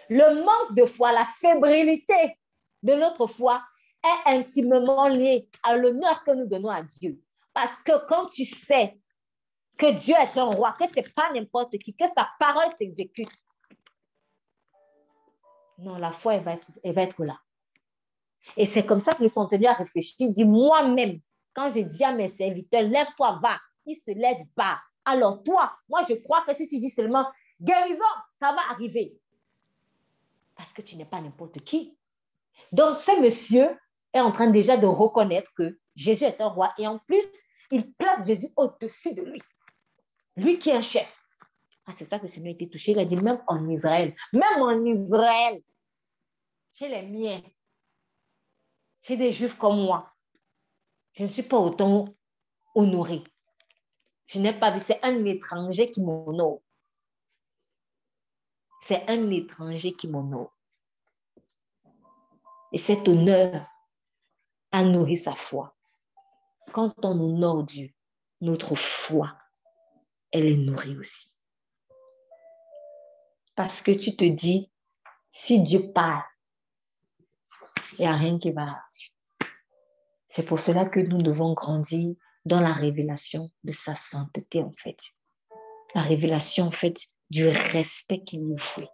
Le 0.09 0.45
manque 0.45 0.77
de 0.77 0.85
foi, 0.85 1.13
la 1.13 1.25
fébrilité 1.25 2.39
de 2.83 2.95
notre 2.95 3.27
foi 3.27 3.63
est 4.05 4.31
intimement 4.35 5.09
lié 5.09 5.49
à 5.63 5.77
l'honneur 5.77 6.23
que 6.25 6.33
nous 6.33 6.47
donnons 6.47 6.71
à 6.71 6.83
Dieu. 6.83 7.21
Parce 7.55 7.77
que 7.79 8.07
quand 8.07 8.27
tu 8.27 8.45
sais 8.45 8.99
que 9.79 9.91
Dieu 9.93 10.15
est 10.15 10.39
un 10.39 10.45
roi, 10.45 10.75
que 10.79 10.87
ce 10.87 10.97
n'est 10.97 11.09
pas 11.15 11.33
n'importe 11.33 11.79
qui, 11.79 11.95
que 11.95 12.05
sa 12.15 12.29
parole 12.39 12.71
s'exécute. 12.77 13.33
Non, 15.83 15.97
la 15.97 16.13
foi, 16.13 16.35
elle 16.35 16.43
va 16.43 16.53
être, 16.53 16.67
elle 16.85 16.95
va 16.95 17.03
être 17.03 17.25
là. 17.25 17.39
Et 18.57 18.67
c'est 18.67 18.87
comme 18.87 19.01
ça 19.01 19.15
que 19.15 19.23
le 19.23 19.29
centenier 19.29 19.67
a 19.67 19.75
réfléchi. 19.75 20.15
Il 20.21 20.31
dit, 20.31 20.45
moi-même, 20.45 21.21
quand 21.55 21.71
je 21.71 21.81
dis 21.81 22.05
à 22.05 22.13
mes 22.13 22.29
serviteurs, 22.29 22.83
lève-toi, 22.83 23.41
va, 23.43 23.59
ils 23.87 23.99
ne 24.07 24.15
se 24.15 24.19
lèvent 24.19 24.47
pas. 24.55 24.81
Alors 25.05 25.43
toi, 25.43 25.73
moi, 25.89 26.03
je 26.09 26.15
crois 26.15 26.45
que 26.47 26.55
si 26.55 26.67
tu 26.67 26.79
dis 26.79 26.91
seulement, 26.91 27.27
guérison, 27.61 28.05
ça 28.39 28.53
va 28.53 28.61
arriver. 28.71 29.19
Parce 30.57 30.73
que 30.73 30.83
tu 30.83 30.97
n'es 30.97 31.05
pas 31.05 31.21
n'importe 31.21 31.61
qui. 31.65 31.97
Donc, 32.71 32.97
ce 32.97 33.21
monsieur 33.21 33.77
est 34.13 34.21
en 34.21 34.31
train 34.31 34.49
déjà 34.49 34.77
de 34.77 34.87
reconnaître 34.87 35.53
que 35.55 35.79
Jésus 35.97 36.25
est 36.25 36.41
un 36.41 36.49
roi. 36.49 36.69
Et 36.79 36.87
en 36.87 36.99
plus, 37.01 37.25
il 37.71 37.93
place 37.95 38.27
Jésus 38.27 38.49
au-dessus 38.57 39.15
de 39.15 39.23
lui. 39.23 39.41
Lui 40.37 40.59
qui 40.59 40.71
est 40.71 40.75
un 40.75 40.83
chef. 40.83 41.19
Ah, 41.87 41.93
c'est 41.93 42.09
ça 42.09 42.19
que 42.19 42.25
le 42.25 42.29
Seigneur 42.29 42.53
a 42.53 42.55
été 42.55 42.69
touché. 42.69 42.93
Il 42.93 42.99
a 43.01 43.05
dit, 43.05 43.17
même 43.17 43.43
en 43.49 43.69
Israël, 43.69 44.15
même 44.33 44.63
en 44.63 44.85
Israël, 44.85 45.61
chez 46.75 46.89
les 46.89 47.03
miens, 47.03 47.41
chez 49.03 49.17
des 49.17 49.33
juifs 49.33 49.57
comme 49.57 49.83
moi, 49.83 50.13
je 51.13 51.25
ne 51.25 51.29
suis 51.29 51.43
pas 51.43 51.59
autant 51.59 52.07
honoré. 52.75 53.23
Je 54.27 54.39
n'ai 54.39 54.59
pas 54.59 54.71
vu, 54.71 54.81
c'est 54.81 55.03
un 55.03 55.25
étranger 55.25 55.91
qui 55.91 56.01
m'honore. 56.01 56.63
C'est 58.81 59.09
un 59.09 59.31
étranger 59.31 59.93
qui 59.93 60.09
m'honore. 60.09 60.57
Et 62.73 62.79
cet 62.79 63.07
honneur 63.07 63.67
a 64.71 64.85
nourri 64.85 65.17
sa 65.17 65.35
foi. 65.35 65.77
Quand 66.73 66.95
on 67.05 67.21
honore 67.21 67.65
Dieu, 67.65 67.93
notre 68.41 68.75
foi 68.75 69.37
elle 70.33 70.47
est 70.47 70.57
nourrie 70.57 70.97
aussi. 70.97 71.37
Parce 73.55 73.83
que 73.83 73.93
tu 73.93 74.17
te 74.17 74.25
dis, 74.25 74.73
si 75.31 75.63
Dieu 75.63 75.93
parle, 75.93 76.25
il 77.99 78.03
n'y 78.03 78.07
a 78.07 78.17
rien 78.17 78.39
qui 78.39 78.51
va. 78.51 78.67
C'est 80.29 80.47
pour 80.47 80.61
cela 80.61 80.87
que 80.87 81.01
nous 81.01 81.19
devons 81.19 81.53
grandir 81.53 82.15
dans 82.45 82.61
la 82.61 82.73
révélation 82.73 83.51
de 83.65 83.73
sa 83.73 83.95
sainteté, 83.95 84.63
en 84.63 84.73
fait. 84.77 84.97
La 85.95 86.03
révélation, 86.03 86.67
en 86.67 86.71
fait, 86.71 86.97
du 87.31 87.49
respect 87.49 88.23
qu'il 88.25 88.47
nous 88.47 88.59
fait. 88.59 88.89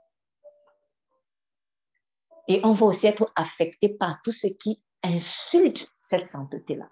Et 2.49 2.61
on 2.65 2.73
va 2.73 2.87
aussi 2.87 3.07
être 3.07 3.31
affecté 3.37 3.89
par 3.89 4.21
tout 4.23 4.33
ce 4.33 4.47
qui 4.47 4.83
insulte 5.03 5.87
cette 6.01 6.27
sainteté-là. 6.27 6.89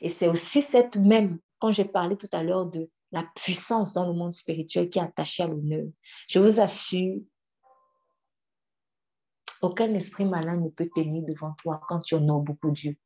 Et 0.00 0.08
c'est 0.08 0.28
aussi 0.28 0.60
cette 0.60 0.96
même, 0.96 1.38
quand 1.60 1.72
j'ai 1.72 1.84
parlé 1.84 2.16
tout 2.16 2.28
à 2.32 2.42
l'heure 2.42 2.66
de 2.66 2.90
la 3.12 3.24
puissance 3.34 3.92
dans 3.92 4.06
le 4.06 4.12
monde 4.12 4.32
spirituel 4.32 4.90
qui 4.90 4.98
est 4.98 5.02
attachée 5.02 5.44
à 5.44 5.48
l'honneur. 5.48 5.86
Je 6.28 6.38
vous 6.38 6.60
assure, 6.60 7.20
aucun 9.66 9.92
esprit 9.94 10.24
malin 10.24 10.56
ne 10.56 10.68
peut 10.68 10.88
tenir 10.94 11.22
devant 11.24 11.52
toi 11.62 11.80
quand 11.88 12.00
tu 12.00 12.14
honores 12.14 12.40
beaucoup 12.40 12.70
Dieu. 12.70 12.96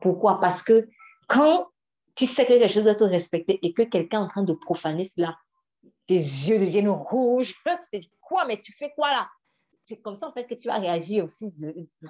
Pourquoi? 0.00 0.40
Parce 0.40 0.62
que 0.62 0.88
quand 1.28 1.68
tu 2.14 2.26
sais 2.26 2.44
que 2.44 2.58
quelque 2.58 2.72
chose 2.72 2.84
doit 2.84 2.92
être 2.92 3.06
respecté 3.06 3.58
et 3.62 3.72
que 3.72 3.82
quelqu'un 3.82 4.20
est 4.20 4.24
en 4.24 4.28
train 4.28 4.42
de 4.42 4.52
profaner 4.52 5.04
cela, 5.04 5.36
tes 6.06 6.14
yeux 6.14 6.58
deviennent 6.58 6.88
rouges. 6.88 7.54
Tu 7.64 7.90
te 7.90 7.96
dis, 7.96 8.10
quoi, 8.20 8.44
mais 8.46 8.60
tu 8.60 8.72
fais 8.72 8.92
quoi 8.94 9.10
là? 9.10 9.28
C'est 9.84 10.00
comme 10.00 10.16
ça 10.16 10.28
en 10.28 10.32
fait 10.32 10.46
que 10.46 10.54
tu 10.54 10.68
vas 10.68 10.78
réagir 10.78 11.24
aussi 11.24 11.54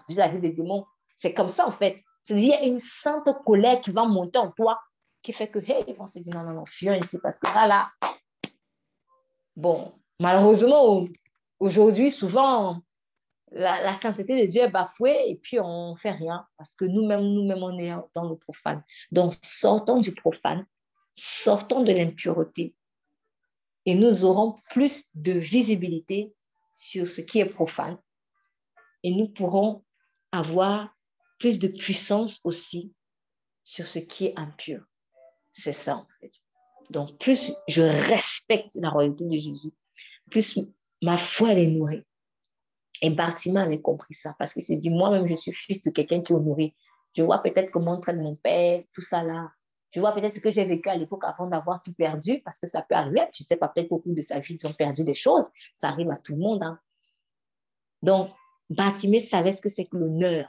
vis-à-vis 0.08 0.38
des 0.38 0.50
démons. 0.50 0.84
C'est 1.16 1.34
comme 1.34 1.48
ça 1.48 1.66
en 1.66 1.72
fait. 1.72 2.02
C'est-à-dire, 2.22 2.58
il 2.60 2.66
y 2.66 2.70
a 2.70 2.72
une 2.72 2.80
sainte 2.80 3.28
colère 3.44 3.80
qui 3.80 3.90
va 3.90 4.04
monter 4.04 4.38
en 4.38 4.50
toi 4.52 4.80
qui 5.22 5.32
fait 5.32 5.48
que, 5.48 5.58
hey, 5.58 5.84
ils 5.88 5.94
vont 5.94 6.06
se 6.06 6.18
dire, 6.18 6.34
non, 6.34 6.42
non, 6.42 6.52
non, 6.52 6.66
fuis 6.66 6.88
ici 6.98 7.18
parce 7.22 7.38
que 7.38 7.46
là, 7.46 7.66
là. 7.66 7.90
Bon, 9.56 9.92
malheureusement, 10.20 11.04
aujourd'hui, 11.58 12.10
souvent, 12.10 12.80
la, 13.52 13.94
sainteté 13.94 14.40
de 14.42 14.46
Dieu 14.46 14.62
est 14.62 14.70
bafouée 14.70 15.24
et 15.28 15.36
puis 15.36 15.60
on 15.60 15.92
ne 15.92 15.96
fait 15.96 16.10
rien 16.10 16.46
parce 16.56 16.74
que 16.74 16.84
nous-mêmes, 16.84 17.22
nous-mêmes, 17.22 17.62
on 17.62 17.78
est 17.78 17.92
dans 18.14 18.28
le 18.28 18.36
profane. 18.36 18.82
Donc, 19.12 19.34
sortons 19.42 20.00
du 20.00 20.12
profane, 20.12 20.66
sortons 21.14 21.82
de 21.82 21.92
l'impureté 21.92 22.74
et 23.86 23.94
nous 23.94 24.24
aurons 24.24 24.56
plus 24.70 25.10
de 25.14 25.32
visibilité 25.32 26.34
sur 26.74 27.06
ce 27.06 27.20
qui 27.20 27.40
est 27.40 27.46
profane 27.46 27.98
et 29.02 29.14
nous 29.14 29.28
pourrons 29.28 29.84
avoir 30.32 30.94
plus 31.38 31.58
de 31.58 31.68
puissance 31.68 32.40
aussi 32.44 32.92
sur 33.62 33.86
ce 33.86 33.98
qui 33.98 34.26
est 34.26 34.38
impur. 34.38 34.84
C'est 35.52 35.72
ça, 35.72 35.96
en 35.96 36.06
fait. 36.20 36.32
Donc, 36.90 37.18
plus 37.18 37.52
je 37.68 37.82
respecte 37.82 38.74
la 38.74 38.90
royauté 38.90 39.24
de 39.24 39.38
Jésus, 39.38 39.70
plus 40.30 40.58
ma 41.02 41.16
foi 41.16 41.52
elle 41.52 41.58
est 41.58 41.66
nourrie. 41.66 42.04
Et 43.04 43.10
Bartima 43.10 43.60
avait 43.60 43.82
compris 43.82 44.14
ça 44.14 44.34
parce 44.38 44.54
qu'il 44.54 44.62
se 44.62 44.72
dit, 44.72 44.88
moi-même, 44.88 45.26
je 45.26 45.34
suis 45.34 45.52
fils 45.52 45.82
de 45.82 45.90
quelqu'un 45.90 46.22
qui 46.22 46.32
est 46.32 46.36
nourri. 46.36 46.74
Je 47.14 47.22
vois 47.22 47.42
peut-être 47.42 47.70
comment 47.70 48.00
traite 48.00 48.16
mon 48.16 48.34
père, 48.34 48.82
tout 48.94 49.02
ça 49.02 49.22
là. 49.22 49.52
Je 49.90 50.00
vois 50.00 50.12
peut-être 50.12 50.32
ce 50.32 50.40
que 50.40 50.50
j'ai 50.50 50.64
vécu 50.64 50.88
à 50.88 50.96
l'époque 50.96 51.22
avant 51.24 51.46
d'avoir 51.46 51.82
tout 51.82 51.92
perdu, 51.92 52.40
parce 52.42 52.58
que 52.58 52.66
ça 52.66 52.80
peut 52.80 52.94
arriver. 52.94 53.20
Je 53.34 53.42
ne 53.42 53.46
sais 53.46 53.58
pas, 53.58 53.68
peut-être 53.68 53.90
beaucoup 53.90 54.14
de 54.14 54.22
sa 54.22 54.38
vie, 54.38 54.56
ils 54.58 54.66
ont 54.66 54.72
perdu 54.72 55.04
des 55.04 55.12
choses. 55.12 55.44
Ça 55.74 55.88
arrive 55.90 56.10
à 56.10 56.16
tout 56.16 56.32
le 56.32 56.38
monde. 56.38 56.62
Hein. 56.62 56.80
Donc, 58.00 58.30
Bartimée 58.70 59.20
savait 59.20 59.52
ce 59.52 59.60
que 59.60 59.68
c'est 59.68 59.84
que 59.84 59.98
l'honneur. 59.98 60.48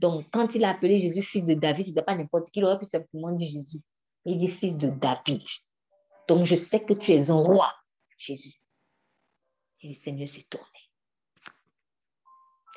Donc, 0.00 0.26
quand 0.32 0.56
il 0.56 0.64
a 0.64 0.70
appelé 0.70 0.98
Jésus 0.98 1.22
fils 1.22 1.44
de 1.44 1.54
David, 1.54 1.84
ce 1.84 1.90
n'était 1.90 2.02
pas 2.02 2.16
n'importe 2.16 2.50
qui, 2.50 2.58
il 2.58 2.64
aurait 2.64 2.80
pu 2.80 2.86
simplement 2.86 3.30
dire 3.30 3.52
Jésus. 3.52 3.78
Il 4.24 4.38
dit 4.38 4.48
fils 4.48 4.76
de 4.78 4.90
David. 4.90 5.42
Donc, 6.26 6.44
je 6.44 6.56
sais 6.56 6.80
que 6.80 6.94
tu 6.94 7.12
es 7.12 7.30
un 7.30 7.36
roi, 7.36 7.72
Jésus. 8.16 8.60
Et 9.82 9.90
le 9.90 9.94
Seigneur 9.94 10.28
s'est 10.28 10.46
tourné. 10.50 10.87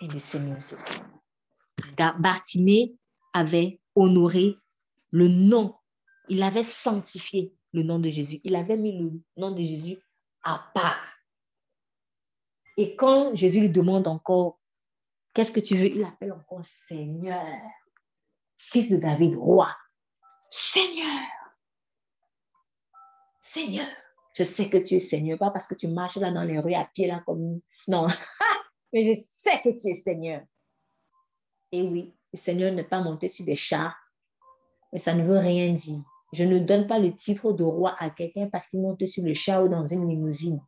Et 0.01 0.07
le 0.07 0.19
Seigneur 0.19 0.57
tourné. 0.59 2.13
Bartimée 2.19 2.95
avait 3.33 3.79
honoré 3.95 4.57
le 5.11 5.27
nom. 5.27 5.75
Il 6.27 6.43
avait 6.43 6.63
sanctifié 6.63 7.53
le 7.73 7.83
nom 7.83 7.99
de 7.99 8.09
Jésus. 8.09 8.39
Il 8.43 8.55
avait 8.55 8.77
mis 8.77 8.97
le 8.97 9.11
nom 9.37 9.51
de 9.51 9.61
Jésus 9.61 9.99
à 10.43 10.71
part. 10.73 11.01
Et 12.77 12.95
quand 12.95 13.35
Jésus 13.35 13.61
lui 13.61 13.69
demande 13.69 14.07
encore, 14.07 14.59
qu'est-ce 15.33 15.51
que 15.51 15.59
tu 15.59 15.75
veux? 15.75 15.87
Il 15.87 16.03
appelle 16.03 16.31
encore 16.31 16.63
Seigneur, 16.63 17.45
fils 18.57 18.89
de 18.89 18.97
David, 18.97 19.35
roi. 19.35 19.75
Seigneur, 20.49 21.21
Seigneur, 23.39 23.87
je 24.33 24.43
sais 24.43 24.69
que 24.69 24.77
tu 24.77 24.95
es 24.95 24.99
Seigneur, 24.99 25.37
pas 25.37 25.51
parce 25.51 25.67
que 25.67 25.75
tu 25.75 25.87
marches 25.87 26.17
là 26.17 26.31
dans 26.31 26.43
les 26.43 26.59
rues 26.59 26.73
à 26.73 26.85
pied 26.85 27.07
là 27.07 27.21
comme... 27.25 27.59
Non, 27.87 28.07
mais 28.93 29.03
je 29.03 29.19
sais 29.21 29.61
que 29.61 29.69
tu 29.69 29.89
es 29.89 29.93
Seigneur. 29.93 30.41
Et 31.71 31.81
oui, 31.81 32.13
le 32.33 32.37
Seigneur 32.37 32.71
n'est 32.73 32.83
pas 32.83 33.01
monté 33.01 33.27
sur 33.27 33.45
des 33.45 33.55
chars, 33.55 33.95
mais 34.91 34.99
ça 34.99 35.13
ne 35.13 35.23
veut 35.23 35.37
rien 35.37 35.71
dire. 35.71 35.99
Je 36.33 36.43
ne 36.43 36.59
donne 36.59 36.87
pas 36.87 36.99
le 36.99 37.15
titre 37.15 37.53
de 37.53 37.63
roi 37.63 37.95
à 37.99 38.09
quelqu'un 38.09 38.47
parce 38.49 38.67
qu'il 38.67 38.81
monte 38.81 39.05
sur 39.05 39.23
le 39.23 39.33
char 39.33 39.63
ou 39.63 39.67
dans 39.69 39.83
une 39.83 40.07
limousine. 40.07 40.61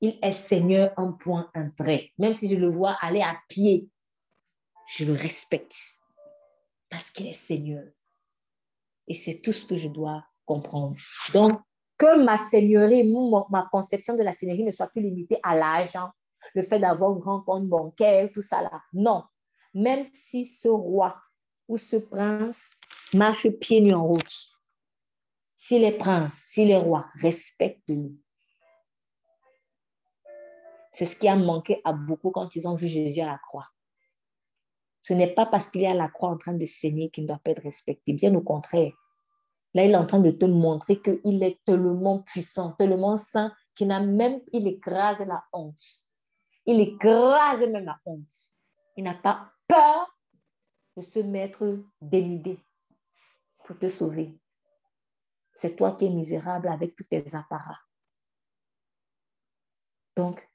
Il 0.00 0.18
est 0.22 0.32
Seigneur 0.32 0.92
un 0.96 1.12
point, 1.12 1.50
un 1.54 1.70
trait. 1.70 2.12
Même 2.18 2.34
si 2.34 2.48
je 2.48 2.56
le 2.56 2.68
vois 2.68 2.96
aller 3.00 3.20
à 3.20 3.36
pied, 3.48 3.90
je 4.86 5.04
le 5.04 5.12
respecte 5.12 5.76
parce 6.88 7.10
qu'il 7.10 7.26
est 7.26 7.32
Seigneur. 7.32 7.84
Et 9.08 9.14
c'est 9.14 9.40
tout 9.40 9.52
ce 9.52 9.64
que 9.64 9.76
je 9.76 9.88
dois 9.88 10.24
comprendre. 10.46 10.96
Donc, 11.32 11.60
que 11.98 12.24
ma 12.24 12.36
seigneurie, 12.36 13.12
ma 13.50 13.68
conception 13.70 14.16
de 14.16 14.22
la 14.22 14.32
seigneurie 14.32 14.64
ne 14.64 14.72
soit 14.72 14.86
plus 14.86 15.02
limitée 15.02 15.38
à 15.42 15.54
l'argent, 15.54 16.10
le 16.54 16.62
fait 16.62 16.78
d'avoir 16.78 17.10
un 17.10 17.18
grand 17.18 17.42
compte 17.42 17.68
bancaire, 17.68 18.30
tout 18.32 18.42
ça 18.42 18.62
là. 18.62 18.82
Non. 18.92 19.24
Même 19.74 20.04
si 20.04 20.44
ce 20.44 20.68
roi 20.68 21.16
ou 21.68 21.76
ce 21.76 21.96
prince 21.96 22.76
marche 23.14 23.48
pieds 23.48 23.80
nus 23.80 23.94
en 23.94 24.06
route, 24.06 24.60
si 25.56 25.78
les 25.78 25.92
princes, 25.92 26.42
si 26.48 26.64
les 26.64 26.78
rois 26.78 27.06
respectent 27.14 27.88
nous, 27.88 28.16
c'est 30.92 31.06
ce 31.06 31.16
qui 31.16 31.28
a 31.28 31.36
manqué 31.36 31.80
à 31.84 31.92
beaucoup 31.92 32.30
quand 32.30 32.54
ils 32.56 32.66
ont 32.66 32.74
vu 32.74 32.88
Jésus 32.88 33.20
à 33.20 33.26
la 33.26 33.38
croix. 33.38 33.68
Ce 35.00 35.14
n'est 35.14 35.32
pas 35.32 35.46
parce 35.46 35.68
qu'il 35.70 35.82
est 35.82 35.86
à 35.86 35.94
la 35.94 36.08
croix 36.08 36.30
en 36.30 36.36
train 36.36 36.52
de 36.52 36.64
saigner 36.64 37.10
qu'il 37.10 37.24
ne 37.24 37.28
doit 37.28 37.40
pas 37.42 37.52
être 37.52 37.62
respecté. 37.62 38.12
Bien 38.12 38.34
au 38.34 38.42
contraire. 38.42 38.92
Là, 39.72 39.84
il 39.84 39.92
est 39.92 39.96
en 39.96 40.06
train 40.06 40.18
de 40.18 40.30
te 40.30 40.44
montrer 40.44 41.00
qu'il 41.00 41.42
est 41.42 41.60
tellement 41.64 42.20
puissant, 42.20 42.72
tellement 42.72 43.16
saint, 43.16 43.52
qu'il 43.74 43.86
n'a 43.86 44.00
même, 44.00 44.40
il 44.52 44.66
écrase 44.66 45.20
la 45.20 45.44
honte. 45.52 45.80
Il 46.70 46.80
écrase 46.80 47.62
même 47.62 47.84
la 47.84 48.00
honte. 48.04 48.48
Il 48.96 49.02
n'a 49.02 49.14
pas 49.14 49.52
peur 49.66 50.16
de 50.96 51.02
se 51.02 51.18
mettre 51.18 51.82
dénudé 52.00 52.60
pour 53.64 53.76
te 53.76 53.88
sauver. 53.88 54.38
C'est 55.56 55.74
toi 55.74 55.96
qui 55.96 56.04
es 56.04 56.10
misérable 56.10 56.68
avec 56.68 56.94
tous 56.94 57.02
tes 57.02 57.34
apparats. 57.34 57.80
Donc, 60.14 60.48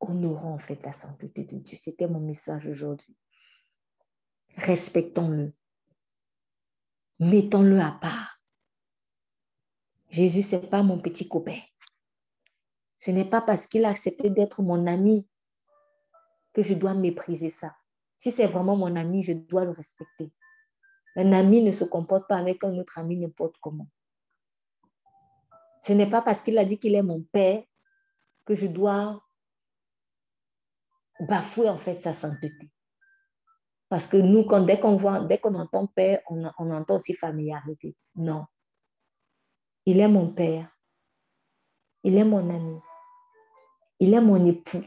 honorons 0.00 0.52
en 0.52 0.58
fait 0.58 0.82
la 0.82 0.92
sainteté 0.92 1.44
de 1.44 1.60
Dieu. 1.60 1.78
C'était 1.78 2.08
mon 2.08 2.20
message 2.20 2.66
aujourd'hui. 2.66 3.16
Respectons-le. 4.56 5.54
Mettons-le 7.20 7.80
à 7.80 7.92
part. 7.92 8.38
Jésus, 10.10 10.42
ce 10.42 10.56
n'est 10.56 10.68
pas 10.68 10.82
mon 10.82 11.00
petit 11.00 11.26
copain. 11.26 11.58
Ce 12.96 13.10
n'est 13.10 13.28
pas 13.28 13.40
parce 13.40 13.66
qu'il 13.66 13.84
a 13.84 13.90
accepté 13.90 14.30
d'être 14.30 14.62
mon 14.62 14.86
ami 14.86 15.28
que 16.52 16.62
je 16.62 16.74
dois 16.74 16.94
mépriser 16.94 17.50
ça. 17.50 17.76
Si 18.16 18.30
c'est 18.30 18.46
vraiment 18.46 18.76
mon 18.76 18.96
ami, 18.96 19.22
je 19.22 19.32
dois 19.32 19.64
le 19.64 19.72
respecter. 19.72 20.32
Un 21.16 21.32
ami 21.32 21.62
ne 21.62 21.70
se 21.70 21.84
comporte 21.84 22.26
pas 22.28 22.36
avec 22.36 22.64
un 22.64 22.76
autre 22.78 22.98
ami 22.98 23.16
n'importe 23.16 23.56
comment. 23.60 23.88
Ce 25.82 25.92
n'est 25.92 26.08
pas 26.08 26.22
parce 26.22 26.42
qu'il 26.42 26.58
a 26.58 26.64
dit 26.64 26.78
qu'il 26.78 26.94
est 26.94 27.02
mon 27.02 27.22
père 27.22 27.62
que 28.44 28.54
je 28.54 28.66
dois 28.66 29.22
bafouer 31.20 31.68
en 31.68 31.78
fait 31.78 32.00
sa 32.00 32.12
sainteté. 32.12 32.70
Parce 33.88 34.06
que 34.06 34.16
nous, 34.16 34.44
quand, 34.44 34.62
dès 34.62 34.80
qu'on 34.80 34.96
voit, 34.96 35.20
dès 35.20 35.38
qu'on 35.38 35.54
entend 35.54 35.86
père, 35.86 36.20
on, 36.28 36.50
on 36.58 36.70
entend 36.70 36.96
aussi 36.96 37.14
familiarité. 37.14 37.96
Non. 38.16 38.46
Il 39.84 40.00
est 40.00 40.08
mon 40.08 40.32
père. 40.32 40.75
Il 42.06 42.16
est 42.16 42.24
mon 42.24 42.48
ami. 42.50 42.80
Il 43.98 44.14
est 44.14 44.20
mon 44.20 44.46
époux. 44.46 44.84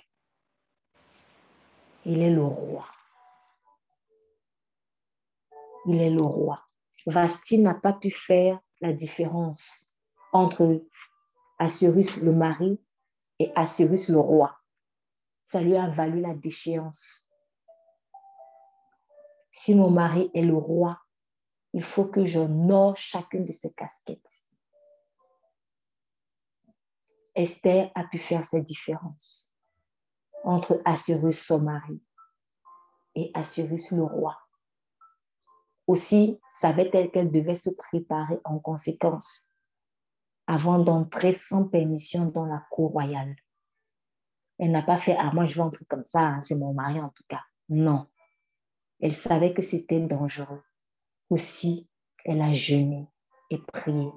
Il 2.06 2.22
est 2.22 2.30
le 2.30 2.46
roi. 2.46 2.88
Il 5.86 6.00
est 6.00 6.12
le 6.12 6.22
roi. 6.22 6.64
Vasti 7.06 7.60
n'a 7.60 7.74
pas 7.76 7.92
pu 7.92 8.10
faire 8.10 8.62
la 8.80 8.94
différence 8.94 9.98
entre 10.32 10.82
Assyrus 11.58 12.22
le 12.22 12.32
mari 12.32 12.80
et 13.40 13.52
Assyrus 13.54 14.08
le 14.08 14.20
roi. 14.20 14.58
Ça 15.44 15.60
lui 15.60 15.76
a 15.76 15.90
valu 15.90 16.22
la 16.22 16.34
déchéance. 16.34 17.30
Si 19.52 19.76
mon 19.76 19.90
mari 19.90 20.32
est 20.34 20.44
le 20.44 20.56
roi, 20.56 21.02
il 21.74 21.84
faut 21.84 22.06
que 22.06 22.26
j'honore 22.26 22.96
chacune 22.96 23.44
de 23.44 23.52
ses 23.52 23.74
casquettes. 23.74 24.49
Esther 27.40 27.90
a 27.96 28.04
pu 28.04 28.18
faire 28.18 28.44
cette 28.44 28.66
différence 28.66 29.56
entre 30.44 30.82
Assyrus 30.84 31.42
son 31.42 31.62
mari 31.62 32.04
et 33.16 33.32
Assyrus 33.34 33.92
le 33.92 34.04
roi. 34.04 34.38
aussi 35.88 36.42
savait-elle 36.50 37.12
qu'elle 37.12 37.32
devait 37.32 37.56
se 37.56 37.70
préparer 37.70 38.38
en 38.44 38.60
conséquence 38.60 39.48
avant 40.48 40.80
d'entrer 40.80 41.32
sans 41.32 41.64
permission 41.64 42.26
dans 42.26 42.46
la 42.46 42.60
cour 42.72 42.92
royale. 42.92 43.36
Elle 44.58 44.72
n'a 44.72 44.84
pas 44.84 44.98
fait, 44.98 45.16
ah 45.18 45.32
moi 45.34 45.46
je 45.46 45.56
vais 45.56 45.62
entrer 45.62 45.86
comme 45.86 46.04
ça, 46.04 46.20
hein, 46.20 46.42
c'est 46.42 46.56
mon 46.56 46.74
mari 46.74 47.00
en 47.00 47.10
tout 47.10 47.24
cas. 47.30 47.44
Non. 47.70 48.06
Elle 49.00 49.14
savait 49.14 49.54
que 49.54 49.62
c'était 49.62 50.02
dangereux. 50.02 50.62
Aussi, 51.30 51.90
elle 52.26 52.42
a 52.42 52.52
jeûné 52.52 53.08
et 53.50 53.60
prié 53.60 54.12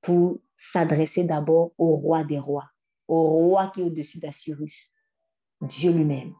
pour 0.00 0.40
s'adresser 0.54 1.24
d'abord 1.24 1.72
au 1.78 1.96
roi 1.96 2.24
des 2.24 2.38
rois, 2.38 2.70
au 3.08 3.22
roi 3.22 3.68
qui 3.68 3.80
est 3.80 3.84
au-dessus 3.84 4.18
d'Assyrus, 4.18 4.92
Dieu 5.60 5.92
lui-même. 5.92 6.34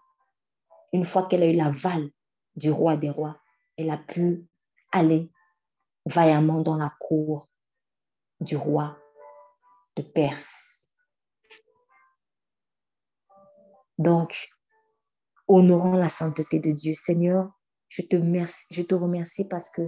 Une 0.93 1.05
fois 1.05 1.27
qu'elle 1.27 1.43
a 1.43 1.47
eu 1.47 1.57
l'aval 1.57 2.11
du 2.57 2.71
roi 2.71 2.97
des 2.97 3.11
rois, 3.11 3.41
elle 3.77 3.91
a 3.91 3.99
pu 3.99 4.47
aller 4.93 5.31
vaillamment 6.07 6.63
dans 6.63 6.77
la 6.77 6.93
cour 6.99 7.49
du 8.41 8.57
roi 8.57 8.99
de 9.97 10.03
Perse. 10.03 10.95
Donc, 13.99 14.51
honorons 15.47 15.97
la 15.97 16.09
sainteté 16.09 16.59
de 16.59 16.73
Dieu. 16.73 16.95
Seigneur, 16.95 17.51
je 17.89 18.03
te, 18.03 18.17
je 18.71 18.83
te 18.83 18.95
remercie 18.95 19.47
parce 19.47 19.69
que 19.69 19.83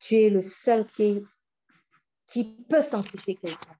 tu 0.00 0.16
es 0.16 0.30
le 0.30 0.40
seul 0.40 0.86
qui, 0.90 1.24
qui 2.32 2.44
peut 2.68 2.82
sanctifier 2.82 3.36
quelqu'un. 3.36 3.76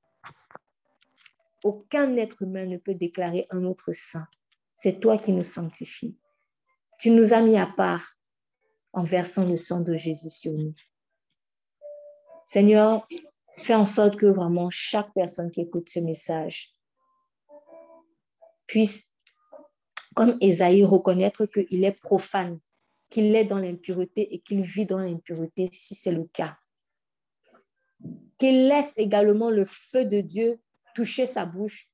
Aucun 1.64 2.16
être 2.16 2.42
humain 2.42 2.66
ne 2.66 2.76
peut 2.76 2.94
déclarer 2.94 3.46
un 3.50 3.64
autre 3.64 3.92
saint. 3.92 4.26
C'est 4.74 5.00
toi 5.00 5.18
qui 5.18 5.32
nous 5.32 5.42
sanctifies. 5.42 6.16
Tu 6.98 7.10
nous 7.10 7.32
as 7.32 7.42
mis 7.42 7.58
à 7.58 7.66
part 7.66 8.14
en 8.92 9.04
versant 9.04 9.44
le 9.44 9.56
sang 9.56 9.80
de 9.80 9.96
Jésus 9.96 10.30
sur 10.30 10.52
nous. 10.52 10.74
Seigneur, 12.44 13.06
Fais 13.60 13.74
en 13.74 13.84
sorte 13.84 14.16
que 14.16 14.26
vraiment 14.26 14.70
chaque 14.70 15.12
personne 15.14 15.50
qui 15.50 15.62
écoute 15.62 15.88
ce 15.88 16.00
message 16.00 16.72
puisse, 18.66 19.12
comme 20.14 20.36
Esaïe, 20.40 20.84
reconnaître 20.84 21.46
qu'il 21.46 21.84
est 21.84 22.00
profane, 22.00 22.60
qu'il 23.10 23.34
est 23.34 23.44
dans 23.44 23.58
l'impureté 23.58 24.32
et 24.34 24.40
qu'il 24.40 24.62
vit 24.62 24.86
dans 24.86 24.98
l'impureté 24.98 25.68
si 25.72 25.94
c'est 25.94 26.12
le 26.12 26.24
cas. 26.24 26.56
Qu'il 28.39 28.69
laisse 28.69 28.94
également 28.97 29.51
le 29.51 29.65
feu 29.65 30.05
de 30.05 30.20
Dieu 30.20 30.60
toucher 30.94 31.27
sa 31.27 31.44
bouche, 31.44 31.90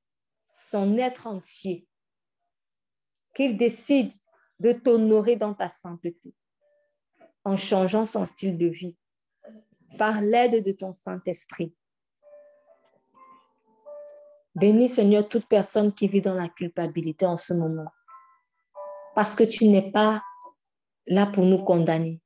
son 0.51 0.97
être 0.97 1.27
entier. 1.27 1.87
Qu'il 3.33 3.57
décide 3.57 4.13
de 4.59 4.71
t'honorer 4.71 5.35
dans 5.35 5.53
ta 5.53 5.67
sainteté 5.67 6.33
en 7.43 7.57
changeant 7.57 8.05
son 8.05 8.25
style 8.25 8.57
de 8.57 8.67
vie 8.67 8.95
par 9.97 10.21
l'aide 10.21 10.63
de 10.63 10.71
ton 10.71 10.91
Saint-Esprit. 10.91 11.73
Bénis, 14.55 14.89
Seigneur, 14.89 15.27
toute 15.27 15.47
personne 15.47 15.93
qui 15.93 16.07
vit 16.07 16.21
dans 16.21 16.33
la 16.33 16.47
culpabilité 16.47 17.25
en 17.25 17.35
ce 17.35 17.53
moment. 17.53 17.91
Parce 19.13 19.35
que 19.35 19.43
tu 19.43 19.67
n'es 19.67 19.91
pas 19.91 20.23
là 21.07 21.25
pour 21.25 21.45
nous 21.45 21.63
condamner. 21.63 22.21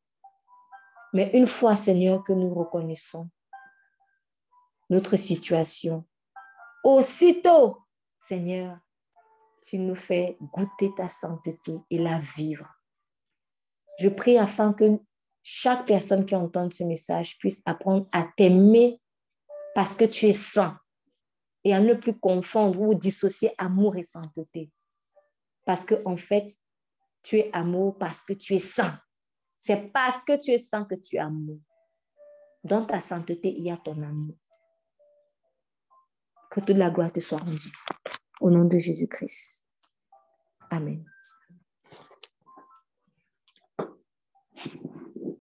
Mais 1.14 1.32
une 1.34 1.48
fois, 1.48 1.76
Seigneur, 1.76 2.24
que 2.24 2.34
nous 2.34 2.54
reconnaissons 2.54 3.30
notre 4.90 5.16
situation, 5.18 6.06
aussitôt, 6.84 7.78
Seigneur, 8.18 8.80
tu 9.62 9.78
nous 9.80 9.96
fais 9.96 10.38
goûter 10.54 10.94
ta 10.96 11.08
sainteté 11.08 11.80
et 11.90 11.98
la 11.98 12.18
vivre. 12.18 12.74
Je 14.00 14.10
prie 14.10 14.38
afin 14.38 14.74
que 14.74 15.00
chaque 15.44 15.86
personne 15.86 16.26
qui 16.26 16.36
entend 16.36 16.70
ce 16.70 16.84
message 16.84 17.38
puisse 17.38 17.62
apprendre 17.66 18.08
à 18.12 18.24
t'aimer 18.38 19.00
parce 19.76 19.96
que 19.96 20.06
tu 20.06 20.28
es 20.28 20.34
saint 20.34 20.80
et 21.64 21.74
à 21.74 21.80
ne 21.80 21.94
plus 21.94 22.18
confondre 22.18 22.80
ou 22.82 22.96
dissocier 22.96 23.54
amour 23.58 23.98
et 23.98 24.04
sainteté. 24.04 24.72
Parce 25.66 25.86
que 25.86 25.96
en 26.06 26.16
fait, 26.16 26.48
tu 27.22 27.38
es 27.38 27.50
amour 27.54 27.98
parce 27.98 28.24
que 28.24 28.34
tu 28.34 28.56
es 28.56 28.60
saint. 28.60 29.00
C'est 29.58 29.92
parce 29.92 30.24
que 30.24 30.38
tu 30.42 30.52
es 30.52 30.58
saint 30.58 30.86
que 30.86 30.96
tu 30.96 31.18
es 31.18 31.20
amour. 31.20 31.60
Dans 32.64 32.86
ta 32.86 33.00
sainteté, 33.00 33.54
il 33.58 33.66
y 33.66 33.72
a 33.72 33.78
ton 33.78 34.02
amour. 34.02 34.36
Que 36.50 36.60
toute 36.62 36.78
la 36.78 36.90
gloire 36.90 37.12
te 37.12 37.20
soit 37.20 37.38
rendue. 37.40 37.72
Au 38.42 38.50
nom 38.50 38.66
de 38.66 38.78
Jésus-Christ. 38.78 39.66
Amen. 40.72 41.06